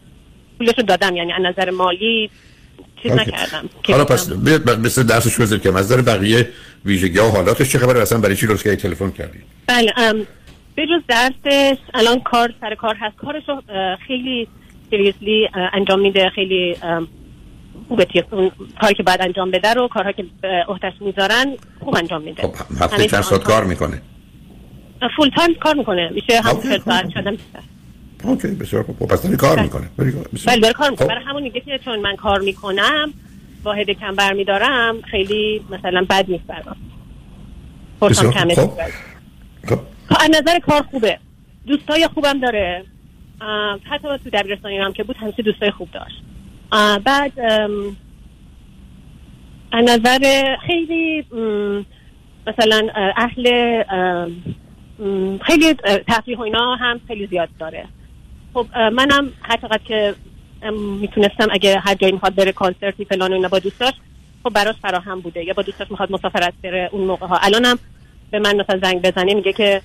پولش 0.58 0.74
رو 0.78 0.84
دادم. 0.84 1.16
یعنی 1.16 1.32
از 1.32 1.42
نظر 1.42 1.70
مالی 1.70 2.30
چیز. 3.08 3.18
نکردم 3.18 3.68
حالا 3.88 4.04
پس 4.04 4.32
بیاد 4.32 4.70
مثل 4.70 5.02
درسش 5.02 5.40
بذارید 5.40 5.62
که 5.62 5.78
از 5.78 5.92
بقیه 5.92 6.48
ویژگی 6.84 7.18
ها 7.18 7.30
حالاتش 7.30 7.72
چه 7.72 7.78
خبره 7.78 8.02
اصلا 8.02 8.18
برای 8.18 8.36
چی 8.36 8.46
لطفا 8.46 8.70
که 8.70 8.76
تلفن 8.76 9.10
کردید 9.10 9.42
بله 9.66 9.92
به 10.74 10.86
جز 10.86 11.02
درسش 11.08 11.76
الان 11.94 12.20
کار 12.20 12.54
سر 12.60 12.74
کار 12.74 12.94
هست 13.00 13.16
کارش 13.16 13.42
رو 13.48 13.62
خیلی 14.06 14.48
seriously 14.90 15.48
انجام 15.72 16.00
میده 16.00 16.30
خیلی 16.34 16.76
خوبه 17.88 18.06
اون 18.30 18.50
کاری 18.80 18.94
که 18.94 19.02
باید 19.02 19.22
انجام 19.22 19.50
بده 19.50 19.74
رو 19.74 19.88
کارها 19.88 20.12
که 20.12 20.24
عهدهش 20.68 20.92
می‌ذارن 21.00 21.56
خوب 21.80 21.96
انجام 21.96 22.22
میده 22.22 22.42
خب 22.42 22.54
هفته 22.80 23.06
چند 23.06 23.20
ساعت 23.20 23.42
کار. 23.42 23.64
می‌کنه 23.64 24.02
full 25.16 25.30
time 25.36 25.54
کار 25.54 25.74
می‌کنه 25.74 26.10
میشه 26.14 26.40
هم 26.40 26.56
OK، 26.56 26.68
40 26.68 26.78
ساعت 26.78 27.04
OK. 27.04 27.14
شدم 27.14 27.30
بیشتر. 27.30 27.60
OK 28.24 28.48
بسیار 28.48 28.82
خوب. 28.82 28.98
خب، 28.98 29.06
پس 29.06 29.22
داره 29.22 29.36
کار 29.36 29.56
بله. 29.56 29.62
می‌کنه. 29.62 29.90
بله 30.46 30.60
داره 30.60 30.72
کار 30.72 30.90
می‌کنه. 30.90 31.08
خب. 31.08 31.14
برای 31.14 31.24
همون 31.24 31.42
میگه 31.42 31.60
که 31.60 31.78
چون 31.84 32.00
من 32.00 32.16
کار 32.16 32.40
می‌کنم 32.40 33.14
واحد 33.64 33.90
کم 33.90 34.14
برمیدارم 34.14 35.02
خیلی 35.02 35.64
مثلا 35.70 36.06
بد 36.10 36.24
نیست 36.28 36.44
برام. 36.44 36.76
فرصم 38.00 38.28
بسیار 38.28 38.32
کمه 38.32 38.54
خوب. 38.54 38.80
خب. 39.68 39.78
از 40.10 40.30
نظر 40.30 40.58
کار 40.58 40.82
خوبه. 40.82 41.18
دوستای 41.66 42.08
خوبم 42.14 42.40
داره. 42.40 42.84
حتی 43.84 44.08
تو 44.24 44.30
دبیرستانی 44.32 44.78
هم 44.78 44.92
که 44.92 45.04
بود 45.04 45.16
همیشه 45.16 45.42
دوستای 45.42 45.70
خوب 45.70 45.88
داشت. 45.90 46.22
بعد 47.04 47.32
از 49.72 49.84
نظر 49.84 50.56
خیلی 50.66 51.26
مثلا 52.46 52.88
اه، 52.94 53.12
اهل 53.16 53.82
خیلی 55.42 55.74
تفریح 56.08 56.38
و 56.38 56.40
اینا 56.40 56.74
هم 56.74 57.00
خیلی 57.08 57.26
زیاد 57.26 57.48
داره. 57.58 57.84
خب 58.54 58.66
منم 58.78 59.32
هر 59.42 59.56
چقدر 59.56 59.80
که 59.84 60.14
می‌تونستم 61.00 61.48
اگه 61.50 61.78
هر 61.78 61.94
جایی 61.94 62.12
می‌خواد 62.12 62.34
بره 62.34 62.52
کنسرتی 62.52 63.04
فلان 63.04 63.30
و 63.32 63.34
اینا 63.34 63.48
با 63.48 63.58
دوستاش 63.58 63.94
خب 64.42 64.50
براش 64.50 64.74
فراهم 64.82 65.20
بوده. 65.20 65.44
یا 65.44 65.54
با 65.54 65.62
دوستاش 65.62 65.90
می‌خواد 65.90 66.12
مسافرت 66.12 66.52
بره 66.62 66.88
اون 66.92 67.06
موقع 67.06 67.26
ها. 67.26 67.36
الانم 67.42 67.78
به 68.30 68.38
من 68.38 68.56
مثلا 68.56 68.80
زنگ 68.82 69.02
بزنه 69.02 69.34
میگه 69.34 69.52
که 69.52 69.82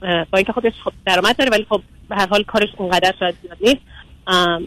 با 0.00 0.36
اینکه 0.38 0.52
خودش 0.52 0.72
خب 0.84 0.92
درآمد 1.06 1.36
داره 1.36 1.50
ولی 1.50 1.66
خب 1.68 1.82
به 2.08 2.16
هر 2.16 2.26
حال 2.26 2.42
کارش 2.42 2.68
اونقدر 2.76 3.14
شاید 3.18 3.34
زیاد 3.42 3.56
نیست. 3.60 3.80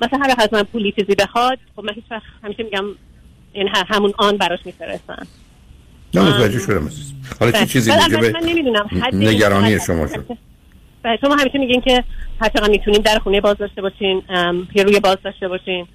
مثلا 0.02 0.20
هر 0.20 0.30
وقت 0.30 0.40
از 0.40 0.50
من 0.54 0.64
پولی 0.64 0.92
چیزی 0.92 1.16
بخواد 1.16 1.58
خب 1.76 1.84
من 1.84 1.94
هیچ 1.94 2.06
وقت 2.12 2.24
همیشه 2.44 2.64
میگم 2.64 2.86
این 3.54 3.70
همون 3.88 4.14
آن 4.18 4.38
براش 4.38 4.60
میفرستم. 4.66 5.28
نه 6.14 6.22
متوجه 6.22 6.60
شدم 6.60 6.90
حالا 7.40 7.52
چه 7.52 7.66
چیزی 7.66 7.92
موجب 7.92 8.04
البته 8.04 8.40
من 8.40 8.50
نمی‌دونم. 8.50 8.90
نگرانی 9.14 9.80
شما 9.80 10.08
شد. 10.08 10.26
بله، 11.04 11.18
شما 11.22 11.36
همیشه 11.36 11.58
میگین 11.58 11.82
که 11.82 12.04
هر 12.42 12.50
چقدر 12.50 12.70
می‌تونین 12.70 13.02
در 13.02 13.20
خونه 13.20 13.42
باز 13.42 13.58
داشته 13.58 13.82
باشین 13.82 14.24
یه 14.76 14.84
روی 14.84 15.00
باز 15.00 15.18
داشته 15.24 15.48
باشین. 15.48 15.88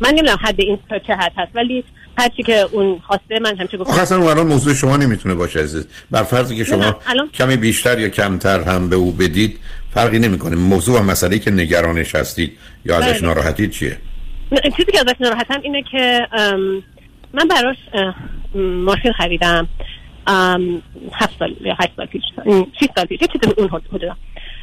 من 0.00 0.10
نمی‌دونم 0.10 0.38
حد 0.40 0.60
این 0.60 0.78
تا 0.88 0.98
چه 0.98 1.14
حد 1.14 1.32
هست 1.36 1.50
ولی 1.54 1.84
هرچی 2.18 2.42
که 2.42 2.66
اون 2.72 3.00
خواسته 3.06 3.38
من 3.38 3.56
همچه 3.56 3.76
گفتم. 3.76 4.00
اصلا 4.00 4.18
اون 4.18 4.28
الان 4.28 4.46
موضوع 4.46 4.74
شما 4.74 4.96
نمی‌تونه 4.96 5.34
باشه 5.34 5.60
عزیز. 5.60 5.88
بر 6.10 6.22
فرضی 6.22 6.56
که 6.56 6.64
شما 6.64 6.96
الان... 7.06 7.28
کمی 7.34 7.56
بیشتر 7.56 7.98
یا 7.98 8.08
کمتر 8.08 8.60
هم 8.60 8.88
به 8.88 8.96
او 8.96 9.12
بدید 9.12 9.58
فرقی 9.94 10.18
نمی‌کنه. 10.18 10.56
موضوع 10.56 11.00
و 11.00 11.02
مسئله 11.02 11.38
که 11.38 11.50
نگرانش 11.50 12.14
هستید 12.14 12.58
یا 12.84 12.96
ازش 12.96 13.18
بله. 13.18 13.26
ناراحتید 13.26 13.70
چیه؟ 13.70 13.96
چیزی 14.76 14.92
که 14.92 14.98
ازش 15.00 15.20
ناراحتم 15.20 15.60
اینه 15.62 15.82
که 15.82 16.26
من 17.32 17.48
براش 17.48 17.76
ماشین 18.84 19.12
خریدم. 19.12 19.68
هفت 21.12 21.38
سال 21.38 21.56
یا 21.60 21.76
هشت 21.80 21.92
سال 21.96 22.06
پیش. 22.06 22.22
شیست 22.80 22.92
سال 22.96 23.04
پیش. 23.04 23.22
یه 23.22 23.28
چیزی 23.28 23.54
اون 23.56 23.68
حدودا 23.68 24.16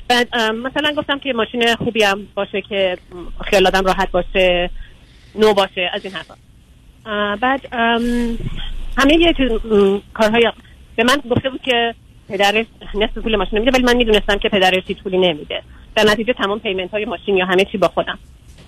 بعد 0.08 0.38
مثلا 0.38 0.94
گفتم 0.98 1.20
که 1.20 1.34
ماشین 1.34 1.76
خوبی 1.76 2.04
هم 2.04 2.28
باشه 2.36 2.62
که 2.62 2.98
خیال 3.50 3.68
آدم 3.68 3.86
راحت 3.86 4.12
باشه 4.12 4.70
نو 5.36 5.54
باشه 5.54 5.90
از 5.94 6.06
این 6.06 6.14
حرفا. 6.14 6.36
بعد 7.36 7.62
همه 8.98 9.14
یه 9.20 9.34
چیز 9.38 9.52
کارهای 10.14 10.52
به 10.96 11.04
من 11.04 11.16
گفته 11.30 11.50
بود 11.50 11.62
که 11.62 11.96
پدرش 12.30 12.66
نصف 12.96 13.18
پول 13.18 13.36
ماشین 13.36 13.58
نمیده 13.58 13.72
ولی 13.72 13.84
من 13.84 13.98
می‌دونستم 13.98 14.38
که 14.38 14.50
پدرش 14.50 14.84
هیچ 14.88 14.98
پولی 14.98 15.18
نمیده. 15.18 15.62
در 15.96 16.04
نتیجه 16.04 16.34
تمام 16.34 16.60
پیمنت 16.60 16.92
های 16.92 17.06
ماشین 17.06 17.38
یا 17.38 17.46
همه 17.46 17.66
چی 17.66 17.78
با 17.78 17.88
خودم. 17.88 18.20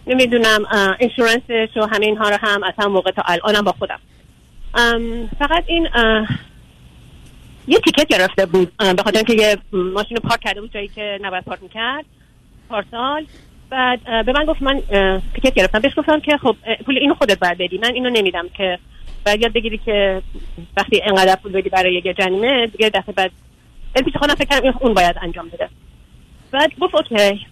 نمی‌دونم 0.08 0.66
اینشورنسش 1.00 1.78
و 1.78 1.86
همه 1.86 2.06
اینها 2.06 2.30
رو 2.30 2.38
هم 2.42 2.64
از 2.64 2.74
هم 2.80 2.92
موقع 2.92 3.12
تا 3.12 3.22
الانم 3.26 3.62
با 3.62 3.72
خودم. 3.72 4.00
فقط 5.40 5.64
این 5.68 5.88
یه 7.68 7.80
تیکت 7.80 8.08
گرفته 8.08 8.46
بود 8.46 8.78
به 8.78 9.04
خاطر 9.04 9.18
اینکه 9.18 9.34
یه 9.34 9.58
ماشین 9.72 10.18
پارک 10.18 10.42
کرده 10.42 10.62
بود 10.62 10.74
جایی 10.74 10.88
که 10.88 11.20
نباید 11.22 11.44
پارک 11.44 11.64
می‌کرد 11.64 12.06
پارسال. 12.70 13.26
بعد 13.70 14.26
به 14.26 14.34
من 14.34 14.46
گفت 14.46 14.62
من 14.62 14.82
تیکت 15.36 15.54
گرفتم. 15.54 15.80
بهش 15.80 15.94
گفتم 15.98 16.20
که 16.20 16.38
خب 16.38 16.56
پول 16.86 16.98
اینو 16.98 17.14
خودت 17.14 17.40
باید 17.40 17.58
بدی 17.58 17.78
من 17.78 17.94
اینو 17.94 18.10
نمیدم 18.10 18.50
که 18.58 18.80
باید 19.26 19.42
یاد 19.42 19.54
بگیری 19.54 19.78
که 19.78 20.22
وقتی 20.78 21.02
انقدر 21.02 21.36
پول 21.36 21.52
بدی 21.52 21.70
برای 21.70 22.02
یه 22.06 22.14
جریمه 22.14 22.68
دیگه 22.68 22.90
دفعه 22.90 23.14
بعد 23.14 23.32
پیش 24.06 24.14
خودم 24.20 24.36
فکر 24.36 24.46
کردم 24.46 24.78
اون 24.82 24.94
باید 24.94 25.16
انجام 25.22 25.50
بده. 25.50 25.70
بعد 26.52 26.72
گفت 26.80 26.96
اوکی. 26.96 27.46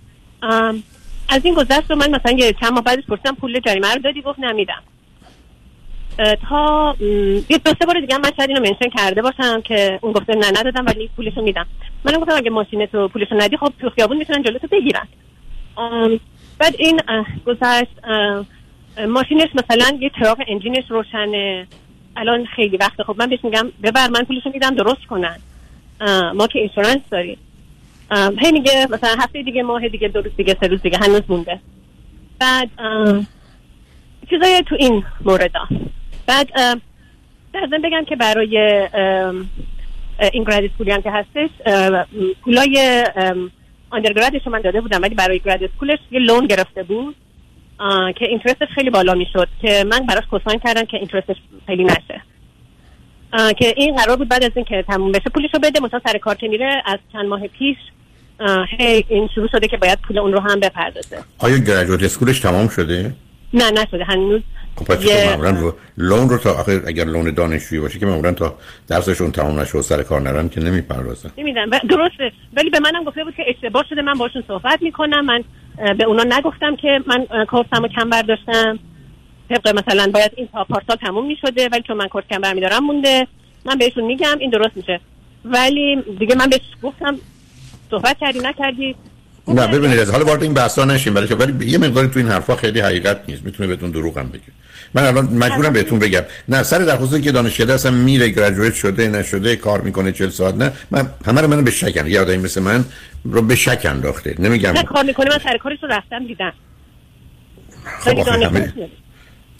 از 1.29 1.45
این 1.45 1.53
گذشت 1.53 1.91
من 1.91 2.09
مثلا 2.11 2.31
یه 2.31 2.53
چند 2.53 2.73
ماه 2.73 2.83
بعدش 2.83 3.03
پرسیدم 3.05 3.35
پول 3.35 3.59
جریمه 3.59 3.93
رو 3.93 4.01
دادی؟ 4.01 4.21
گفت 4.21 4.39
نمیدم 4.39 4.83
تا 6.17 6.95
یه 7.49 7.57
دو 7.65 7.71
سه 7.79 7.85
بار 7.85 7.99
دیگه 7.99 8.17
من 8.17 8.31
شاید 8.37 8.49
اینو 8.49 8.61
منشن 8.61 8.89
کرده 8.97 9.21
باشم 9.21 9.61
که 9.61 9.99
اون 10.01 10.13
گفته 10.13 10.35
نه 10.35 10.49
ندادم 10.59 10.85
ولی 10.85 11.09
پولشو 11.15 11.41
میدم. 11.41 11.65
منم 12.05 12.19
گفتم 12.19 12.35
اگه 12.35 12.49
ماشین 12.49 12.85
تو 12.85 13.07
پولشو 13.07 13.35
ندی 13.35 13.57
خب 13.57 13.73
تو 13.81 13.89
خیابون 13.89 14.17
می‌تونن 14.17 14.43
جلوتو 14.43 14.67
بگیرن. 14.67 15.07
بعد 16.59 16.75
این 16.79 17.01
گذشت 17.45 17.91
ماشینش 19.07 19.49
مثلا 19.55 19.97
یه 19.99 20.11
چراغ 20.19 20.43
انجینش 20.47 20.83
روشنه. 20.89 21.67
الان 22.17 22.45
خیلی 22.45 22.77
وقت 22.77 23.03
خب 23.03 23.15
من 23.19 23.29
بهش 23.29 23.39
میگم 23.43 23.71
ببر 23.83 24.07
من 24.07 24.23
پولشو 24.23 24.49
میدم 24.53 24.75
درست 24.75 25.05
کنن. 25.09 25.37
ما 26.35 26.47
که 26.47 26.59
اینشورنس 26.59 27.01
داریم. 27.11 27.37
هی 28.39 28.51
میگه 28.51 28.87
مثلا 28.89 29.15
هفته 29.19 29.43
دیگه 29.43 29.63
ماه 29.63 29.87
دیگه 29.87 30.07
دو 30.07 30.21
روز 30.21 30.35
دیگه 30.37 30.57
سه 30.61 30.67
روز 30.67 30.81
دیگه 30.81 30.97
هنوز 30.97 31.21
مونده. 31.27 31.59
بعد 32.39 32.69
چیزای 34.29 34.63
تو 34.69 34.75
این 34.79 35.03
موردا. 35.25 35.67
بعد 36.27 36.49
در 37.53 37.65
بگم 37.83 38.05
که 38.05 38.15
برای 38.15 38.87
این 40.33 40.43
گراد 40.43 40.63
اسکولی 40.63 40.91
هم 40.91 41.01
که 41.01 41.11
هستش 41.11 41.49
پولای 42.43 43.05
آندرگرادش 43.89 44.47
من 44.47 44.61
داده 44.61 44.81
بودم 44.81 45.01
ولی 45.01 45.15
برای 45.15 45.39
گراد 45.39 45.63
اسکولش 45.63 45.99
یه 46.11 46.19
لون 46.19 46.47
گرفته 46.47 46.83
بود 46.83 47.15
که 48.15 48.25
اینترستش 48.25 48.67
خیلی 48.75 48.89
بالا 48.89 49.13
می‌شد 49.13 49.47
که 49.61 49.85
من 49.91 50.05
براش 50.05 50.23
کوساین 50.31 50.59
کردم 50.59 50.85
که 50.85 50.97
اینترستش 50.97 51.35
خیلی 51.67 51.83
نشه. 51.83 52.21
که 53.53 53.73
این 53.77 53.95
قرار 53.95 54.17
بود 54.17 54.27
بعد 54.27 54.43
از 54.43 54.51
اینکه 54.55 54.85
تموم 54.87 55.11
بشه 55.11 55.29
پولشو 55.29 55.59
بده 55.59 55.79
مثلا 55.79 56.01
سر 56.05 56.17
کار 56.17 56.37
میره 56.41 56.83
از 56.85 56.99
چند 57.13 57.25
ماه 57.25 57.47
پیش 57.47 57.77
هی 58.79 59.05
این 59.09 59.29
شروع 59.35 59.47
شده 59.51 59.67
که 59.67 59.77
باید 59.77 59.99
پول 59.99 60.17
اون 60.19 60.33
رو 60.33 60.39
هم 60.39 60.59
بپردازه. 60.59 61.17
آیا 61.39 61.57
گریجویت 61.57 62.03
اسکولش 62.03 62.39
تمام 62.39 62.67
شده؟ 62.67 63.13
نه 63.53 63.71
نشده 63.71 64.03
هنوز 64.03 64.41
خب 64.75 64.85
پس 64.85 65.27
معمولا 65.27 65.73
لون 65.97 66.29
رو 66.29 66.37
تا 66.37 66.53
آخر 66.53 66.81
اگر 66.87 67.05
لون 67.05 67.33
دانشجویی 67.33 67.81
باشه 67.81 67.99
که 67.99 68.05
معمولا 68.05 68.31
تا 68.31 68.57
درسشون 68.87 69.31
تمام 69.31 69.59
نشه 69.59 69.77
و 69.77 69.81
سر 69.81 70.03
کار 70.03 70.21
نرن 70.21 70.49
که 70.49 70.61
نمی‌پردازن. 70.61 71.31
نمیدن 71.37 71.65
درسته. 71.69 72.31
ولی 72.53 72.69
به 72.69 72.79
منم 72.79 73.03
گفته 73.03 73.23
بود 73.23 73.35
که 73.35 73.43
اشتباه 73.47 73.85
شده. 73.89 74.01
من 74.01 74.13
باشون 74.13 74.43
صحبت 74.47 74.81
می‌کنم. 74.81 75.25
من 75.25 75.43
به 75.97 76.03
اونا 76.03 76.23
نگفتم 76.23 76.75
که 76.75 77.03
من 77.07 77.45
کورسم 77.45 77.81
رو 77.81 77.87
کم 77.87 78.09
برداشتم. 78.09 78.79
طبق 79.49 79.67
مثلا 79.67 80.11
باید 80.13 80.31
این 80.35 80.47
تا 80.53 80.63
پارسال 80.63 80.95
تموم 80.95 81.27
می‌شده. 81.27 81.69
ولی 81.71 81.83
چون 81.87 81.97
من 81.97 82.07
کورس 82.07 82.25
کم 82.29 82.41
برمیدارم 82.41 82.83
مونده. 82.83 83.27
من 83.65 83.77
بهشون 83.77 84.03
میگم. 84.03 84.37
این 84.39 84.49
درست 84.49 84.77
میشه. 84.77 84.99
ولی 85.45 86.03
دیگه 86.19 86.35
من 86.35 86.49
بهش 86.49 86.61
گفتم. 86.83 87.17
صحبت 87.91 88.17
کردی 88.21 88.39
نکردی؟ 88.39 88.95
نه 89.47 89.67
ببینید 89.67 89.99
از 89.99 90.11
حالا 90.11 90.25
وارد 90.25 90.43
این 90.43 90.53
بحثا 90.53 90.85
نشیم. 90.85 91.15
ولی 91.15 91.33
ولی 91.33 91.71
یه 91.71 91.77
مقداری 91.77 92.07
تو 92.07 92.19
این 92.19 92.27
حرفا 92.27 92.55
خیلی 92.55 92.79
حقیقت 92.79 93.21
نیست. 93.27 93.45
می‌تونه 93.45 93.69
بهتون 93.69 93.91
دروغ 93.91 94.17
هم 94.17 94.29
بگه. 94.29 94.41
من 94.93 95.03
الان 95.03 95.25
مجبورم 95.25 95.73
بهتون 95.73 95.99
بگم. 95.99 96.21
نه 96.49 96.63
سر 96.63 96.77
در 96.77 96.97
خصوص 96.97 97.21
که 97.21 97.31
دانشکده 97.31 97.73
اصلا 97.73 97.91
میره 97.91 98.29
گریجویت 98.29 98.73
شده 98.73 99.07
نشده 99.07 99.55
کار 99.55 99.81
می‌کنه 99.81 100.11
40 100.11 100.29
ساعت 100.29 100.55
نه. 100.55 100.71
من 100.91 101.09
همه 101.25 101.41
رو 101.41 101.47
منو 101.47 101.61
به 101.61 101.71
شک 101.71 102.05
یه 102.07 102.21
آدمی 102.21 102.37
مثل 102.37 102.61
من 102.61 102.85
رو 103.23 103.41
به 103.41 103.55
شک 103.55 103.85
انداخته. 103.89 104.35
نمیگم. 104.39 104.71
نه 104.71 104.83
کار 104.83 105.03
می‌کنه. 105.03 105.29
من 105.29 105.39
سر 105.43 105.57
کارش 105.57 105.77
رو 105.83 105.89
رفتم 105.89 106.27
دیدم. 106.27 106.53
خب, 107.99 108.23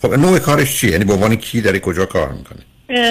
خب 0.02 0.14
نوع 0.14 0.40
کارش 0.40 0.78
چیه؟ 0.78 0.92
یعنی 0.92 1.06
به 1.06 1.14
عنوان 1.14 1.36
کی 1.36 1.62
داره 1.62 1.80
کجا 1.80 2.06
کار 2.06 2.32
می‌کنه؟ 2.32 2.60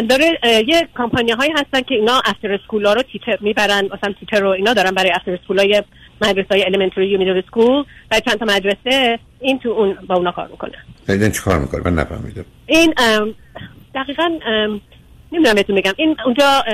داره 0.03 0.39
یه 0.69 0.89
کمپانی 0.97 1.33
هایی 1.33 1.53
هستن 1.53 1.81
که 1.81 1.95
اینا 1.95 2.23
after 2.25 2.53
school 2.53 2.87
ها 2.87 2.93
رو 2.93 3.03
teacher 3.03 3.39
می‌برن. 3.41 3.85
مثلا 3.85 4.15
teacher 4.21 4.41
رو 4.41 4.49
اینا 4.49 4.75
دارن 4.75 4.91
برای 4.91 5.11
after 5.11 5.33
school 5.33 5.59
های 5.59 5.83
مدرسه 6.21 6.49
های 6.51 6.65
elementary 6.65 7.07
یا 7.07 7.19
middle 7.19 7.39
school 7.39 7.85
و 8.11 8.21
چند 8.21 8.39
تا 8.39 8.45
مدرسه 8.45 9.19
این 9.41 9.59
تو 9.59 9.69
اون 9.69 9.99
با 10.07 10.15
اونا 10.15 10.33
کار 10.33 10.49
می‌کنه 10.49 10.73
این 11.09 11.31
چی 11.31 11.41
کار 11.41 11.59
می‌کنه 11.59 11.83
من 11.85 11.95
نفهمیدم. 11.95 12.45
این 12.67 12.95
دقیقا 13.95 14.39
نمی‌دونم 15.33 15.55
بهتون 15.55 15.77
بگم. 15.77 15.93
این 15.97 16.17
اونجا 16.25 16.65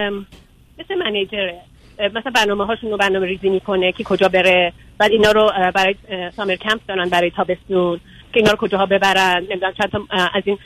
مثل 0.79 0.95
منیجره 0.95 1.61
مثلا 1.99 2.33
برنامه 2.35 2.67
هاشون 2.67 2.91
رو 2.91 2.97
برنامه 2.97 3.27
ریزی 3.27 3.49
می‌کنه 3.49 3.93
که 3.93 4.05
کجا 4.05 4.29
بره. 4.29 4.73
بعد 4.99 5.11
اینا 5.11 5.33
رو 5.33 5.53
برای 5.75 5.95
سامر 6.37 6.57
کمپ 6.57 6.81
دارن 6.89 7.09
برای 7.09 7.31
تابستون 7.31 8.01
که 8.33 8.41
اینا 8.41 8.51
رو 8.51 8.57
کجاها 8.57 8.87
ببرن. 8.87 9.43
نمی‌دونم 9.51 9.73
چند 9.73 9.91
تا 9.91 10.01
از 10.35 10.43
این 10.45 10.59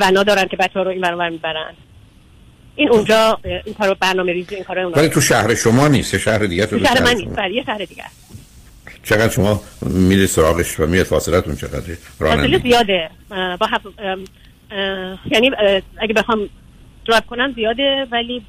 ونا 0.00 0.22
دارن 0.22 0.44
که 0.44 0.56
بچه 0.56 0.72
ها 0.74 0.82
رو 0.82 0.90
این 0.90 1.00
برنامه 1.00 1.28
می‌برن. 1.28 1.74
این 2.76 2.90
اونجا 2.90 3.38
این 3.64 3.74
کارو 3.74 3.96
برنامه 4.00 4.32
ریزی 4.32 4.54
این 4.54 4.64
کارو 4.64 4.90
ولی 4.90 5.08
تو 5.08 5.20
شهر 5.20 5.54
شما 5.54 5.88
نیست 5.88 6.18
شهر 6.18 6.38
دیگه 6.38 6.66
تو 6.66 6.78
شهر 6.78 7.02
من 7.02 7.14
نیست. 7.14 7.36
بله 7.36 7.54
یه 7.54 7.64
شهر 7.64 7.78
دیگه 7.78 8.04
چقدر 9.02 9.32
شما 9.32 9.62
میری 9.82 10.26
سراغش 10.26 10.80
و 10.80 10.86
میاد 10.86 11.06
فاصلتون 11.06 11.56
چقدره 11.56 11.98
فاصله 12.18 12.58
زیاده. 12.58 13.10
با 13.30 13.66
حف... 13.66 13.86
یعنی 15.30 15.50
اگه 15.96 16.14
بخوام 16.14 16.48
درایو 17.06 17.22
کنم 17.22 17.52
زیاده 17.52 18.06
ولی 18.10 18.42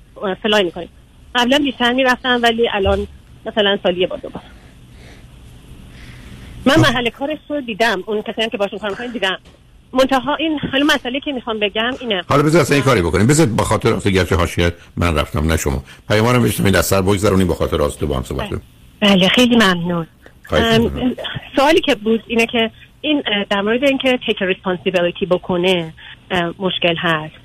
فلای 0.43 0.64
می‌کنیم. 0.64 0.89
قبلا 1.35 1.57
بیشتر 1.57 1.93
می‌رفتم 1.93 2.39
ولی 2.43 2.69
الان 2.69 3.07
مثلا 3.45 3.80
سالیه 3.84 4.07
با 4.07 4.18
دوبار 4.18 4.43
من 6.65 6.80
محل 6.80 7.10
کارش 7.10 7.38
رو 7.49 7.61
دیدم. 7.61 8.03
اون 8.06 8.22
کسایی 8.22 8.49
که 8.49 8.57
باشون 8.57 8.80
کار 8.80 8.89
می‌کنیم 8.89 9.11
دیدم. 9.11 9.39
منتها 9.96 10.36
این 10.36 10.60
حالا 10.72 10.86
مسئله 10.86 11.20
که 11.20 11.32
می‌خوام 11.32 11.60
بگم 11.60 11.92
اینه. 12.00 12.22
حالا 12.30 12.44
بذار 12.44 12.62
اصلا 12.62 12.76
این 12.76 12.86
کاری 12.86 13.02
بکنیم. 13.02 13.28
بذار 13.28 13.46
با 13.46 13.64
خاطر 13.64 13.90
راست 13.90 14.08
گرچه 14.08 14.36
حاشیه 14.36 14.72
من 14.98 15.16
رفتم 15.16 15.48
نه 15.48 15.58
شما. 15.58 15.84
پیامارم 16.08 16.44
بشنوید 16.44 16.76
از 16.76 16.86
سر 16.86 17.02
بگذرونیم 17.02 17.48
با 17.48 17.54
خاطر 17.54 17.78
راست 17.78 18.04
با 18.04 18.18
هم 18.18 18.24
صحبت 18.24 18.50
کنیم. 18.50 18.62
بله 19.00 19.28
خیلی 19.28 19.56
ممنون. 19.56 20.08
سوالی 21.56 21.82
که 21.82 21.96
بود 21.96 22.24
اینه 22.28 22.46
که 22.46 22.72
این 23.02 23.24
در 23.50 23.62
مورد 23.62 23.84
اینکه 23.84 24.20
take 24.26 24.41
responsibility 24.41 25.26
بکنه 25.26 25.94
مشکل 26.60 26.96
هست. 26.98 27.36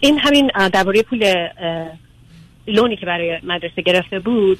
این 0.00 0.18
همین 0.18 0.50
درباره 0.72 1.02
پول 1.02 1.48
loan 2.66 2.90
ی 2.90 2.96
که 2.96 3.06
برای 3.06 3.38
مدرسه 3.42 3.82
گرفته 3.82 4.18
بود 4.18 4.58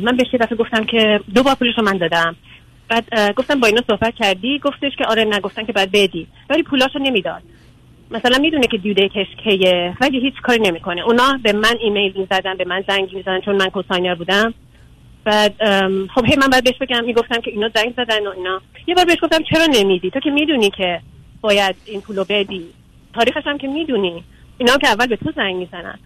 من 0.00 0.16
بهش 0.16 0.26
دفعه 0.40 0.56
گفتم 0.56 0.84
که 0.84 1.20
دو 1.34 1.42
بار 1.42 1.54
پولش 1.54 1.74
رو 1.76 1.84
من 1.84 1.96
دادم. 1.96 2.36
بعد 2.88 3.32
گفتم 3.36 3.60
با 3.60 3.66
اینا 3.66 3.82
صحبت 3.86 4.14
کردی 4.14 4.58
گفتش 4.58 4.96
که 4.98 5.04
آره 5.04 5.24
نگفتن 5.24 5.64
که 5.64 5.72
بعد 5.72 5.92
بدی. 5.92 6.26
ولی 6.50 6.62
پولاشو 6.62 6.98
نمی‌داد. 6.98 7.42
مثلا 8.10 8.38
می‌دونه 8.38 8.66
که 8.66 8.78
due 8.78 8.94
date 8.94 9.15
ش 9.15 9.26
کیه 9.44 9.96
ولی 10.00 10.20
هیچ 10.20 10.34
کاری 10.42 10.60
نمی‌کنه. 10.60 11.00
اونا 11.00 11.38
به 11.42 11.52
من 11.52 11.74
ایمیل 11.80 12.12
می‌زدن 12.16 12.54
به 12.56 12.64
من 12.64 12.84
زنگ 12.88 13.14
می‌زدن 13.14 13.40
چون 13.40 13.56
من 13.56 13.68
cosigner 13.68 14.14
بودم. 14.14 14.54
بعد 15.24 15.54
خب 16.14 16.24
هی 16.24 16.36
من 16.36 16.48
بعد 16.48 16.64
بهش 16.64 16.78
بگم 16.80 17.04
می‌گفتم 17.04 17.40
که 17.40 17.50
اینا 17.50 17.70
زنگ 17.74 17.94
زدن 17.96 18.26
و 18.26 18.30
اینا. 18.30 18.60
یه 18.86 18.94
بار 18.94 19.04
بهش 19.04 19.18
گفتم 19.22 19.42
چرا 19.42 19.66
نمیدی؟ 19.66 20.10
تو 20.10 20.20
که 20.20 20.30
می‌دونی 20.30 20.70
که 20.70 21.00
باید 21.40 21.76
این 21.84 22.00
پولو 22.00 22.24
بدی. 22.28 22.66
تاریخش 23.14 23.46
هم 23.46 23.58
که 23.58 23.68
می‌دونی. 23.68 24.24
اینا 24.58 24.76
که 24.76 24.88
اول 24.88 25.06
به 25.06 25.16
تو 25.16 25.32
زنگ 25.36 25.56
می‌زنن. 25.56 25.98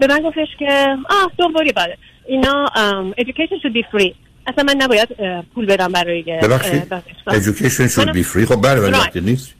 به 0.00 0.06
من 0.08 0.22
گفتش 0.22 0.48
که 0.58 0.96
آه 1.10 1.30
about 1.38 1.88
it 1.88 1.98
اینا 2.28 2.66
um, 2.66 3.14
education 3.20 3.58
should 3.62 3.72
be 3.72 3.82
اصلا 4.48 4.64
من 4.64 4.74
نباید 4.82 5.08
پول 5.54 5.66
بدم 5.66 5.92
برای 5.92 6.22
ببخشید. 6.22 6.82
education 7.28 7.88
should 7.94 8.12
be 8.12 8.24
free. 8.32 8.44
خب 8.44 8.62
بله 8.62 8.80
ولی 8.80 9.20
نیست. 9.20 9.54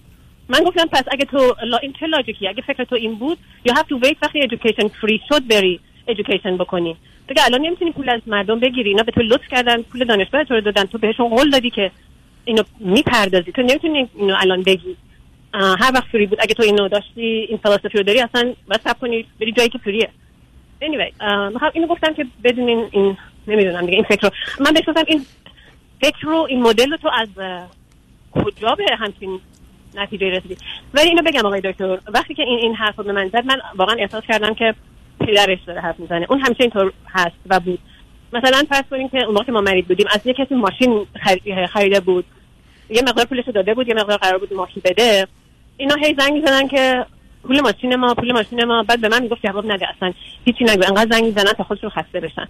من 0.49 0.61
گفتم 0.65 0.87
پس 0.93 1.03
اگه 1.11 1.25
تو 1.25 1.55
این 1.83 1.93
چه 2.01 2.07
لاجیکی 2.07 2.49
اگه 2.49 2.63
فکر 2.63 2.85
تو 2.85 2.95
این 2.95 3.15
بود 3.15 3.39
you 3.69 3.73
have 3.73 3.83
to 3.83 4.07
wait 4.07 4.17
وقتی 4.23 4.49
education 4.49 4.85
free 4.85 5.21
شد 5.29 5.47
بری 5.51 5.81
education 6.09 6.53
بکنی. 6.59 6.97
دیگه 7.29 7.45
الان 7.45 7.61
نمی‌تونی 7.61 7.93
پول 7.93 8.11
از 8.11 8.21
مردم 8.27 8.61
بگیری. 8.61 8.89
اینا 8.89 9.03
به 9.03 9.13
تو 9.13 9.23
لطف 9.23 9.49
کردن 9.51 9.83
پول 9.83 10.05
دانشگاه 10.05 10.45
تو 10.45 10.55
رو 10.55 10.61
دادن 10.61 10.85
تو 10.85 10.99
بهشون 10.99 11.29
قول 11.29 11.51
دادی 11.51 11.71
که 11.71 11.91
اینو 12.45 12.63
می‌پردازی. 12.81 13.53
تو 13.53 13.63
نمی‌تونی 13.63 14.09
اینو 14.15 14.35
الان 14.39 14.63
بگی. 14.63 14.97
هر 15.55 15.91
وقت 15.95 16.09
فری 16.13 16.27
بود. 16.27 16.39
اگه 16.41 16.55
تو 16.55 16.63
اینو 16.63 16.89
داشتی 16.89 17.47
این 17.49 17.59
فلسفی 17.63 17.99
رو 17.99 18.03
داری 18.03 18.21
اصلا 18.21 18.53
بس 18.71 18.95
کنی 19.01 19.27
بری 19.41 19.53
جایی 19.53 19.69
که 19.69 19.79
فریه 19.79 20.09
anyway 20.83 21.25
اینو 21.75 21.87
گفتم 21.87 22.15
که 22.15 22.27
بدون 22.45 22.69
این, 22.69 22.89
این 22.91 23.17
نمی‌دونم 23.49 23.81
دیگه. 23.81 23.95
این 23.95 24.05
فکر 24.05 24.23
رو 24.23 24.31
من 24.61 24.73
گفتم 24.73 25.05
این 25.07 25.27
فکر 26.01 26.27
رو 26.27 26.47
این 26.49 26.63
مدل 26.63 26.91
رو 26.91 26.97
تو 26.97 27.09
از 27.09 27.29
کجا 28.31 28.75
به 28.75 28.85
همچین 28.99 29.41
نتیجه 29.95 30.31
رسیدی؟ 30.31 30.57
ولی 30.95 31.09
اینو 31.09 31.23
بگم 31.23 31.47
آقای 31.47 31.61
دکتر 31.61 31.99
وقتی 32.09 32.35
که 32.35 32.43
این 32.43 32.59
این 32.59 32.75
حرف 32.75 32.97
رو 32.97 33.05
به 33.05 33.13
من 33.13 33.29
زد 33.29 33.45
من 33.47 33.61
واقعا 33.77 33.97
احساس 33.99 34.25
کردم 34.25 34.55
که 34.55 34.75
پدرش 35.21 35.59
داره 35.67 35.81
حرف 35.81 36.01
می‌زنه. 36.01 36.27
اون 36.31 36.41
همیشه 36.41 36.61
اینطور 36.61 36.93
هست 37.11 37.37
و 37.51 37.61
بود. 37.61 37.79
مثلا 38.33 38.63
فرض 38.71 38.85
کنیم 38.91 39.09
که 39.09 39.25
اون 39.25 39.35
موقع 39.35 39.53
ما 39.53 39.61
مریض 39.61 39.85
بودیم 39.85 40.07
از 40.11 40.21
یه 40.27 40.35
کسی 40.35 40.55
ماشین 40.55 41.07
خریده 41.73 42.01
بود 42.01 42.25
یه 42.91 43.03
مقدار 43.03 43.25
پولش 43.25 43.45
داده 43.55 43.75
بود 43.75 43.89
یه 43.89 43.95
مقدار 43.95 44.19
قرار 44.19 44.39
بود 44.39 44.53
ماشین 44.53 44.83
بده 44.85 45.27
اینا 45.77 45.95
هی 45.95 46.15
زنگ 46.19 46.33
می‌زنن 46.33 46.69
که 46.69 47.07
پول 47.43 47.61
ماشین 47.61 47.97
ما 47.97 48.15
پول 48.15 48.33
ماشین 48.33 48.65
ما. 48.65 48.83
بعد 48.83 49.01
به 49.01 49.09
من 49.09 49.23
می‌گفت 49.23 49.47
جواب 49.47 49.73
نده 49.73 49.87
اصلا. 49.97 50.13
هیچی 50.45 50.65
نگو. 50.65 50.85
انقدر 50.89 51.17
زنگ 51.17 51.25
می‌زنن 51.25 51.53
تا 51.53 51.65
خودشون 51.65 51.91
خسته 51.91 52.21
بشن. 52.21 52.49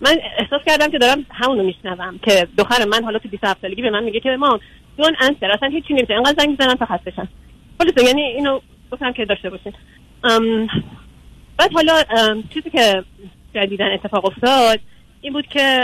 من 0.00 0.18
احساس 0.38 0.60
کردم 0.66 0.90
که 0.90 0.98
دارم 0.98 1.26
همونو 1.30 1.62
میشنوم 1.62 2.18
که 2.18 2.48
دختر 2.58 2.84
من 2.84 3.04
حالا 3.04 3.18
تو 3.18 3.28
27 3.28 3.60
سالگی 3.62 3.82
به 3.82 3.90
من 3.90 4.04
میگه 4.04 4.20
که 4.20 4.36
ما 4.36 4.60
دون 4.96 5.16
انسر 5.20 5.50
اصلا 5.50 5.68
هیچی 5.68 5.94
نمیشه 5.94 6.14
انقدر 6.14 6.34
زنگ 6.38 6.50
می‌زنن 6.50 6.74
تا 6.74 6.86
خسته 6.86 7.12
شن 7.16 7.28
یعنی 8.06 8.22
اینو 8.22 8.60
گفتم 8.92 9.12
که 9.12 9.24
داشته 9.24 9.50
باشین. 9.50 9.72
بعد 11.58 11.72
حالا 11.74 12.02
چیزی 12.54 12.70
که 12.70 13.04
جدیدن 13.54 13.92
اتفاق 13.92 14.24
افتاد 14.24 14.80
این 15.20 15.32
بود 15.32 15.46
که 15.46 15.82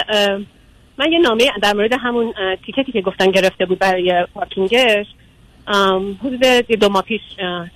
من 0.98 1.12
یه 1.12 1.18
نامه 1.18 1.44
در 1.62 1.72
مورد 1.72 1.92
همون 1.92 2.34
تیکتی 2.66 2.92
که 2.92 3.00
گفتن 3.00 3.30
گرفته 3.30 3.66
بود 3.66 3.78
برای 3.78 4.26
پارکینگش 4.34 5.06
حدود 6.20 6.40
دو 6.80 6.88
ماه 6.88 7.02
پیش 7.02 7.20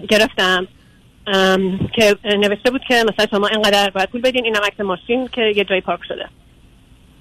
گرفتم. 0.09 0.67
که 1.93 2.17
نوشته 2.25 2.71
بود 2.71 2.81
که 2.89 2.95
مثلا 2.95 3.27
شما 3.31 3.47
اینقدر 3.47 3.91
باید 3.91 4.09
پول 4.09 4.21
بدین 4.21 4.45
اینم 4.45 4.61
عکس 4.67 4.81
ماشین 4.81 5.29
که 5.29 5.43
یه 5.57 5.65
جای 5.65 5.81
پارک 5.81 6.01
شده. 6.09 6.27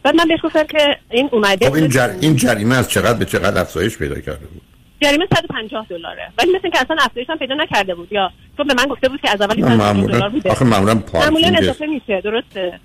بعد 0.03 0.15
من 0.15 0.27
بهش 0.27 0.39
گفتم 0.43 0.63
که 0.63 0.97
این 1.09 1.29
اومده 1.31 1.67
خب 1.67 1.73
این, 1.73 1.89
جر... 1.89 2.09
این 2.21 2.35
جریمه 2.35 2.75
از 2.75 2.89
چقدر 2.91 3.17
به 3.19 3.25
چقدر 3.25 3.61
افزایش 3.61 3.97
پیدا 3.97 4.19
کرده 4.19 4.45
بود؟ 4.45 4.61
جریمه 5.01 5.27
150 5.35 5.85
دلاره. 5.89 6.31
ولی 6.37 6.51
مثل 6.51 6.69
که 6.69 6.81
اصلا 6.81 6.97
افزایش 6.99 7.29
هم 7.29 7.37
پیدا 7.37 7.55
نکرده 7.55 7.95
بود. 7.95 8.11
یا 8.11 8.31
چون 8.57 8.67
به 8.67 8.73
من 8.73 8.85
گفته 8.85 9.09
بود 9.09 9.21
که 9.21 9.29
از 9.29 9.41
اولی 9.41 9.61
150 9.61 10.07
دلار 10.07 10.29
بوده. 10.29 10.51
آخه 10.51 10.65
معمولا 10.65 11.03
معمولا 11.13 11.57
اضافه 11.57 11.85
میشه 11.85 12.21
درسته. 12.21 12.79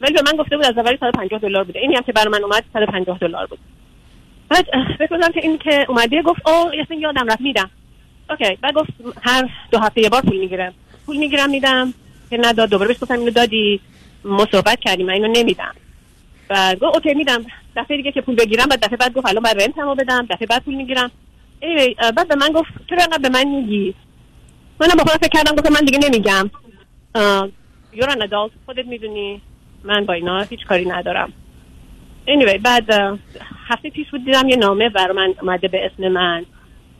ولی 0.00 0.12
به 0.12 0.22
من 0.26 0.36
گفته 0.38 0.56
بود 0.56 0.66
از 0.66 0.78
اولی 0.78 0.96
150 1.00 1.40
دلار 1.40 1.64
بوده. 1.64 1.78
اینی 1.78 1.96
هم 1.96 2.02
که 2.02 2.12
برای 2.12 2.28
من 2.28 2.44
اومد 2.44 2.64
150 2.72 3.18
دلار 3.18 3.46
بود. 3.46 3.58
بعد 4.48 4.66
فکر 4.98 5.30
که 5.30 5.40
این 5.42 5.58
که 5.58 5.86
اومده 5.88 6.22
گفت 6.22 6.48
او 6.48 6.70
اصلا 6.82 6.96
یادم 6.96 7.26
رفت 7.26 7.40
میدم. 7.40 7.70
اوکی. 8.30 8.58
بعد 8.60 8.74
گفت 8.74 8.90
هر 9.22 9.50
دو 9.70 9.78
هفته 9.78 10.00
یه 10.00 10.08
بار 10.08 10.22
پول 10.22 10.36
می‌گیرم. 10.36 10.74
پول 11.06 11.16
می‌گیرم 11.16 11.50
میدم. 11.50 11.94
که 12.30 12.38
نداد 12.42 12.68
دوباره. 12.70 12.88
بهش 12.88 13.02
گفتم 13.02 13.18
اینو 13.18 13.30
دادی. 13.30 13.80
ما 14.24 14.46
صحبت 14.52 14.80
کردیم. 14.80 15.06
من 15.06 15.12
اینو 15.12 15.28
نمیدم. 15.28 15.74
بعد 16.48 16.78
گفت 16.78 16.94
اوکی 16.94 17.14
میدم. 17.14 17.44
دفعه 17.76 17.96
دیگه 17.96 18.12
که 18.12 18.20
پول 18.20 18.34
بگیرم 18.34 18.66
بعد 18.66 18.84
دفعه 18.84 18.96
بعد 18.96 19.12
گفت 19.12 19.26
الان 19.26 19.42
باید 19.42 19.62
rent 19.62 19.83
مو 19.83 19.94
بدم. 19.94 20.26
دفعه 20.30 20.46
بعد 20.46 20.64
پول 20.64 20.74
می‌گیرم. 20.74 21.10
بعد 22.16 22.28
به 22.28 22.34
من 22.34 22.48
گفت 22.48 22.70
چرا 22.90 23.02
انقدر 23.02 23.18
به 23.18 23.28
من 23.28 23.44
میگی؟ 23.44 23.94
منم 24.80 24.96
با 24.98 25.04
خودم 25.04 25.16
فکر 25.16 25.28
کردم. 25.28 25.56
گفتم 25.56 25.72
من 25.72 25.80
دیگه 25.80 25.98
نمیگم. 25.98 26.50
you're 27.92 28.15
an 28.15 28.22
adult 28.22 28.52
خودت 28.66 28.86
می‌دونی. 28.86 29.40
من 29.84 30.04
با 30.04 30.12
اینا 30.12 30.42
هیچ 30.42 30.66
کاری 30.66 30.84
ندارم. 30.84 31.32
Anyway 32.26 32.58
بعد 32.62 33.18
هفته 33.68 33.90
پیش 33.90 34.10
بود 34.10 34.24
دیدم 34.24 34.48
یه 34.48 34.56
نامه 34.56 34.88
بر 34.88 35.12
من 35.12 35.34
اومده 35.42 35.68
به 35.68 35.86
اسم 35.86 36.08
من. 36.08 36.46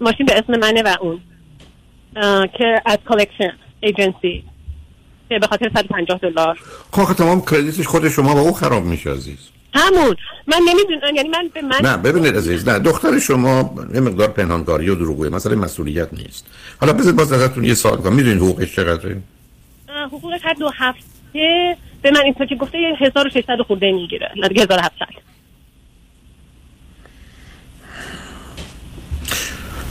ماشین 0.04 0.26
به 0.26 0.38
اسم 0.38 0.60
منه 0.60 0.82
و 0.82 0.96
اون. 1.00 1.20
که 2.58 2.82
از 2.86 2.98
collection 3.04 3.52
agency. 3.80 4.44
که 5.28 5.38
به 5.38 5.46
خاطر 5.46 5.70
150 5.74 6.18
دلار. 6.18 6.58
خب 6.92 7.14
تمام 7.14 7.40
کردیتش 7.40 7.86
خود 7.86 8.08
شما 8.08 8.34
با 8.34 8.40
او 8.40 8.52
خراب 8.52 8.84
میشه 8.84 9.10
عزیز. 9.10 9.38
همون. 9.74 10.16
من 10.46 10.60
نمی‌دونم 10.68 11.16
یعنی 11.16 11.28
من 11.28 11.50
به 11.54 11.62
من 11.62 11.78
نه 11.82 11.96
ببینید 11.96 12.36
عزیز 12.36 12.68
نه 12.68 12.78
دختر 12.78 13.18
شما 13.18 13.74
یه 13.94 14.00
مقدار 14.00 14.28
پنهانکاری 14.28 14.88
و 14.88 14.94
دروغه 14.94 15.28
مثلا 15.28 15.56
مسئولیت 15.56 16.08
نیست. 16.12 16.46
حالا 16.80 16.92
بذارید 16.92 17.16
باز 17.16 17.32
ازتون 17.32 17.64
یه 17.64 17.74
سوال 17.74 17.96
کنم. 17.96 18.12
می‌دونید 18.12 18.42
حقوقش 18.42 18.76
چقدره؟ 18.76 19.16
حقوقش 20.06 20.40
هر 20.44 20.54
دو 20.54 20.70
هفته. 20.74 21.76
به 22.02 22.10
من 22.10 22.20
این 22.20 22.34
که 22.48 22.54
گفته 22.54 22.78
1600 23.00 23.62
خورده 23.66 23.92
می‌گیره. 23.92 24.30
نه 24.36 24.48
دیگه 24.48 24.62
1700 24.62 25.06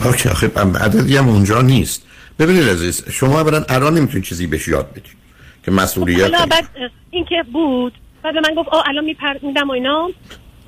اوکی 0.04 0.28
آخه 0.28 0.46
عددی 0.80 1.16
هم 1.16 1.28
اونجا 1.28 1.62
نیست. 1.62 2.06
ببینید 2.38 2.68
عزیز 2.68 3.10
شما 3.10 3.40
اولا 3.40 3.64
الان 3.68 3.94
نمی‌تونید 3.94 4.24
چیزی 4.24 4.46
بهش 4.46 4.68
یاد 4.68 4.90
بدید 4.90 5.16
که 5.64 5.70
مسئولیت 5.70 6.20
حالا 6.20 6.46
بعد 6.46 6.68
این 7.10 7.24
که 7.24 7.44
بود 7.52 7.92
بعد 8.22 8.34
من 8.36 8.54
گفت 8.54 8.68
آه 8.68 8.84
الان 8.88 9.04
میپر 9.04 9.34
میدم 9.42 9.68
و 9.68 9.72
اینا. 9.72 10.10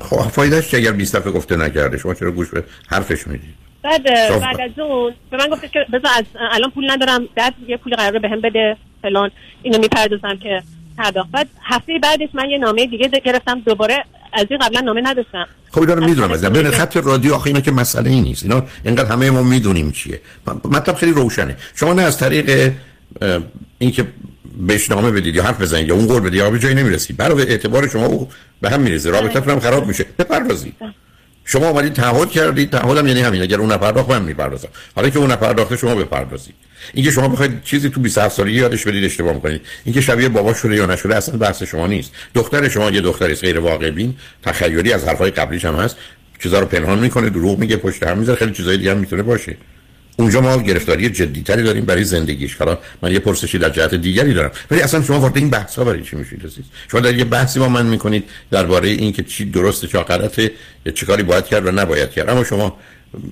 خب 0.03 0.17
فایدهش 0.17 0.69
چه 0.69 0.77
اگر 0.77 0.93
20 0.93 1.17
دفعه 1.17 1.33
گفته 1.33 1.57
نکرده 1.57 1.99
شما 1.99 2.15
چرا 2.15 2.31
گوش 2.31 2.51
به 2.51 2.65
حرفش 2.89 3.27
می‌دید؟ 3.27 3.55
بعد 3.83 4.05
بعد 4.41 4.61
از 4.61 4.79
اون 4.79 5.15
به 5.31 5.37
من 5.37 5.49
گفت 5.49 5.73
که 5.73 5.87
بذار 5.93 6.11
از 6.19 6.25
الان 6.53 6.71
پول 6.71 6.91
ندارم 6.91 7.29
بعد 7.35 7.55
یه 7.69 7.77
پول 7.77 7.95
قراره 7.95 8.19
بهم 8.19 8.41
بده 8.41 8.77
فلان. 9.03 9.31
اینو 9.63 9.79
می‌پردازم 9.79 10.37
که 10.43 10.63
پرداخت 10.99 11.31
بعد 11.31 11.49
هفته 11.63 11.93
بعدش 12.03 12.29
من 12.35 12.51
یه 12.51 12.59
نامه 12.59 12.87
دیگه 12.87 13.09
گرفتم. 13.25 13.61
دوباره 13.61 14.05
از 14.33 14.47
این 14.51 14.59
قبلا 14.59 14.81
نامه 14.81 15.01
نداشتم. 15.01 15.47
خب 15.71 15.81
اینا 15.81 15.95
رو 15.95 16.05
می‌دونم. 16.05 16.33
از 16.33 16.45
ببین 16.45 16.71
خط 16.71 16.97
رادیو 16.97 17.35
آخه 17.35 17.47
اینا 17.47 17.61
که 17.61 17.71
مسئله 17.71 18.11
ای 18.11 18.21
نیست. 18.21 18.43
اینا 18.43 18.63
اینقدر 18.85 19.13
همه 19.13 19.31
ما 19.31 19.43
می‌دونیم 19.43 19.93
چیه. 19.93 20.21
مطلب 20.65 20.95
خیلی 20.95 21.13
روشنه. 21.13 21.57
شما 21.75 21.93
نه 21.93 22.03
از 22.03 22.19
طریق 22.19 22.73
اینکه 23.79 24.07
بهش 24.67 24.91
نامه 24.91 25.11
بدید 25.11 25.35
یا 25.35 25.43
حرف 25.43 25.61
بزنید 25.61 25.89
یا 25.89 25.95
اون 25.95 26.07
قول 26.07 26.21
بدید 26.21 26.35
یا 26.35 26.51
به 26.51 26.59
جایی 26.59 26.75
نمی‌رسید. 26.75 27.17
برای 27.17 27.43
اعتبار 27.43 27.89
شما 27.89 28.07
او 28.07 28.29
به 28.61 28.71
هم 28.71 28.81
می‌رسه 28.81 29.11
رابطتون 29.11 29.53
هم 29.53 29.61
خراب 29.61 29.87
میشه. 29.87 30.07
بپردازید. 30.19 30.75
شما 31.49 31.69
اومدید 31.69 31.93
تعهد 31.93 32.31
کردید 32.31 32.71
تعهدم 32.71 33.07
یعنی 33.07 33.21
همین 33.21 33.43
اگر 33.43 33.61
اون 33.61 33.73
نپرداخت 33.73 34.11
من 34.11 34.23
می‌پردازم. 34.23 34.69
حالا 34.97 35.11
که 35.11 35.19
اون 35.19 35.33
نپرداخته 35.33 35.77
شما 35.77 35.95
بپردازید 35.95 36.55
اینکه 36.95 37.11
شما 37.11 37.29
بخواید 37.29 37.63
چیزی 37.65 37.91
تو 37.91 38.01
27 38.01 38.37
سالگی 38.37 38.57
یادش 38.57 38.85
بدید 38.85 39.05
اشتباه 39.05 39.35
می‌کنید. 39.35 39.61
اینکه 39.85 40.01
شبیه 40.01 40.29
بابا 40.29 40.55
شده 40.55 40.77
یا 40.77 40.87
نشده 40.87 41.17
اصلا 41.17 41.37
بحث 41.37 41.63
شما 41.63 41.87
نیست. 41.87 42.13
دختر 42.35 42.69
شما 42.69 42.91
یه 42.91 43.01
دختری 43.01 43.35
غیر 43.35 43.59
واقع 43.59 43.91
بین. 43.91 44.15
تخیلی 44.43 44.93
از 44.93 45.05
حرفای 45.05 45.31
قبلیش 45.31 45.65
هم 45.65 45.75
هست. 45.75 45.97
چیزا 46.43 46.61
رو 46.61 46.67
پنهان 46.67 46.99
می‌کنه 46.99 47.31
دروغ 47.31 47.59
میگه 47.59 47.77
پشت 47.77 48.03
هم 48.03 48.19
می‌ذاره 48.19 48.39
خیلی 48.39 48.53
چیزای 48.53 48.77
دیگه 48.77 48.91
هم 48.91 48.99
می‌تونه 48.99 49.23
باشه. 49.23 49.57
اونجا 50.17 50.41
ما 50.41 50.57
گرفتاری 50.57 51.11
جدیتری 51.11 51.63
داریم 51.63 51.85
برای 51.85 52.05
زندگیش. 52.05 52.55
حالا 52.55 52.79
من 53.03 53.13
یه 53.13 53.19
پرسشی 53.19 53.59
در 53.59 53.71
جهت 53.71 53.95
دیگری 53.95 54.35
دارم. 54.35 54.51
ولی 54.71 54.81
اصلا 54.81 55.03
شما 55.03 55.21
وارد 55.21 55.37
این 55.37 55.51
بحث 55.51 55.77
ها 55.77 55.85
برای 55.85 56.03
چی 56.03 56.17
میشید 56.17 56.47
عزیز؟ 56.47 56.65
شما 56.91 57.01
در 57.01 57.15
یه 57.15 57.25
بحثی 57.25 57.59
با 57.59 57.69
من 57.69 57.87
می‌کنید 57.87 58.25
درباره 58.51 58.89
اینکه 58.89 59.23
چی 59.23 59.45
درسته 59.45 59.87
چه 59.87 59.99
غلطه 59.99 60.53
چه 60.95 61.07
کاری 61.07 61.23
باید 61.23 61.47
کرد 61.47 61.67
و 61.67 61.71
نباید 61.71 62.11
کرد. 62.11 62.31
اما 62.31 62.45
شما 62.45 62.79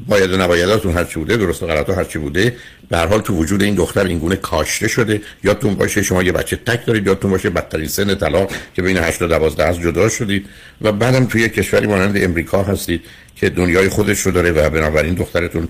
باید 0.09 0.33
و 0.33 0.37
نبایداتون 0.37 0.93
هر 0.93 1.05
چی 1.05 1.19
بوده 1.19 1.37
درست 1.37 1.63
و 1.63 1.67
غلط 1.67 1.91
هر 1.91 2.05
چی 2.05 2.19
بوده 2.19 2.57
به 2.89 2.97
هر 2.97 3.07
حال 3.07 3.21
تو 3.21 3.35
وجود 3.35 3.63
این 3.63 3.75
دختر 3.75 4.05
این 4.05 4.19
گونه 4.19 4.37
کاشته 4.37 4.89
شده. 4.89 5.21
یادتون 5.45 5.75
باشه 5.75 6.03
شما 6.03 6.23
یه 6.23 6.33
بچه 6.33 6.57
تک 6.57 6.87
دارید 6.87 7.07
یادتون 7.07 7.31
باشه 7.31 7.51
بدترین 7.51 7.89
سن 7.89 8.15
طلاق 8.15 8.53
که 8.75 8.83
بین 8.83 8.97
8 8.97 9.19
تا 9.19 9.27
12 9.27 9.65
از 9.65 9.81
جدا 9.81 10.09
شدید. 10.09 10.47
و 10.81 10.93
بعدم 10.93 11.27
توی 11.27 11.49
کشوری 11.49 11.87
مانند 11.87 12.25
امریکا 12.25 12.63
هستید 12.63 13.05
که 13.37 13.51
دنیای 13.51 13.89
خودش 13.89 14.21
رو 14.21 14.33
داره 14.33 14.53
و 14.53 14.71
بنابراین 14.71 15.15
دخترتون 15.15 15.69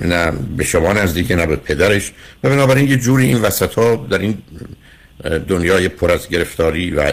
نه 0.00 0.32
به 0.56 0.64
شما 0.64 0.92
نزدیکه 0.92 1.36
نه 1.36 1.46
به 1.46 1.56
پدرش. 1.56 2.12
و 2.44 2.50
بنابراین 2.50 2.88
یه 2.88 2.96
جوری 2.96 3.26
این 3.26 3.40
وسط 3.40 3.74
ها 3.74 4.06
در 4.10 4.18
این 4.18 4.38
دنیای 5.48 5.88
پر 5.88 6.10
از 6.10 6.28
گرفتاری 6.28 6.90
و 6.90 7.12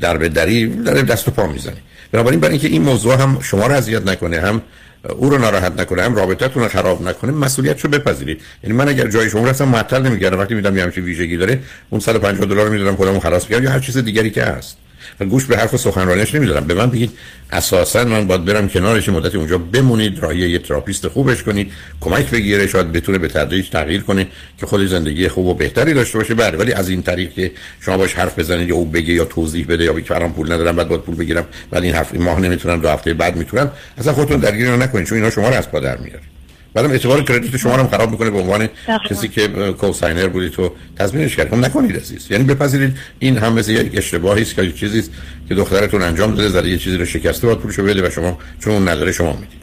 در 0.00 0.16
به 0.16 0.28
دری 0.28 0.66
دست 1.02 1.28
و 1.28 1.30
پا 1.30 1.46
می‌زنه. 1.46 1.76
بنابراین 2.12 2.40
برای 2.40 2.52
اینکه 2.52 2.68
این 2.68 2.82
موضوع 2.82 3.14
هم 3.14 3.40
شما 3.40 3.66
رو 3.66 3.74
اذیت 3.74 4.06
نکنه 4.06 4.40
هم 4.40 4.62
او 5.08 5.30
رو 5.30 5.38
ناراحت 5.38 5.80
نکنه 5.80 6.02
هم 6.02 6.14
رابطتون 6.14 6.62
رو 6.62 6.68
خراب 6.68 7.02
نکنه 7.02 7.32
مسئولیت 7.32 7.80
رو 7.80 7.90
بپذیرید. 7.90 8.40
یعنی 8.62 8.76
من 8.76 8.88
اگر 8.88 9.08
جای 9.08 9.30
شما 9.30 9.48
رفتم 9.48 9.68
معطل 9.68 10.02
نمیگردم 10.02 10.38
وقتی 10.38 10.54
میدم 10.54 10.76
یه 10.76 10.82
همچین 10.82 11.04
ویژگی 11.04 11.36
داره 11.36 11.60
اون 11.90 12.00
150 12.00 12.46
دلار 12.46 12.68
می‌دادم 12.68 12.96
خودمو 12.96 13.20
خلاص 13.20 13.46
کردم 13.48 13.64
یا 13.64 13.70
هر 13.70 13.78
چیز 13.78 13.98
دیگری 13.98 14.30
که 14.30 14.42
هست. 14.42 14.76
و 15.20 15.24
گوش 15.24 15.44
به 15.44 15.56
حرف 15.56 15.76
سخنرانیش 15.76 16.34
نمیدارم 16.34 16.66
به 16.66 16.74
من 16.74 16.90
بگید 16.90 17.10
اساسا 17.52 18.04
من 18.04 18.26
باید 18.26 18.44
برم 18.44 18.68
کنارش 18.68 19.08
مدتی 19.08 19.36
اونجا 19.36 19.58
بمونید 19.58 20.18
راهی 20.18 20.50
یه 20.50 20.58
therapist 20.58 21.08
خوبش 21.08 21.42
کنید 21.42 21.72
کمک 22.00 22.30
بگیره 22.30 22.66
شاید 22.66 22.92
بتونه 22.92 23.18
به 23.18 23.28
تدریج 23.28 23.70
تغییر 23.70 24.02
کنه 24.02 24.26
که 24.58 24.66
خود 24.66 24.86
زندگی 24.86 25.28
خوب 25.28 25.46
و 25.46 25.54
بهتری 25.54 25.94
داشته 25.94 26.18
باشه. 26.18 26.34
بله 26.34 26.58
ولی 26.58 26.72
از 26.72 26.88
این 26.88 27.02
طریق 27.02 27.32
که 27.32 27.52
شما 27.80 27.96
باش 27.96 28.14
حرف 28.14 28.38
بزنید 28.38 28.68
یا 28.68 28.74
او 28.74 28.84
بگه 28.84 29.14
یا 29.14 29.24
توضیح 29.24 29.66
بده 29.66 29.84
یا 29.84 29.92
بگه 29.92 30.28
پول 30.28 30.52
ندارم 30.52 30.76
بعد 30.76 30.88
باید 30.88 31.00
پول 31.00 31.14
بگیرم 31.14 31.46
ولی 31.72 31.86
این 31.86 31.96
این 32.12 32.22
ماه 32.22 32.40
نمی‌تونم 32.40 32.80
دو 32.80 32.88
هفته 32.88 33.14
بعد 33.14 33.36
می‌تونم 33.36 33.70
اصلا 33.98 34.12
خودتون 34.12 34.40
درگیر 34.40 34.70
نکنید 34.70 35.06
چون 35.06 35.18
اینا 35.18 35.30
شما 35.30 35.48
رو 35.48 35.54
از 35.54 35.70
پا 35.70 35.80
در 35.80 35.96
میاره. 35.96 36.33
بعدم 36.74 36.90
اعتبار 36.90 37.22
credit 37.22 37.56
شما 37.56 37.76
رو 37.76 37.82
هم 37.82 37.88
خراب 37.88 38.10
می‌کنه 38.10 38.30
به 38.30 38.38
عنوان 38.38 38.68
کسی 39.10 39.28
که 39.28 39.48
کوساینر 39.48 40.28
بودی 40.28 40.50
تو 40.50 40.72
تضمینش 40.96 41.36
کرد 41.36 41.48
خب 41.48 41.54
نکنید 41.54 41.96
عزیز. 41.96 42.26
یعنی 42.30 42.44
بپذیرید 42.44 42.96
این 43.18 43.38
هم 43.38 43.52
مثل 43.52 43.72
یک 43.72 43.90
اشتباهی 43.94 44.42
است 44.42 44.54
که 44.54 44.72
چیزی 44.72 44.98
است 44.98 45.10
که 45.48 45.54
دخترتون 45.54 46.02
انجام 46.02 46.34
داده 46.34 46.48
زده 46.48 46.68
یه 46.68 46.78
چیزی 46.78 46.96
رو 46.96 47.04
شکسته 47.04 47.46
باید 47.46 47.58
پولشو 47.58 47.82
بده 47.82 48.06
و 48.06 48.10
شما 48.10 48.38
چون 48.60 48.72
اون 48.72 48.88
نداره 48.88 49.12
شما 49.12 49.32
می‌دید. 49.32 49.58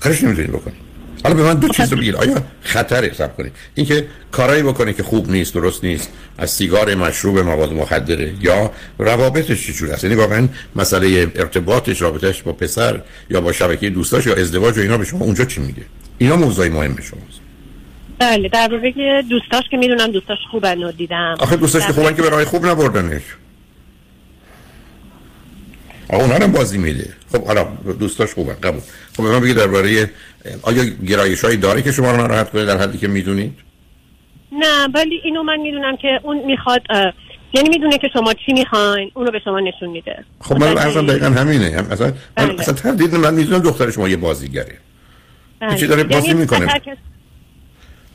کارش 0.00 0.22
نمی‌تونید 0.22 0.50
بکنید. 0.52 0.88
حالا 1.22 1.34
به 1.34 1.42
من 1.42 1.54
دو 1.54 1.68
چیز 1.68 1.92
رو 1.92 1.98
بگید. 1.98 2.14
آیا 2.14 2.42
خطر 2.62 3.04
حساب 3.04 3.36
کنید؟ 3.36 3.52
اینکه 3.74 4.06
کارایی 4.32 4.62
بکنه 4.62 4.92
که 4.92 5.02
خوب 5.02 5.30
نیست 5.30 5.54
درست 5.54 5.84
نیست 5.84 6.10
از 6.38 6.50
سیگار 6.50 6.94
مشروب 6.94 7.38
مواد 7.38 7.72
مخدره 7.72 8.34
یا 8.40 8.72
روابطش 8.98 9.66
چجوری 9.66 9.92
است؟ 9.92 10.04
یعنی 10.04 10.16
واقعا 10.16 10.48
مسئله 10.76 11.32
ارتباطش 11.34 12.02
رابطش 12.02 12.42
با 12.42 12.52
پسر 12.52 13.02
یا 13.30 13.40
با 13.40 13.52
شبکه 13.52 13.90
دوستاش 13.90 14.26
یا 14.26 14.34
ازدواج 14.34 14.78
و 14.78 14.80
اینا 14.80 14.98
به 14.98 15.04
شما 15.04 15.24
اونجا 15.24 15.44
چی 15.44 15.60
میگه؟ 15.60 15.82
اینا 16.18 16.36
موضوعی 16.36 16.68
مهم 16.68 16.96
شماست. 16.96 17.40
بله 18.18 18.48
در 18.48 18.68
واقع 18.72 19.22
دوستاش 19.22 19.64
که 19.70 19.76
می‌دونم 19.76 20.10
دوستاش 20.10 20.38
خوبن 20.50 20.82
و 20.82 20.92
دیدم. 20.92 21.36
آخه 21.38 21.56
دوستاش 21.56 21.86
که 21.86 21.92
خوبن 21.92 22.14
که 22.14 22.22
به 22.22 22.28
راه 22.28 22.44
خوب 22.44 22.66
نبردنش. 22.66 23.22
آقا 26.08 26.24
اونا 26.24 26.34
هم 26.34 26.52
بازی 26.52 26.78
میده. 26.78 27.12
خب 27.32 27.44
حالا 27.44 27.64
دوستاش 27.98 28.34
خوبه 28.34 28.52
قبول. 28.52 28.80
خب 29.16 29.22
به 29.22 29.30
من 29.30 29.40
بگید 29.40 29.56
درباره 29.56 30.10
آیا 30.62 30.84
گرایش 30.84 31.44
هایی 31.44 31.56
داره 31.56 31.82
که 31.82 31.92
شما 31.92 32.10
رو 32.10 32.16
ناراحت 32.16 32.50
کنه 32.50 32.64
در 32.64 32.78
حدی 32.78 32.98
که 32.98 33.08
می‌دونید؟ 33.08 33.58
نه 34.52 34.88
ولی 34.94 35.20
اینو 35.24 35.42
من 35.42 35.56
می‌دونم 35.56 35.96
که 35.96 36.20
اون 36.22 36.44
می‌خواد 36.46 36.82
یعنی 37.52 37.68
می‌دونه 37.68 37.98
که 37.98 38.08
شما 38.12 38.34
چی 38.46 38.52
می‌خواین 38.52 39.10
اونو 39.14 39.30
به 39.30 39.40
شما 39.44 39.60
نشون 39.60 39.88
میده. 39.88 40.24
خب 40.40 40.56
من 40.56 40.78
ارزم 40.78 41.06
دقیقا 41.06 41.26
همینه. 41.26 41.76
هم 41.76 41.86
اصلا 41.90 42.06
من 42.06 42.14
بله. 42.34 42.60
اصلا 42.60 42.74
تردید 42.74 43.14
من 43.14 43.34
می‌دونم 43.34 43.58
دختر 43.58 43.90
شما 43.90 44.08
یه 44.08 44.16
بازیگره. 44.16 44.78
بله. 45.60 45.76
چی 45.76 45.86
داره 45.86 46.04
بازی 46.04 46.26
یعنی 46.26 46.40
می‌کنه. 46.40 46.80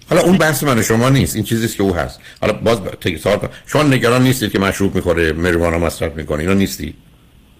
حالا 0.09 0.21
اون 0.21 0.37
بحث 0.37 0.63
من 0.63 0.81
شما 0.81 1.09
نیست 1.09 1.35
این 1.35 1.43
چیزیست 1.43 1.77
که 1.77 1.83
او 1.83 1.95
هست. 1.95 2.21
حالا 2.41 2.53
باز 2.53 2.81
تکرار 2.83 3.49
شما 3.65 3.83
نگران 3.83 4.23
نیستید 4.23 4.51
که 4.51 4.59
مشروب 4.59 4.95
می‌خوره 4.95 5.33
مریوانا 5.33 5.79
مصرف 5.79 6.15
می‌کنه 6.15 6.39
اینا 6.39 6.53
نیستی؟ 6.53 6.93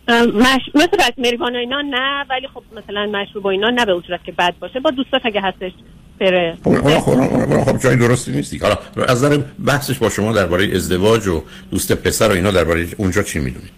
مش... 0.09 0.61
مثل 0.75 0.97
از 0.99 1.11
مریوانا 1.17 1.59
اینا 1.59 1.81
نه 1.81 2.25
ولی 2.29 2.47
خب 2.53 2.63
مثلا 2.77 3.05
مشروب 3.05 3.45
و 3.45 3.47
اینا 3.47 3.69
نه 3.69 3.85
به 3.85 3.91
اون 3.91 4.03
که 4.25 4.31
بد 4.31 4.53
باشه. 4.59 4.79
با 4.79 4.91
دوستاش 4.91 5.21
اگه 5.25 5.41
هستش 5.41 5.71
بره. 6.19 6.57
خب 6.63 6.99
خب, 6.99 7.63
خب 7.63 7.77
جای 7.77 7.95
درستی 7.95 8.31
نیستی. 8.31 8.57
حالا 8.57 8.77
از 9.07 9.23
نظر 9.23 9.37
بحثش 9.65 9.97
با 9.97 10.09
شما 10.09 10.33
درباره 10.33 10.75
ازدواج 10.75 11.27
و 11.27 11.43
دوست 11.71 11.91
پسر 11.91 12.27
و 12.27 12.31
اینا 12.31 12.51
درباره 12.51 12.87
اونجا 12.97 13.23
چی 13.23 13.39
می‌دونی؟ 13.39 13.69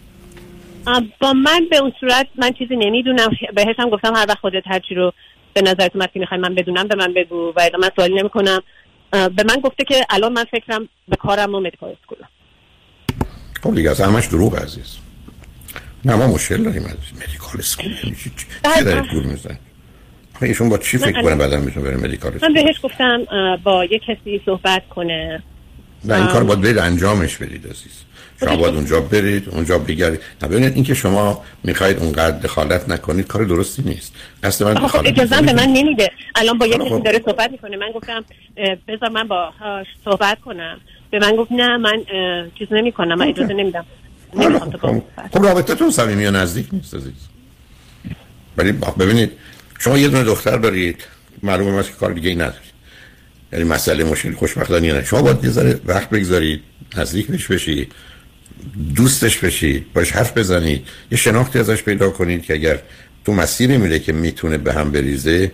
با 1.20 1.34
من 1.34 1.62
به 1.70 1.78
اون 1.78 1.94
صورت 2.00 2.28
من 2.36 2.52
چیزی 2.52 2.76
نمی‌دونم. 2.76 3.30
بهش 3.56 3.76
هم 3.78 3.90
گفتم 3.90 4.16
هر 4.16 4.26
وقت 4.30 4.38
خودت 4.38 4.64
هرچی 4.66 4.96
رو 4.96 5.14
به 5.56 5.62
نظرت 5.62 5.96
اومد 5.96 6.12
که 6.12 6.20
می‌خوای 6.20 6.40
من 6.40 6.56
بدونم 6.56 6.88
به 6.88 6.96
من 6.96 7.14
بگو 7.14 7.54
و 7.56 7.70
من 7.80 7.90
سوالی 7.96 8.16
نمی‌کنم. 8.16 8.62
به 9.12 9.44
من 9.50 9.56
گفته 9.64 9.84
که 9.84 10.06
الان 10.10 10.34
من 10.34 10.44
فکرم 10.44 10.90
به 11.08 11.16
کارم 11.16 11.56
و 11.56 11.60
medical 11.60 11.96
اسکولم 12.02 12.28
خب 13.64 13.76
دیگه 13.76 13.90
از 13.90 14.02
همش 14.02 14.28
دروغ 14.28 14.56
عزیز. 14.64 14.98
نه 16.06 16.16
ما 16.16 16.28
مشکل 16.28 16.64
داریم 16.64 16.86
از 16.86 17.22
مدیکال 17.30 17.60
school 17.60 17.86
یعنی 17.86 18.16
چی 18.16 18.32
چی 18.38 18.84
دارید 18.84 19.12
گول 19.12 19.24
میزن 19.24 19.58
ایشون 20.42 20.70
با 20.70 20.78
چی 20.78 20.98
فکر 20.98 21.22
کنه 21.22 21.36
بعدا 21.36 21.60
می‌تونه 21.60 21.86
بره 21.86 21.98
medical 21.98 22.40
من 22.42 22.54
بهش 22.54 22.76
گفتم 22.84 23.26
با 23.64 23.86
یه 23.86 24.00
کسی 24.00 24.42
صحبت 24.46 24.90
کنه. 24.90 25.44
نه 26.04 26.16
این 26.16 26.28
کار 26.28 26.44
باید 26.44 26.62
برید 26.62 26.78
انجامش 26.78 27.38
بدید 27.38 27.66
عزیز. 27.66 28.04
شما 28.40 28.56
باید 28.56 28.76
اونجا 28.76 29.02
برید 29.02 29.50
اونجا 29.50 29.78
بگردید 29.78 30.20
ببینید 30.42 30.74
اینکه 30.76 30.94
شما 30.94 31.44
می‌خواید 31.64 31.98
اونقدر 31.98 32.40
دخالت 32.40 32.90
نکنید 32.90 33.28
کار 33.28 33.44
درستی 33.44 33.82
نیست. 33.82 34.14
اصلا 34.44 34.74
من 34.74 34.88
خب 34.88 35.06
اجازه 35.06 35.42
به 35.42 35.54
من 35.54 35.68
نمیده. 35.68 36.12
الان 36.36 36.58
با 36.58 36.66
یه 36.66 36.78
کسی 36.78 37.02
داره 37.02 37.22
صحبت 37.26 37.52
می‌کنه. 37.52 37.78
من 37.78 37.92
گفتم 37.92 38.26
بذار 38.88 39.10
من 39.10 39.28
با 39.28 39.54
صحبت 40.06 40.42
کنم. 40.42 40.80
به 41.12 41.20
من 41.20 41.36
گفت 41.36 41.52
نه 41.52 41.78
من 41.78 42.04
چیز 42.60 42.68
نمی 42.72 42.92
کنم 42.92 43.18
من 43.18 43.28
اجازه 43.28 43.54
نمیدم. 43.54 43.86
خب, 44.82 45.04
خب. 45.32 45.46
رابطه 45.46 45.76
تون 45.76 45.92
صمیمی 45.92 46.24
یا 46.24 46.32
نزدیک 46.32 46.68
نیست 46.72 46.96
عزیز. 46.96 47.14
ولی 48.58 48.72
ببینید 48.72 49.32
شما 49.80 49.98
یه 49.98 50.08
دونه 50.08 50.24
دختر 50.24 50.58
دارید 50.58 51.04
معلومه 51.44 51.84
که 51.84 51.92
کار 51.92 52.12
دیگه 52.12 52.30
ای 52.30 52.36
ندارید. 52.36 52.76
یعنی 53.54 53.66
مسئله 53.66 54.04
مشکل 54.04 54.34
خوشبختانه 54.34 54.94
نه. 54.94 55.04
شما 55.04 55.22
باید 55.22 55.44
یه 55.44 55.50
ذره 55.50 55.80
وقت 55.86 56.10
بگذارید 56.10 56.64
نزدیک 56.98 57.28
بهش 57.28 57.48
بشید 57.48 57.92
دوستش 58.96 59.38
بشید 59.38 59.94
باش 59.94 60.12
حرف 60.12 60.38
بزنید 60.38 60.88
یه 61.12 61.18
شناختی 61.18 61.60
ازش 61.60 61.84
پیدا 61.84 62.10
کنید 62.10 62.44
که 62.44 62.54
اگر 62.54 62.80
تو 63.26 63.34
مسیری 63.34 63.78
میره 63.78 64.00
که 64.00 64.14
می‌تونه 64.14 64.58
به 64.58 64.74
هم 64.74 64.92
بریزه 64.92 65.52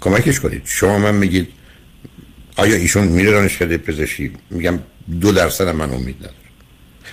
کمکش 0.00 0.40
کنید. 0.40 0.62
شما 0.64 0.98
من 0.98 1.14
میگید 1.14 1.48
آیا 2.56 2.76
ایشون 2.76 3.08
میره 3.08 3.30
دانشکده 3.30 3.78
پزشکی؟ 3.78 4.32
میگم 4.50 4.78
دو 5.20 5.32
درصد 5.32 5.68
من 5.68 5.90
امید 5.90 6.16
ندارم. 6.16 6.34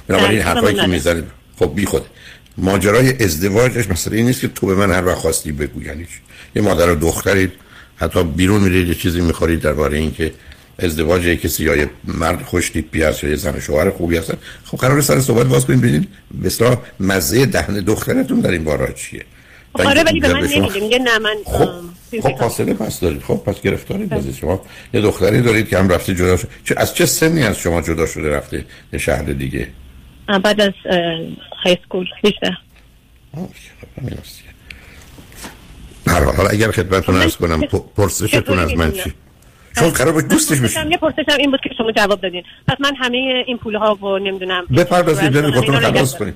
بنابراین 0.08 0.42
حرفایی 0.42 0.76
که 0.76 0.88
می‌زنید 0.88 1.24
خب 1.60 1.72
بی 1.76 1.86
خود. 1.86 2.06
ماجرای 2.58 3.24
ازدواجش 3.24 3.90
مثلا 3.90 4.14
این 4.14 4.26
نیست 4.26 4.42
که 4.42 4.48
تو 4.48 4.68
به 4.68 4.76
من 4.76 4.92
هر 4.92 5.06
وقت 5.06 5.18
خواستی 5.18 5.52
بگو 5.52 5.84
یعنی 5.84 6.08
یه 6.56 6.62
مادر 6.62 6.90
و 6.90 6.96
دخترید 6.96 7.52
حتی 7.96 8.24
بیرون 8.24 8.62
میرید 8.62 8.88
یه 8.88 8.96
چیزی 8.96 9.22
می‌خورید 9.22 9.60
درباره 9.60 9.98
اینکه 9.98 10.34
ازدواج 10.80 11.26
یک 11.26 11.42
کسی 11.42 11.64
یا 11.64 11.76
یه 11.76 11.90
مرد 12.04 12.42
خوش 12.42 12.70
تیپی 12.70 13.04
هست 13.04 13.24
یا 13.24 13.30
یه 13.30 13.36
زن 13.36 13.60
شوهر 13.60 13.90
خوبی 13.90 14.18
هستن. 14.18 14.38
خب 14.66 14.78
قرار 14.78 15.02
سر 15.02 15.20
صحبت 15.20 15.46
باز 15.46 15.66
کنیم. 15.66 15.80
ببینید 15.80 16.08
مثلا 16.44 16.78
مزه 17.00 17.46
دهن 17.46 17.74
دخترتون 17.74 18.40
در 18.40 18.52
این 18.52 18.64
بارا 18.64 18.92
چیه؟ 18.92 19.26
آره 19.74 20.04
ولی 20.04 20.20
به 20.20 20.34
من 20.34 20.40
نمیگه 20.40 20.82
میگه 20.82 21.00
نه 21.00 21.20
من 21.20 21.36
خب 21.46 21.70
خب 22.22 22.38
فاصله 22.40 22.74
پس 22.74 23.00
دارید. 23.00 23.22
خب 23.22 23.36
پس 23.36 23.62
گرفتاری 23.62 24.06
بازی 24.06 24.34
شما. 24.34 24.62
یه 24.94 25.02
دختری 25.02 25.42
دارید 25.42 25.70
که 25.70 25.78
هم 25.78 25.90
رفته 25.90 26.16
جدا 26.16 26.38
شده 26.38 26.50
چه 26.64 26.76
از 26.78 26.96
چه 26.96 27.06
سنی 27.06 27.44
از 27.44 27.58
شما 27.58 27.82
جدا 27.82 28.06
شده 28.06 28.30
رفته 28.30 28.66
یه 28.94 29.00
شهر 29.00 29.24
دیگه؟ 29.24 29.68
بعد 30.44 30.62
از 30.62 30.74
های 31.64 31.78
سکول 31.86 32.06
18 32.24 32.58
حالا 36.08 36.50
اگر 36.50 36.72
خدمتتون 36.72 37.16
عرض 37.16 37.36
کنم 37.36 37.62
پرسشتون 37.96 38.60
از 38.60 38.74
من 38.74 38.92
چی؟ 38.92 39.14
شما 39.80 39.90
قرار 39.90 40.14
بود 40.14 40.28
دوستش 40.28 40.60
بشین 40.60 40.92
یه 40.92 40.98
پرسشم 40.98 41.38
این 41.40 41.52
بود 41.52 41.60
که 41.64 41.70
شما 41.78 41.92
جواب 41.92 42.22
دادین. 42.22 42.44
پس 42.68 42.76
من 42.80 42.96
همه 42.96 43.44
این 43.48 43.58
پول 43.58 43.76
ها 43.76 43.96
و 43.96 44.18
نمی‌دونم 44.18 44.66
بپردازید 44.78 45.32
برید 45.32 45.54
خودتون 45.54 45.80
خلاص 45.80 46.16
کنید. 46.16 46.34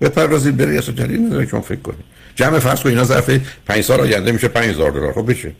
بپردازید 0.00 0.56
برید 0.56 0.78
اصلا 0.78 0.94
جدید 0.94 1.20
نداره 1.20 1.46
شما 1.46 1.60
فکر 1.60 1.80
کنید. 1.80 2.04
جمع 2.34 2.58
فرض 2.58 2.82
کنید 2.82 2.94
اینا 2.94 3.04
ظرف 3.04 3.30
5 3.66 3.84
سال 3.84 4.00
آینده 4.00 4.32
میشه 4.32 4.48
5000 4.48 4.90
دلار. 4.90 5.12
خب 5.12 5.30
بشه. 5.30 5.52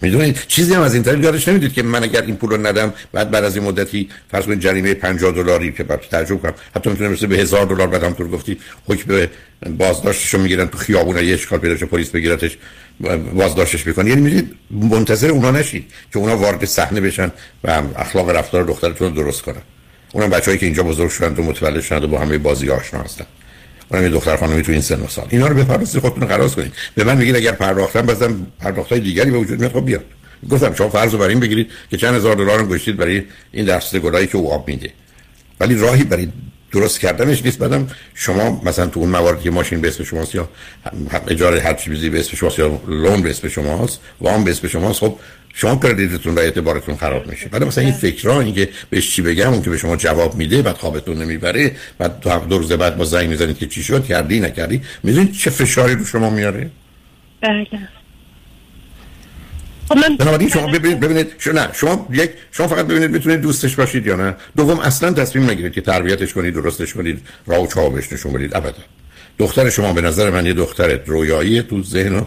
می‌دونید 0.00 0.38
چیزی 0.48 0.74
هم 0.74 0.80
از 0.80 0.94
این 0.94 1.02
طریق 1.02 1.24
یادش 1.24 1.48
نمی‌دید 1.48 1.72
که 1.72 1.82
من 1.82 2.02
اگر 2.02 2.22
این 2.22 2.36
پول 2.36 2.50
رو 2.50 2.66
ندم 2.66 2.94
بعد 3.12 3.30
بعد 3.30 3.44
از 3.44 3.56
این 3.56 3.64
مدتی 3.64 4.08
فرض 4.30 4.44
کنید 4.44 4.60
جریمه 4.60 4.94
50 4.94 5.32
دلاری 5.32 5.72
که 5.72 5.84
بعد 5.84 6.00
تعجب 6.00 6.42
کنم 6.42 6.54
حتی 6.76 6.90
می‌تونه 6.90 7.08
مثل 7.08 7.26
به 7.26 7.36
هزار 7.36 7.66
دلار 7.66 7.86
بعدم 7.86 8.12
تو 8.12 8.28
گفتی 8.28 8.58
حکم 8.88 9.26
بازداشتش 9.78 10.34
رو 10.34 10.40
می‌گیرن 10.40 10.66
تو 10.66 10.78
خیابون 10.78 11.24
یه 11.24 11.34
اشکال 11.34 11.58
پیدا 11.58 11.86
پلیس 11.86 12.10
بگیرتش 12.10 12.58
بازداشتش 13.34 13.88
بکنه 13.88 14.08
یعنی 14.08 14.20
می‌دید 14.20 14.54
منتظر 14.70 15.28
اونا 15.28 15.50
نشید 15.50 15.84
که 16.12 16.18
اونا 16.18 16.36
وارد 16.36 16.64
صحنه 16.64 17.00
بشن 17.00 17.32
و 17.64 17.82
اخلاق 17.96 18.30
رفتار 18.30 18.64
دخترتون 18.64 19.08
رو 19.08 19.22
درست 19.22 19.42
کنن. 19.42 19.62
اونم 20.12 20.30
بچه‌ای 20.30 20.58
که 20.58 20.66
اینجا 20.66 20.82
بزرگ 20.82 21.10
شدن 21.10 21.42
و 21.42 21.46
متولد 21.46 21.80
شدن 21.80 22.04
و 22.04 22.06
با 22.06 22.18
همه 22.18 22.38
بازی 22.38 22.70
آشنا 22.70 23.00
هستن. 23.00 23.26
اونم 23.88 24.04
یه 24.04 24.08
دختر 24.08 24.36
خانمی 24.36 24.62
تو 24.62 24.72
این 24.72 24.80
سن 24.80 25.00
و 25.00 25.08
سال. 25.08 25.26
اینا 25.30 25.46
رو 25.46 25.54
بپردازید 25.54 26.00
خودتون 26.00 26.28
خلاص 26.28 26.54
کنید. 26.54 26.72
به 26.94 27.04
من 27.04 27.16
میگید 27.16 27.36
اگر 27.36 27.52
پرداختن 27.52 28.02
بازم 28.02 28.46
پرداختای 28.60 29.00
دیگری 29.00 29.30
به 29.30 29.38
وجود 29.38 29.60
میاد 29.60 29.72
خب 29.72 29.84
بیاد. 29.84 30.04
گفتم 30.50 30.74
شما 30.74 30.88
فرض 30.88 31.12
رو 31.12 31.18
بر 31.18 31.28
این 31.28 31.40
بگیرید 31.40 31.70
که 31.90 31.96
چند 31.96 32.14
هزار 32.14 32.34
دلار 32.34 32.58
رو 32.58 32.66
گذاشتید 32.66 32.96
برای 32.96 33.22
این 33.52 33.64
دسته 33.64 33.98
گلایی 33.98 34.26
که 34.26 34.36
او 34.36 34.52
آب 34.52 34.68
میده. 34.68 34.90
ولی 35.60 35.74
راهی 35.74 36.04
برای 36.04 36.28
درست 36.72 37.00
کردنش 37.00 37.42
نیست. 37.44 37.58
بعدم 37.58 37.88
شما 38.14 38.62
مثلا 38.64 38.86
تو 38.86 39.00
اون 39.00 39.08
مواردی 39.08 39.44
که 39.44 39.50
ماشین 39.50 39.80
به 39.80 39.88
اسم 39.88 40.04
شماست 40.04 40.34
یا 40.34 40.48
اجاره 41.28 41.60
هر 41.60 41.74
چیزی 41.74 42.10
به 42.10 42.20
اسم 42.20 42.36
شماست 42.36 42.58
یا 42.58 42.80
لون 42.88 43.22
به 43.22 43.30
اسم 43.30 43.48
شماست 43.48 44.00
وام 44.20 44.44
به 44.44 44.50
اسم 44.50 44.68
شماست 44.68 45.00
خب 45.00 45.18
شما 45.54 45.76
کردیتتون 45.76 46.34
و 46.34 46.38
اعتبارتون 46.38 46.96
خراب 46.96 47.26
میشه. 47.26 47.48
بعد 47.48 47.64
مثلا 47.64 47.84
این 47.84 47.92
فکرها 47.92 48.40
اینکه 48.40 48.68
بهش 48.90 49.10
چی 49.10 49.22
بگم 49.22 49.52
اون 49.52 49.62
که 49.62 49.70
به 49.70 49.76
شما 49.76 49.96
جواب 49.96 50.34
میده 50.34 50.62
بعد 50.62 50.76
خوابتون 50.76 51.22
نمی‌بره 51.22 51.76
بعد 51.98 52.20
تو 52.20 52.38
دو 52.38 52.58
روز 52.58 52.72
بعد 52.72 52.96
با 52.96 53.04
زنگ 53.04 53.28
می‌زنید 53.28 53.58
که 53.58 53.66
چی 53.66 53.82
شد 53.82 54.04
کردی 54.04 54.40
نکردی 54.40 54.82
می‌دونید 55.02 55.32
چه 55.32 55.50
فشاری 55.50 55.94
رو 55.94 56.04
شما 56.04 56.30
میاره؟ 56.30 56.70
بله. 57.40 57.66
خب 59.88 60.16
بنابراین 60.18 60.48
شما 60.48 60.66
ببینید 60.66 61.00
ببینید 61.00 61.32
شما 61.38 61.52
نه 61.52 61.68
شما 61.72 62.08
یک 62.10 62.30
شما 62.52 62.68
فقط 62.68 62.86
ببینید 62.86 63.10
می‌تونید 63.10 63.40
دوستش 63.40 63.76
باشید 63.76 64.06
یا 64.06 64.16
نه. 64.16 64.36
دوم 64.56 64.78
اصلا 64.78 65.12
تصمیم 65.12 65.50
نگیرید 65.50 65.72
که 65.72 65.80
تربیتش 65.80 66.32
کنید 66.32 66.54
درستش 66.54 66.94
کنید 66.94 67.18
راه 67.46 67.62
و 67.62 67.66
چاوبش 67.66 68.12
نشون 68.12 68.32
بدید. 68.32 68.56
ابدا. 68.56 68.82
دختر 69.38 69.70
شما 69.70 69.92
به 69.92 70.00
نظر 70.00 70.30
من 70.30 70.46
یه 70.46 70.52
دختر 70.52 70.98
رویایی 71.06 71.62
تو 71.62 71.82
ذهن 71.82 72.14
و 72.14 72.24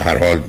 هر 0.00 0.18
حال 0.18 0.40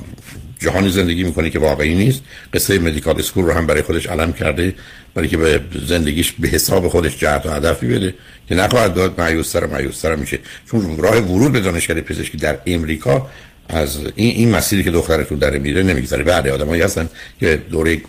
جهانی 0.58 0.90
زندگی 0.90 1.24
می‌کنه 1.24 1.50
که 1.50 1.58
واقعی 1.58 1.94
نیست. 1.94 2.22
قصه 2.54 2.78
مدیکال 2.78 3.18
اسکول 3.18 3.44
رو 3.44 3.52
هم 3.52 3.66
برای 3.66 3.82
خودش 3.82 4.06
علم 4.06 4.32
کرده 4.32 4.74
برای 5.14 5.28
که 5.28 5.36
به 5.36 5.60
زندگیش 5.86 6.32
به 6.32 6.48
حساب 6.48 6.88
خودش 6.88 7.18
جهت 7.18 7.46
و 7.46 7.50
هدفی 7.50 7.86
بده 7.86 8.14
که 8.48 8.54
نخواهد 8.54 8.94
داد 8.94 9.20
مایوستر 9.20 9.64
و 9.64 9.70
مایوستر 9.70 10.14
میشه. 10.14 10.38
چون 10.70 10.96
راه 10.98 11.16
ورود 11.16 11.52
به 11.52 11.60
دانشکده 11.60 12.00
پزشکی 12.00 12.36
در 12.36 12.58
امریکا 12.66 13.30
از 13.70 13.96
این, 13.96 14.34
این 14.36 14.50
مسیری 14.50 14.84
که 14.84 14.90
دخترتون 14.90 15.38
داره 15.38 15.58
میره 15.58 15.82
نمیگذره. 15.82 16.24
بعد 16.24 16.48
آدمایی 16.48 16.82
هستن 16.82 17.08
که 17.40 17.62
دوره 17.70 18.00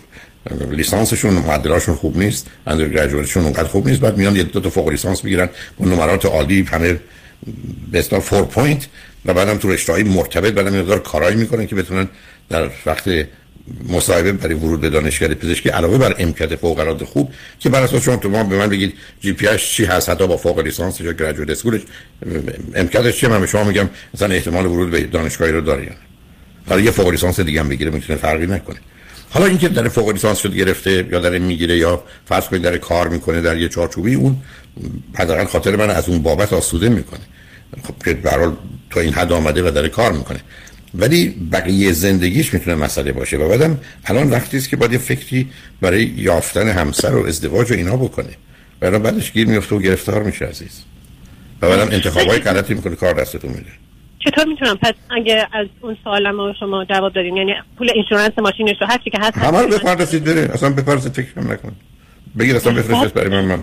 لیسانسشون 0.70 1.34
معدلاشون 1.34 1.94
خوب 1.94 2.18
نیست 2.18 2.46
اندرگراجویتشون 2.66 3.42
اونقدر 3.42 3.68
خوب 3.68 3.88
نیست. 3.88 4.00
بعد 4.00 4.16
میان 4.16 4.36
یه 4.36 4.42
دو 4.42 4.60
تا 4.60 4.70
فوق 4.70 4.88
لیسانس 4.88 5.24
می‌گیرن 5.24 5.48
با 5.78 5.86
نمرات 5.86 6.26
عالی 6.26 6.62
همه 6.62 7.00
به 7.92 7.98
اصطلاح 7.98 8.22
four 8.22 8.42
point 8.42 8.86
و 9.24 9.34
بعدم 9.34 9.58
تو 9.58 9.70
رشته‌های 9.70 10.02
مرتبط 10.02 10.52
بعدم 10.52 10.78
مقدار 10.78 10.98
کارایی 10.98 11.36
می‌کنن 11.36 11.66
که 11.66 11.74
بتونن 11.74 12.08
در 12.48 12.70
وقت 12.86 13.08
مصاحبه 13.88 14.32
برای 14.32 14.54
ورود 14.54 14.80
به 14.80 14.90
دانشگاه 14.90 15.34
پزشکی 15.34 15.68
علاوه 15.68 15.98
بر 15.98 16.14
امکانات 16.18 16.56
فوق 16.56 16.78
العاده 16.78 17.04
خوب 17.04 17.32
که 17.58 17.68
بر 17.68 17.82
اساس 17.82 18.02
شما 18.02 18.20
ما 18.24 18.44
به 18.44 18.58
من 18.58 18.68
بگید 18.68 18.94
GPA 19.20 19.48
ش 19.48 19.70
چی 19.70 19.84
هست 19.84 20.08
حتی 20.08 20.26
با 20.26 20.36
فوق 20.36 20.58
لیسانس 20.58 21.00
یا 21.00 21.12
graduate 21.12 21.50
school 21.50 21.72
ش 21.72 21.80
امکاناتش 22.74 23.16
چیه 23.16 23.28
من 23.28 23.40
به 23.40 23.46
شما 23.46 23.64
میگم 23.64 23.88
مثلا 24.14 24.34
احتمال 24.34 24.66
ورود 24.66 24.90
به 24.90 25.00
دانشگاهی 25.00 25.52
رو 25.52 25.60
داره 25.60 25.84
یا 25.84 25.92
حالا 26.68 26.80
یه 26.80 26.90
فوق 26.90 27.08
لیسانس 27.08 27.40
دیگه 27.40 27.60
هم 27.60 27.68
بگیره 27.68 27.90
می‌تونه 27.90 28.18
فرقی 28.18 28.46
نکنه. 28.46 28.76
حالا 29.30 29.46
اینکه 29.46 29.68
در 29.68 29.88
فوق 29.88 30.10
لیسانس 30.10 30.38
شد 30.38 30.54
گرفته 30.54 31.08
یا 31.12 31.20
در 31.20 31.38
می‌گیره 31.38 31.76
یا 31.76 32.02
فرض 32.26 32.44
کنید 32.44 32.62
در 32.62 32.78
کار 32.78 33.08
می‌کنه 33.08 33.40
در 33.40 33.58
یه 33.58 33.68
چارچوبی 33.68 34.14
اون 34.14 34.36
حداقل 35.14 35.44
خاطر 35.44 35.76
من 35.76 35.90
از 35.90 36.08
اون 36.08 36.22
بابت 36.22 36.52
آسوده 36.52 36.88
می‌کنه. 36.88 37.20
خب 37.82 37.94
که 38.04 38.14
به 38.14 38.52
تو 38.90 39.00
این 39.00 39.12
حد 39.12 39.32
آمده 39.32 39.68
و 39.68 39.70
داره 39.70 39.88
کار 39.88 40.12
می‌کنه. 40.12 40.40
ولی 40.94 41.28
بقیه 41.52 41.92
زندگیش 41.92 42.54
می‌تونه 42.54 42.76
مسئله 42.76 43.12
باشه. 43.12 43.36
و 43.36 43.48
بعدم 43.48 43.78
الان 44.04 44.30
وقتی 44.30 44.56
است 44.56 44.68
که 44.68 44.76
باید 44.76 44.92
یه 44.92 44.98
فکری 44.98 45.48
برای 45.80 46.04
یافتن 46.16 46.68
همسر 46.68 47.14
و 47.14 47.26
ازدواج 47.26 47.70
و 47.70 47.74
اینا 47.74 47.96
بکنه. 47.96 48.36
و 48.82 48.98
بعدش 48.98 49.32
گیر 49.32 49.46
میفته 49.46 49.74
و 49.74 49.78
گرفتار 49.78 50.22
میشه 50.22 50.44
عزیز. 50.44 50.82
و 51.62 51.68
بعدم 51.68 51.92
انتخابای 51.92 52.38
غلطی 52.38 52.74
می‌کنه 52.74 52.96
کار 52.96 53.14
دستتون 53.14 53.50
میده. 53.50 53.70
چطور 54.18 54.44
می‌تونم؟ 54.44 54.76
پس 54.76 54.94
اگه 55.10 55.48
از 55.52 55.66
اون 55.80 55.96
سوالم 56.04 56.52
شما 56.60 56.84
جواب 56.84 57.12
دادین 57.12 57.36
یعنی 57.36 57.52
پول 57.78 57.90
اینشورنس 57.94 58.38
ماشینش 58.38 58.76
رو 58.80 58.86
هر 58.86 58.98
چی 59.04 59.10
که 59.10 59.18
هست 59.20 59.38
همه 59.38 59.58
رو 59.58 59.68
بپردازید 59.68 60.24
بره. 60.24 60.40
اصلا 60.40 60.70
بپردازید 60.70 61.12
فکر 61.12 61.40
نکن 61.40 61.72
بگیر 62.38 62.56
اصلا 62.56 62.72
بفرستش 62.72 63.12
برای 63.12 63.28
من 63.28 63.44
من. 63.44 63.62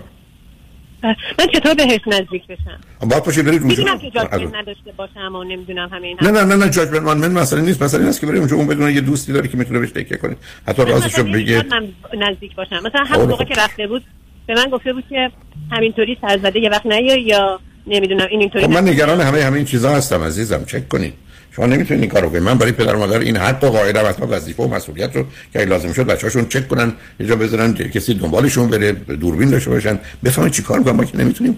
من 1.38 1.46
چطور 1.54 1.74
بهش 1.74 2.00
نزدیک 2.06 2.46
بشم؟ 2.46 2.80
باید 3.00 3.22
پاشید 3.22 3.44
برید 3.44 3.62
اونجا. 3.62 3.76
می‌دونم 3.76 3.98
که 3.98 4.10
جاجمنت 4.10 4.54
نداشته 4.54 4.92
باشم 4.96 5.34
و 5.34 5.44
نمی‌دونم 5.44 5.88
همین 5.92 6.16
نه 6.22 6.30
نه 6.30 6.44
نه 6.44 6.56
نه 6.56 6.70
جاجمنت 6.70 7.02
من 7.02 7.16
من 7.16 7.32
مسئله 7.32 7.60
نیست 7.60 7.82
مسئله 7.82 8.04
نیست 8.04 8.20
که 8.20 8.26
برید 8.26 8.38
اونجا. 8.38 8.56
اون 8.56 8.66
بدون 8.66 8.90
یه 8.90 9.00
دوستی 9.00 9.32
داره 9.32 9.48
که 9.48 9.56
می‌تونه 9.56 9.78
بهش 9.78 9.90
تکیه 9.90 10.16
کنه. 10.16 10.36
حتی 10.68 10.84
رازشو 10.84 11.24
بگه. 11.24 11.64
من 11.70 11.88
نزدیک 12.18 12.54
باشم. 12.54 12.76
مثلا 12.76 13.04
همون 13.04 13.28
موقع 13.28 13.44
که 13.44 13.54
رفته 13.54 13.86
بود 13.86 14.04
به 14.46 14.54
من 14.54 14.70
گفته 14.70 14.92
بود 14.92 15.04
که 15.08 15.30
همینطوری 15.70 16.18
سرزده 16.20 16.60
یه 16.60 16.70
وقت 16.70 16.86
نیا 16.86 17.16
یا 17.16 17.60
نمی‌دونم 17.86 18.26
این 18.30 18.40
اینطوری 18.40 18.64
خب 18.64 18.70
من 18.70 18.88
نگران 18.88 19.20
همه 19.20 19.42
همین 19.42 19.64
چیزا 19.64 19.90
هستم 19.90 20.22
عزیزم. 20.22 20.64
چک 20.64 20.88
کنید. 20.88 21.14
شما 21.56 21.66
نمی‌تونید 21.66 22.02
این 22.02 22.10
کارو 22.10 22.28
کنید. 22.28 22.42
من 22.42 22.58
برای 22.58 22.72
پدر 22.72 22.96
مادر 22.96 23.18
این 23.18 23.36
حق 23.36 23.64
و 23.64 23.66
قاعده 23.66 24.00
و 24.00 24.26
وظیفه 24.26 24.62
و 24.62 24.74
مسئولیت 24.74 25.16
رو 25.16 25.24
که 25.52 25.58
لازم 25.58 25.92
شد 25.92 26.06
بچه‌هاشون 26.06 26.46
چک 26.48 26.68
کنن 26.68 26.92
یه 27.20 27.26
جا 27.26 27.36
بذارن 27.36 27.74
کسی 27.74 28.14
دنبالشون 28.14 28.68
بره 28.68 28.92
دوربین 28.92 29.50
داشته 29.50 29.70
باشن 29.70 29.98
بفهمن 30.24 30.50
چیکار 30.50 30.78
می‌کنن 30.78 30.96
ما 30.96 31.04
که 31.04 31.18
نمی‌تونیم 31.18 31.56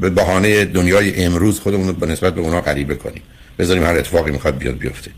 به 0.00 0.10
بهانه 0.10 0.64
دنیای 0.64 1.24
امروز 1.24 1.60
خودمون 1.60 1.86
رو 1.86 1.92
به 1.92 2.06
نسبت 2.06 2.34
به 2.34 2.40
اونا 2.40 2.60
غریبه 2.60 2.94
کنیم 2.94 3.22
بذاریم 3.58 3.82
هر 3.82 3.96
اتفاقی 3.96 4.30
می‌خواد 4.30 4.58
بیاد 4.58 4.78
بیفته. 4.78 5.10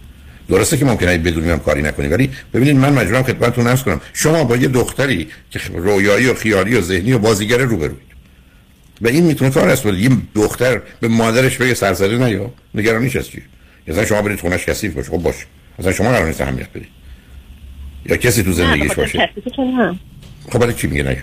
درسته 0.48 0.76
که 0.76 0.84
ممکنه 0.84 1.18
بدونیم 1.18 1.50
هم 1.50 1.58
کاری 1.58 1.82
نکنیم 1.82 2.12
ولی 2.12 2.30
ببینید 2.54 2.76
من 2.76 2.92
مجبورم 2.92 3.22
خدمتتون 3.22 3.66
عرض 3.66 3.82
کنم. 3.82 4.00
شما 4.12 4.44
با 4.44 4.56
یه 4.56 4.68
دختری 4.68 5.28
که 5.50 5.60
رویایی 5.74 6.26
و 6.26 6.34
خیالی 6.34 6.74
و 6.74 6.80
ذهنی 6.80 7.12
و 7.12 7.18
بازیگر 7.18 7.58
روبروید 7.58 8.06
و 9.00 9.08
این 9.08 9.24
می‌تونه 9.24 9.50
کار 9.50 9.68
است 9.68 9.86
یه 9.86 10.10
دختر 10.34 10.80
به 11.00 11.08
مادرش 11.08 11.56
بگه 11.56 11.74
سرزده 11.74 12.18
نیا. 12.18 12.50
نگرانیش 12.74 13.16
از 13.16 13.28
چی؟ 13.28 13.42
مثلا 13.88 14.04
شما 14.04 14.22
برید 14.22 14.40
خونش 14.40 14.64
کثیف 14.64 14.94
باشه 14.94 15.10
خب 15.10 15.18
باش. 15.18 15.34
مثلا 15.78 15.92
شما 15.92 16.10
قرار 16.10 16.26
نیست 16.26 16.40
اهمیت 16.40 16.70
بدید. 16.70 16.88
یا 18.06 18.16
کسی 18.16 18.42
تو 18.42 18.52
زندگیش 18.52 18.94
باشه. 18.94 19.30
خب 20.52 20.58
برای 20.58 20.74
چی 20.74 20.86
میگه 20.86 21.02
نگه 21.02 21.22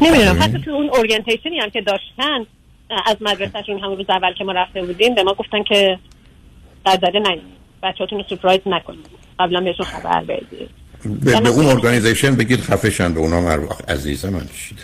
نمی‌دونم. 0.00 0.42
حتی 0.42 0.58
تو 0.64 0.70
اون 0.70 0.90
orientation 0.90 1.52
ی 1.52 1.58
هم 1.58 1.70
که 1.70 1.80
داشتن 1.80 2.46
از 3.06 3.16
مدرسهشون 3.20 3.78
همون 3.78 3.96
روز 3.96 4.10
اول 4.10 4.32
که 4.32 4.44
ما 4.44 4.52
رفته 4.52 4.82
بودیم 4.82 5.14
به 5.14 5.22
ما 5.22 5.34
گفتن 5.34 5.62
که 5.62 5.98
سرزده 6.86 7.18
نرید 7.18 7.42
بچه‌هاتون 7.82 8.18
رو 8.18 8.24
سورپرایز 8.28 8.60
نکنید. 8.66 9.06
قبلا 9.38 9.60
بهشون 9.60 9.86
خبر 9.86 10.24
بدید. 10.24 10.70
به, 11.04 11.40
به 11.40 11.48
اون 11.48 11.66
organization 11.66 12.36
بگید 12.36 12.60
خفشن 12.60 13.14
به 13.14 13.20
اونا 13.20 13.40
مر 13.40 13.60
عزیزم 13.88 14.28
من 14.28 14.46
چی 14.54 14.74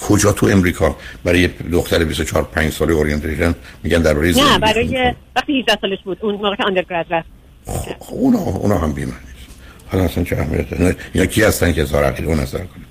کجا 0.00 0.32
تو 0.32 0.46
امریکا؟ 0.46 0.96
برای 1.24 1.48
دختر 1.72 2.04
24 2.04 2.42
5 2.42 2.72
ساله 2.72 2.92
اورینتیشن 2.92 3.54
میگن 3.82 4.02
درباره 4.02 4.32
نه 4.36 4.58
برای 4.58 5.14
وقتی 5.36 5.60
18 5.60 5.78
سالش 5.80 5.98
بود 6.04 6.18
اون 6.20 6.34
موقع 6.34 6.56
که 6.56 6.64
آندرگراد 6.64 7.06
رفت. 7.10 7.28
خب 7.66 8.14
اونا 8.14 8.38
اونا 8.38 8.78
هم 8.78 8.92
بیمه 8.92 9.12
حالا 9.88 10.04
اصلا 10.04 10.24
چه 10.24 10.36
اهمیت 10.36 10.96
یا 11.14 11.26
کی 11.26 11.42
هستن 11.42 11.72
که 11.72 11.82
اظهار 11.82 12.04
عقیده 12.04 12.28
اون 12.28 12.40
نظر 12.40 12.58
کنن؟ 12.58 12.84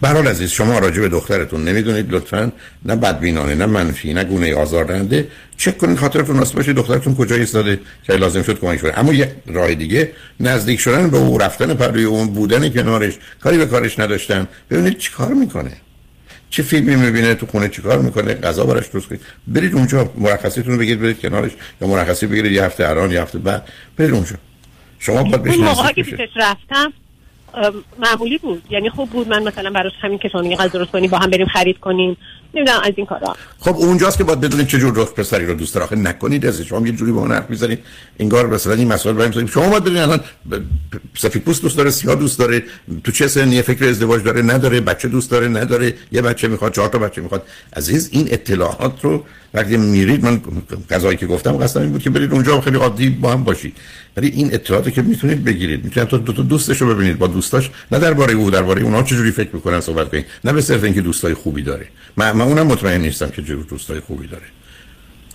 برحال 0.00 0.28
عزیز 0.28 0.50
شما 0.50 0.78
راجع 0.78 1.00
به 1.00 1.08
دخترتون 1.08 1.64
نمی‌دونید 1.64 2.12
لطفا. 2.12 2.52
نه 2.84 2.96
بدبینانه 2.96 3.54
نه 3.54 3.66
منفی 3.66 4.14
نه 4.14 4.24
گونه 4.24 4.54
آزاردهنده. 4.54 5.28
چک 5.56 5.78
کنید 5.78 5.98
خاطرتون 5.98 6.38
راست 6.38 6.54
باشه 6.54 6.72
دخترتون 6.72 7.14
کجا 7.14 7.36
ایستاده 7.36 7.80
که 8.02 8.12
لازم 8.12 8.42
شد 8.42 8.60
کمک 8.60 8.82
کنه. 8.82 8.98
اما 8.98 9.12
یه 9.12 9.36
راه 9.46 9.74
دیگه 9.74 10.12
نزدیک 10.40 10.80
شدن 10.80 11.10
به 11.10 11.16
او 11.16 11.38
رفتن 11.38 11.74
پروی 11.74 12.04
اون 12.04 12.26
بودن 12.26 12.68
کنارش 12.68 13.18
کاری 13.40 13.58
به 13.58 13.66
کارش 13.66 13.98
نداشتن. 13.98 14.48
ببینید 14.70 14.98
چیکار 14.98 15.34
می‌کنه. 15.34 15.72
چه 16.50 16.62
فیلمی 16.62 16.96
می‌بینه 16.96 17.34
تو 17.34 17.46
خونه 17.46 17.68
چیکار 17.68 17.98
می‌کنه 17.98 18.34
غذا 18.34 18.64
براش 18.64 18.86
درست 18.86 19.08
کنید. 19.08 19.20
برید 19.46 19.74
اونجا 19.74 20.12
مرخصیتون 20.16 20.72
رو 20.72 20.78
بگید 20.78 21.00
برید 21.00 21.20
کنارش 21.20 21.50
یا 21.80 21.88
مرخصی 21.88 22.26
بگیرید 22.26 22.52
یه 22.52 22.64
هفته 22.64 22.88
الان 22.88 23.10
یه 23.10 23.22
هفته 23.22 23.38
بعد. 23.38 23.68
برید 23.96 24.10
اونجا. 24.10 24.36
شما 24.98 25.22
باید 25.22 25.42
بهش 25.42 25.58
نزدیک 25.58 26.18
رفتم 26.36 26.92
معمولی 27.98 28.38
بود. 28.38 28.62
یعنی 28.70 28.90
خوب 28.90 29.10
بود. 29.10 29.28
من 29.28 29.42
مثلا 29.42 29.70
براش 29.70 29.92
همین 30.00 30.18
که 30.18 30.28
شما 30.28 30.42
غذا 30.42 30.68
درست 30.68 30.90
کنی 30.90 31.08
با 31.08 31.18
هم 31.18 31.30
بریم 31.30 31.46
خرید 31.46 31.78
کنیم. 31.78 32.16
نمی‌دونم 32.56 32.80
از 32.84 32.92
این 32.96 33.06
کارا. 33.06 33.36
خب 33.58 33.76
اونجاست 33.76 34.18
که 34.18 34.24
باید 34.24 34.40
بدونید 34.40 34.66
چه 34.66 34.78
جور 34.78 34.94
رخ 34.96 35.12
پسری 35.12 35.46
رو 35.46 35.54
دوست 35.54 35.74
داره 35.74 35.98
نکنید 35.98 36.46
از 36.46 36.60
شما 36.60 36.86
یه 36.86 36.92
جوری 36.92 37.12
با 37.12 37.20
اون 37.20 37.32
حرف 37.32 37.50
می‌زنید. 37.50 37.78
انگار 38.20 38.46
مثلا 38.46 38.72
این 38.72 38.88
مسائل 38.88 39.16
بریم 39.16 39.46
شما 39.46 39.68
باید 39.68 39.84
بدونید 39.84 40.02
الان 40.02 40.20
سفید 41.18 41.42
پوست 41.42 41.62
دوست 41.62 41.76
داره 41.76 41.90
سیاه 41.90 42.14
دوست 42.14 42.38
داره 42.38 42.62
تو 43.04 43.12
چه 43.12 43.28
سنی 43.28 43.62
فکر 43.62 43.84
ازدواج 43.88 44.22
داره 44.22 44.42
نداره 44.42 44.80
بچه 44.80 45.08
دوست 45.08 45.30
داره 45.30 45.48
نداره 45.48 45.94
یه 46.12 46.22
بچه 46.22 46.48
می‌خواد 46.48 46.72
چهار 46.72 46.88
تا 46.88 46.98
بچه 46.98 47.22
می‌خواد. 47.22 47.42
عزیز 47.76 48.08
این 48.12 48.28
اطلاعات 48.30 49.04
رو 49.04 49.24
وقتی 49.54 49.76
میرید 49.76 50.24
من 50.24 50.40
غذایی 50.90 51.16
که 51.16 51.26
گفتم 51.26 51.56
قصدم 51.56 51.82
این 51.82 51.92
بود 51.92 52.02
که 52.02 52.10
برید 52.10 52.32
اونجا 52.32 52.60
خیلی 52.60 52.76
عادی 52.76 53.10
با 53.10 53.32
هم 53.32 53.44
باشید. 53.44 53.76
ولی 54.16 54.28
این 54.28 54.54
اطلاعاتی 54.54 54.90
که 54.90 55.02
می‌تونید 55.02 55.44
بگیرید 55.44 55.84
می‌تونید 55.84 56.08
تو 56.08 56.18
دو 56.18 56.42
دوستش 56.42 56.80
رو 56.80 56.94
ببینید 56.94 57.18
با 57.18 57.26
دوستاش. 57.26 57.70
نه 57.92 57.98
درباره 57.98 58.34
او 58.34 58.50
درباره 58.50 58.82
اونها 58.82 59.02
چجوری 59.02 59.30
فکر 59.30 59.50
می‌کنن 59.52 59.80
صحبت 59.80 60.10
کنید. 60.10 60.26
نه 60.44 60.52
به 60.52 60.60
صرف 60.60 60.84
اینکه 60.84 61.00
دوستای 61.00 61.34
خوبی 61.34 61.62
داره. 61.62 61.86
من 62.16 62.32
اونم 62.46 62.66
مطمئن 62.66 63.00
نیستم 63.00 63.30
که 63.30 63.42
جور 63.42 63.64
دوستای 63.64 64.00
خوبی 64.00 64.26
داره. 64.26 64.44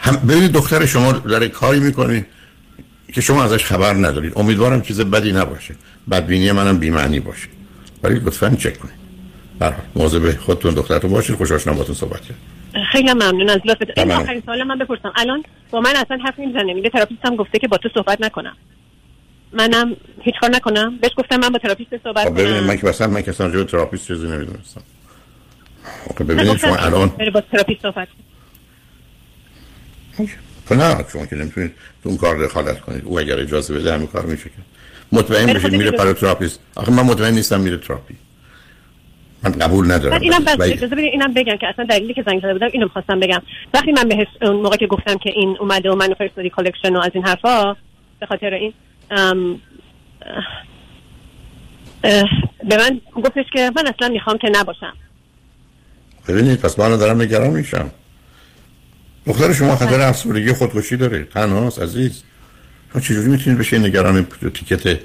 هم 0.01 0.15
ببینید 0.15 0.51
دختر 0.51 0.85
شما 0.85 1.11
داره 1.11 1.47
کاری 1.47 1.79
می‌کنه 1.79 2.25
که 3.13 3.21
شما 3.21 3.43
ازش 3.43 3.65
خبر 3.65 3.93
ندارید. 3.93 4.33
امیدوارم 4.35 4.81
چیز 4.81 5.01
بدی 5.01 5.31
نباشه. 5.31 5.75
بدبینی 6.11 6.51
منم 6.51 6.77
بی 6.77 6.89
معنی 6.89 7.19
باشه. 7.19 7.47
ولی 8.03 8.15
لطفا 8.15 8.49
چک 8.49 8.79
کنید. 8.79 9.01
برای 9.59 9.75
مواظب 9.95 10.39
خودتون 10.39 10.73
دخترتون 10.73 11.11
باشید. 11.11 11.35
خوش 11.35 11.51
آشنا 11.51 11.73
باهاتون 11.73 11.95
صحبت 11.95 12.21
کرد. 12.21 12.37
خیلی 12.91 13.13
ممنون 13.13 13.49
از 13.49 13.59
لطفت. 13.65 13.97
این 13.97 14.11
آخرین 14.11 14.41
سوال 14.45 14.63
من 14.63 14.77
بپرسم. 14.77 15.13
الان 15.15 15.43
با 15.71 15.79
من 15.79 15.95
اصلا 15.95 16.17
حرف 16.25 16.39
نمی‌زنه. 16.39 16.73
میگه 16.73 16.89
therapist 16.89 17.31
م 17.31 17.35
گفته 17.35 17.59
که 17.59 17.67
با 17.67 17.77
تو 17.77 17.89
صحبت 17.93 18.21
نکنم. 18.21 18.55
منم 19.53 19.95
هیچ 20.21 20.35
کار 20.41 20.49
نکنم. 20.49 20.97
بهش 20.97 21.11
گفتم 21.17 21.39
من 21.39 21.49
با 21.49 21.59
therapist 21.59 21.97
صحبت 22.03 22.25
خب 22.27 22.37
کنم. 22.37 22.59
من 22.59 22.77
که 22.77 22.87
مثلا 22.87 23.07
من 23.07 23.21
که 23.21 23.29
اصلا 23.29 23.63
therapist 23.63 24.07
چیزی 24.07 24.27
نمی‌دونستم. 24.27 24.81
خب 26.17 26.23
ببینید 26.23 26.57
شما 26.57 26.75
الان 26.75 27.11
با 27.33 27.41
therapist 27.41 27.81
صحبت 27.81 28.07
خب 30.65 30.73
نه 30.73 31.05
شما 31.13 31.25
که 31.25 31.35
نمی‌تونید 31.35 31.71
تو 32.03 32.09
اون 32.09 32.17
کار 32.17 32.45
دخالت 32.45 32.81
کنید. 32.81 33.05
او 33.05 33.19
اگر 33.19 33.39
اجازه 33.39 33.73
بده 33.73 33.93
همین 33.93 34.07
کار 34.07 34.25
میشه 34.25 34.43
که. 34.43 34.55
مطمئن 35.11 35.53
بشید 35.53 35.75
میره 35.75 35.91
پیش 35.91 36.13
therapist. 36.13 36.59
آخه 36.75 36.91
من 36.91 37.03
مطمئن 37.03 37.33
نیستم 37.33 37.59
میره 37.61 37.77
تراپی. 37.77 38.15
من 39.43 39.51
قبول 39.51 39.91
ندارم. 39.91 40.21
اینم 40.21 40.43
بس 40.45 40.59
اجازه 40.59 40.95
بدید 40.95 41.05
اینم 41.11 41.33
بگم 41.33 41.57
که 41.57 41.67
اصلا 41.67 41.85
دلیلی 41.85 42.13
که 42.13 42.23
زنگ 42.25 42.41
زده 42.41 42.53
بودم 42.53 42.69
اینو 42.73 42.87
خواستم 42.87 43.19
بگم. 43.19 43.41
وقتی 43.73 43.91
من 43.91 44.03
بهش 44.03 44.27
اون 44.41 44.55
موقع 44.55 44.77
که 44.77 44.87
گفتم 44.87 45.17
که 45.17 45.29
این 45.35 45.57
اومده 45.59 45.91
و 45.91 45.95
منو 45.95 46.13
فرستادی 46.13 46.49
collection 46.49 46.95
و 46.95 46.99
از 46.99 47.11
این 47.13 47.25
حرفا 47.25 47.75
به 48.19 48.25
خاطر 48.25 48.53
این 48.53 48.73
ام 49.11 49.61
به 52.63 52.77
من 52.77 53.01
گفتش 53.15 53.45
که 53.53 53.71
من 53.75 53.87
اصلا 53.87 54.09
می‌خوام 54.09 54.37
که 54.37 54.49
نباشم. 54.51 54.93
ببینید 56.27 56.59
پس 56.59 56.79
من 56.79 56.97
دارم 56.97 57.21
نگران 57.21 57.49
میشم. 57.49 57.91
دختر 59.25 59.53
شما 59.53 59.75
خطر 59.75 60.01
افسردگی 60.01 60.53
خودکشی 60.53 60.97
داره. 60.97 61.23
تنهاست 61.23 61.81
عزیز. 61.81 62.23
شما 62.93 63.01
چجوری 63.01 63.29
می‌تونید 63.29 63.59
بشه 63.59 63.79
نگران 63.79 64.27
تیکت 64.53 64.99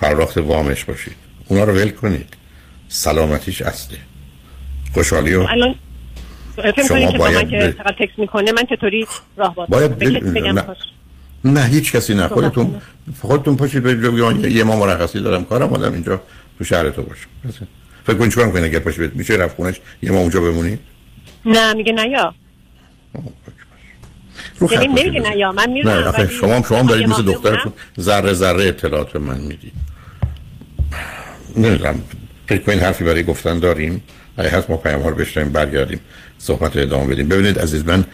پرداخت 0.00 0.38
وامش 0.38 0.84
باشید؟ 0.84 1.14
اونا 1.48 1.64
رو 1.64 1.72
ول 1.72 1.90
کنید. 1.90 2.34
سلامتیش 2.88 3.62
اصله. 3.62 3.98
خوشحالی 4.94 5.34
و 5.34 5.46
شما 6.88 7.10
باید 7.10 7.50
که 7.50 7.74
تکس 7.98 8.18
می‌کنه 8.18 8.52
من 8.52 8.62
چطوری 8.70 9.06
راه 9.36 9.54
باید 9.68 9.98
بگم 9.98 10.64
نه. 11.44 11.64
هیچ 11.64 11.92
کسی 11.92 12.14
نه. 12.14 12.28
خودتون 12.28 12.80
خودتون 13.20 13.56
پاشید 13.56 13.82
بگید 13.82 14.52
یه 14.52 14.64
ما 14.64 14.76
مرخصی 14.76 15.20
دارم. 15.20 15.44
کارم 15.44 15.72
آدم 15.72 15.92
اینجا 15.92 16.20
تو 16.58 16.64
شهر 16.64 16.90
تو 16.90 17.02
باشم. 17.02 17.28
فکر 18.06 18.16
کنید 18.16 18.30
چیکار 18.30 18.50
کنید 18.50 18.64
اگر 18.64 18.78
پاشید 18.78 19.00
برید 19.00 19.16
میشه 19.16 19.34
رفت 19.34 19.56
خونش؟ 19.56 19.80
یه 20.02 20.10
ما 20.10 20.18
اونجا 20.18 20.40
بمونید 20.40 20.78
نه 21.44 21.72
میگه 21.72 21.92
نه 21.92 22.08
یا. 22.08 22.34
رو 24.58 24.68
نمیگه 24.80 25.36
یا. 25.36 25.52
من 25.52 25.70
میرم 25.70 25.88
نه 25.88 26.28
شما 26.28 26.54
هم 26.54 26.62
شما 26.62 26.82
دارید 26.82 27.08
مثل 27.08 27.22
دخترتون 27.22 27.72
ذره 28.00 28.32
ذره 28.32 28.64
اطلاعات 28.64 29.12
به 29.12 29.18
من 29.18 29.40
می‌دید 29.40 29.72
نمی‌دونم. 31.56 32.02
فکر 32.46 32.62
کنید 32.62 32.82
حرفی 32.82 33.04
برای 33.04 33.22
گفتن 33.22 33.58
داریم. 33.58 34.02
اگه 34.36 34.48
هست 34.48 34.70
ما 34.70 34.76
پیام 34.76 35.02
ها 35.02 35.08
رو 35.08 35.16
بشنیم 35.16 35.48
برگردیم 35.48 36.00
صحبت 36.38 36.76
رو 36.76 36.82
ادامه 36.82 37.14
بدیم. 37.14 37.28
ببینید 37.28 37.58
عزیز 37.58 37.84
من 37.84 38.04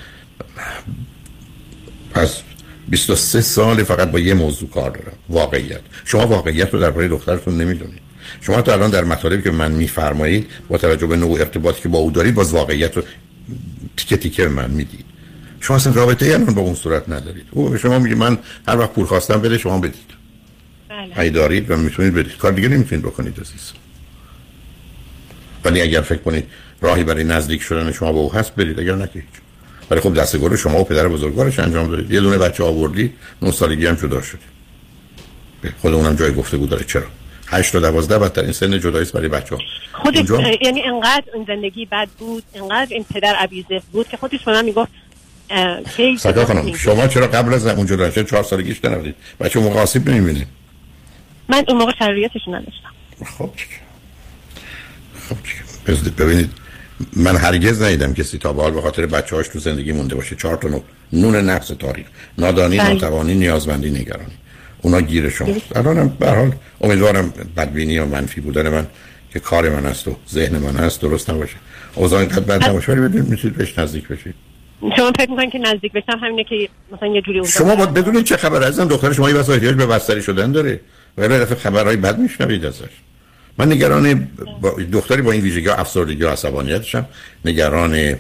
پس 2.15 2.43
23 2.89 3.41
سال 3.41 3.85
فقط 3.85 4.11
با 4.11 4.19
یه 4.19 4.35
موضوع 4.35 4.71
کار 4.71 4.91
دارم. 4.91 5.13
واقعیت. 5.29 5.81
شما 6.05 6.27
واقعیت 6.27 6.75
رو 6.75 6.81
درباره 6.81 7.09
دخترتون 7.09 7.57
نمی‌دونید. 7.61 8.10
شما 8.41 8.63
تا 8.63 8.73
الان 8.73 8.91
در 8.91 9.05
مطالبی 9.05 9.43
که 9.43 9.51
من 9.51 9.73
میفرمایید 9.73 10.51
با 10.69 10.79
توجه 10.79 11.07
به 11.07 11.17
نوع 11.17 11.41
ارتباطی 11.41 11.83
که 11.83 11.89
با 11.89 11.99
او 11.99 12.11
دارید 12.11 12.35
باز 12.35 12.53
واقعیت 12.53 12.97
رو 12.97 13.03
تیکه 13.97 14.17
تیکه 14.17 14.43
به 14.43 14.49
من 14.49 14.71
می‌دید. 14.71 15.05
شما 15.61 15.77
اصلا 15.77 15.93
رابطه 15.93 16.27
ای 16.27 16.39
با 16.39 16.63
اون 16.63 16.75
صورت 16.75 17.09
ندارید. 17.09 17.45
او 17.51 17.69
به 17.69 17.79
شما 17.79 17.99
میگه 17.99 18.15
من 18.15 18.39
هر 18.69 18.79
وقت 18.79 18.93
پول 18.93 19.05
خواستم 19.05 19.41
بده 19.41 19.59
شما 19.59 19.79
بدید. 19.79 20.11
بله. 21.17 21.31
دارید 21.31 21.71
و 21.71 21.77
می‌تونید 21.77 22.15
بدید. 22.15 22.37
کار 22.37 22.53
دیگه 22.53 22.69
نمی‌تونید 22.69 23.05
بکنید 23.05 23.41
عزیز. 23.41 23.73
ولی 25.65 25.81
اگر 25.81 26.01
فکر 26.01 26.19
کنید 26.19 26.45
راهی 26.81 27.05
برای 27.05 27.25
نزدیک 27.25 27.63
شدن 27.63 27.93
شما 27.93 28.13
به 28.13 28.19
او 28.19 28.33
هست 28.33 28.55
برید 28.55 28.81
اگر 28.81 28.95
نه 28.95 29.09
ولی 29.91 30.01
خب 30.01 30.15
دست 30.15 30.37
گل 30.37 30.57
شما 30.57 30.81
و 30.81 30.85
پدر 30.85 31.09
بزرگوارش 31.09 31.59
انجام 31.59 31.91
دادید. 31.91 32.11
یه 32.11 32.21
دونه 32.21 32.39
بچه 32.39 32.65
آوردی 32.65 33.13
نه 33.43 33.53
سالگی 33.53 33.87
هم 33.87 33.95
جدا 33.95 34.23
شدید. 34.23 34.61
به 35.63 35.73
خود 35.81 35.95
اونم 35.95 36.17
جای 36.17 36.35
گفتگو 36.35 36.67
داره. 36.67 36.85
چرا؟ 36.85 37.07
8 37.51 37.73
تا 37.73 37.81
12 37.81 38.19
بدترین 38.19 38.53
سن 38.53 38.81
جدایی 38.81 39.07
برای 39.15 39.29
بچه 39.29 39.55
ها 39.57 39.63
خودش 39.93 40.25
یعنی 40.63 40.83
انقدر 40.83 41.25
این 41.35 41.45
زندگی 41.49 41.87
بد 41.87 42.09
بود 42.19 42.43
انقدر 42.55 42.95
این 42.95 43.05
پدر 43.15 43.37
ابیوزیو 43.39 43.81
بود 43.93 44.09
که 44.09 44.17
خودش 44.17 44.45
به 44.45 44.53
من 44.53 44.65
می‌گفت 44.65 44.91
جدا 46.25 46.45
خانم. 46.47 46.77
شما 46.77 47.07
چرا 47.09 47.27
قبل 47.27 47.55
از 47.55 47.67
اون 47.67 47.87
جدا 47.87 48.11
شد 48.11 48.27
4 48.31 48.43
سالگیش 48.43 48.85
نرفتید؟ 48.85 49.15
بچه 49.41 49.61
موقع 49.61 49.81
آسیب 49.81 50.11
نمی‌بینید 50.11 50.47
من 51.49 51.65
اون 51.69 51.79
موقع 51.79 51.93
شرایطش 51.99 52.41
نداشتم. 52.49 52.91
خب؟ 53.39 53.51
خب 55.29 55.37
ببینید 56.19 56.51
من 57.17 57.37
هرگز 57.37 57.83
ندیدم 57.83 58.15
کسی 58.15 58.39
تا 58.39 58.53
به 58.53 58.63
حال 58.63 58.73
به 58.73 58.83
خاطر 58.83 59.07
بچه 59.07 59.37
هاش 59.37 59.49
تو 59.49 59.59
زندگی 59.59 59.93
مونده 59.93 60.15
باشه. 60.15 60.37
چهار 60.37 60.57
تا 60.57 60.69
نو- 60.69 60.83
نون 61.13 61.37
نقص 61.37 61.73
تاریخ. 61.73 62.07
نادانی 62.39 62.79
بله. 62.79 62.89
ناتوانی 62.93 63.35
نیازمندی 63.35 63.91
نگرانی. 63.91 64.33
اونا 64.83 65.01
گیر 65.01 65.31
شماست 65.31 65.77
الانم 65.77 66.09
به 66.09 66.27
هر 66.27 66.35
حال 66.35 66.53
امیدوارم 66.81 67.33
بدبینی 67.57 67.99
و 67.99 68.07
منفی 68.07 68.41
بودن 68.41 68.69
من 68.69 68.87
که 69.33 69.41
کار 69.41 69.69
من 69.69 69.87
است 69.87 70.09
و 70.09 70.17
ذهن 70.31 70.59
من 70.59 70.77
هست 70.77 71.01
درست 71.01 71.31
نباشه. 71.31 71.57
اوضاع 71.95 72.21
اینقدر 72.21 72.41
بد 72.41 72.65
نباشه 72.65 72.93
ولی 72.93 73.01
بدونید 73.01 73.29
می‌تونید 73.29 73.57
بهش 73.57 73.79
نزدیک 73.79 74.09
بشید. 74.09 74.35
شما 74.97 75.13
فکر 75.19 75.31
می‌کنید 75.31 75.51
که 75.51 75.59
نزدیک 75.59 75.93
بشم؟ 75.93 76.19
همینه 76.23 76.45
که 76.45 76.69
مثلا 76.93 77.09
یه 77.09 77.23
جوری 77.23 77.47
شما 77.47 77.77
باید 77.77 77.95
بدونید 77.95 78.25
چه 78.25 78.37
خبر 78.37 78.63
ازم 78.63 78.89
دختر 78.89 79.13
شما 79.13 79.31
یه 79.31 79.37
بس 79.37 79.51
احتیاج 79.51 79.75
به 79.75 79.87
بستری 79.87 80.23
شدن 80.23 80.53
داره. 80.53 80.81
و 81.19 81.23
یه 81.23 81.29
دفعه 81.29 81.55
خبرهای 81.55 81.97
بد 81.97 82.19
میشنوید 82.19 82.65
ازش. 82.65 82.91
من 83.59 83.73
نگران 83.73 84.29
با 84.61 84.77
دختری 84.93 85.23
با 85.23 85.33
این 85.33 85.41
ویژگی 85.41 85.69
ها 85.69 85.75
افسردگی 85.75 86.23
و 86.23 86.29
عصبانیتشم 86.29 87.07
نگران 87.45 88.17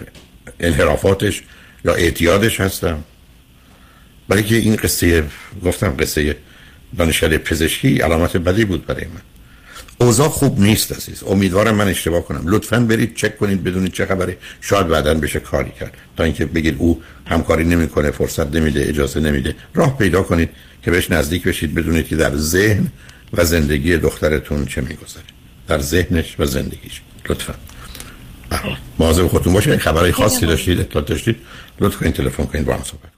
انحرافاتش 0.60 1.42
یا 1.84 1.94
اعتیادش 1.94 2.60
هستم. 2.60 3.04
برای 4.28 4.42
که 4.42 4.56
این 4.56 4.76
قصه 4.76 5.24
گفتم 5.64 5.96
قصه 5.98 6.36
دانشکده 6.98 7.38
پزشکی 7.38 7.98
علامت 7.98 8.36
بدی 8.36 8.64
بود 8.64 8.86
برای 8.86 9.04
من. 9.04 9.20
اوضاع 9.98 10.28
خوب 10.28 10.60
نیست 10.60 10.92
عزیز. 10.92 11.22
امیدوارم 11.26 11.74
من 11.74 11.88
اشتباه 11.88 12.24
کنم. 12.24 12.42
لطفا 12.44 12.80
برید 12.80 13.16
چک 13.16 13.38
کنید 13.38 13.64
بدونید 13.64 13.92
چه 13.92 14.06
خبره. 14.06 14.36
شاید 14.60 14.88
بعدا 14.88 15.14
بشه 15.14 15.40
کاری 15.40 15.70
کرد. 15.80 15.94
تا 16.16 16.24
اینکه 16.24 16.46
بگید 16.46 16.76
او 16.78 17.02
همکاری 17.26 17.64
نمی‌کنه 17.64 18.10
فرصت 18.10 18.54
نمیده 18.54 18.88
اجازه 18.88 19.20
نمیده. 19.20 19.54
راه 19.74 19.98
پیدا 19.98 20.22
کنید 20.22 20.50
که 20.82 20.90
بهش 20.90 21.10
نزدیک 21.10 21.42
بشید 21.42 21.74
بدونید 21.74 22.08
که 22.08 22.16
در 22.16 22.36
ذهن 22.36 22.86
و 23.32 23.44
زندگی 23.44 23.96
دخترتون 23.96 24.66
چه 24.66 24.80
میگذره. 24.80 25.24
در 25.68 25.78
ذهنش 25.78 26.36
و 26.38 26.46
زندگیش. 26.46 27.00
لطفا. 27.28 27.54
مواظب 28.98 29.26
خودتون 29.26 29.52
باشید 29.52 29.72
اگه 29.72 29.82
خبرهای 29.82 30.12
خاصی 30.12 30.46
داشتید 30.46 30.80
اطلاع 30.80 31.04
داشتید 31.04 31.36
لطف 31.80 31.96
کنید 31.96 32.14
تلفن 32.14 32.44
کنید 32.44 32.64
با 32.64 32.74
هم 32.74 32.82
صحبت 32.82 33.09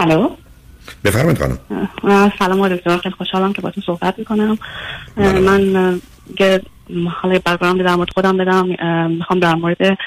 الو؟ 0.00 0.30
بفرمایید 1.04 1.38
خانم. 1.38 1.58
سلام 2.38 2.68
دکتر 2.68 2.96
خیلی 2.96 3.14
خوشحالم 3.14 3.52
که 3.52 3.62
باتون 3.62 3.84
صحبت 3.86 4.18
می‌کنم. 4.18 4.58
بله. 5.16 5.40
من 5.40 6.00
یه 6.40 6.60
حالا 7.22 7.38
بک‌گراند 7.38 7.82
در 7.82 7.94
مورد 7.94 8.10
خودم 8.14 8.36
بدم. 8.36 8.66
می‌خوام 9.08 9.40
در 9.40 9.54
مورد 9.54 9.98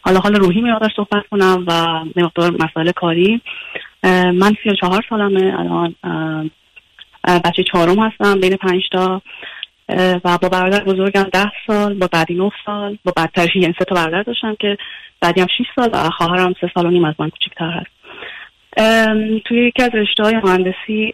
حالا 0.00 0.20
حال 0.20 0.34
روحی 0.34 0.60
مقدار 0.60 0.90
صحبت 0.96 1.26
کنم 1.30 1.64
و 1.66 2.04
مقدار 2.16 2.56
مسائل 2.60 2.90
کاری. 2.92 3.40
من 4.04 4.56
سی 4.62 4.70
و 4.70 4.74
چهار 4.74 5.04
سالمه 5.10 5.54
الان 5.58 5.94
بچه 7.44 7.64
چهارم 7.72 7.98
هستم 7.98 8.40
بین 8.40 8.56
پنج 8.56 8.82
تا. 8.92 9.22
و 10.24 10.38
با 10.38 10.48
برادر 10.48 10.84
بزرگم 10.84 11.26
ده 11.32 11.52
سال 11.66 11.94
با 11.94 12.08
بعدی 12.12 12.34
نه 12.34 12.50
سال 12.66 12.98
با 13.04 13.12
بدترش 13.16 13.56
یعنی 13.56 13.74
سه 13.78 13.84
تا 13.84 13.94
برادر 13.94 14.22
داشتم 14.22 14.54
که 14.60 14.76
بعدی 15.20 15.40
هم 15.40 15.46
6 15.58 15.64
سال 15.76 15.90
و 15.92 16.10
خواهرم 16.10 16.54
سه 16.60 16.70
سال 16.74 16.86
و 16.86 16.90
نیم 16.90 17.04
از 17.04 17.14
من 17.18 17.30
کوچکتر 17.30 17.70
هست. 17.70 17.99
توی 19.44 19.66
یکی 19.66 19.82
از 19.82 19.94
رشته 19.94 20.22
های 20.22 20.36
مهندسی 20.36 21.12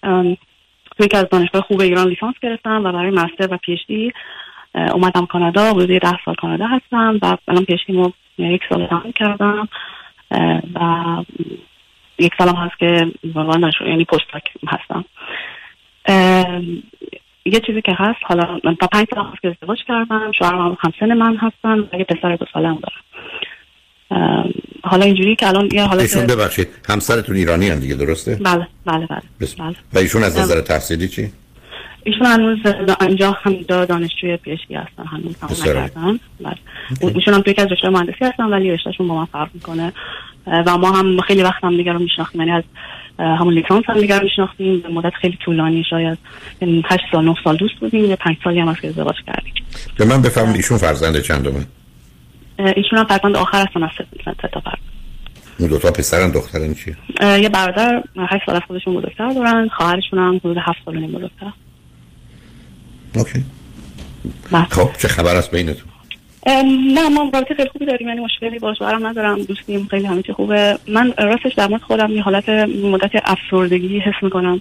توی 0.97 1.07
یکی 1.07 1.17
از 1.17 1.29
دانشگاه 1.31 1.63
خوب 1.63 1.81
ایران 1.81 2.09
لیسانس 2.09 2.35
گرفتم 2.43 2.85
و 2.85 2.93
برای 2.93 3.11
مستر 3.11 3.55
و 3.55 3.57
پی 3.57 3.73
اچ 3.73 3.81
دی 3.89 4.13
اومدم 4.75 5.27
کانادا 5.27 5.71
حدود 5.71 5.99
ده 5.99 6.19
سال 6.25 6.35
کانادا 6.35 6.67
هستم 6.67 7.19
و 7.23 7.37
الان 7.49 7.65
پی 7.65 7.73
اچ 7.73 7.87
دی 7.87 8.13
یک 8.39 8.63
سال 8.69 8.87
تمام 8.87 9.13
کردم 9.13 9.69
و 10.75 11.25
یک 12.19 12.33
سالم 12.39 12.57
هست 12.57 12.79
که 12.79 13.13
واقعا 13.35 13.71
یعنی 13.87 14.05
پست 14.05 14.25
هستم. 14.69 15.05
یه 17.45 17.61
چیزی 17.61 17.83
که 17.83 17.93
هست 17.99 18.19
حالا 18.23 18.61
من 18.65 18.75
پنج 18.75 19.07
سال 19.15 19.25
هست 19.25 19.43
که 19.43 19.49
ازدواج 19.49 19.79
کردم 19.89 20.33
شوهرم 20.39 20.59
هم 20.59 20.77
همسن 20.81 21.15
من 21.15 21.37
هستن 21.37 21.79
و 21.79 21.99
یه 21.99 22.05
پسر 22.05 22.37
دو 22.37 22.47
ساله 22.53 22.69
دارم. 22.69 23.03
حالا 24.83 25.05
اینجوری 25.05 25.37
که 25.37 25.49
الان 25.49 25.69
یه 25.73 25.85
حالت 25.85 26.01
ایشون 26.01 26.27
ببخشید 26.27 26.69
همسرتون 26.89 27.37
ایرانی 27.37 27.69
هم 27.69 27.79
دیگه 27.79 27.95
درسته؟ 27.95 28.35
بله 28.35 28.67
بله 28.87 29.07
بله. 29.07 29.21
بله. 29.59 29.75
و 29.95 29.99
ایشون 29.99 30.23
از 30.25 30.39
نظر 30.39 30.61
تحصیلی 30.61 31.09
چی؟ 31.09 31.31
ایشون 32.05 32.27
هنوز 32.27 32.59
دا- 32.63 33.03
اینجا 33.03 33.37
هم 33.43 33.57
دا 33.69 33.85
دانشجوی 33.85 34.37
پی 34.37 34.51
اچ 34.51 34.59
دی 34.69 34.75
هستن 34.75 35.05
هنوز 35.07 35.37
تمام 35.37 35.53
بسیار. 35.53 35.79
نکردن. 35.83 36.19
بله. 36.41 36.57
ایشون 37.15 37.35
هم 37.35 37.41
توی 37.41 37.51
یکی 37.53 37.63
از 37.63 37.73
رشته 37.73 37.89
مهندسی 37.89 38.25
هستن 38.25 38.45
ولی 38.45 38.71
رشتهشون 38.71 39.09
با 39.09 39.15
من 39.17 39.25
فرق 39.25 39.49
می‌کنه. 39.55 39.93
و 40.67 40.79
ما 40.79 40.93
هم 40.93 41.21
خیلی 41.21 41.43
وقت 41.43 41.65
هم 41.65 41.77
دیگه 41.77 41.93
رو 41.93 41.99
میشناختیم. 41.99 42.41
یعنی 42.41 42.53
از 42.53 42.63
همون 43.19 43.55
لیسانس 43.55 43.85
هم 43.89 44.01
دیگه 44.01 44.19
رو 44.19 44.25
میشناختیم. 44.25 44.81
به 44.81 44.89
مدت 44.89 45.13
خیلی 45.21 45.39
طولانی 45.45 45.85
شاید 45.91 46.19
یعنی 46.63 46.85
8 46.89 47.05
سال 47.13 47.25
9 47.25 47.35
سال 47.45 47.57
دوست 47.57 47.75
بودیم. 47.75 48.05
یه 48.05 48.17
5 48.17 48.37
سالی 48.45 48.61
هم 48.61 48.69
از 48.69 48.77
که 48.77 48.89
ازدواج 48.89 49.17
کردیم. 49.27 49.53
به 49.99 50.05
من 50.05 50.23
بفرمایید 50.23 50.57
ایشون 50.57 50.79
فرزند 50.79 51.21
چندمه؟ 51.21 51.67
ایشون 52.59 52.99
هم 52.99 53.05
فرزند 53.05 53.37
آخر 53.37 53.67
هستن 53.67 53.83
از 53.83 53.91
سه 54.25 54.49
تا 54.53 54.61
فرزند 54.61 54.79
اون 55.59 55.69
دو 55.69 55.79
تا 55.79 55.91
پسرن 55.91 56.31
دخترن 56.31 56.75
اه، 57.21 57.41
یه 57.41 57.49
برادر 57.49 58.03
8 58.19 58.47
سال 58.47 58.57
از 58.57 58.63
خودشون 58.67 58.95
بزرگتر 58.95 59.33
دارن. 59.33 59.69
خواهرشون 59.69 60.19
هم 60.19 60.37
حدود 60.37 60.57
7 60.59 60.79
سال 60.85 60.97
و 60.97 61.01
نیم 61.01 61.13
بزرگتر. 61.13 61.53
اوکی. 63.17 63.45
بله. 64.53 64.65
خب 64.65 64.91
چه 64.99 65.09
خبر 65.09 65.37
است 65.37 65.51
بینتون؟ 65.51 65.89
نه 66.95 67.09
ما 67.09 67.31
رابطه 67.35 67.55
خیلی 67.55 67.69
خوبی 67.69 67.87
داریم 67.87 68.09
یعنی 68.09 68.21
مشکلی 68.21 68.59
با 68.59 68.75
شوهرم 68.75 69.07
ندارم 69.07 69.43
دوستیم 69.43 69.87
خیلی 69.91 70.07
همه 70.07 70.23
چی 70.23 70.33
خوبه. 70.33 70.79
من 70.89 71.13
راستش 71.19 71.55
در 71.55 71.69
مورد 71.69 71.83
خودم 71.83 72.11
یه 72.11 72.23
حالت 72.23 72.49
مدت 72.49 73.11
افسردگی 73.25 73.99
حس 73.99 74.23
می‌کنم 74.23 74.61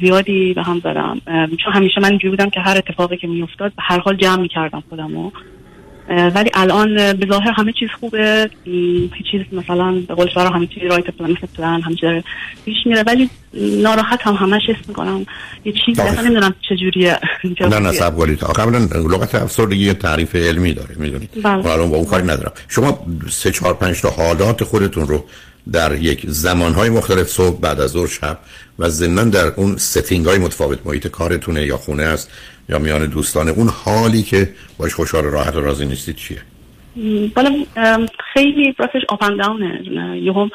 زیادی 0.00 0.54
به 0.54 0.62
هم 0.62 0.80
زدم. 0.80 1.20
چون 1.64 1.72
همیشه 1.72 2.00
من 2.00 2.10
اینجوری 2.10 2.30
بودم 2.30 2.50
که 2.50 2.60
هر 2.60 2.76
اتفاقی 2.78 3.16
که 3.16 3.26
میافتاد 3.26 3.72
به 3.76 3.82
هر 3.82 3.98
حال 3.98 4.16
جمع 4.16 4.42
می‌کردم 4.42 4.82
خودمو. 4.88 5.30
ولی 6.08 6.50
الان 6.54 7.12
به 7.12 7.26
ظاهر 7.26 7.50
همه 7.50 7.72
چیز 7.72 7.88
خوبه. 8.00 8.50
هیچ 8.64 9.26
چیز 9.30 9.40
مثلا 9.52 9.92
به 10.08 10.14
قول 10.14 10.28
شما 10.34 10.42
همه 10.42 10.66
چیز 10.66 10.82
رایت 10.82 11.10
پلان 11.10 11.30
مثل 11.30 11.46
پلان 11.56 11.82
همه 11.82 11.94
چیز 11.94 12.22
پیش 12.64 12.76
میره. 12.86 13.02
ولی 13.02 13.30
ناراحت 13.82 14.20
هم 14.22 14.34
همش 14.34 14.62
حس 14.68 14.88
می‌کنم. 14.88 15.26
یه 15.64 15.72
چیزی 15.86 16.00
اصلا 16.00 16.22
نمی‌دونم 16.22 16.54
چجوریه. 16.68 17.18
نه 17.60 17.78
نه 17.78 17.92
سب 17.92 18.16
کنید. 18.16 18.38
قبلا 18.38 18.78
لغت 18.78 19.34
افسردگی 19.34 19.84
یه 19.84 19.94
تعریف 19.94 20.36
علمی 20.36 20.72
داره 20.72 20.94
می‌دونید. 20.98 21.30
بله. 21.42 21.66
الان 21.66 21.90
با 21.90 21.96
اون 21.96 22.06
کاری 22.06 22.22
ندارم. 22.22 22.52
شما 22.68 23.06
سه 23.30 23.50
چهار 23.50 23.74
پنج 23.74 24.00
تا 24.00 24.10
حالات 24.10 24.64
خودتون 24.64 25.06
رو 25.06 25.24
در 25.72 25.94
یک 25.94 26.22
زمانهای 26.26 26.90
مختلف 26.90 27.28
صبح 27.28 27.60
بعد 27.60 27.80
از 27.80 27.90
ظهر 27.90 28.06
شب 28.06 28.38
و 28.78 28.88
ضمن 28.88 29.30
در 29.30 29.46
اون 29.46 29.76
setting 29.76 30.26
های 30.26 30.38
متفاوت 30.38 30.78
محیط 30.84 31.06
کارتونه 31.06 31.66
یا 31.66 31.76
خونه 31.76 32.02
است 32.02 32.30
یا 32.68 32.78
میان 32.78 33.06
دوستانه 33.06 33.50
اون 33.50 33.68
حالی 33.84 34.22
که 34.22 34.48
باش 34.78 34.94
خوشحال 34.94 35.24
راحت 35.24 35.56
و 35.56 35.60
راضی 35.60 35.86
نیستید 35.86 36.16
چیه؟ 36.16 36.38
بالا 37.36 37.50
خیلی 38.34 38.74
راستش 38.78 39.02
up 39.08 39.20
down 39.38 39.72
ه 39.72 39.80
یه 40.22 40.50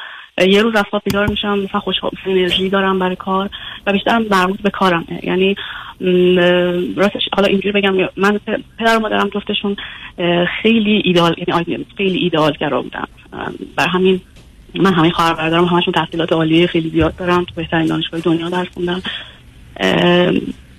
یه 0.48 0.62
روز 0.62 0.76
از 0.76 0.84
خواب 0.90 1.02
بیدار 1.04 1.26
میشم 1.26 1.58
مثلا 1.58 1.80
خوشحال 1.80 2.10
انرژی 2.26 2.68
دارم 2.68 2.98
برای 2.98 3.16
کار 3.16 3.50
و 3.86 3.92
بیشترم 3.92 4.22
مربوط 4.30 4.60
به 4.60 4.70
کارم. 4.70 5.04
یعنی 5.22 5.56
راستش 6.96 7.22
حالا 7.36 7.48
اینجوری 7.48 7.72
بگم 7.72 7.94
من 8.16 8.40
پدر 8.78 8.96
و 8.96 9.00
مادرم 9.00 9.28
جفتشون 9.28 9.76
خیلی 10.62 11.02
ایدال 11.04 11.34
یعنی 11.48 11.86
خیلی 11.96 12.18
ایدال 12.18 12.52
گرا 12.60 12.82
بودن 12.82 13.04
بر 13.76 13.88
همین 13.88 14.20
من 14.74 14.94
همه 14.94 15.10
خواهر 15.10 15.34
برادرم 15.34 15.64
همشون 15.64 15.94
تحصیلات 15.94 16.32
عالیه 16.32 16.66
خیلی 16.66 16.90
زیاد 16.90 17.16
دارم 17.16 17.44
تو 17.44 17.54
بهترین 17.56 17.86
دانشگاه 17.86 18.20
دنیا 18.20 18.48
درس 18.48 18.68
خوندم. 18.74 19.02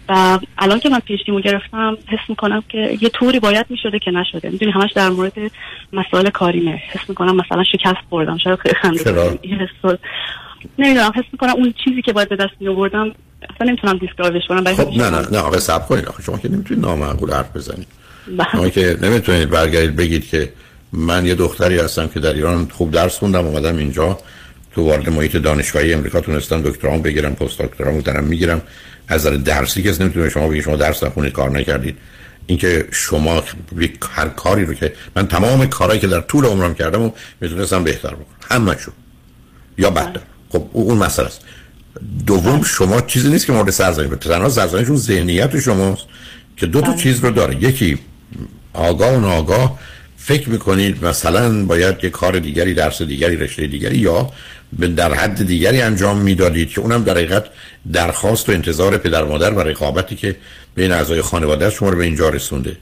و 0.10 0.40
الان 0.58 0.80
که 0.80 0.90
من 0.90 1.00
پیشتیمو 1.00 1.40
گرفتم 1.40 1.98
حس 2.08 2.30
می‌کنم 2.30 2.64
که 2.70 2.98
یه 3.02 3.10
طوری 3.10 3.40
باید 3.40 3.66
می‌شده 3.70 4.00
که 4.00 4.12
نشده. 4.12 4.50
می‌دونی 4.50 4.72
همش 4.72 4.92
در 4.92 5.10
مورد 5.10 5.34
مسائل 5.94 6.30
کاریمه. 6.30 6.72
حس 6.72 7.10
می‌کنم 7.10 7.36
مثلا 7.36 7.64
شکست 7.64 8.06
خوردم 8.10 8.38
شاید 8.38 8.60
خیلی 8.60 8.76
خنده 8.76 9.40
نمی‌دونم 10.80 11.12
حس 11.16 11.26
می‌کنم 11.32 11.54
اون 11.54 11.74
چیزی 11.84 12.02
که 12.02 12.14
باید 12.14 12.30
به 12.30 12.36
دست 12.36 12.54
می 12.60 12.68
آوردم 12.68 13.12
اصلا 13.56 13.68
نمی‌تونم 13.68 13.98
دیسکرایبش 13.98 14.42
کنم 14.50 14.74
خب 14.74 14.90
نه 14.90 15.10
نه 15.10 15.28
نه 15.32 15.38
آقا 15.38 15.60
صبر 15.60 15.86
کنید. 15.86 16.06
آخه 16.06 16.24
شما 16.24 16.38
که 16.38 16.50
نمی‌تونید 16.50 16.86
نامعقول 16.86 17.32
حرف 17.32 17.56
بزنید. 17.56 17.88
بله. 18.38 18.48
شما 18.52 18.70
که 18.70 18.98
نمی‌تونید 19.02 19.50
برگردید 19.50 19.96
بگید 19.96 20.28
که 20.28 20.54
من 20.94 21.26
یه 21.26 21.36
دختری 21.36 21.80
هستم 21.80 22.08
که 22.08 22.20
در 22.20 22.34
ایران 22.34 22.68
خوب 22.72 22.92
درس 22.92 23.18
خوندم 23.18 23.46
اومدم 23.46 23.78
اینجا 23.78 24.18
تو 24.76 24.84
وارد 24.84 25.10
محیط 25.10 25.38
دانشگاهی 25.38 25.94
امریکا 25.94 26.22
تونستم 26.22 26.62
دکترام 26.62 27.02
بگیرم 27.02 27.36
پست 27.36 27.62
دکترام 27.62 28.00
دارم 28.00 28.24
می‌گیرم. 28.24 28.62
از 29.08 29.22
نظر 29.22 29.38
درسی 29.38 29.84
کسی 29.84 30.04
نمی‌تونه 30.04 30.30
شما 30.30 30.48
بگه 30.48 30.62
شما 30.62 30.76
درس 30.76 31.04
نخونید 31.04 31.32
کار 31.32 31.52
نکردید. 31.52 31.98
اینکه 32.48 32.88
شما 32.92 33.44
هر 34.12 34.30
کاری 34.30 34.66
رو 34.66 34.74
که 34.74 34.94
من 35.16 35.28
تمام 35.28 35.66
کارهایی 35.66 36.02
که 36.02 36.08
در 36.08 36.22
طول 36.22 36.46
عمرم 36.46 36.76
کردم 36.76 37.02
و 37.02 37.12
می‌تونستم 37.42 37.84
بهتر 37.84 38.10
بکنم. 38.10 38.26
همه 38.50 38.78
شو 38.86 38.92
یا 39.78 39.90
بهتر 39.90 40.22
خب 40.50 40.70
اون 40.74 40.98
مسئله 40.98 41.26
است. 41.26 41.42
دوم 42.28 42.64
شما 42.64 43.02
چیزی 43.02 43.30
نیست 43.30 43.46
که 43.46 43.54
مورد 43.54 43.70
سرزنی 43.70 44.08
به 44.08 44.16
تنها 44.16 44.50
سرزنیشون 44.50 44.96
ذهنیت 44.96 45.60
شماست 45.60 46.04
که 46.58 46.66
دو 46.66 46.82
تا 46.82 46.92
بله. 46.92 47.02
چیز 47.02 47.20
رو 47.20 47.32
داره. 47.32 47.64
یکی 47.64 48.00
آگاه 48.74 49.14
و 49.14 49.20
ناگاه 49.20 49.80
فکر 50.18 50.50
می‌کنید 50.50 51.06
مثلا 51.06 51.66
باید 51.66 51.96
یه 52.04 52.10
کار 52.10 52.40
دیگری 52.40 52.74
درس 52.74 53.02
دیگری 53.02 53.36
رشته 53.36 53.68
دیگری 53.68 53.98
یا 53.98 54.32
در 54.80 55.14
حد 55.14 55.48
دیگری 55.48 55.82
انجام 55.82 56.18
می‌دادید 56.18 56.70
که 56.70 56.82
اونم 56.82 57.04
در 57.04 57.14
حقیقت 57.14 57.46
درخواست 57.94 58.50
و 58.50 58.52
انتظار 58.52 58.98
پدر 58.98 59.24
مادر 59.24 59.54
و 59.54 59.60
رقابتی 59.60 60.16
که 60.16 60.36
بین 60.76 60.92
اعضای 60.92 61.22
خانواده 61.22 61.70
شما 61.70 61.90
رو 61.90 61.98
به 61.98 62.04
اینجا 62.04 62.30
رسونده. 62.30 62.78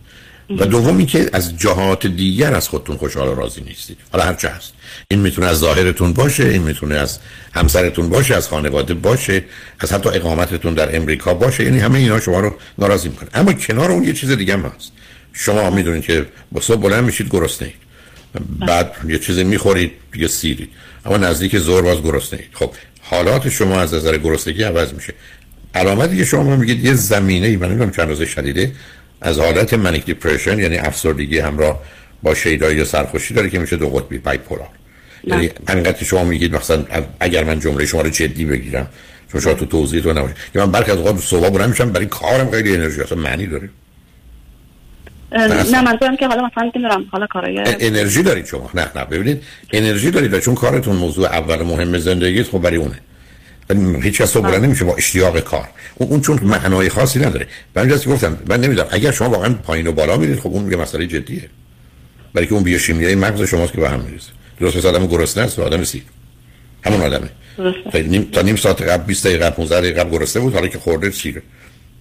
و 0.60 0.66
دومی 0.66 1.06
که 1.06 1.30
از 1.34 1.58
جهات 1.58 2.08
دیگر 2.08 2.54
از 2.56 2.70
خودتون 2.70 2.98
خوشحال 2.98 3.28
و 3.28 3.36
راضی 3.36 3.62
نیستید. 3.62 3.98
حالا 4.12 4.24
هر 4.26 4.34
چه 4.34 4.50
هست. 4.50 4.74
این 5.08 5.20
می‌تونه 5.20 5.48
از 5.48 5.58
ظاهرتون 5.58 6.14
باشه 6.14 6.44
این 6.44 6.62
می‌تونه 6.62 6.96
از 6.96 7.20
همسرتون 7.54 8.10
باشه 8.10 8.36
از 8.36 8.48
خانواده 8.48 8.94
باشه 8.94 9.44
از 9.80 9.94
حتی 9.94 10.10
اقامتتون 10.10 10.74
در 10.74 10.96
امریکا 10.96 11.34
باشه. 11.34 11.64
یعنی 11.64 11.80
همه 11.80 12.00
اینا 12.00 12.20
شما 12.20 12.40
رو 12.40 12.56
ناراضی 12.78 13.10
می‌کنه. 13.10 13.30
اما 13.34 13.54
کنار 13.54 13.92
اون 13.92 14.04
یه 14.04 14.14
چیز 14.14 14.32
دیگه 14.32 14.54
هم 14.54 14.62
هست. 14.62 14.92
شما 15.34 15.70
می‌دونید 15.70 16.04
که 16.04 16.26
با 16.52 16.62
صبح 16.62 16.82
بلند 16.82 17.04
میشید 17.04 17.30
گرسنه 17.30 17.74
بعد 18.68 18.96
یه 19.08 19.20
چیزی 19.20 19.44
می‌خورید 19.44 19.92
یه 20.16 20.28
سیری. 20.28 20.70
اما 21.06 21.18
نزدیک 21.18 21.58
زور 21.58 21.82
باز 21.82 22.02
گرسنه 22.02 22.40
اید. 22.40 22.50
خب 22.54 22.72
حالات 23.02 23.50
شما 23.50 23.82
از 23.82 23.94
نظر 23.94 24.18
گرسنگی 24.18 24.64
عوض 24.64 24.94
میشه. 24.94 25.14
علامتی 25.76 26.18
که 26.18 26.26
شما 26.26 26.56
میگید 26.56 26.86
یه 26.86 26.94
زمینه 26.94 27.48
ای 27.48 27.56
من 27.56 27.68
نمی‌دونم 27.68 27.92
چند 27.92 28.10
روز 28.10 28.22
شدیده 28.22 28.72
از 29.22 29.40
حالت 29.40 29.74
منیک 29.74 30.06
دیپرشن 30.06 30.60
یعنی 30.60 30.78
افسردگی 30.78 31.40
همراه 31.40 31.82
با 32.24 32.36
شیدایی 32.36 32.78
یا 32.78 32.86
سرخوشی 32.86 33.34
داره 33.34 33.50
که 33.50 33.60
میشه 33.60 33.78
دو 33.78 33.90
قطبی 33.90 34.18
بایپولار 34.18 34.68
یعنی 35.24 35.50
انقدر 35.68 36.04
شما 36.04 36.24
میگید 36.24 36.56
مثلا 36.56 36.86
اگر 37.20 37.44
من 37.44 37.60
جمله 37.60 37.86
شما 37.86 38.02
رو 38.02 38.10
جدی 38.10 38.46
بگیرم 38.46 38.88
چون 39.32 39.42
شما 39.42 39.54
تو 39.54 39.66
توضیح 39.66 40.02
تو 40.02 40.14
نباشه. 40.14 40.36
یا 40.56 40.66
من 40.66 40.72
برخی 40.72 40.92
از 40.92 40.98
اوقات 40.98 41.20
صبح 41.20 41.50
بلند 41.50 41.70
میشم 41.70 41.92
برای 41.92 42.06
کارم 42.06 42.52
خیلی 42.52 42.76
انرژی 42.76 43.02
اصلا 43.02 43.18
معنی 43.18 43.48
داره. 43.48 43.70
نه 45.32 45.82
منظورم 45.82 46.18
که 46.18 46.28
حالا 46.28 46.46
مثلا 46.46 46.72
نمی‌دونم 46.76 47.06
حالا 47.12 47.28
کارای 47.28 47.64
انرژی 47.66 48.24
دارید 48.24 48.46
شما. 48.46 48.70
نه 48.74 48.92
نه 48.96 49.06
ببینید. 49.06 49.44
انرژی 49.74 50.12
دارید 50.12 50.40
چون 50.40 50.56
کارتون 50.56 50.96
موضوع 50.96 51.26
اول 51.26 51.62
مهم 51.64 51.98
زندگی 51.98 52.44
خب 52.44 52.58
برای 52.58 52.78
اونه. 52.78 53.00
هیچ 54.02 54.22
کس 54.22 54.32
صبح 54.32 54.58
نمیشه 54.58 54.86
با 54.86 54.96
اشتیاق 54.96 55.40
کار. 55.40 55.70
اون 55.98 56.22
چون 56.22 56.40
معنای 56.44 56.90
خاصی 56.90 57.20
نداره. 57.20 57.48
من 57.76 57.90
جاست 57.90 58.08
گفتم 58.08 58.38
من 58.50 58.60
نمی‌دونم. 58.62 58.88
اگر 58.92 59.12
شما 59.12 59.30
واقعا 59.30 59.54
پایین 59.54 59.88
و 59.88 59.92
بالا 59.92 60.18
میرید 60.18 60.40
خب 60.40 60.48
اون 60.48 60.72
یه 60.72 60.78
مسئله 60.78 61.08
جدیه. 61.08 61.50
برای 62.34 62.48
که 62.48 62.54
اون 62.54 62.64
بیوشیمیایی 62.64 63.16
مغز 63.16 63.42
شماست 63.42 63.74
که 63.74 63.82
به 63.82 63.90
هم 63.90 64.00
می‌رسه. 64.00 64.32
درست 64.60 64.78
مثل 64.78 64.88
آدم 64.88 65.08
گرسنه 65.08 65.44
است 65.44 65.60
و 65.60 65.62
آدم 65.62 65.84
سیر 65.84 66.02
همون 66.86 67.02
آدمه. 67.02 67.30
تا 67.92 68.00
نیم, 68.00 68.30
تا 68.32 68.42
نیم 68.42 68.56
ساعت 68.56 68.82
قبل 68.82 69.04
20 69.04 69.28
دقیقه 69.28 69.50
15 69.50 69.82
دقیقه 69.82 70.10
گرسنه 70.10 70.44
بود 70.44 70.54
حالا 70.54 70.68
که 70.68 70.80
خورده 70.80 71.12
سیره 71.12 71.42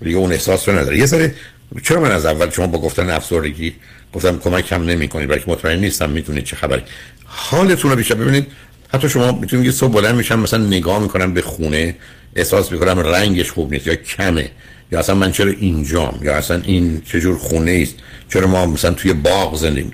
دیگه 0.02 0.16
اون 0.16 0.32
احساس 0.32 0.69
رو 0.69 0.78
نداره. 0.78 0.98
یه 0.98 1.07
ذره 1.07 1.35
چرا 1.83 2.01
من 2.01 2.11
از 2.11 2.27
اول 2.27 2.51
شما 2.51 2.67
با 2.67 2.79
گفتن 2.79 3.11
افسردگی 3.11 3.75
گفتم 4.13 4.39
کمک 4.39 4.67
کم 4.67 4.85
نمی 4.85 5.09
کنید 5.09 5.29
برای 5.29 5.43
مطمئن 5.47 5.81
نیستم 5.81 6.11
می‌تونید 6.11 6.45
چه 6.45 6.57
خبری. 6.57 6.83
حالتون 7.25 7.91
رو 7.91 7.97
بیشتر 7.97 8.15
ببینید. 8.15 8.47
حتی 8.93 9.09
شما 9.09 9.33
می‌تونید 9.33 9.71
صبح 9.71 9.93
بلند 9.93 10.15
میشم 10.15 10.39
مثلا 10.39 10.67
نگاه 10.67 11.03
می‌کنم 11.03 11.35
به 11.35 11.43
خونه 11.43 11.97
احساس 12.37 12.73
می‌کنم 12.73 12.99
رنگش 12.99 13.51
خوب 13.51 13.73
نیست 13.73 13.87
یا 13.87 13.95
کمه. 13.95 14.51
یا 14.93 14.99
اصلا 14.99 15.15
من 15.15 15.33
چرا 15.33 15.51
اینجام؟ 15.51 16.19
یا 16.23 16.37
اصلا 16.37 16.61
این 16.65 17.03
چجور 17.07 17.39
خونه 17.39 17.81
است؟ 17.83 17.95
چرا 18.29 18.47
ما 18.47 18.67
مثلا 18.67 18.91
توی 18.91 19.13
باغ 19.13 19.57
زندگی 19.57 19.91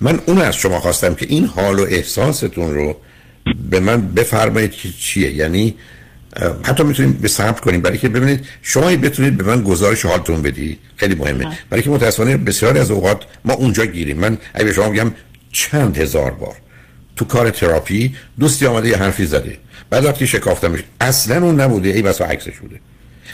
من 0.00 0.20
اون 0.26 0.38
از 0.38 0.56
شما 0.56 0.80
خواستم 0.80 1.14
که 1.14 1.26
این 1.28 1.44
حال 1.44 1.78
و 1.78 1.86
احساستون 1.90 2.74
رو 2.74 2.96
به 3.70 3.80
من 3.80 4.14
بفرمایید 4.14 4.72
که 4.72 4.88
چیه. 4.98 5.32
یعنی 5.32 5.74
حتی 6.62 6.82
می‌تونیم 6.82 7.12
به 7.12 7.28
ثبت 7.28 7.60
کنیم. 7.60 7.80
برای 7.80 7.98
که 7.98 8.08
ببینید 8.08 8.46
شما 8.62 8.96
بتونید 8.96 9.36
به 9.36 9.44
من 9.44 9.62
گزارش 9.62 10.04
حالتون 10.04 10.42
بدی. 10.42 10.78
خیلی 10.96 11.14
مهمه. 11.14 11.58
برای 11.70 11.82
که 11.82 11.90
متاسفانه 11.90 12.36
بسیاری 12.36 12.78
از 12.78 12.90
اوقات 12.90 13.22
ما 13.44 13.54
اونجا 13.54 13.84
گیریم. 13.86 14.18
من 14.18 14.38
اگه 14.54 14.64
به 14.64 14.72
شما 14.72 14.90
بگم 14.90 15.12
چند 15.52 15.98
هزار 15.98 16.30
بار 16.30 16.56
تو 17.16 17.24
کار 17.24 17.50
تراپی 17.50 18.16
دوستی 18.38 18.66
آمده 18.66 18.88
یه 18.88 18.96
حرفی 18.96 19.26
زده. 19.26 19.58
بعد 19.90 20.04
وقتی 20.04 20.26
شکافتمش 20.26 20.80
اصلا 21.00 21.46
اون 21.46 21.60
نبوده. 21.60 21.88
ای 21.88 22.02
بسا 22.02 22.24
عکسش 22.24 22.56
بوده. 22.56 22.80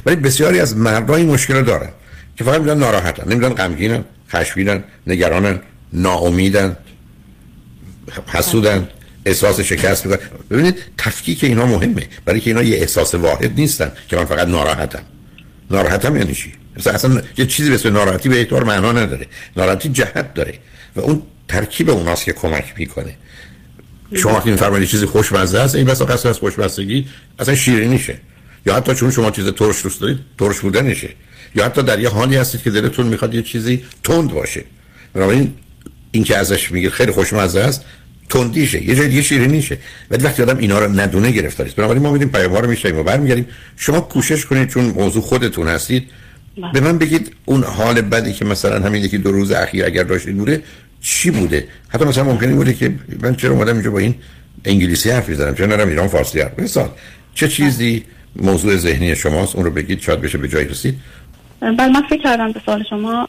ولی 0.07 0.17
بسیاری 0.17 0.61
از 0.61 0.77
مردها 0.77 1.17
این 1.17 1.31
مشکل 1.31 1.55
رو 1.55 1.63
دارن 1.63 1.91
که 2.37 2.45
فقط 2.45 2.61
می‌دونن 2.61 2.79
ناراحتن. 2.79 3.33
نمی‌دونن 3.33 3.55
غمگینن 3.55 4.05
خشمگینن 4.33 4.85
نگرانن 5.07 5.61
ناامیدن 5.93 6.77
حسودن. 8.27 8.89
احساس 9.27 9.61
شکست 9.61 10.07
می‌کنن 10.07 10.27
ببینید 10.51 10.77
تفکیک 10.99 11.45
اینا 11.45 11.67
مهمه. 11.67 12.07
برای 12.25 12.41
که 12.41 12.51
اینا 12.51 12.63
یه 12.63 12.77
احساس 12.77 13.15
واحد 13.15 13.53
نیستن 13.57 13.93
که 14.09 14.17
من 14.17 14.25
فقط 14.25 14.49
ناراحتم. 14.49 15.03
ناراحتم 15.71 16.17
یعنی 16.17 16.35
چی؟ 16.35 16.53
اصلا 16.87 17.23
یه 17.37 17.47
چیزی 17.47 17.69
به 17.69 17.75
اسم 17.75 17.93
ناراحتی 17.93 18.29
به 18.29 18.37
اعتبار 18.37 18.65
معنا 18.65 18.93
نداره. 18.93 19.27
ناراحتی 19.57 19.89
جهت 19.89 20.35
داره. 20.35 20.55
و 20.97 21.01
اون 21.01 21.23
ترکیب 21.49 21.91
اوناست 21.91 22.25
که 22.25 22.33
کمک 22.33 22.75
می‌کنه. 22.77 23.17
شما 24.15 24.33
وقتی 24.33 24.51
میفرمایید 24.51 24.89
چیزی 24.89 25.07
خوشمزه 25.07 25.59
است 25.59 25.75
این 25.75 25.87
بسا 25.87 26.05
قصد 26.05 26.27
از 26.27 26.39
خوشمزگی 26.39 27.07
اصلا 27.39 27.55
شیرینیشه 27.55 28.19
یا 28.67 28.75
حتی 28.75 28.95
چون 28.95 29.11
شما 29.11 29.31
چیز 29.31 29.49
ترش 29.49 29.83
دوست 29.83 30.01
دارید 30.01 30.19
ترش 30.39 30.59
بودنشه 30.59 31.09
یا 31.55 31.65
حتی 31.65 31.83
در 31.83 32.01
یه 32.01 32.09
حالی 32.09 32.37
هستید 32.37 32.63
که 32.63 32.71
دلتون 32.71 33.07
می‌خواد 33.07 33.35
یه 33.35 33.43
چیزی 33.43 33.85
تند 34.05 34.31
باشه. 34.31 34.65
بنابراین 35.15 35.55
این 36.11 36.25
که 36.25 36.37
ازش 36.37 36.73
میگید 36.73 36.91
خیلی 36.91 37.13
خوشمزه 37.13 37.61
است 37.61 37.85
تندیشه. 38.29 38.89
یه 38.89 38.95
جای 38.95 39.09
دیگه 39.09 39.23
شیرینیشه 39.23 39.79
ولی 40.11 40.25
وقتی 40.25 40.43
آدم 40.43 40.59
اینا 40.59 40.79
رو 40.79 41.01
ندونه 41.01 41.31
گرفتار 41.31 41.67
است 41.67 41.77
بنابراین 41.77 42.03
ما 42.03 42.13
میدیم 42.13 42.29
پیام 42.29 42.55
رو 42.55 42.69
میشیم 42.69 42.99
و 42.99 43.03
برمیگردیم. 43.03 43.47
شما 43.77 44.01
کوشش 44.01 44.47
کنید 44.47 44.69
چون 44.69 44.85
موضوع 44.85 45.23
خودتون 45.23 45.69
هستید 45.69 46.11
بله. 46.57 46.73
به 46.73 46.81
من 46.81 46.99
بگید 46.99 47.33
اون 47.45 47.65
حال 47.65 48.01
بدی 48.01 48.33
که 48.33 48.45
مثلا 48.45 48.87
همین 48.87 49.05
یکی 49.05 49.19
دو 49.19 49.33
روز 49.33 49.53
اخیر 49.53 49.85
اگر 49.85 50.03
داشتید 50.03 50.37
بوده 50.37 50.63
چی 51.01 51.31
بوده؟ 51.31 51.69
حتی 51.89 52.05
مثلا 52.05 52.25
ممکنه 52.25 52.55
بوده 52.55 52.75
که 52.75 52.95
من 53.23 53.35
چرا 53.35 53.51
اومدم 53.51 53.73
اینجا 53.73 53.91
با 53.91 53.99
این 53.99 54.15
انگلیسی 54.65 55.11
حرف 55.11 55.29
می‌زنم؟ 55.29 55.55
چرا 55.55 55.67
نرم 55.67 55.89
ایران 55.89 56.09
فارسی 56.09 56.41
حرف 56.41 56.59
مثال 56.59 56.89
چه 57.35 57.49
چیزی 57.49 58.05
موضوع 58.37 58.77
ذهنی 58.77 59.17
شماست؟ 59.17 59.57
اون 59.57 59.65
رو 59.65 59.71
بگید 59.71 60.01
شاید 60.01 60.21
بشه 60.21 60.39
به 60.39 60.49
جای 60.49 60.65
رسید. 60.65 60.95
بله 61.61 61.89
من 61.89 62.03
فکر 62.11 62.23
کردم 62.23 62.53
به 62.53 62.61
سوال 62.67 62.85
شما. 62.91 63.29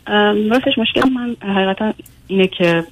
راستش 0.52 0.78
مشکل 0.78 1.10
من 1.10 1.36
حقیقتا 1.56 1.94
اینه 2.28 2.48
که 2.48 2.84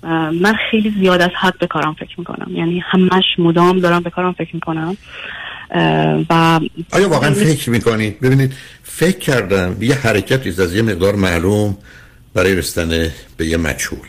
من 0.42 0.56
خیلی 0.72 0.94
زیاد 1.00 1.22
از 1.22 1.32
حد 1.42 1.58
به 1.60 1.68
کارم 1.68 1.94
فکر 1.94 2.16
می‌کنم. 2.18 2.56
یعنی 2.56 2.84
همش 2.92 3.24
مدام 3.38 3.80
دارم 3.80 4.04
به 4.04 4.10
کارم 4.10 4.34
فکر 4.34 4.56
می‌کنم. 4.56 4.98
و 6.30 6.60
آیا 6.92 7.10
واقعا 7.10 7.34
فکر 7.34 7.70
می‌کنید 7.70 8.20
ببینید 8.20 8.54
فکر 8.84 9.18
کردم 9.18 9.76
یه 9.82 9.96
حرکتی 9.96 10.50
از 10.50 10.76
یه 10.76 10.82
مقدار 10.82 11.16
معلوم 11.16 11.78
برای 12.34 12.56
رسیدن 12.56 13.12
به 13.38 13.46
یه 13.46 13.58
مجهول. 13.58 14.08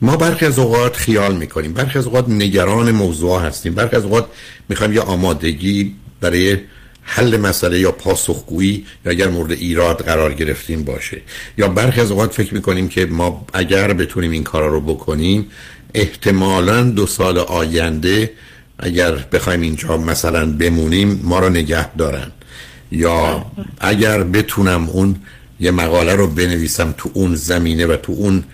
ما 0.00 0.16
برخی 0.16 0.46
از 0.46 0.58
اوقات 0.58 0.96
خیال 0.96 1.36
می‌کنیم. 1.36 1.72
برخی 1.72 1.98
از 1.98 2.06
اوقات 2.06 2.28
نگران 2.28 2.90
موضوع 2.90 3.42
هستیم. 3.42 3.74
برخی 3.74 3.96
از 3.96 4.04
اوقات 4.04 4.26
می‌خوایم 4.68 4.92
یه 4.92 5.00
آمادگی 5.00 5.94
برای 6.20 6.58
حل 7.10 7.36
مسئله 7.36 7.80
یا 7.80 7.92
پاسخگویی 7.92 8.86
یا 9.04 9.12
اگر 9.12 9.28
مورد 9.28 9.52
ایراد 9.52 10.04
قرار 10.04 10.34
گرفتیم 10.34 10.84
باشه. 10.84 11.20
یا 11.58 11.68
برخی 11.68 12.00
از 12.00 12.10
اوقات 12.10 12.34
فکر 12.34 12.54
می‌کنیم 12.54 12.88
که 12.88 13.06
ما 13.06 13.46
اگر 13.54 13.92
بتونیم 13.92 14.30
این 14.30 14.44
کارا 14.44 14.68
رو 14.68 14.80
بکنیم 14.80 15.46
احتمالا 15.94 16.82
دو 16.82 17.06
سال 17.06 17.38
آینده 17.38 18.32
اگر 18.78 19.12
بخوایم 19.12 19.60
اینجا 19.60 19.96
مثلا 19.96 20.52
بمونیم 20.52 21.20
ما 21.24 21.38
رو 21.38 21.48
نگه 21.48 21.94
دارن. 21.94 22.30
یا 22.92 23.46
اگر 23.80 24.22
بتونم 24.22 24.88
اون 24.88 25.16
یه 25.60 25.70
مقاله 25.70 26.14
رو 26.14 26.26
بنویسم 26.26 26.94
تو 26.98 27.10
اون 27.14 27.34
زمینه 27.34 27.86
و 27.86 27.96
تو 27.96 28.12
اون 28.12 28.44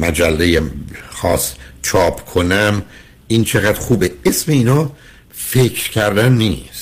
مجله 0.00 0.62
خاص 1.10 1.54
چاپ 1.82 2.24
کنم 2.24 2.82
این 3.28 3.44
چقدر 3.44 3.80
خوبه. 3.80 4.12
اسم 4.24 4.52
اینا 4.52 4.90
فکر 5.34 5.90
کردن 5.90 6.32
نیست. 6.32 6.75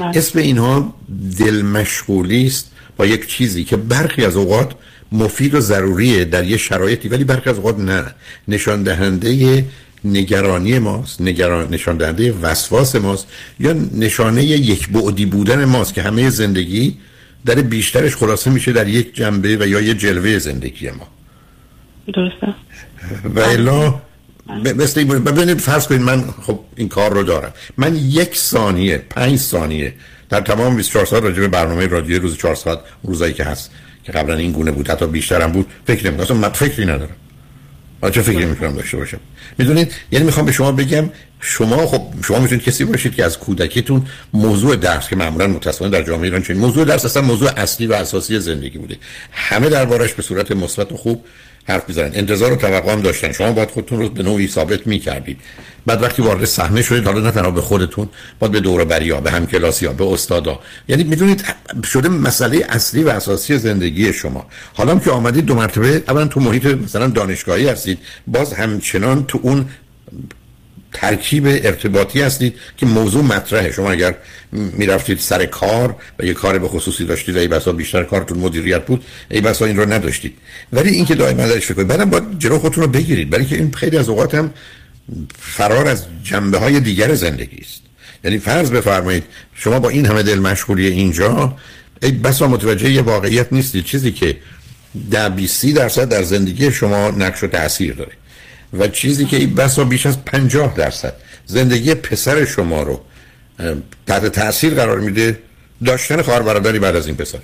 بله. 0.00 0.18
اسم 0.18 0.38
اینها 0.38 0.94
دل 1.38 1.62
مشغولی 1.62 2.46
است 2.46 2.70
با 2.96 3.06
یک 3.06 3.26
چیزی 3.26 3.64
که 3.64 3.76
برخی 3.76 4.24
از 4.24 4.36
اوقات 4.36 4.72
مفید 5.12 5.54
و 5.54 5.60
ضروریه 5.60 6.24
در 6.24 6.44
یه 6.44 6.56
شرایطی 6.56 7.08
ولی 7.08 7.24
برخی 7.24 7.50
از 7.50 7.56
اوقات 7.56 7.78
نه. 7.78 8.04
نشان 8.48 8.82
دهنده 8.82 9.64
نگرانی 10.04 10.78
ماست 10.78 11.20
نگران 11.20 11.74
نشان 11.74 11.96
دهنده 11.96 12.32
وسواس 12.32 12.96
ماست 12.96 13.26
یا 13.60 13.72
نشانه 13.72 14.44
یک 14.44 14.88
بعدی 14.88 15.26
بودن 15.26 15.64
ماست 15.64 15.94
که 15.94 16.02
همه 16.02 16.30
زندگی 16.30 16.96
در 17.46 17.54
بیشترش 17.54 18.16
خلاصه 18.16 18.50
میشه 18.50 18.72
در 18.72 18.88
یک 18.88 19.14
جنبه 19.14 19.56
و 19.56 19.66
یا 19.66 19.80
یه 19.80 19.94
جلوه 19.94 20.38
زندگی 20.38 20.90
ما. 20.90 21.08
درسته. 22.14 22.54
و 23.34 23.40
الا 23.40 23.94
مثل 24.48 25.04
ببینید 25.04 25.60
فرض 25.60 25.86
کنید 25.86 26.00
من 26.00 26.24
خب 26.46 26.60
این 26.76 26.88
کار 26.88 27.12
رو 27.12 27.22
دارم. 27.22 27.52
من 27.76 27.96
یک 27.96 28.36
ثانیه 28.36 28.98
پنج 28.98 29.38
ثانیه 29.38 29.94
در 30.28 30.40
تمام 30.40 30.76
24 30.76 31.06
ساعت 31.06 31.22
راجع 31.22 31.40
به 31.40 31.48
برنامه 31.48 31.86
رادیو 31.86 32.22
روز 32.22 32.36
4 32.36 32.54
ساعت 32.54 32.78
روزایی 33.02 33.34
که 33.34 33.44
هست 33.44 33.70
که 34.04 34.12
قبلا 34.12 34.34
این 34.34 34.52
گونه 34.52 34.70
بود 34.70 34.90
حتی 34.90 35.06
بیشترم 35.06 35.52
بود 35.52 35.66
فکر 35.86 36.10
نمی‌کنم. 36.10 36.36
من 36.36 36.48
فکری 36.48 36.84
ندارم. 36.84 37.16
من 38.02 38.10
چه 38.10 38.22
فکری 38.22 38.46
می‌تونم 38.46 38.72
داشته 38.72 38.96
باشم؟ 38.96 39.20
می‌دونید؟ 39.58 39.92
یعنی 40.10 40.24
می‌خوام 40.24 40.46
به 40.46 40.52
شما 40.52 40.72
بگم 40.72 41.10
شما 41.40 41.86
خب 41.86 42.02
شما 42.24 42.38
می‌تونید 42.38 42.64
کسی 42.64 42.84
باشید 42.84 43.14
که 43.14 43.24
از 43.24 43.38
کودکیتون 43.38 44.06
موضوع 44.32 44.76
درس 44.76 45.08
که 45.08 45.16
معمولا 45.16 45.46
متاسفانه 45.46 45.90
در 45.90 46.02
جامعه 46.02 46.24
ایران 46.24 46.42
چنین 46.42 46.60
موضوع 46.60 46.84
درس 46.84 47.04
اصلا 47.04 47.22
موضوع 47.22 47.50
اصلی 47.56 47.86
و 47.86 47.92
اساسی 47.92 48.40
زندگی 48.40 48.78
بوده. 48.78 48.96
همه 49.32 49.68
دربارش 49.68 50.14
به 50.14 50.22
صورت 50.22 50.52
مثبت 50.52 50.92
و 50.92 50.96
خوب 50.96 51.24
حرف 51.68 51.88
می‌زنن. 51.88 52.10
انتظار 52.14 52.52
و 52.52 52.56
توقع 52.56 52.92
هم 52.92 53.00
داشتن. 53.00 53.32
شما 53.32 53.52
باید 53.52 53.70
خودتون 53.70 53.98
رو 53.98 54.08
به 54.08 54.22
نوعی 54.22 54.48
ثابت 54.48 54.86
می‌کردید. 54.86 55.40
بعد 55.86 56.02
وقتی 56.02 56.22
وارد 56.22 56.44
صحنه 56.44 56.82
شدید. 56.82 57.04
حالا 57.04 57.20
نه 57.20 57.30
تنها 57.30 57.50
به 57.50 57.60
خودتون 57.60 58.08
باید 58.38 58.52
به 58.52 58.60
دور 58.60 58.84
بریا 58.84 59.20
به 59.20 59.30
همکلاسی 59.30 59.86
ها 59.86 59.92
به 59.92 60.12
استادا 60.12 60.60
یعنی 60.88 61.04
می‌دونید 61.04 61.44
شده 61.84 62.08
مسئله 62.08 62.66
اصلی 62.68 63.02
و 63.02 63.08
اساسی 63.08 63.58
زندگی 63.58 64.12
شما. 64.12 64.46
حالا 64.74 64.98
که 64.98 65.10
آمدید 65.10 65.44
دو 65.44 65.54
مرتبه 65.54 66.02
اولا 66.08 66.26
تو 66.26 66.40
محیط 66.40 66.66
مثلا 66.66 67.06
دانشگاهی 67.06 67.68
هستید. 67.68 67.98
باز 68.26 68.52
همچنان 68.52 69.24
تو 69.26 69.40
اون 69.42 69.66
ترکیب 70.92 71.46
ارتباطی 71.46 72.22
هستید 72.22 72.54
که 72.76 72.86
موضوع 72.86 73.24
مطرحه. 73.24 73.72
شما 73.72 73.90
اگر 73.90 74.14
می‌رفتید 74.52 75.18
سر 75.18 75.46
کار 75.46 75.96
و 76.18 76.24
یه 76.24 76.34
کار 76.34 76.58
به 76.58 76.68
خصوصی 76.68 77.04
داشتید 77.04 77.36
ای 77.36 77.48
بسا 77.48 77.72
بیشتر 77.72 78.04
کارتون 78.04 78.38
مدیریت 78.38 78.86
بود 78.86 79.04
ای 79.30 79.40
بسا 79.40 79.64
این 79.64 79.76
رو 79.76 79.92
نداشتید. 79.92 80.34
ولی 80.72 80.90
اینکه 80.90 81.14
دائما 81.14 81.46
درش 81.46 81.66
فکر 81.66 81.74
کنید 81.74 81.88
بعدم 81.88 82.10
باید 82.10 82.38
جلو 82.38 82.58
خودتون 82.58 82.84
رو 82.84 82.90
بگیرید. 82.90 83.30
برای 83.30 83.44
که 83.44 83.56
این 83.56 83.72
خیلی 83.72 83.96
از 83.96 84.08
اوقات 84.08 84.34
هم 84.34 84.50
فرار 85.38 85.88
از 85.88 86.04
جنبه 86.22 86.58
های 86.58 86.80
دیگر 86.80 87.14
زندگی 87.14 87.58
است. 87.60 87.80
یعنی 88.24 88.38
فرض 88.38 88.70
بفرمایید 88.70 89.24
شما 89.54 89.80
با 89.80 89.88
این 89.88 90.06
همه 90.06 90.22
دل 90.22 90.38
مشغولی 90.38 90.86
اینجا 90.86 91.56
ای 92.02 92.12
بسا 92.12 92.48
متوجه 92.48 92.90
یه 92.90 93.02
واقعیت 93.02 93.52
نیستید. 93.52 93.84
چیزی 93.84 94.12
که 94.12 94.36
در 95.10 95.28
20 95.28 95.66
درصد 95.66 96.08
در 96.08 96.22
زندگی 96.22 96.72
شما 96.72 97.10
نقش 97.10 97.42
و 97.42 97.46
تاثیر 97.46 97.94
داره. 97.94 98.12
و 98.72 98.88
چیزی 98.88 99.24
که 99.24 99.36
این 99.36 99.54
بسا 99.54 99.84
بیش 99.84 100.06
از 100.06 100.24
50 100.24 100.74
درصد 100.74 101.14
زندگی 101.46 101.94
پسر 101.94 102.44
شما 102.44 102.82
رو 102.82 103.00
تحت 104.06 104.26
تاثیر 104.26 104.74
قرار 104.74 105.00
میده 105.00 105.38
داشتن 105.84 106.22
خواهر 106.22 106.42
برادری 106.42 106.78
بعد 106.78 106.96
از 106.96 107.06
این 107.06 107.16
پسر. 107.16 107.38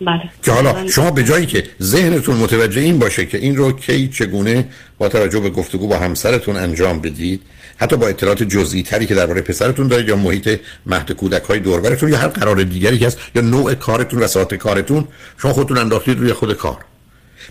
بله. 0.00 0.22
که 0.42 0.52
حالا 0.52 0.88
شما 0.88 1.10
به 1.10 1.24
جایی 1.24 1.46
که 1.46 1.64
ذهنتون 1.82 2.36
متوجه 2.36 2.80
این 2.80 2.98
باشه 2.98 3.26
که 3.26 3.38
این 3.38 3.56
رو 3.56 3.72
کی 3.72 4.08
چگونه 4.08 4.68
با 4.98 5.08
توجه 5.08 5.40
به 5.40 5.50
گفتگو 5.50 5.88
با 5.88 5.98
همسرتون 5.98 6.56
انجام 6.56 7.00
بدید 7.00 7.42
حتی 7.76 7.96
با 7.96 8.08
اطلاعات 8.08 8.42
جزئی 8.42 8.82
تری 8.82 9.06
که 9.06 9.14
درباره 9.14 9.40
پسرتون 9.40 9.88
دارید 9.88 10.08
یا 10.08 10.16
محیط 10.16 10.60
مهد 10.86 11.12
کودک 11.12 11.42
های 11.42 11.60
دوربرتون 11.60 12.10
یا 12.10 12.18
هر 12.18 12.28
قرار 12.28 12.62
دیگری 12.62 12.98
که 12.98 13.06
هست 13.06 13.18
یا 13.34 13.42
نوع 13.42 13.74
کارتون 13.74 14.22
و 14.22 14.26
ساعت 14.26 14.54
کارتون 14.54 15.08
شما 15.38 15.52
خودتون 15.52 15.78
انداختید 15.78 16.18
روی 16.18 16.32
خود 16.32 16.52
کار. 16.52 16.76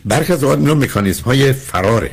برخی 0.06 0.34
از 0.34 0.44
اوقات 0.44 0.60
اینا 0.60 0.74
مکانیزم 0.74 1.24
های 1.24 1.54
فراره. 1.54 2.12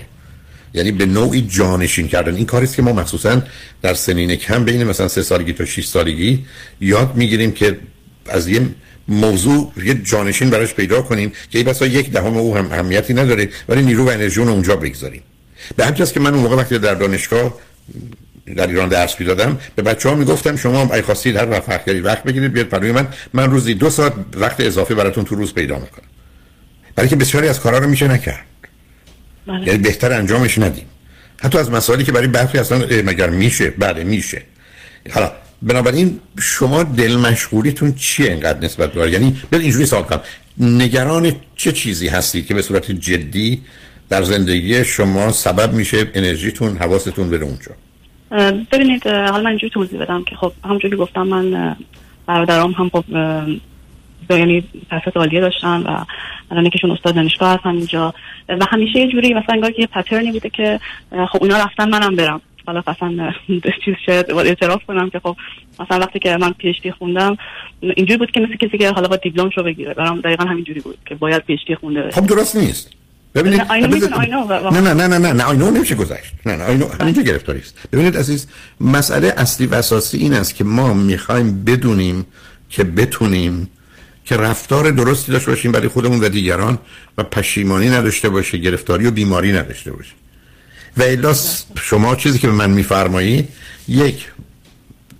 یعنی 0.75 0.93
به 0.93 1.07
نوعی 1.07 1.43
جانشین 1.43 2.09
کردن. 2.09 2.35
این 2.35 2.47
کاریست 2.47 2.77
که 2.77 2.83
ما 2.83 2.93
مخصوصا 2.93 3.43
در 3.83 3.95
سنین 3.95 4.37
کم 4.37 4.65
بین 4.65 4.85
مثلا 4.85 5.09
سه 5.09 5.23
سالگی 5.23 5.53
تا 5.53 5.65
6 5.65 5.87
سالگی 5.87 6.45
یاد 6.81 7.17
می‌گیریم 7.17 7.53
که 7.53 7.79
از 8.29 8.49
یه 8.49 8.61
موضوع 9.09 9.73
یه 9.85 9.95
جانشین 9.95 10.51
براش 10.51 10.75
پیدا 10.75 11.03
کنیم 11.03 11.33
که 11.51 11.59
ای 11.59 11.65
بسا 11.65 11.87
یک 11.87 12.11
دهم 12.11 12.37
او 12.37 12.57
هم 12.57 12.73
اهمیتی 12.73 13.15
نداره 13.15 13.49
ولی 13.69 13.83
نیرو 13.83 14.05
و 14.05 14.09
انرژی 14.09 14.41
اونجا 14.41 14.77
بگذاریم. 14.77 15.23
به 15.77 15.87
همین 15.87 16.05
که 16.05 16.21
من 16.21 16.35
اون 16.35 16.43
موقع 16.43 16.57
وقتی 16.57 16.79
در 16.79 16.95
دانشگاه 16.95 17.55
در 18.57 18.67
ایران 18.67 18.89
درس 18.89 19.21
می‌دادم 19.21 19.59
به 19.77 19.83
بچه 19.83 20.09
ها 20.09 20.15
می‌گفتم 20.15 20.57
شما 20.57 20.95
ای 20.95 21.03
خواستید 21.03 21.37
هر 21.37 21.51
وقت 21.51 21.89
وقت 21.89 22.23
بگیرید 22.23 22.53
بیاد 22.53 22.69
برای 22.69 22.93
من 22.93 23.09
من 23.33 23.51
روزی 23.51 23.75
دو 23.75 23.91
ساعت 23.91 24.13
وقت 24.35 24.61
اضافه 24.61 24.95
براتون 24.95 25.25
تو 25.25 25.35
روز 25.35 25.55
پیدا 25.55 25.79
می‌کنم. 25.79 26.09
برای 26.95 27.09
که 27.09 27.17
بسیاری 27.17 27.49
از 27.49 27.61
کارا 27.61 27.79
رو 27.79 27.89
میشه 27.89 28.09
نکرد. 28.09 28.45
یعنی 29.47 29.79
بهتر 29.79 30.13
انجامش 30.13 30.59
ندیم. 30.59 30.85
حتی 31.41 31.59
از 31.59 31.71
مسائلی 31.71 32.05
که 32.05 32.13
برای 32.13 32.27
برخی 32.27 32.59
اصلا 32.59 32.79
مگر 33.05 33.31
میشه؟ 33.31 33.71
بله 33.71 34.05
میشه. 34.05 34.43
حالا 35.15 35.33
بنابراین 35.63 36.21
شما 36.39 36.83
دل 36.83 37.17
مشغولیتون 37.17 37.95
چیه 37.95 38.33
انقدر 38.33 38.65
نسبت 38.65 38.95
داره 38.95 39.11
یعنی 39.11 39.37
بیاد 39.51 39.63
اینجوری 39.63 39.87
سوال 39.87 40.03
کنم. 40.03 40.21
نگران 40.59 41.33
چه 41.57 41.73
چیزی 41.73 42.09
هستید 42.09 42.47
که 42.47 42.55
به 42.55 42.63
صورت 42.63 42.91
جدی 42.93 43.63
در 44.09 44.23
زندگی 44.23 44.85
شما 44.85 45.33
سبب 45.33 45.73
میشه 45.73 46.11
انرژیتون 46.15 46.77
حواستون 46.77 47.31
بره 47.31 47.45
اونجا؟ 47.45 47.73
ببینید 48.73 49.07
حالا 49.07 49.41
من 49.43 49.47
اینجوری 49.47 49.71
توضیح 49.71 50.01
بدم 50.01 50.25
که 50.25 50.37
خب 50.37 50.53
همونجوری 50.65 50.97
گفتم 50.97 51.23
من 51.23 51.77
برادرام 52.27 52.73
هم 52.73 52.89
خب 52.89 53.05
یعنی 54.39 54.65
تحصیلات 54.91 55.17
عالیه 55.17 55.41
داشتن 55.41 55.83
و 55.83 56.05
الان 56.51 56.67
یکیشون 56.67 56.91
استاد 56.91 57.15
دانشگاه 57.15 57.55
هستن 57.55 57.69
اینجا 57.69 58.15
و 58.49 58.67
همیشه 58.71 58.99
یه 58.99 59.09
جوری 59.09 59.35
مثلا 59.35 59.55
انگار 59.55 59.71
که 59.71 59.81
یه 59.81 59.87
پترنی 59.87 60.33
بوده 60.33 60.51
که 60.51 60.81
خب 61.33 61.39
اونا 61.43 61.57
رفتن 61.59 61.89
منم 61.89 62.17
برم. 62.17 62.41
حالا 62.67 62.83
مثلا 62.87 63.33
چیز 63.85 63.95
شاید 64.07 64.31
اعتراف 64.31 64.85
کنم 64.85 65.11
که 65.11 65.19
خب 65.19 65.37
مثلا 65.81 65.99
وقتی 65.99 66.19
که 66.19 66.37
من 66.37 66.53
پی 66.53 66.91
خوندم 66.99 67.37
اینجوری 67.81 68.17
بود 68.17 68.31
که 68.31 68.41
مثل 68.41 68.57
کسی 68.57 68.79
که 68.79 68.91
حالا 68.91 69.09
با 69.09 69.17
دیپلم 69.17 69.51
شو 69.51 69.63
بگیره. 69.63 69.95
برام 69.95 70.21
دقیقا 70.21 70.45
همینجوری 70.45 70.81
بود 70.81 70.99
که 71.07 71.15
باید 71.15 71.43
پی 71.43 71.75
خونده 71.81 72.11
خب 72.11 72.27
درست 72.27 72.57
نیست. 72.57 72.91
ببینید 73.35 73.61
نه 73.61 74.81
نه 74.81 74.95
نه 74.95 75.09
نه 75.09 75.19
نه 75.19 75.33
نه 75.33 75.45
آینو 75.45 75.71
نمیشه 75.71 75.95
گذشت. 75.95 76.33
نه 76.47 76.57
نه 76.57 76.65
آینو 76.65 76.87
همینجا 77.01 77.23
گرفتاری 77.23 77.59
است. 77.59 77.89
ببینید 77.93 78.17
عزیز 78.17 78.49
مسئله 78.81 79.35
اصلی 79.37 79.67
و 79.67 79.75
اساسی 79.75 80.19
این 80.19 80.35
است 80.35 80.55
که 80.55 80.65
ما 80.65 80.95
می‌خوایم 80.95 81.65
بدونیم 81.65 82.27
که 82.71 82.85
بتونیم 82.85 83.71
که 84.25 84.37
رفتار 84.37 84.91
درستی 84.91 85.33
داشته 85.33 85.51
باشیم 85.51 85.73
برای 85.73 85.89
خودمون 85.89 86.21
و 86.21 86.29
دیگران 86.29 86.79
و 87.19 87.23
پشیمانی 87.23 87.91
نداشته 87.91 88.29
باشه 88.29 88.59
گرفتاری 88.59 89.07
و 89.07 89.11
بیماری 89.11 89.53
نداشته 89.53 89.93
باشه. 89.93 90.13
و 90.97 91.03
الا 91.03 91.35
شما 91.83 92.17
چیزی 92.17 92.39
که 92.39 92.47
به 92.47 92.53
من 92.53 92.71
میفرمایید 92.71 93.49
یک 93.89 94.29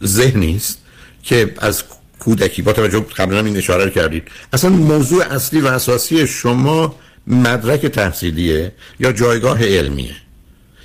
ذهنی 0.05 0.57
است 0.57 0.79
که 1.23 1.55
از 1.59 1.83
کودکی 2.19 2.63
با 2.63 2.73
توجه 2.73 3.01
قبلا 3.01 3.41
این 3.41 3.57
اشاره 3.57 3.91
کردید 3.91 4.23
اصلا 4.53 4.71
موضوع 4.71 5.25
اصلی 5.25 5.61
و 5.61 5.67
اساسی 5.67 6.27
شما 6.27 6.97
مدرک 7.27 7.87
تحصیلیه 7.87 8.73
یا 9.01 9.13
جایگاه 9.13 9.65
علمیه؟ 9.65 10.15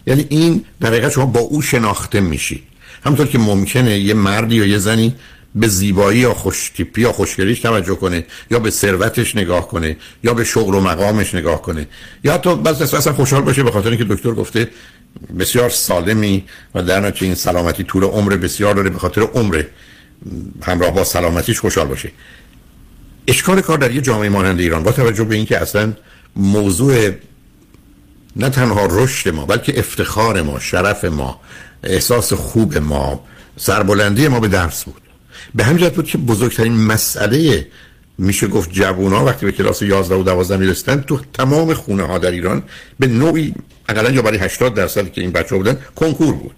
یعنی 0.07 0.26
این 0.30 0.65
در 0.81 0.88
حقیقت 0.88 1.11
شما 1.11 1.26
با 1.26 1.39
او 1.39 1.61
شناخته 1.61 2.19
میشید 2.19 2.64
همونطور 3.06 3.27
که 3.27 3.38
ممکنه 3.38 3.99
یه 3.99 4.14
مردی 4.14 4.56
یا 4.56 4.65
یه 4.65 4.77
زنی 4.77 5.15
به 5.58 5.68
زیبایی 5.68 6.20
یا 6.20 6.34
خوشتیپی 6.34 7.02
یا 7.02 7.12
خوشگلیش 7.12 7.60
توجه 7.60 7.96
کنه 7.96 8.26
یا 8.52 8.60
به 8.60 8.70
ثروتش 8.70 9.36
نگاه 9.36 9.68
کنه 9.68 9.98
یا 10.24 10.34
به 10.34 10.44
شغل 10.44 10.76
و 10.76 10.82
مقامش 10.82 11.36
نگاه 11.36 11.62
کنه. 11.62 11.88
یا 12.24 12.34
حتی 12.34 12.56
بعضی 12.56 12.84
اصلا 12.84 13.14
خوشحال 13.14 13.42
باشه 13.42 13.64
به 13.64 13.72
خاطر 13.72 13.90
اینکه 13.90 14.04
دکتر 14.04 14.32
گفته 14.32 14.70
بسیار 15.40 15.70
سالمی 15.70 16.44
و 16.76 16.84
در 16.84 17.00
نتیجه 17.00 17.26
این 17.26 17.36
سلامتی 17.36 17.84
طول 17.84 18.04
عمر 18.04 18.36
بسیار 18.36 18.76
داره 18.76 18.90
به 18.90 19.00
خاطر 19.00 19.22
عمر. 19.22 19.64
همراه 20.64 20.92
با 20.92 21.04
سلامتیش 21.04 21.60
خوشحال 21.60 21.88
باشه. 21.88 22.12
اشکال 23.28 23.62
کار 23.62 23.78
در 23.78 23.92
یه 23.92 24.02
جامعه 24.02 24.30
مانند 24.30 24.60
ایران 24.60 24.84
با 24.84 24.92
توجه 24.92 25.24
به 25.24 25.36
اینکه 25.36 25.58
اصلا 25.58 25.94
موضوع 26.36 27.12
نه 28.36 28.50
تنها 28.50 28.86
رشد 28.92 29.30
ما 29.30 29.46
بلکه 29.46 29.80
افتخار 29.80 30.42
ما 30.42 30.60
شرف 30.60 31.06
ما 31.06 31.40
احساس 31.84 32.34
خوب 32.34 32.78
ما 32.78 33.24
سربلندی 33.58 34.28
ما 34.28 34.40
به 34.40 34.48
درس 34.48 34.84
بود. 34.84 35.07
به 35.58 35.64
همین 35.64 35.90
بود 35.90 36.06
که 36.06 36.18
بزرگترین 36.18 36.74
مسئله 36.74 37.68
میشه 38.18 38.48
گفت 38.48 38.72
جوونا 38.72 39.26
وقتی 39.26 39.46
به 39.46 39.52
کلاس 39.52 39.82
11 39.82 40.16
و 40.16 40.24
12 40.24 40.58
می‌رسیدن 40.58 41.02
تو 41.02 41.20
تمام 41.34 41.74
خونه 41.74 42.04
ها 42.04 42.18
در 42.18 42.32
ایران 42.32 42.64
به 43.00 43.08
نوعی 43.08 43.54
اقلا 43.90 44.10
یا 44.10 44.22
برای 44.22 44.38
80 44.38 44.74
درصد 44.74 45.12
که 45.12 45.22
این 45.22 45.32
بچه 45.32 45.56
بودن 45.56 45.78
کنکور 45.96 46.34
بود. 46.34 46.56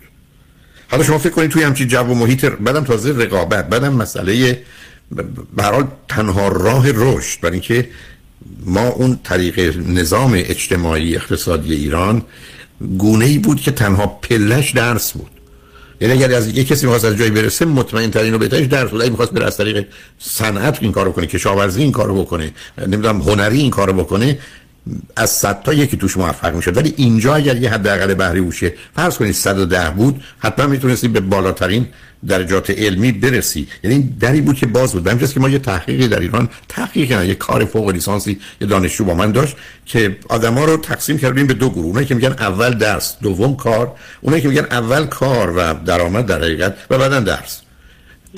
حالا 0.91 1.03
شما 1.03 1.17
فکر 1.17 1.29
کنید 1.29 1.51
توی 1.51 1.63
همچین 1.63 1.87
جو 1.87 1.99
و 1.99 2.13
محیط 2.13 2.45
بعدم 2.45 2.83
تازه 2.83 3.11
رقابت 3.11 3.69
بعدم 3.69 3.93
مسئله 3.93 4.63
برای 5.55 5.83
تنها 6.07 6.47
راه 6.47 6.91
رشد 6.91 7.41
برای 7.41 7.53
اینکه 7.53 7.89
ما 8.65 8.87
اون 8.87 9.19
طریق 9.23 9.77
نظام 9.87 10.33
اجتماعی 10.35 11.15
اقتصادی 11.15 11.73
ایران 11.73 12.21
گونه 12.97 13.25
ای 13.25 13.37
بود 13.37 13.61
که 13.61 13.71
تنها 13.71 14.07
پلش 14.07 14.71
درس 14.71 15.11
بود. 15.11 15.31
یعنی 16.01 16.13
اگر 16.13 16.33
از 16.33 16.47
یک 16.47 16.67
کسی 16.67 16.85
می‌خواست 16.85 17.05
از 17.05 17.17
جایی 17.17 17.31
برسه 17.31 17.65
مطمئن 17.65 18.11
ترین 18.11 18.33
و 18.33 18.37
بهترش 18.37 18.65
درس 18.65 18.89
بود 18.89 19.01
اگه 19.01 19.09
می‌خواست 19.09 19.31
بره 19.31 19.45
از 19.45 19.57
طریق 19.57 19.87
صنعت 20.19 20.77
این 20.81 20.91
کارو 20.91 21.11
کنه 21.11 21.25
کشاورزی 21.25 21.81
این 21.81 21.91
کارو 21.91 22.23
بکنه 22.23 22.51
نمی‌دونم 22.77 23.21
هنری 23.21 23.59
این 23.59 23.71
کارو 23.71 23.93
بکنه 23.93 24.39
از 25.15 25.29
صد 25.29 25.63
تا 25.63 25.73
یکی 25.73 25.97
توش 25.97 26.17
موفق 26.17 26.55
می‌شد. 26.55 26.77
ولی 26.77 26.93
اینجا 26.97 27.35
اگر 27.35 27.57
یه 27.57 27.69
حداقل 27.69 28.13
بهره 28.13 28.39
هوشه 28.39 28.73
فرض 28.95 29.17
کنید 29.17 29.31
110 29.31 29.89
بود 29.89 30.23
حتما 30.39 30.67
می‌تونستی 30.67 31.07
به 31.07 31.19
بالاترین 31.19 31.87
درجات 32.27 32.69
علمی 32.69 33.11
برسی. 33.11 33.67
یعنی 33.83 34.15
دری 34.19 34.41
بود 34.41 34.55
که 34.55 34.65
باز 34.65 34.93
بود. 34.93 35.07
همینجاست 35.07 35.33
که 35.33 35.39
ما 35.39 35.49
یه 35.49 35.59
تحقیقی 35.59 36.07
در 36.07 36.19
ایران 36.19 36.49
تحقیق 36.67 37.11
نه 37.11 37.27
یه 37.27 37.35
کار 37.35 37.65
فوق 37.65 37.89
لیسانسی 37.89 38.39
یه 38.61 38.67
دانشجو 38.67 39.05
با 39.05 39.13
من 39.13 39.31
داشت 39.31 39.55
که 39.85 40.17
آدما 40.29 40.65
رو 40.65 40.77
تقسیم 40.77 41.17
کردیم 41.17 41.47
به 41.47 41.53
دو 41.53 41.69
گروه. 41.69 41.85
اونایی 41.85 42.05
که 42.05 42.15
میگن 42.15 42.31
اول 42.39 42.73
درس 42.73 43.15
دوم 43.21 43.55
کار. 43.55 43.95
اونایی 44.21 44.41
که 44.41 44.49
میگن 44.49 44.65
اول 44.71 45.05
کار 45.05 45.53
و 45.57 45.73
درآمد 45.85 46.25
در 46.25 46.37
حقیقت 46.37 46.75
و 46.89 46.97
بعدا 46.97 47.19
درس. 47.19 47.61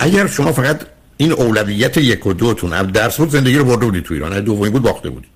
اگر 0.00 0.26
شما 0.26 0.52
فقط 0.52 0.80
این 1.16 1.32
اولویت 1.32 1.96
یک 1.96 2.26
و 2.26 2.32
دوتون 2.32 2.82
درس 2.82 3.16
بود 3.16 3.30
زندگی 3.30 3.58
رو 3.58 3.64
برده 3.64 3.84
بودی 3.84 4.00
تو 4.00 4.14
ایران. 4.14 4.40
دومی 4.40 4.70
بود 4.70 4.82
باخته 4.82 5.10
بودی. 5.10 5.26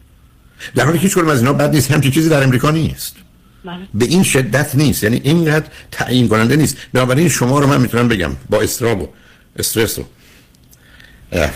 در 0.74 0.85
حالی 0.85 0.99
که 0.99 1.03
هیچ 1.03 1.19
از 1.19 1.39
اینا 1.39 1.53
بد 1.53 1.74
نیست 1.74 1.91
همچین 1.91 2.11
چیزی 2.11 2.28
در 2.28 2.43
امریکا 2.43 2.70
نیست. 2.70 3.16
بله. 3.65 3.78
به 3.95 4.05
این 4.05 4.23
شدت 4.23 4.74
نیست. 4.74 5.03
یعنی 5.03 5.20
اینقدر 5.24 5.66
تعیین 5.91 6.28
کننده 6.28 6.57
نیست. 6.57 6.77
بنابراین 6.93 7.28
شما 7.28 7.59
رو 7.59 7.66
من 7.66 7.81
می‌تونم 7.81 8.09
بگم 8.09 8.31
با 8.51 8.61
استراب 8.61 9.03
و 9.03 9.09
استرس 9.57 9.99
و 9.99 10.05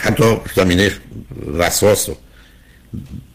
حتی 0.01 0.37
زمینه 0.55 0.93
وسواس 1.59 2.09
و 2.09 2.17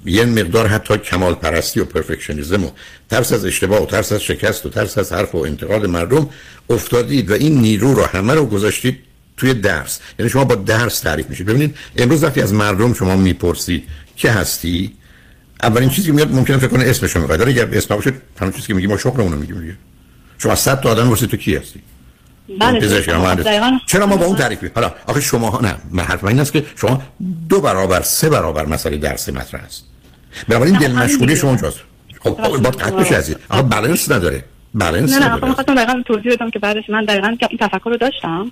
یه 0.06 0.26
مقدار 0.26 0.68
حتی 0.68 0.98
کمال 0.98 1.34
پرستی 1.34 1.80
و 1.80 1.86
پرفکشنیزم 1.86 2.64
و 2.64 2.72
ترس 3.10 3.34
از 3.34 3.46
اشتباه 3.46 3.84
و 3.84 3.86
ترس 3.86 4.12
از 4.12 4.22
شکست 4.22 4.66
و 4.66 4.70
ترس 4.70 4.98
از 4.98 5.14
حرف 5.14 5.36
و 5.36 5.38
انتقاد 5.38 5.86
مردم 5.86 6.30
افتادید 6.70 7.32
و 7.32 7.34
این 7.34 7.62
نیرو 7.62 7.94
رو 7.94 8.04
همه 8.04 8.34
رو 8.34 8.46
گذاشتید 8.46 9.00
توی 9.38 9.54
درس. 9.54 10.00
یعنی 10.20 10.30
شما 10.30 10.46
با 10.46 10.56
درس 10.56 11.00
تعریف 11.00 11.30
میشید. 11.30 11.48
ببینید 11.48 11.76
امروز 11.98 12.24
وقتی 12.24 12.42
از 12.42 12.54
مردم 12.54 12.94
شما 12.94 13.16
می‌پرسید 13.16 13.84
که 14.16 14.32
هستی؟ 14.32 14.94
اولین 15.66 15.90
چیزی 15.90 16.08
که 16.08 16.14
میاد 16.14 16.32
ممکنه 16.32 16.58
فکر 16.58 16.68
کنه 16.68 16.86
اسمشو 16.86 17.20
می‌خواد. 17.20 17.42
ولی 17.42 17.52
اگر 17.52 17.78
اسم 17.78 17.96
باشه 17.96 18.14
همون 18.40 18.54
چیزی 18.54 18.68
که 18.68 18.74
میگیم 18.74 18.90
ما 18.90 18.98
شغلمون 18.98 19.32
رو 19.32 19.40
میگیم 19.40 19.60
دیگه. 19.60 19.76
شما 20.38 20.56
100 20.56 20.82
تا 20.82 20.90
آدم 20.90 21.10
واسه 21.10 21.28
تو 21.28 21.38
کی 21.38 21.56
هستی؟ 21.56 21.82
بله. 22.60 23.00
چرا 23.88 24.06
ما 24.06 24.16
با 24.18 24.26
اون 24.26 24.36
تعریف 24.36 24.64
حالا 24.76 24.94
آخه 25.08 25.22
شما 25.22 25.50
ها 25.50 25.62
نه 25.94 26.04
حرف 26.04 26.24
این 26.24 26.40
است 26.40 26.54
که 26.54 26.66
شما 26.76 27.02
دو 27.50 27.62
برابر 27.62 28.02
سه 28.02 28.30
برابر 28.30 28.66
مسئله 28.66 28.98
درس 28.98 29.30
مطرح 29.30 29.64
است. 29.64 29.86
بنابراین 30.48 30.78
دل 30.78 30.92
مشغولی 30.92 31.36
شما 31.36 31.50
اونجاست 31.50 31.80
خب 32.20 32.30
با 32.60 32.70
قطع 32.70 33.20
بشه 33.20 33.36
آخه 33.50 33.62
بالانس 33.62 34.12
نداره. 34.12 34.44
بالانس 34.74 35.14
نه 35.14 35.28
نه 35.28 35.54
خب 35.54 35.64
دقیقاً 35.64 36.02
توضیح 36.06 36.34
بدم 36.34 36.50
که 36.50 36.60
بعدش 36.60 36.90
من 36.90 37.06
دقیقاً 37.06 37.36
این 37.50 37.60
تفکر 37.60 37.90
رو 37.90 37.98
داشتم 37.98 38.52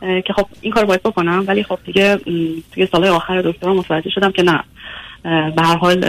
که 0.00 0.32
خب 0.36 0.46
این 0.60 0.72
کار 0.72 0.84
باید 0.84 1.02
بکنم 1.02 1.44
ولی 1.46 1.62
خب 1.62 1.78
دیگه 1.86 2.16
توی 2.74 2.88
سال 2.92 3.04
آخر 3.04 3.42
دکترا 3.42 3.74
متوجه 3.74 4.10
شدم 4.10 4.32
که 4.32 4.42
نه. 4.42 4.64
به 5.24 5.62
هر 5.62 5.76
حال 5.76 6.04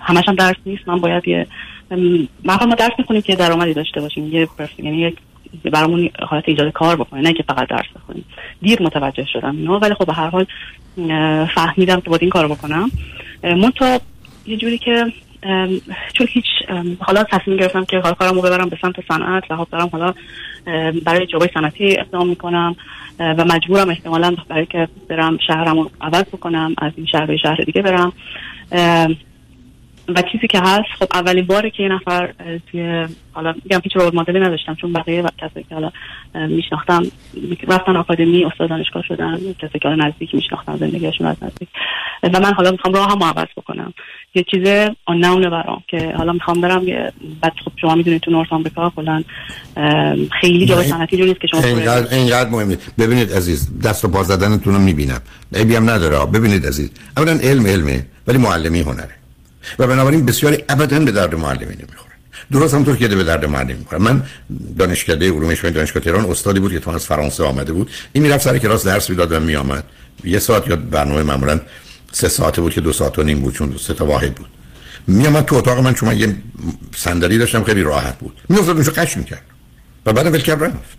همش 0.00 0.28
هم 0.28 0.34
درس 0.34 0.56
نیست. 0.66 0.88
من 0.88 1.00
باید 1.00 1.28
یه 1.28 1.46
به 1.88 1.96
ما 2.46 2.74
درس 2.78 2.92
می‌کنیم 2.98 3.22
که 3.22 3.36
درآمدی 3.36 3.74
داشته 3.74 4.00
باشیم. 4.00 4.26
یه 4.26 4.48
یعنی 4.78 4.96
یک 4.96 5.16
برامون 5.72 6.10
حالت 6.22 6.44
ایجاد 6.46 6.72
کار 6.72 6.96
بکنیم 6.96 7.22
نه 7.22 7.32
که 7.32 7.42
فقط 7.42 7.68
درس 7.68 7.86
بخونیم. 7.96 8.24
دیر 8.62 8.82
متوجه 8.82 9.24
شدم 9.32 9.56
اینا 9.56 9.78
ولی 9.78 9.94
خب 9.94 10.06
به 10.06 10.12
هر 10.12 10.28
حال 10.28 10.46
فهمیدم 11.54 12.00
که 12.00 12.10
باید 12.10 12.22
این 12.22 12.30
کار 12.30 12.48
بکنم. 12.48 12.90
من 13.42 13.70
تا 13.70 14.00
یه 14.46 14.56
جوری 14.56 14.78
که 14.78 15.06
چون 16.12 16.26
هیچ 16.30 16.44
حالا 17.00 17.24
تصمیم 17.24 17.56
گرفتم 17.56 17.84
که 17.84 17.98
حالا 17.98 18.14
کارمو 18.14 18.42
ببرم 18.42 18.68
به 18.68 18.78
سمت 18.82 18.94
صنعت 19.08 19.50
و 19.50 19.66
دارم 19.72 19.88
حالا 19.92 20.14
برای 21.04 21.26
جوبای 21.26 21.48
صنعتی 21.54 21.98
اقدام 21.98 22.28
می‌کنم 22.28 22.76
و 23.18 23.44
مجبورم 23.44 23.88
احتمالا 23.88 24.36
برای 24.48 24.66
که 24.66 24.88
برم 25.08 25.38
شهرم 25.46 25.90
عوض 26.00 26.24
بکنم 26.24 26.74
از 26.78 26.92
این 26.96 27.06
شهر 27.06 27.26
به 27.26 27.36
شهر 27.36 27.56
دیگه 27.56 27.82
برم. 27.82 28.12
و 30.08 30.22
چیزی 30.32 30.46
که 30.46 30.60
هست 30.60 30.88
خب 30.98 31.06
اولین 31.14 31.46
باره 31.46 31.70
که 31.70 31.82
یه 31.82 31.88
نفر 31.88 32.34
توی 32.70 33.08
حالا 33.32 33.54
میگم 33.64 33.80
هیچ 33.84 33.96
رول 33.96 34.14
مدلی 34.14 34.40
نداشتم 34.40 34.74
چون 34.74 34.92
بقیه 34.92 35.24
کسایی 35.38 35.66
که 35.68 35.74
حالا 35.74 35.90
میشناختم 36.34 37.02
رفتن 37.68 37.96
آکادمی 37.96 38.44
استاد 38.44 38.68
دانشگاه 38.68 39.02
شدن 39.02 39.36
کسایی 39.58 39.80
که 39.82 39.88
نزدیک 39.88 40.34
میشناختم 40.34 40.76
زندگیشون 40.76 41.26
از 41.26 41.36
نزدیک. 41.42 41.68
و 42.22 42.40
من 42.40 42.52
حالا 42.52 42.70
می‌خوام 42.70 42.94
راه 42.94 43.10
هم 43.10 43.22
عوض 43.22 43.48
بکنم. 43.56 43.94
یه 44.34 44.44
چیز 44.50 44.90
آنونه 45.06 45.50
برام 45.50 45.82
که 45.88 46.12
حالا 46.16 46.32
می‌خوام 46.32 46.60
برم 46.60 46.84
بعد 47.40 47.52
خب 47.64 47.72
شما 47.80 47.94
می‌دونید 47.94 48.20
تو 48.20 48.30
نورس 48.30 48.48
آمریکا 48.50 48.92
کلا 48.96 49.24
خیلی 50.40 50.66
جای 50.66 50.88
صنعتی 50.88 51.16
نیست 51.16 51.40
که 51.40 51.46
شما 51.46 51.64
اینقدر 51.64 52.14
اینقدر 52.14 52.50
مهمه 52.50 52.78
ببینید 52.98 53.32
عزیز 53.32 53.68
دست 53.84 54.04
و 54.04 54.08
پا 54.08 54.22
زدنتون 54.22 54.74
رو 54.74 54.80
می‌بینم. 54.80 55.20
عیبی 55.54 55.76
هم 55.76 55.90
نداره 55.90 56.26
ببینید 56.26 56.66
عزیز 56.66 56.90
اولا 57.16 57.32
علم 57.32 57.66
علمه 57.66 58.06
ولی 58.26 58.38
معلمی 58.38 58.80
هنره. 58.80 59.14
و 59.78 59.86
بنابراین 59.86 60.26
بسیاری 60.26 60.64
ابدا 60.68 61.00
به 61.00 61.12
درد 61.12 61.34
معلمی 61.34 61.64
نمی‌خوره. 61.64 62.14
درست 62.52 62.74
همونطور 62.74 62.96
که 62.96 63.08
به 63.08 63.24
درد 63.24 63.44
معلم 63.44 63.76
می‌خوره. 63.76 64.02
من 64.02 64.22
دانشکده 64.78 65.32
علوم 65.32 65.48
اجتماعی 65.48 65.74
دانشگاه 65.74 66.02
تهران 66.02 66.24
استادی 66.24 66.60
بود 66.60 66.72
که 66.72 66.80
تو 66.80 66.90
از 66.90 67.06
فرانسه 67.06 67.44
آمده 67.44 67.72
بود. 67.72 67.90
این 68.12 68.22
می‌رفت 68.22 68.44
سر 68.44 68.58
کلاس 68.58 68.86
درس 68.86 69.10
می‌داد 69.10 69.32
و 69.32 69.40
میآمد. 69.40 69.84
یه 70.24 70.38
ساعت 70.38 70.68
یا 70.68 70.76
برنامه 70.76 71.22
معمولا 71.22 71.60
سه 72.14 72.28
ساعته 72.28 72.60
بود 72.60 72.72
که 72.72 72.80
دو 72.80 72.92
ساعت 72.92 73.18
و 73.18 73.22
نیم 73.22 73.40
بود 73.40 73.54
چون 73.54 73.76
سه 73.80 73.94
تا 73.94 74.06
واحد 74.06 74.34
بود. 74.34 74.46
میامد 75.06 75.44
تو 75.44 75.56
اتاق 75.56 75.78
من 75.78 75.94
چون 75.94 76.08
من 76.08 76.18
یه 76.18 76.36
صندلی 76.96 77.38
داشتم 77.38 77.64
خیلی 77.64 77.82
راحت 77.82 78.18
بود. 78.18 78.40
میافتاد 78.48 78.74
اونجا 78.76 78.92
قش 78.92 79.16
می‌کرد. 79.16 79.42
و 80.06 80.12
بعدم 80.12 80.32
ول 80.32 80.40
کرد 80.40 80.64
رفت. 80.64 80.98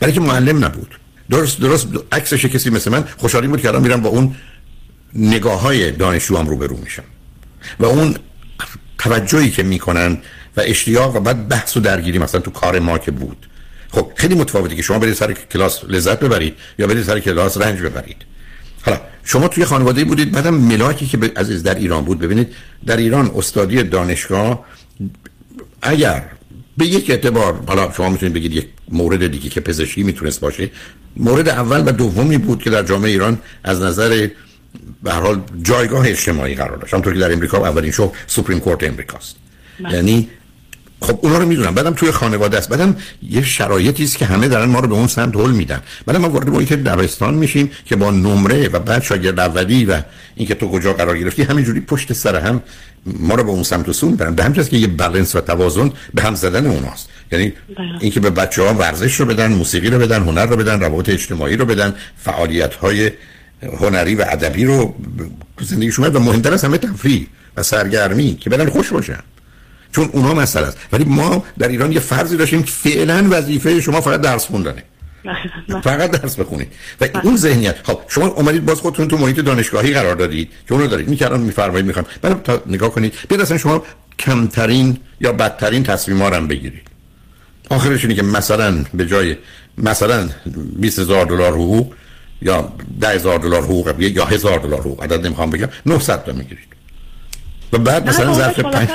برای 0.00 0.12
که 0.12 0.20
معلم 0.20 0.64
نبود. 0.64 0.98
درست 1.30 1.60
درست 1.60 1.88
عکسش 2.12 2.44
کسی 2.44 2.70
مثل 2.70 2.90
من 2.90 3.04
خوشحالی 3.18 3.48
بود 3.48 3.60
که 3.60 3.72
میرم 3.72 4.02
با 4.02 4.08
اون 4.08 4.34
نگاه 5.14 5.60
های 5.60 5.90
دانشجوام 5.90 6.48
روبرو 6.48 6.76
میشم. 6.76 7.04
و 7.80 7.84
اون 7.84 8.16
توجهی 8.98 9.50
که 9.50 9.62
می‌کنن 9.62 10.18
و 10.56 10.60
اشتیاق 10.64 11.16
و 11.16 11.20
بعد 11.20 11.48
بحث 11.48 11.76
و 11.76 11.80
درگیری 11.80 12.18
مثلا 12.18 12.40
تو 12.40 12.50
کار 12.50 12.78
ما 12.78 12.98
که 12.98 13.10
بود. 13.10 13.46
خب 13.90 14.12
خیلی 14.16 14.34
متفاوتی 14.34 14.76
که 14.76 14.82
شما 14.82 14.98
برید 14.98 15.14
سر 15.14 15.32
کلاس 15.32 15.84
لذت 15.84 16.20
ببرید 16.20 16.54
یا 16.78 16.86
برید 16.86 17.04
سر 17.04 17.20
کلاس 17.20 17.56
رنج 17.56 17.80
ببرید. 17.80 18.31
حالا 18.82 19.00
شما 19.24 19.48
توی 19.48 19.64
خانواده 19.64 20.04
بودید 20.04 20.32
بعدم 20.32 20.54
ملاکی 20.54 21.06
که 21.06 21.18
عزیز 21.36 21.62
در 21.62 21.74
ایران 21.74 22.04
بود 22.04 22.18
ببینید 22.18 22.48
در 22.86 22.96
ایران 22.96 23.30
استادی 23.34 23.82
دانشگاه 23.82 24.64
اگر 25.82 26.22
به 26.76 26.86
یک 26.86 27.10
اعتبار 27.10 27.64
حالا 27.66 27.92
شما 27.92 28.08
می‌تونید 28.08 28.34
بگید 28.34 28.52
یک 28.52 28.68
مورد 28.88 29.26
دیگه 29.26 29.48
که 29.48 29.60
پزشکی 29.60 30.02
می‌تونست 30.02 30.40
باشه 30.40 30.70
مورد 31.16 31.48
اول 31.48 31.88
و 31.88 31.92
دومی 31.92 32.38
بود 32.38 32.62
که 32.62 32.70
در 32.70 32.82
جامعه 32.82 33.10
ایران 33.10 33.38
از 33.64 33.80
نظر 33.80 34.28
به 35.02 35.12
حال 35.12 35.40
جایگاه 35.62 36.08
اجتماعی 36.08 36.54
قرار 36.54 36.76
داشت 36.76 36.94
همونطور 36.94 37.14
که 37.14 37.20
در 37.20 37.32
امریکا 37.32 37.58
اولین 37.58 37.90
شو 37.90 38.12
سوپریم 38.26 38.60
کورت 38.60 38.84
امریکاست 38.84 39.36
بله. 39.80 39.94
یعنی 39.94 40.28
خب 41.02 41.18
اونا 41.22 41.38
رو 41.38 41.46
می‌دونم. 41.46 41.74
بعدم 41.74 41.94
توی 41.94 42.10
خانواده 42.10 42.58
است. 42.58 42.68
بعدم 42.68 42.96
یه 43.30 43.42
شرایطی 43.42 44.04
است 44.04 44.18
که 44.18 44.26
همه 44.26 44.48
دارن 44.48 44.68
ما 44.68 44.80
رو 44.80 44.88
به 44.88 44.94
اون 44.94 45.06
سمت 45.06 45.36
هول 45.36 45.50
میدن. 45.50 45.80
بعدم 46.06 46.20
ما 46.20 46.28
وارد 46.28 46.50
محیط 46.50 46.72
دبستان 46.72 47.34
میشیم 47.34 47.70
که 47.84 47.96
با 47.96 48.10
نمره 48.10 48.68
و 48.68 48.78
بعد 48.78 49.02
شاگرد 49.02 49.40
اولی 49.40 49.84
و 49.84 50.02
اینکه 50.36 50.54
تو 50.54 50.68
کجا 50.68 50.92
قرار 50.92 51.18
گرفتی 51.18 51.42
همینجوری 51.42 51.80
پشت 51.80 52.12
سر 52.12 52.36
هم 52.36 52.62
ما 53.06 53.34
رو 53.34 53.44
به 53.44 53.50
اون 53.50 53.62
سمت 53.62 53.88
و 53.88 53.92
سون 53.92 54.16
برن. 54.16 54.34
به 54.34 54.44
همین 54.44 54.64
که 54.64 54.76
یه 54.76 54.86
بالانس 54.86 55.36
و 55.36 55.40
توازن 55.40 55.90
به 56.14 56.22
هم 56.22 56.34
زدن 56.34 56.66
اوناست. 56.66 57.08
یعنی 57.32 57.52
اینکه 58.00 58.20
به 58.20 58.30
بچه 58.30 58.62
ها 58.62 58.74
ورزش 58.74 59.20
رو 59.20 59.26
بدن 59.26 59.52
موسیقی 59.52 59.90
رو 59.90 59.98
بدن 59.98 60.22
هنر 60.22 60.46
رو 60.46 60.56
بدن 60.56 60.80
روابط 60.80 61.08
اجتماعی 61.08 61.56
رو 61.56 61.64
بدن 61.64 61.94
فعالیت 62.16 62.74
های 62.74 63.10
هنری 63.80 64.14
و 64.14 64.24
ادبی 64.28 64.64
رو 64.64 64.94
زندگی 65.60 65.92
شما 65.92 66.10
و 66.10 66.18
مهمتر 66.18 66.52
از 66.52 66.64
همه 66.64 66.78
تفریح 66.78 67.26
و 67.56 67.62
سرگرمی 67.62 68.36
که 68.36 68.50
بدن 68.50 68.68
خوش 68.68 68.92
باشن. 68.92 69.18
چون 69.92 70.10
اونا 70.12 70.34
مسئله 70.34 70.66
است. 70.66 70.78
ولی 70.92 71.04
ما 71.04 71.44
در 71.58 71.68
ایران 71.68 71.92
یه 71.92 72.00
فرضی 72.00 72.36
داشتیم 72.36 72.62
فعلا 72.62 73.28
وظیفه 73.30 73.80
شما 73.80 74.00
فقط 74.00 74.20
درس 74.20 74.46
خوندنه. 74.46 74.82
فقط 75.84 76.10
درس 76.10 76.36
بخونید. 76.36 76.68
و 77.00 77.08
اون 77.22 77.36
ذهنیت 77.36 77.76
خب 77.82 78.00
شما 78.08 78.26
اومدید 78.26 78.64
باز 78.64 78.80
خودتون 78.80 79.08
تو 79.08 79.16
محیط 79.16 79.40
دانشگاهی 79.40 79.92
قرار 79.92 80.14
دادید 80.14 80.50
که 80.68 80.74
اونو 80.74 80.86
دارید. 80.86 81.08
می‌کردن 81.08 81.40
میفرمایید 81.40 81.86
می‌خوام. 81.86 82.06
بعد 82.22 82.42
تا 82.42 82.62
نگاه 82.66 82.90
کنید 82.90 83.14
بیاد 83.28 83.40
اصلا 83.40 83.58
شما 83.58 83.82
کمترین 84.18 84.96
یا 85.20 85.32
بدترین 85.32 85.82
تصمیم 85.82 86.22
هم 86.22 86.48
بگیرید. 86.48 86.82
آخرش 87.70 88.04
اینه 88.04 88.14
که 88.14 88.22
مثلا 88.22 88.84
به 88.94 89.06
جای 89.06 89.36
مثلا 89.78 90.28
20 90.76 90.98
هزار 90.98 91.26
دلار 91.26 91.52
حقوق 91.52 91.94
یا 92.42 92.72
10 93.00 93.08
هزار 93.08 93.38
دلار 93.38 93.62
حقوق 93.62 94.00
یا 94.00 94.24
هزار 94.24 94.58
دلار 94.58 94.80
حقوق 94.80 95.02
عدد 95.02 95.26
نمی‌خوام 95.26 95.50
بگم 95.50 95.68
900 95.86 96.24
تا 96.24 96.32
می‌گیرید. 96.32 96.64
و 97.72 97.78
بعد 97.78 98.08
مثلا 98.08 98.34
ظرف 98.34 98.60
پنج 98.60 98.88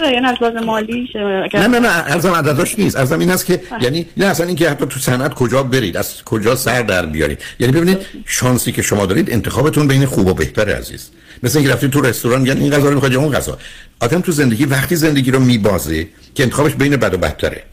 مالی 0.66 1.10
نه 1.54 1.68
نه 1.68 1.80
نه 1.80 1.88
ارزم 1.88 2.32
عدداش 2.32 2.80
نیست. 2.80 2.96
ارزم 2.98 3.20
این 3.20 3.32
است 3.32 3.46
که 3.46 3.62
یعنی 3.82 4.06
نه 4.18 4.26
اصلا 4.26 4.46
اینکه 4.46 4.70
حتی 4.70 4.86
تو 4.86 5.00
صنعت 5.00 5.34
کجا 5.34 5.64
برید 5.64 5.98
از 5.98 6.24
کجا 6.24 6.56
سر 6.56 6.82
در 6.82 7.06
بیارید. 7.06 7.40
یعنی 7.60 7.74
ببینید 7.74 7.98
شانسی 8.26 8.72
که 8.72 8.82
شما 8.82 9.06
دارید 9.06 9.32
انتخابتون 9.32 9.88
بین 9.88 10.06
خوب 10.06 10.28
و 10.28 10.34
بهتر 10.34 10.76
عزیز. 10.76 11.10
مثل 11.44 11.58
اینکه 11.58 11.74
رفتید 11.74 11.90
تو 11.92 12.02
رستوران 12.02 12.42
میگن 12.42 12.58
این 12.58 12.72
غذا 12.72 12.90
رو 12.90 12.94
می‌خواد 12.94 13.14
اون 13.14 13.32
غذا. 13.32 13.58
آدم 14.00 14.22
تو 14.22 14.32
زندگی 14.32 14.66
وقتی 14.66 14.96
زندگی 14.96 15.32
رو 15.32 15.40
میبازه 15.40 16.08
که 16.36 16.44
انتخابش 16.44 16.74
بین 16.74 16.96
بد 16.96 17.14
و 17.14 17.18
بدتره. 17.18 17.64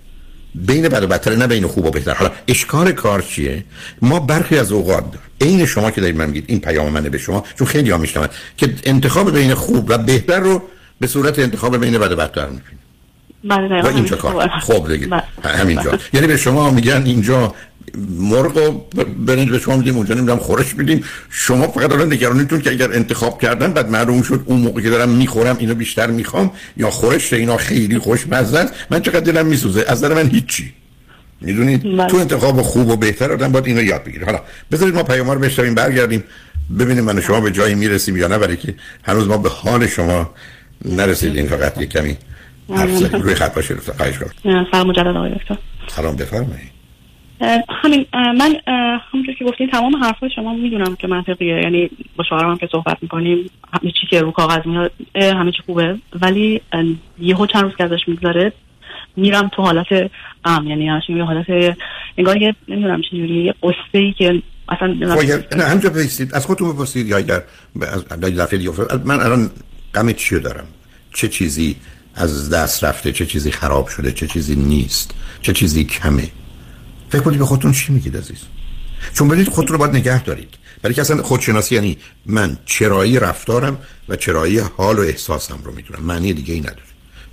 بین 0.55 0.89
بد 0.89 1.03
و 1.03 1.07
بدتره 1.07 1.37
نه 1.37 1.47
بین 1.47 1.67
خوب 1.67 1.85
و 1.87 1.91
بهتر. 1.91 2.15
حالا 2.15 2.31
اشکار 2.49 2.93
کار 2.93 3.23
چیه؟ 3.23 3.65
ما 4.03 4.21
برخی 4.21 4.59
از 4.59 4.73
اوقات 4.73 5.05
عین 5.41 5.67
شما 5.67 5.91
که 5.91 6.01
دارید 6.01 6.17
من 6.17 6.27
میگید 6.27 6.45
این 6.47 6.61
پیام 6.61 6.93
منه 6.93 7.09
به 7.09 7.19
شما 7.19 7.45
چون 7.59 7.67
خیلی 7.67 7.91
ها 7.91 7.99
میشنون 7.99 8.29
که 8.57 8.75
انتخاب 8.85 9.39
بین 9.39 9.55
خوب 9.55 9.91
و 9.91 9.99
بهتر 9.99 10.41
رو 10.41 10.63
به 11.01 11.07
صورت 11.07 11.39
انتخاب 11.39 11.77
بین 11.77 11.99
بد 11.99 12.13
و 12.13 12.17
بدتر 12.17 12.47
می‌کنید 12.47 12.85
بله 13.45 13.83
و 13.83 13.87
اینجا 13.87 14.17
کار. 14.17 14.49
خوب 14.49 14.93
دیگه. 14.93 15.07
بله. 15.07 15.23
همینجا. 15.45 15.99
یعنی 16.13 16.27
به 16.27 16.37
شما 16.37 16.71
میگن 16.71 17.03
اینجا 17.05 17.55
مرغ 18.09 18.83
برنج 19.27 19.51
به 19.51 19.59
شما 19.59 19.77
میدیم 19.77 19.97
اونجا 19.97 20.15
نمی‌دونم 20.15 20.39
خورش 20.39 20.75
میدیم. 20.75 21.05
شما 21.31 21.69
فقط 21.69 21.93
الان 21.93 22.13
نگرانیتون 22.13 22.61
که 22.61 22.71
اگر 22.71 22.93
انتخاب 22.93 23.43
کردن 23.43 23.73
بعد 23.73 23.91
معلوم 23.91 24.23
شد 24.23 24.43
اون 24.45 24.61
موقع 24.61 24.81
که 24.81 24.91
دارم 24.91 25.09
می‌خورم 25.09 25.57
اینو 25.59 25.75
بیشتر 25.75 26.07
می‌خوام 26.07 26.51
یا 26.77 26.91
خورش 26.91 27.33
اینا 27.33 27.57
خیلی 27.57 27.99
خوشمزه 27.99 28.59
است 28.59 28.75
من 28.91 29.03
چقدر 29.03 29.21
دلم 29.21 29.47
میسوزه؟ 29.47 29.85
از 29.89 30.05
نظر 30.05 30.15
من 30.15 30.31
هیچی. 30.31 30.73
می‌دونید 31.41 31.83
بله. 31.83 32.07
تو 32.07 32.17
انتخاب 32.17 32.63
خوب 32.63 32.89
و 32.89 32.97
بهتر 32.97 33.33
آدم 33.33 33.53
باید 33.53 33.67
اینو 33.67 33.83
یاد 33.83 34.05
بگیره. 34.05 34.27
حالا 34.27 34.41
بذارید 34.73 34.95
ما 34.95 35.03
پیام 35.03 35.31
رو 35.31 35.39
بشنویم 35.39 35.75
برگردیم. 35.75 36.25
ببینیم 36.79 37.05
من 37.05 37.21
شما 37.21 37.41
به 37.41 37.51
جایی 37.51 37.75
می‌رسیم 37.75 38.17
یا 38.17 38.29
نه 38.29 38.39
برای 38.39 38.57
که 38.57 38.75
هنوز 39.03 39.29
ما 39.29 39.37
به 39.37 39.49
حال 39.49 39.87
شما 39.87 40.31
نرسیدیم 40.85 41.47
فقط 41.47 41.83
یک 41.83 41.91
کمی 41.91 42.17
حرف 42.71 42.91
زدیم 42.91 43.23
روی 43.23 43.35
خط 43.35 43.55
باشید 43.55 43.79
خواهش 43.79 44.19
کنم 44.19 44.67
سلام 44.73 44.89
مجدد 44.89 45.07
آقای 45.07 45.31
دکتر. 45.31 45.57
سلام 45.87 46.17
بفرمایید. 46.17 46.75
همین 47.83 48.07
من 48.13 48.57
همونجور 49.13 49.35
که 49.39 49.45
گفتین 49.45 49.71
تمام 49.71 49.97
حرفای 49.97 50.31
شما 50.37 50.55
می‌دونم 50.55 50.97
که 50.97 51.07
منطقیه. 51.07 51.63
یعنی 51.63 51.91
با 52.17 52.25
شوهرم 52.29 52.59
که 52.59 52.69
صحبت 52.73 52.99
می‌کنیم 53.03 53.51
همه 53.73 53.93
چی 54.01 54.07
که 54.11 54.21
رو 54.21 54.31
کاغذ 54.31 54.67
میاد 54.67 54.93
همه 55.15 55.53
چی 55.53 55.63
خوبه. 55.67 55.99
ولی 56.21 56.61
یهو 57.19 57.47
چند 57.47 57.63
روز 57.63 57.73
که 57.79 57.85
ازش 57.85 58.01
میگذره 58.07 58.53
میرم 59.17 59.51
تو 59.57 59.63
حالت 59.63 60.11
ام 60.45 60.67
یعنی 60.67 60.89
همش 60.89 61.03
یه 61.09 61.25
حالت 61.25 61.77
انگار 62.19 62.43
یه 62.43 62.55
نمی‌دونم 62.69 63.03
چجوری 63.03 63.45
یه 63.45 63.55
قصه 63.63 63.99
ای 63.99 64.13
که 64.13 64.43
اصلا 64.69 64.87
نه 65.57 65.65
همجا 65.65 65.91
بایستید. 65.91 66.35
از 66.35 66.47
خودتون 66.47 66.73
بپرسید 66.73 67.09
یا 67.09 67.17
اگر 67.17 67.43
از 67.81 68.39
دفعه 68.39 68.59
من 69.05 69.21
الان 69.21 69.51
غم 69.95 70.13
چی 70.13 70.39
دارم؟ 70.39 70.67
چه 71.15 71.29
چیزی 71.29 71.77
از 72.15 72.51
دست 72.51 72.85
رفته؟ 72.85 73.13
چه 73.13 73.27
چیزی 73.27 73.51
خراب 73.51 73.89
شده؟ 73.89 74.13
چه 74.13 74.27
چیزی 74.27 74.55
نیست؟ 74.55 75.11
چه 75.43 75.53
چیزی 75.53 75.85
کمه؟ 75.85 76.31
فکر 77.09 77.21
کنید 77.23 77.39
به 77.39 77.45
خودتون 77.45 77.73
چی 77.73 77.93
میگید 77.93 78.17
عزیز؟ 78.17 78.39
چون 79.15 79.29
بدید 79.29 79.49
خود 79.49 79.71
رو 79.71 79.79
باید 79.79 79.97
نگه 79.97 80.23
دارید. 80.23 80.55
برای 80.83 80.95
که 80.95 81.01
اصلا 81.01 81.23
خودشناسی 81.23 81.75
یعنی 81.75 81.99
من 82.27 82.59
چرایی 82.65 83.19
رفتارم 83.19 83.79
و 84.09 84.17
چرایی 84.17 84.59
حال 84.59 84.99
و 84.99 85.03
احساسم 85.03 85.59
رو 85.65 85.73
می‌دونم. 85.73 86.03
معنی 86.03 86.33
دیگه 86.33 86.55
ای 86.55 86.61
نداره. 86.61 86.83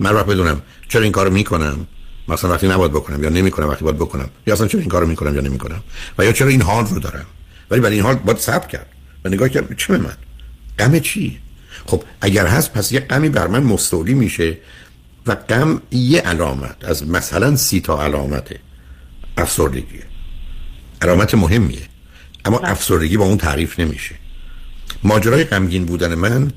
من 0.00 0.12
باید 0.12 0.26
بدونم 0.26 0.62
چرا 0.88 1.02
این 1.02 1.12
کارو 1.12 1.30
می‌کنم؟ 1.30 1.86
مثلا 2.28 2.50
وقتی 2.50 2.68
نباید 2.68 2.92
بکنم 2.92 3.22
یا 3.22 3.28
نمی‌کنم 3.28 3.68
وقتی 3.68 3.84
باید 3.84 3.96
بکنم. 3.96 4.30
یا 4.46 4.54
اصلا 4.54 4.66
چرا 4.66 4.80
این 4.80 4.88
کارو 4.88 5.06
می‌کنم 5.06 5.34
یا 5.34 5.40
نمی‌کنم؟ 5.40 5.82
و 6.18 6.24
یا 6.24 6.32
چرا 6.32 6.48
این 6.48 6.62
حال 6.62 6.86
رو 6.86 6.98
دارم؟ 6.98 7.26
ولی 7.70 7.80
برای 7.80 7.94
این 7.94 8.04
حال 8.04 8.14
باید 8.14 8.38
ثبت 8.38 8.68
کرد. 8.68 8.86
و 9.24 9.28
نگاه 9.28 9.48
کرد 9.48 9.76
چه 9.76 9.98
من؟ 9.98 10.16
غم 10.78 10.98
چی؟ 10.98 11.41
خب 11.86 12.02
اگر 12.20 12.46
هست 12.46 12.72
پس 12.72 12.92
یه 12.92 13.00
غمی 13.00 13.28
بر 13.28 13.46
من 13.46 13.62
مستولی 13.62 14.14
میشه 14.14 14.58
و 15.26 15.34
غم 15.34 15.82
یه 15.90 16.20
علامت 16.20 16.84
از 16.84 17.08
مثلا 17.08 17.56
سی 17.56 17.80
تا 17.80 18.04
علامته 18.04 18.58
افسردگیه 19.36 20.02
علامت 21.02 21.34
مهمیه. 21.34 21.82
اما 22.44 22.58
بله. 22.58 22.70
افسردگی 22.70 23.16
با 23.16 23.24
اون 23.24 23.38
تعریف 23.38 23.80
نمیشه. 23.80 24.14
ماجرای 25.02 25.44
غمگین 25.44 25.84
بودن 25.84 26.14
من 26.14 26.52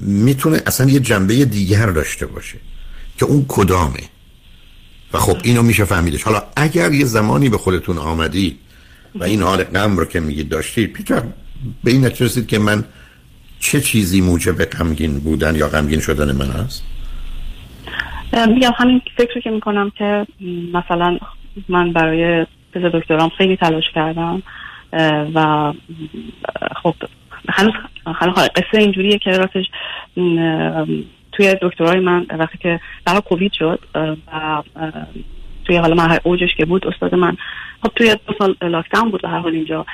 می‌تونه 0.00 0.62
اصلا 0.66 0.90
یه 0.90 1.00
جنبه 1.00 1.44
دیگر 1.44 1.86
داشته 1.86 2.26
باشه 2.26 2.58
که 3.18 3.24
اون 3.24 3.44
کدامه. 3.48 4.00
و 5.12 5.18
خب 5.18 5.36
اینو 5.42 5.62
میشه 5.62 5.84
فهمیدش. 5.84 6.22
حالا 6.22 6.42
اگر 6.56 6.92
یه 6.92 7.04
زمانی 7.04 7.48
به 7.48 7.58
خودتون 7.58 7.98
آمدی 7.98 8.58
و 9.14 9.24
این 9.24 9.42
حال 9.42 9.64
غم 9.64 9.96
رو 9.96 10.04
که 10.04 10.20
میگید 10.20 10.48
داشتید 10.48 10.92
پیتر 10.92 11.22
به 11.84 11.90
این 11.90 12.04
نتیجه 12.06 12.44
که 12.44 12.58
من 12.58 12.84
چه 13.62 13.80
چیزی 13.80 14.20
موجب 14.20 14.64
غمگین 14.64 15.18
بودن 15.18 15.56
یا 15.56 15.68
غمگین 15.68 16.00
شدن 16.00 16.32
من 16.32 16.50
هست 16.50 16.84
میگم 18.48 18.72
همین 18.76 19.02
فکر 19.16 19.40
که 19.40 19.50
می‌کنم 19.50 19.90
که 19.90 20.26
مثلا 20.72 21.18
من 21.68 21.92
برای 21.92 22.46
تز 22.74 22.82
دکترام 22.94 23.28
خیلی 23.28 23.56
تلاش 23.56 23.84
کردم 23.94 24.42
و 25.34 25.72
خب 26.82 26.94
هنوز 27.48 27.72
قصه 28.34 28.78
اینجوریه 28.78 29.18
که 29.18 29.30
راستش 29.30 29.64
توی 31.32 31.56
دکترای 31.62 32.00
من 32.00 32.26
وقتی 32.38 32.58
که 32.58 32.80
برای 33.04 33.20
کووید 33.20 33.52
شد 33.52 33.80
و 34.32 34.62
توی 35.64 35.76
حالا 35.76 35.94
من 35.94 36.18
اوجش 36.22 36.54
که 36.56 36.64
بود 36.64 36.86
استاد 36.86 37.14
من 37.14 37.36
خب 37.82 37.92
توی 37.96 38.16
دو 38.26 38.34
سال 38.38 38.56
لاکداون 38.62 39.10
بود 39.10 39.22
به 39.22 39.28
هر 39.28 39.38
حال 39.38 39.54
اینجا 39.54 39.86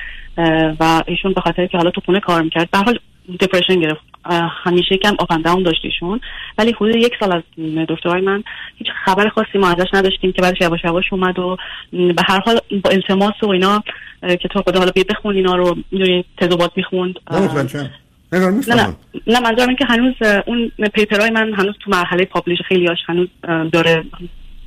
و 0.79 1.03
ایشون 1.07 1.33
به 1.33 1.41
خاطر 1.41 1.67
که 1.67 1.77
حالا 1.77 1.91
تو 1.91 2.01
خونه 2.05 2.19
کار 2.19 2.41
می‌کرد 2.41 2.71
به 2.71 2.77
حال 2.77 2.99
دپرشن 3.39 3.79
گرفت. 3.79 4.01
همیشه 4.63 4.97
کم 4.97 5.15
up 5.19 5.41
down 5.43 5.63
داشتیشون. 5.63 6.19
ولی 6.57 6.71
حدود 6.71 6.95
یک 6.95 7.13
سال 7.19 7.31
از 7.31 7.43
دکترای 7.89 8.21
من 8.21 8.43
هیچ 8.77 8.87
خبر 9.05 9.29
خاصی 9.29 9.57
ما 9.57 9.69
ازش 9.69 9.87
نداشتیم 9.93 10.31
که 10.31 10.41
بعدش 10.41 10.61
یواش 10.61 10.83
یواش 10.83 11.13
اومد 11.13 11.39
و 11.39 11.57
به 11.91 12.21
هر 12.27 12.39
حال 12.39 12.59
با 12.83 12.89
التماس 12.89 13.33
و 13.43 13.49
اینا 13.49 13.83
که 14.21 14.47
تو 14.47 14.61
خدا 14.61 14.79
حالا 14.79 14.91
بیا 14.91 15.03
بخون 15.09 15.35
اینا 15.35 15.55
رو 15.55 15.77
می‌دونی 15.91 16.25
تدوبات 16.37 16.71
می‌خوند. 16.75 17.15
نه 18.31 18.45
نه 18.67 18.95
نه 19.27 19.39
منظورم 19.39 19.75
که 19.75 19.85
هنوز 19.85 20.13
اون 20.45 20.71
paper 20.93 21.19
های 21.19 21.29
من 21.29 21.53
هنوز 21.53 21.75
تو 21.79 21.91
مرحله 21.91 22.25
publish 22.25 22.59
خیلی 22.67 22.87
هاش 22.87 22.99
هنوز 23.05 23.27
داره 23.71 24.03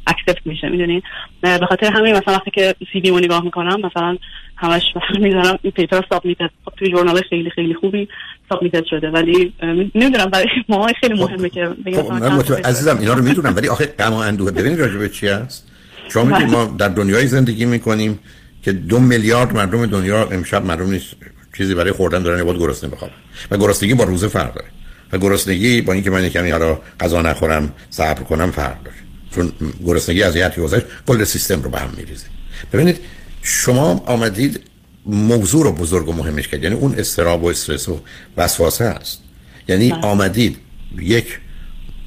accept 0.07 0.47
میشه 0.47 0.69
می‌دونی؟ 0.69 1.03
به 1.41 1.67
خاطر 1.69 1.87
همین 1.87 2.17
مثلا 2.17 2.35
وقتی 2.35 2.51
که 2.51 2.75
CV 2.93 3.11
نگاه 3.11 3.45
می‌کنم 3.45 3.81
مثلا 3.81 4.17
همش 4.57 4.83
مثلا 4.97 5.23
می‌ذارم 5.23 5.59
این 5.63 5.73
paper 5.73 6.01
submit 6.09 6.39
خب 6.65 6.73
توی 6.77 6.91
ژورنال 6.91 7.21
خیلی 7.31 7.51
خیلی 7.51 7.75
خوبی 7.75 8.09
سابمیت 8.49 8.85
شده 8.85 9.11
ولی 9.11 9.53
نمی‌دونم 9.95 10.27
برای 10.27 10.47
ما 10.69 10.89
خیلی 11.01 11.15
مهمه 11.15 11.49
که 11.49 11.69
بگم 11.87 12.03
خب 12.03 12.67
عزیزم 12.67 12.99
اینا 12.99 13.15
رو 13.15 13.23
می‌دونم 13.23 13.57
ولی 13.57 13.69
آخه 13.69 13.87
غم 13.87 14.13
و 14.13 14.17
اندوه. 14.17 14.51
ببینید 14.51 14.81
راجع 14.81 14.99
به 14.99 15.09
چی 15.09 15.29
هست. 15.29 15.69
شما 16.13 16.39
ما 16.39 16.75
در 16.79 16.89
دنیای 16.89 17.27
زندگی 17.27 17.65
می‌کنیم 17.65 18.19
که 18.63 18.73
دو 18.73 18.99
میلیارد 18.99 19.55
مردم 19.55 19.87
دنیا 19.87 20.29
امشب 20.29 20.65
مردم 20.65 20.91
نیست 20.91 21.17
چیزی 21.57 21.75
برای 21.75 21.93
خوردن 21.93 22.23
دارن 22.23 22.47
یا 22.47 22.55
گرسنه 22.55 22.91
بخوابن. 22.91 23.15
و 23.51 23.57
گرسنگی 23.57 23.95
با 23.95 24.05
روزه 24.05 24.29
فرق 24.29 24.55
داره. 24.55 24.67
و 25.13 25.19
گرسنگی 25.19 25.83
با 25.83 25.93
اینکه 25.93 26.11
من 26.11 26.29
کمی 26.29 26.51
حالا 26.51 26.79
غذا 27.01 27.23
نخورم 27.23 27.73
صبر 27.91 28.23
کنم 28.23 28.51
فرق 28.51 28.83
داره. 28.83 28.97
چون 29.35 29.53
گرسنگی 29.87 30.23
از 30.23 30.37
یه 30.37 30.49
گذشت 30.49 30.85
کل 31.07 31.25
سیستم 31.25 31.63
رو 31.63 31.71
به 31.71 31.79
هم 31.79 31.91
میریزه. 31.97 32.27
ببینید 32.73 32.99
شما 33.43 34.03
آمدید 34.07 34.61
موضوع 35.07 35.65
رو 35.65 35.73
بزرگ 35.73 36.09
و 36.09 36.13
مهمش 36.13 36.49
کرد. 36.49 36.63
یعنی 36.63 36.75
اون 36.75 36.95
استراب 36.95 37.45
و 37.45 37.47
استرس 37.47 37.89
و 37.89 38.01
وسواسه 38.37 38.85
هست 38.91 39.23
یعنی 39.69 39.91
بله. 39.91 40.01
آمدید 40.01 40.57
یک 40.99 41.39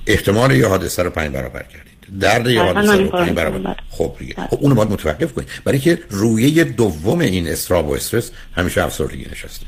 احتمال 0.08 0.52
یه 0.52 0.68
حادثه 0.68 1.04
رو 1.04 1.10
پنج 1.10 1.32
برابر 1.32 1.64
کردید. 1.64 2.20
درد 2.20 2.48
یه 2.48 2.64
بله، 2.64 2.74
حادثه 2.74 3.04
رو 3.04 3.10
پنج 3.10 3.30
برابر. 3.30 3.58
بله. 3.58 3.76
خب 3.90 4.16
دیگه. 4.20 4.36
خب 4.50 4.58
اونو 4.62 4.76
باید 4.76 4.92
متوقف 4.92 5.34
کنید. 5.34 5.48
برای 5.64 5.80
که 5.80 6.00
رویه 6.10 6.64
دوم 6.64 7.20
این 7.20 7.48
استراب 7.48 7.88
و 7.88 7.94
استرس 7.94 8.32
همیشه 8.56 8.84
افسردگی 8.84 9.26
نشسته. 9.32 9.66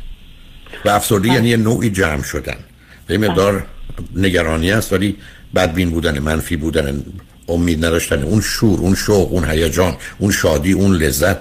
و 0.85 0.89
افسردگی 0.89 1.33
یعنی 1.33 1.57
نوعی 1.57 1.89
جمع 1.89 2.23
شدن. 2.23 2.57
به 3.07 3.17
مقدار 3.17 3.65
نگرانی 4.15 4.71
است 4.71 4.93
ولی 4.93 5.17
بدبین 5.55 5.89
بودن 5.89 6.19
منفی 6.19 6.57
بودن 6.57 7.03
امید 7.47 7.85
نداشتن 7.85 8.23
اون 8.23 8.41
شور 8.41 8.79
اون 8.79 8.95
شوق 8.95 9.33
اون 9.33 9.49
هیجان 9.49 9.97
اون 10.17 10.31
شادی 10.31 10.73
اون 10.73 10.91
لذت 10.91 11.37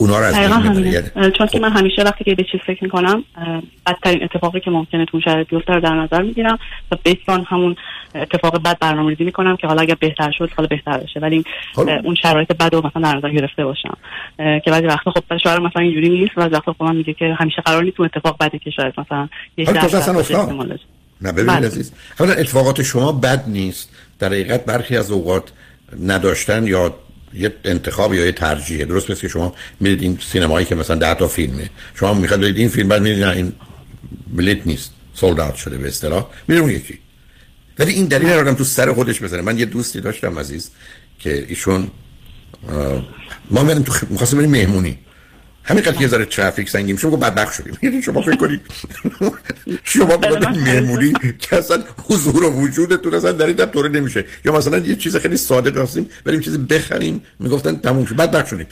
اونا 0.00 0.18
رو 0.18 0.24
از 0.24 0.34
چون 1.38 1.46
که 1.46 1.60
من 1.60 1.72
همیشه 1.72 2.02
وقتی 2.02 2.24
که 2.24 2.34
به 2.34 2.44
چیز 2.52 2.60
فکر 2.66 2.84
می‌کنم 2.84 3.24
بدترین 3.86 4.24
اتفاقی 4.24 4.60
که 4.60 4.70
ممکنه 4.70 5.04
تو 5.04 5.20
شرایط 5.20 5.48
بیفته 5.48 5.72
رو 5.72 5.80
در 5.80 5.94
نظر 5.94 6.22
می‌گیرم 6.22 6.58
و 6.92 6.96
بیستان 7.04 7.44
همون 7.48 7.76
اتفاق 8.14 8.62
بد 8.62 8.78
برنامه 8.78 9.10
ریزی 9.10 9.24
می‌کنم 9.24 9.56
که 9.56 9.66
حالا 9.66 9.82
اگر 9.82 9.96
بهتر 10.00 10.30
شد 10.30 10.50
حالا 10.56 10.66
بهتر 10.66 10.98
بشه. 10.98 11.20
ولی 11.20 11.44
اون 12.04 12.14
شرایط 12.14 12.52
بد 12.52 12.74
رو 12.74 12.86
مثلا 12.86 13.02
در 13.12 13.18
نظر 13.18 13.30
گرفته 13.30 13.64
باشم. 13.64 13.96
که 14.36 14.70
بعضی 14.70 14.86
وقتا 14.86 15.10
خب 15.10 15.36
شاعر 15.36 15.58
مثلا 15.58 15.82
اینجوری 15.82 16.08
نیست 16.08 16.32
و 16.36 16.40
وقتا 16.40 16.72
خب 16.72 16.82
من 16.82 16.96
میگه 16.96 17.12
که 17.12 17.34
همیشه 17.38 17.62
قرار 17.62 17.84
نیست 17.84 18.00
اون 18.00 18.10
اتفاق 18.14 18.36
بدی 18.40 18.58
که 18.58 18.70
شاید 18.70 18.94
مثلا 18.98 19.28
یک 19.56 19.68
نه 21.20 21.32
ببینید 21.32 21.50
بله. 21.50 21.66
عزیز 21.66 21.92
حالا 22.18 22.32
اتفاقات 22.32 22.82
شما 22.82 23.12
بد 23.12 23.44
نیست. 23.46 23.90
در 24.20 24.28
حقیقت 24.28 24.64
برخی 24.64 24.96
از 24.96 25.10
اوقات 25.10 25.44
نداشتن 26.06 26.66
یا 26.66 26.94
یه 27.34 27.54
انتخاب 27.64 28.14
یا 28.14 28.24
یه 28.24 28.32
ترجیحه 28.32 28.84
درست 28.84 29.10
مثل 29.10 29.20
که 29.20 29.28
شما 29.28 29.54
میرید 29.80 30.02
این 30.02 30.18
سینمایی 30.32 30.66
که 30.66 30.74
مثلا 30.74 30.96
ده 30.96 31.14
تا 31.14 31.28
فیلمه. 31.28 31.70
شما 31.94 32.14
می‌خواد 32.14 32.40
برید 32.40 32.56
این 32.56 32.68
فیلم 32.68 32.88
بعد 32.88 33.02
میرید 33.02 33.22
این 33.22 33.52
بلیت 34.36 34.66
نیست. 34.66 34.92
سولد 35.14 35.40
اوت 35.40 35.54
شده 35.54 35.78
به 35.78 35.88
اصطلاح. 35.88 36.26
میرید 36.48 36.62
اون 36.62 36.72
یکی. 36.72 36.98
ولی 37.78 37.92
این 37.92 38.06
دلیل 38.06 38.28
رو 38.28 38.54
تو 38.54 38.64
سر 38.64 38.92
خودش 38.92 39.22
بزنه. 39.22 39.42
من 39.42 39.58
یه 39.58 39.64
دوستی 39.64 40.00
داشتم 40.00 40.38
عزیز 40.38 40.70
که 41.18 41.46
ایشون 41.48 41.90
ما 43.50 43.62
میریم 43.62 43.82
تو 43.82 43.92
می‌خواستیم 44.10 44.38
بریم 44.38 44.50
مهمونی. 44.50 44.98
همین 45.64 45.82
قد 45.82 46.00
یه 46.00 46.08
ذره 46.08 46.24
ترافیک 46.24 46.70
سنگیم 46.70 46.96
شما 46.96 47.16
بدبخت 47.16 47.54
شدیم. 47.54 47.78
یعنی 47.82 48.02
شما 48.02 48.22
فکر 48.22 48.36
کنید 48.36 48.60
شما 49.84 50.16
بودید 50.16 50.48
مهمونی 50.48 51.12
که 51.38 51.56
اصلا 51.56 51.84
حضور 52.08 52.44
و 52.44 52.50
وجودتون 52.50 53.14
اصلا 53.14 53.32
در 53.32 53.46
این 53.46 53.56
در 53.56 53.66
طوره 53.66 53.88
نمیشه. 53.88 54.24
یا 54.44 54.56
مثلا 54.56 54.78
یه 54.78 54.96
چیز 54.96 55.16
خیلی 55.16 55.36
ساده 55.36 55.82
هستیم 55.82 56.10
بریم 56.24 56.40
چیزی 56.40 56.58
بخریم 56.58 57.22
می‌گفتن 57.38 57.76
تموم 57.76 58.04
شد. 58.04 58.16
بعد 58.16 58.46
شدیم. 58.46 58.66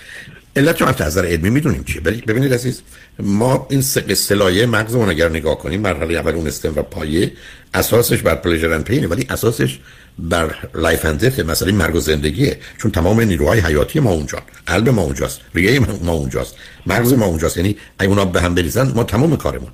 علت 0.57 0.77
چون 0.77 0.89
از 0.89 1.03
نظر 1.03 1.27
علمی 1.27 1.51
می‌دونیم 1.51 1.85
چیه. 1.85 2.03
ولی 2.05 2.21
ببینید 2.21 2.55
عزیز 2.55 2.83
ما 3.19 3.67
این 3.71 3.83
لایه 4.31 4.67
مغزمون 4.67 5.09
اگر 5.09 5.29
نگاه 5.29 5.59
کنیم 5.59 5.81
مرحله 5.81 6.15
اول 6.15 6.35
اون 6.35 6.47
stem 6.47 6.73
و 6.77 6.83
پایه 6.83 7.33
اساسش 7.75 8.23
بر 8.23 8.35
pleasure 8.35 8.79
pain 8.79 9.01
ه 9.01 9.07
ولی 9.07 9.27
اساسش 9.31 9.79
بر 10.19 10.57
life 10.75 11.05
and 11.05 11.41
مثلا 11.41 11.73
مرگ 11.73 11.95
و 11.95 12.01
زندگیه. 12.01 12.59
چون 12.79 12.91
تمام 12.91 13.21
نیروهای 13.21 13.61
حیاتی 13.61 14.01
ما 14.01 14.11
اونجا. 14.11 14.43
قلب 14.67 14.89
ما 14.89 15.03
اونجاست. 15.03 15.41
ریه 15.55 15.81
ما 15.81 16.13
اونجاست. 16.13 16.55
مغز 16.87 17.13
ما 17.13 17.27
اونجاست. 17.27 17.57
یعنی 17.57 17.77
اگه 17.99 18.11
اونا 18.11 18.25
به 18.25 18.41
هم 18.41 18.55
بریزن 18.55 18.93
ما 18.93 19.05
تمام 19.05 19.37
کارمون. 19.37 19.71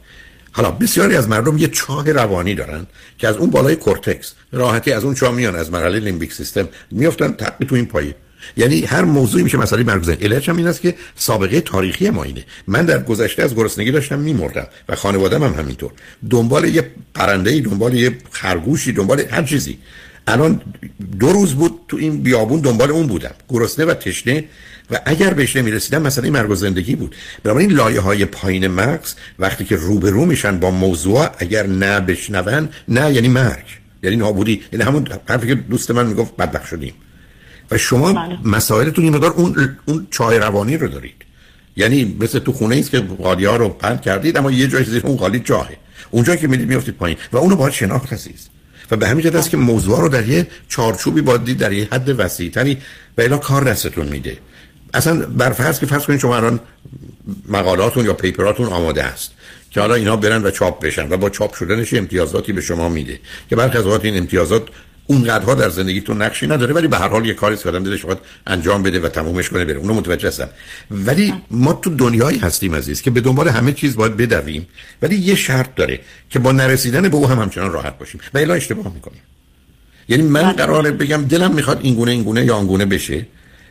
حالا 0.52 0.70
بسیاری 0.70 1.16
از 1.16 1.28
مردم 1.28 1.58
یه 1.58 1.68
چاه 1.68 2.12
روانی 2.12 2.54
دارن 2.54 2.86
که 3.18 3.28
از 3.28 3.36
اون 3.36 3.50
بالای 3.50 3.76
کورتکس 3.76 4.32
راحتی 4.52 4.92
از 4.92 5.04
اون 5.04 5.14
چاه 5.14 5.34
میان 5.34 5.56
از 5.56 5.72
مرحله 5.72 5.98
limbic 5.98 6.32
system 6.32 6.68
میافتن 6.90 7.32
تقی 7.32 7.64
تو 7.64 7.74
این 7.74 7.86
پایه 7.86 8.14
یعنی 8.56 8.80
هر 8.80 9.02
موضوعی 9.02 9.44
میشه 9.44 9.58
مسئله 9.58 9.82
مرگزن 9.82 10.12
علتش 10.12 10.48
هم 10.48 10.56
این 10.56 10.66
است 10.66 10.80
که 10.80 10.94
سابقه 11.16 11.60
تاریخی 11.60 12.10
ما 12.10 12.22
اینه. 12.22 12.44
من 12.66 12.86
در 12.86 13.02
گذشته 13.02 13.42
از 13.42 13.54
گرسنگی 13.54 13.90
داشتم 13.90 14.18
میمردم 14.18 14.66
و 14.88 14.94
خانوادم 14.94 15.42
هم 15.42 15.54
همینطور. 15.54 15.92
دنبال 16.30 16.64
یه 16.64 16.90
پرنده 17.14 17.60
دنبال 17.60 17.94
یه 17.94 18.18
خرگوشی 18.30 18.92
دنبال 18.92 19.20
هر 19.20 19.42
چیزی. 19.42 19.78
الان 20.26 20.60
دو 21.20 21.32
روز 21.32 21.54
بود 21.54 21.80
تو 21.88 21.96
این 21.96 22.22
بیابون 22.22 22.60
دنبال 22.60 22.90
اون 22.90 23.06
بودم. 23.06 23.34
گرسنه 23.48 23.84
و 23.84 23.94
تشنه. 23.94 24.44
و 24.90 25.00
اگر 25.04 25.34
بهش 25.34 25.56
نمی‌رسیدم 25.56 26.02
مسئله 26.02 26.30
مرگ 26.30 26.50
و 26.50 26.54
زندگی 26.54 26.96
بود. 26.96 27.14
بنابراین 27.42 27.72
لایه 27.72 28.00
های 28.00 28.24
پایین 28.24 28.66
مغز 28.66 29.14
وقتی 29.38 29.64
که 29.64 29.76
روبرو 29.76 30.24
میشن 30.24 30.60
با 30.60 30.70
موضوع 30.70 31.28
اگر 31.38 31.66
نه 31.66 32.00
بشنون 32.00 32.68
نه 32.88 33.12
یعنی 33.12 33.28
مرگ. 33.28 33.64
یعنی 34.02 34.16
نابودی. 34.16 34.62
یعنی 34.72 34.84
همون 34.84 35.08
حرفی 35.28 35.46
که 35.46 35.54
دوست 35.54 35.90
من 35.90 36.06
می‌گفت 36.06 36.36
بدبخت 36.36 36.66
شدیم. 36.66 36.94
و 37.70 37.78
شما 37.78 38.12
بله. 38.12 38.38
مسائلتون 38.44 39.04
این 39.04 39.14
مقدار 39.14 39.30
اون 39.30 39.76
اون 39.86 40.06
چای 40.10 40.38
روانی 40.38 40.76
رو 40.76 40.88
دارید. 40.88 41.14
یعنی 41.76 42.16
مثل 42.20 42.38
تو 42.38 42.52
خونه 42.52 42.76
است 42.76 42.90
که 42.90 43.00
قالی 43.00 43.44
ها 43.44 43.56
رو 43.56 43.68
پند 43.68 44.00
کردید 44.00 44.36
اما 44.36 44.50
یه 44.50 44.68
جای 44.68 44.84
زیر 44.84 45.06
اون 45.06 45.16
قالی 45.16 45.38
جاهه 45.38 45.76
اونجا 46.10 46.36
که 46.36 46.48
می‌دید 46.48 46.68
میافتید 46.68 46.96
پایین. 46.96 47.18
و 47.32 47.36
اونو 47.36 47.56
باید 47.56 47.72
شناخت 47.72 48.12
است 48.12 48.50
و 48.90 48.96
به 48.96 49.08
همین 49.08 49.24
جهت 49.24 49.34
است 49.34 49.50
که 49.50 49.56
موضوع 49.56 50.00
رو 50.00 50.08
در 50.08 50.28
یه 50.28 50.46
چارچوبی 50.68 51.20
باید 51.20 51.44
دید 51.44 51.58
در 51.58 51.72
یه 51.72 51.88
حد 51.92 52.20
وسیعتری 52.20 52.78
و 53.18 53.22
الا 53.22 53.38
کار 53.38 53.64
دستتون 53.64 54.08
میده. 54.08 54.36
اصلا 54.94 55.26
بر 55.26 55.50
فرض 55.50 55.80
که 55.80 55.86
فرض 55.86 56.04
کنید 56.04 56.20
شما 56.20 56.36
الان 56.36 56.60
مقالاتون 57.48 58.04
یا 58.04 58.14
پیپراتون 58.14 58.66
آماده 58.66 59.04
است 59.04 59.30
که 59.70 59.80
حالا 59.80 59.94
اینا 59.94 60.16
برن 60.16 60.42
و 60.44 60.50
چاپ 60.50 60.84
بشن 60.84 61.12
و 61.12 61.16
با 61.16 61.30
چاپ 61.30 61.54
شدنش 61.54 61.94
امتیازاتی 61.94 62.52
به 62.52 62.60
شما 62.60 62.88
میده. 62.88 63.20
که 63.50 63.56
برخی 63.56 63.78
از 63.78 63.84
اوقات 63.84 64.04
این 64.04 64.16
امتیازات 64.16 64.62
اونقدرها 65.06 65.54
در 65.54 65.68
زندگیتون 65.68 66.22
نقشی 66.22 66.46
نداره 66.46 66.74
ولی 66.74 66.88
به 66.88 66.98
هر 66.98 67.08
حال 67.08 67.26
یه 67.26 67.34
کاری 67.34 67.56
که 67.56 67.68
آدم 67.68 67.84
دلش 67.84 68.04
انجام 68.46 68.82
بده 68.82 69.00
و 69.00 69.08
تمومش 69.08 69.48
کنه 69.48 69.64
بره. 69.64 69.76
اونو 69.76 69.94
متوجه 69.94 70.28
هستم. 70.28 70.48
ولی 70.90 71.34
ما 71.50 71.72
تو 71.72 71.90
دنیایی 71.90 72.38
هستیم 72.38 72.74
عزیز 72.74 73.02
که 73.02 73.10
به 73.10 73.20
دنبال 73.20 73.48
همه 73.48 73.72
چیز 73.72 73.96
باید 73.96 74.16
بدویم 74.16 74.66
ولی 75.02 75.16
یه 75.16 75.34
شرط 75.34 75.74
داره 75.74 76.00
که 76.30 76.38
با 76.38 76.52
نرسیدن 76.52 77.08
به 77.08 77.16
او 77.16 77.28
هم 77.28 77.38
همچنان 77.38 77.72
راحت 77.72 77.98
باشیم 77.98 78.20
و 78.34 78.38
الا 78.38 78.54
اشتباه 78.54 78.94
می‌کنیم. 78.94 79.20
یعنی 80.08 80.22
من 80.22 80.42
بله. 80.42 80.52
قراره 80.52 80.90
بگم 80.90 81.24
دلم 81.24 81.54
می‌خواد 81.54 81.80
این 81.82 81.94
گونه 81.94 82.10
این 82.10 82.22
گونه 82.22 82.44
یا 82.44 82.56
آن 82.56 82.66
بشه 82.66 83.26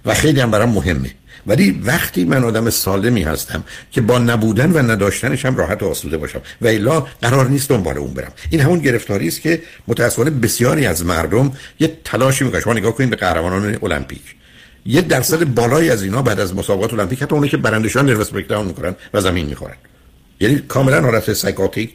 و 0.06 0.14
خیلی 0.14 0.40
هم 0.40 0.52
برام 0.52 0.70
مهمه. 0.70 1.12
ولی 1.48 1.82
وقتی 1.84 2.26
من 2.26 2.44
آدم 2.44 2.70
سالمی 2.70 3.24
هستم 3.24 3.64
که 3.92 4.02
با 4.02 4.20
نبودن 4.20 4.72
و 4.72 4.92
نداشتنش 4.92 5.46
هم 5.46 5.56
راحت 5.56 5.84
و 5.84 5.90
آسوده 5.90 6.18
باشم. 6.18 6.42
و 6.62 6.68
الا 6.68 7.08
قرار 7.22 7.48
نیست 7.50 7.70
دنبال 7.70 7.98
اون 7.98 8.14
برم. 8.14 8.32
این 8.50 8.62
همون 8.62 8.80
گرفتاری 8.80 9.28
است 9.28 9.42
که 9.42 9.62
متاسفانه 9.88 10.30
بسیاری 10.30 10.86
از 10.86 11.06
مردم 11.06 11.52
یه 11.80 11.98
تلاشی 12.04 12.44
می‌کنن. 12.44 12.62
شما 12.62 12.74
نگاه 12.74 12.96
کنید 12.96 13.10
به 13.10 13.16
قهرمانان 13.16 13.78
المپیک. 13.84 14.36
یه 14.86 15.02
درصد 15.02 15.44
بالایی 15.44 15.90
از 15.90 16.04
اینا 16.04 16.22
بعد 16.22 16.40
از 16.40 16.56
مسابقات 16.56 16.94
المپیک 16.94 17.24
حتی 17.24 17.36
اونایی 17.36 17.52
که 17.52 17.58
برندشان 17.58 18.06
نروس 18.06 18.30
بریک 18.30 18.52
می‌کنن 18.52 18.96
و 19.14 19.22
زمین 19.22 19.46
می‌خورن. 19.46 19.76
یعنی 20.40 20.56
کاملا 20.56 21.02
حالت 21.02 21.34
سایکوتیک 21.34 21.94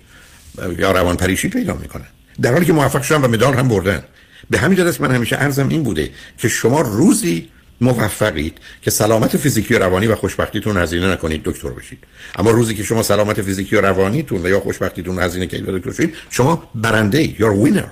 یا 0.79 0.93
روان 0.93 1.17
پریشی 1.17 1.49
پیدا 1.49 1.75
می‌کنن. 1.75 2.07
در 2.43 2.53
حالی 2.53 2.67
که 2.67 2.73
موفق 2.73 3.03
شدن 3.03 3.21
و 3.21 3.29
مدال 3.29 3.55
هم 3.55 3.69
بردن. 3.69 4.03
به 4.51 4.59
همین 4.59 4.79
جهت 4.79 5.01
من 5.01 5.15
همیشه 5.15 5.37
ارزم 5.37 5.69
این 5.69 5.83
بوده 5.83 6.11
که 6.39 6.49
شما 6.49 6.81
روزی 6.81 7.49
موفقید 7.81 8.59
که 8.83 8.91
سلامت 8.91 9.37
فیزیکی 9.37 9.75
و 9.75 9.79
روانی 9.79 10.07
و 10.07 10.15
خوشبختیتون 10.15 10.77
هزینه 10.77 11.13
نکنید 11.13 11.43
دکتر 11.45 11.69
بشید 11.69 11.99
اما 12.37 12.51
روزی 12.51 12.75
که 12.75 12.83
شما 12.83 13.03
سلامت 13.03 13.43
فیزیکی 13.43 13.77
و 13.77 13.81
روانیتون 13.81 14.47
و 14.47 14.49
یا 14.49 14.61
خوشبختیتون 14.61 15.19
هزینه 15.19 15.47
کنید 15.47 15.65
دکتر 15.65 15.93
شید 15.93 16.15
شما 16.31 16.71
برنده 16.75 17.41
یا 17.41 17.55
وینر. 17.55 17.89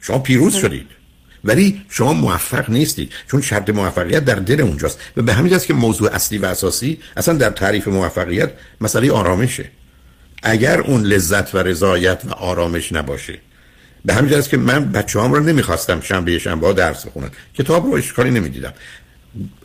شما 0.00 0.18
پیروز 0.18 0.54
شدید. 0.54 0.86
ولی 1.44 1.82
شما 1.88 2.12
موفق 2.12 2.70
نیستید 2.70 3.12
چون 3.30 3.40
شرط 3.40 3.70
موفقیت 3.70 4.24
در 4.24 4.34
دل 4.34 4.60
اونجاست. 4.60 4.98
و 5.16 5.22
به 5.22 5.32
همین 5.34 5.52
جاست 5.52 5.66
که 5.66 5.74
موضوع 5.74 6.10
اصلی 6.10 6.38
و 6.38 6.46
اساسی 6.46 6.98
اصلا 7.16 7.34
در 7.34 7.50
تعریف 7.50 7.88
موفقیت 7.88 8.50
مسئله 8.80 9.12
آرامشه. 9.12 9.70
اگر 10.42 10.80
اون 10.80 11.02
لذت 11.02 11.54
و 11.54 11.58
رضایت 11.58 12.22
و 12.24 12.32
آرامش 12.32 12.92
نباشه 12.92 13.38
به 14.04 14.14
همین 14.14 14.30
جاست 14.30 14.50
که 14.50 14.56
من 14.56 14.92
بچه 14.92 15.20
هم 15.20 15.32
رو 15.32 15.40
نمی‌خواستم 15.40 16.00
شنبه 16.00 16.38
شنبه 16.38 16.66
ها 16.66 16.72
درس 16.72 17.06
بخونن. 17.06 17.30
کتاب 17.54 17.86
رو 17.86 17.92
اشکالی 17.92 18.30
نمی‌دیدم. 18.30 18.72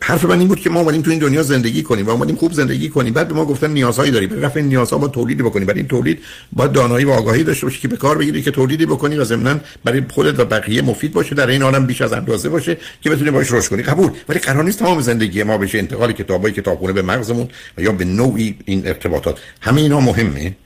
حرف 0.02 0.24
من 0.24 0.38
این 0.38 0.48
بود 0.48 0.60
که 0.60 0.70
ما 0.70 0.80
اومدیم 0.80 1.02
تو 1.02 1.10
این 1.10 1.18
دنیا 1.18 1.42
زندگی 1.42 1.82
کنیم 1.82 2.06
و 2.06 2.10
اومدیم 2.10 2.36
خوب 2.36 2.52
زندگی 2.52 2.88
کنیم. 2.88 3.12
بعد 3.12 3.28
به 3.28 3.34
ما 3.34 3.44
گفتن 3.44 3.70
نیازهایی 3.70 4.10
داری. 4.10 4.26
برای 4.26 4.42
رفع 4.42 4.60
نیازها 4.60 4.98
با 4.98 5.08
تولیدی 5.08 5.42
بکنیم 5.42 5.66
برای 5.66 5.80
این 5.80 5.88
تولید 5.88 6.18
با 6.52 6.66
دانایی 6.66 7.04
و 7.04 7.10
آگاهی 7.10 7.44
داشته 7.44 7.66
باشی 7.66 7.80
که 7.80 7.88
به 7.88 7.96
کار 7.96 8.18
بگیری 8.18 8.42
که 8.42 8.50
تولیدی 8.50 8.86
بکنی 8.86 9.16
و 9.16 9.24
ضمن 9.24 9.60
برای 9.84 10.02
خودت 10.10 10.40
و 10.40 10.44
بقیه 10.44 10.82
مفید 10.82 11.12
باشه. 11.12 11.34
در 11.34 11.46
این 11.46 11.62
عالم 11.62 11.86
بیش 11.86 12.02
از 12.02 12.12
اندازه 12.12 12.48
باشه 12.48 12.76
که 13.00 13.10
بتونی 13.10 13.30
باش 13.30 13.52
رشد 13.52 13.68
کنی. 13.68 13.82
قبول. 13.82 14.10
ولی 14.28 14.38
قرار 14.38 14.64
نیست 14.64 14.78
تمام 14.78 15.00
زندگی 15.00 15.42
ما 15.42 15.58
بشه 15.58 15.78
انتقال 15.78 16.12
کتابای 16.12 16.52
کتابخونه 16.52 16.92
به 16.92 17.02
مغزمون 17.02 17.48
و 17.78 17.82
یا 17.82 17.92
به 17.92 18.04
نوعی 18.04 18.56
این 18.64 18.86
ارتباطات. 18.86 19.38
همه 19.60 19.80
اینا 19.80 20.00
مهمه 20.00 20.56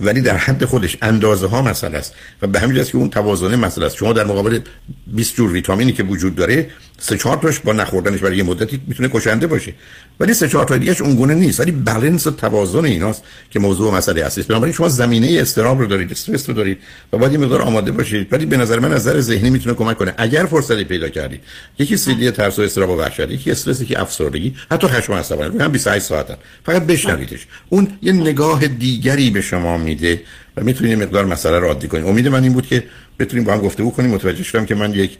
ولی 0.00 0.20
در 0.20 0.36
حد 0.36 0.64
خودش 0.64 0.96
اندازه 1.02 1.46
ها 1.46 1.62
مسئله 1.62 1.98
است. 1.98 2.14
و 2.42 2.46
به 2.46 2.60
همین 2.60 2.84
که 2.84 2.96
اون 2.96 3.10
توازن 3.10 3.56
مسئله 3.56 3.86
است. 3.86 3.96
شما 3.96 4.12
در 4.12 4.24
مقابل 4.24 4.60
20 5.06 5.34
جور 5.34 5.52
ویتامینی 5.52 5.92
که 5.92 6.02
وجود 6.02 6.34
داره 6.34 6.70
سه 6.98 7.18
چهار 7.18 7.36
تاش 7.36 7.58
با 7.58 7.72
نخوردنش 7.72 8.20
برای 8.20 8.36
یه 8.36 8.42
مدتی 8.42 8.80
می‌تونه 8.86 9.08
کشنده 9.08 9.46
باشه. 9.46 9.74
ولی 10.20 10.34
سه 10.34 10.48
چهار 10.48 10.64
تا 10.64 10.76
دیگهش 10.76 11.00
اون 11.00 11.14
گونه 11.14 11.34
نیست. 11.34 11.60
ولی 11.60 11.72
بالانس 11.72 12.26
و 12.26 12.30
توازن 12.30 12.84
ایناست 12.84 13.22
که 13.50 13.58
موضوع 13.58 13.94
مسئله 13.94 14.24
اصلی 14.24 14.40
است. 14.40 14.48
بنابراین 14.48 14.74
شما 14.74 14.88
زمینه 14.88 15.40
استراب 15.40 15.80
رو 15.80 15.86
دارید 15.86 16.10
استرس 16.10 16.48
رو 16.48 16.54
دارید 16.54 16.78
و 17.12 17.18
باید 17.18 17.32
این 17.32 17.44
مقدار 17.44 17.62
آماده 17.62 17.92
باشید. 17.92 18.32
ولی 18.32 18.46
به 18.46 18.56
نظر 18.56 18.78
من 18.78 18.92
از 18.92 19.06
نظر 19.06 19.20
ذهنی 19.20 19.50
می‌تونه 19.50 19.74
کمک 19.74 19.98
کنه. 19.98 20.14
اگر 20.16 20.44
فرصتی 20.44 20.84
پیدا 20.84 21.08
کردید 21.08 21.40
یکی 21.78 21.96
سیدی 21.96 22.30
ترس 22.30 22.58
و 22.58 22.62
استراب 22.62 22.90
و 22.90 22.96
وحشت 22.96 23.30
یکی 23.30 23.50
استرس 23.50 23.80
یکی 23.80 23.94
افسردگی. 23.94 24.54
حتی 24.70 24.86
خشم 24.86 25.12
و 25.12 25.16
عصبانیت 25.16 25.60
هم 25.60 25.72
28 25.72 26.04
ساعتن. 26.04 26.36
فقط 26.66 26.82
بشنویدش. 26.82 27.46
اون 27.68 27.88
یه 28.02 28.12
نگاه 28.12 28.66
دیگری 28.66 29.30
به 29.30 29.40
شما 29.40 29.78
میده 29.78 30.22
و 30.56 30.64
می‌تونید 30.64 31.02
مقدار 31.02 31.24
مسئله 31.24 31.58
رو 31.58 31.66
عادی 31.66 31.88
کنید. 31.88 32.06
امید 32.06 32.28
من 32.28 32.42
این 32.42 32.52
بود 32.52 32.66
که 32.66 32.84
بتونیم 33.18 33.44
با 33.44 33.52
هم 33.52 33.60
گفتگو 33.60 33.90
کنیم. 33.90 34.10
متوجه 34.10 34.42
شدم 34.42 34.66
که 34.66 34.74
من 34.74 34.94
یک 34.94 35.18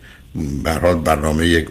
به 0.65 0.73
حال 0.73 0.95
برنامه 0.95 1.47
یک 1.47 1.69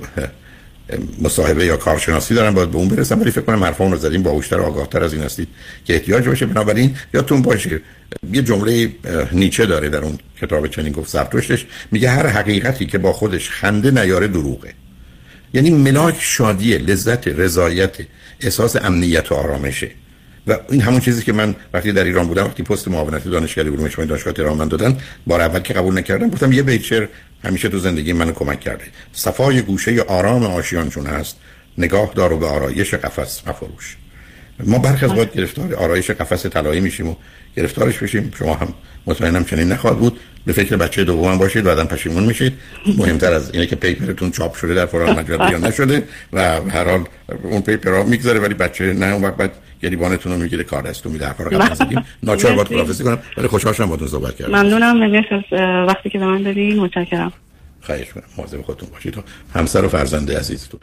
مصاحبه 1.21 1.65
یا 1.65 1.77
کارشناسی 1.77 2.33
دارم 2.33 2.53
باید 2.53 2.71
به 2.71 2.77
اون 2.77 2.87
برسم 2.87 3.21
ولی 3.21 3.31
فکر 3.31 3.41
کنم 3.41 3.63
حرفام 3.63 3.91
رو 3.91 3.97
زدیم 3.97 4.23
باهوشتر 4.23 4.59
آگاهتر 4.59 5.03
از 5.03 5.13
این 5.13 5.23
هستید 5.23 5.47
که 5.85 5.93
احتیاج 5.93 6.27
باشه. 6.27 6.45
بنابراین 6.45 6.95
یادتون 7.13 7.41
باشه 7.41 7.81
یه 8.33 8.41
جمله 8.41 8.91
نیچه 9.31 9.65
داره 9.65 9.89
در 9.89 9.99
اون 9.99 10.17
کتاب 10.41 10.67
چنین 10.67 10.91
گفت 10.91 11.09
زرتشتش 11.09 11.65
میگه 11.91 12.09
هر 12.09 12.27
حقیقتی 12.27 12.85
که 12.85 12.97
با 12.97 13.13
خودش 13.13 13.49
خنده 13.49 13.91
نیاره 13.91 14.27
دروغه. 14.27 14.73
یعنی 15.53 15.69
ملاک 15.69 16.15
شادیه 16.19 16.77
لذت 16.77 17.27
رضایت 17.27 17.97
احساس 18.39 18.75
امنیت 18.75 19.31
و 19.31 19.35
آرامشه. 19.35 19.91
و 20.47 20.57
این 20.69 20.81
همون 20.81 20.99
چیزی 20.99 21.23
که 21.23 21.33
من 21.33 21.55
وقتی 21.73 21.91
در 21.91 22.03
ایران 22.03 22.27
بودم 22.27 22.45
وقتی 22.45 22.63
پست 22.63 22.87
معاونت 22.87 23.27
دانشگاهی 23.27 23.69
علوم 23.69 23.85
اجتماعی 23.85 24.09
دانشگاه 24.09 24.33
تهران 24.33 24.57
من 24.57 24.67
دادن 24.67 24.97
بار 25.27 25.41
اول 25.41 25.59
که 25.59 25.73
قبول 25.73 25.97
نکردم 25.97 26.29
گفتم 26.29 26.51
یه 26.51 26.63
بیچر 26.63 27.07
همیشه 27.43 27.69
تو 27.69 27.79
زندگی 27.79 28.13
منو 28.13 28.31
کمک 28.31 28.59
کرده. 28.59 28.83
صفای 29.13 29.61
گوشه 29.61 30.01
آرام 30.01 30.45
آشیانشون 30.45 31.05
هست 31.05 31.37
نگاه 31.77 32.11
دار 32.15 32.33
و 32.33 32.39
به 32.39 32.45
آرایش 32.45 32.93
قفس 32.93 33.41
مفروش. 33.47 33.97
ما 34.59 34.77
برخی 34.77 35.05
از 35.05 35.11
وقت 35.11 35.33
گرفتار 35.33 35.75
آرایش 35.75 36.11
قفس 36.11 36.45
طلایی 36.45 36.81
میشیم 36.81 37.07
و 37.07 37.15
گرفتارش 37.57 37.97
بشیم. 37.97 38.31
شما 38.39 38.53
هم 38.53 38.73
مطمئنم 39.05 39.45
چنین 39.45 39.71
نخواهد 39.71 39.97
بود. 39.97 40.19
به 40.45 40.53
فکر 40.53 40.75
بچه 40.75 41.03
دوم 41.03 41.37
باشید 41.37 41.63
بعدم 41.63 41.85
پشیمون 41.85 42.23
میشید. 42.23 42.53
مهمتر 42.97 43.33
از 43.33 43.51
اینه 43.53 43.65
که 43.65 43.75
پیپرتون 43.75 44.31
چاپ 44.31 44.55
شده 44.55 44.73
در 44.73 44.85
فلان 44.85 45.19
مجله 45.19 45.51
یا 45.51 45.57
نشده 45.57 46.03
و 46.33 46.41
هر 46.61 46.89
حال 46.89 47.03
اون 47.43 47.61
پیپر 47.61 48.03
می‌گذاره 48.03 48.39
ولی 48.39 48.53
بچه 48.53 48.93
نه 48.93 49.05
اون 49.05 49.23
وقت 49.23 49.51
بعد 49.83 49.91
گریبانتون 49.91 50.31
رو 50.31 50.37
می‌گیره 50.37 50.63
کار 50.63 50.87
است 50.87 51.05
میده 51.05 51.25
حرفا 51.25 51.43
رو 51.43 51.57
قبل 51.57 52.01
ناچار 52.23 52.55
باید 52.55 52.67
خداحافظی 52.67 53.03
کنم 53.03 53.19
ولی 53.37 53.47
خوشحال 53.47 53.73
شدم 53.73 53.85
باهاتون 53.85 54.07
صحبت 54.07 54.35
کردم. 54.35 54.61
ممنونم 54.61 54.97
مرسی 54.97 55.35
از 55.35 55.43
وقتی 55.87 56.09
که 56.09 56.19
به 56.19 56.25
من 56.25 56.43
دادی 56.43 56.73
متشکرم. 56.73 57.33
خواهش 57.81 58.07
می‌کنم 58.07 58.23
مواظب 58.37 58.61
خودتون 58.61 58.89
باشید. 58.89 59.23
همسر 59.55 59.85
و 59.85 59.89
فرزند 59.89 60.31
عزیزتون. 60.31 60.69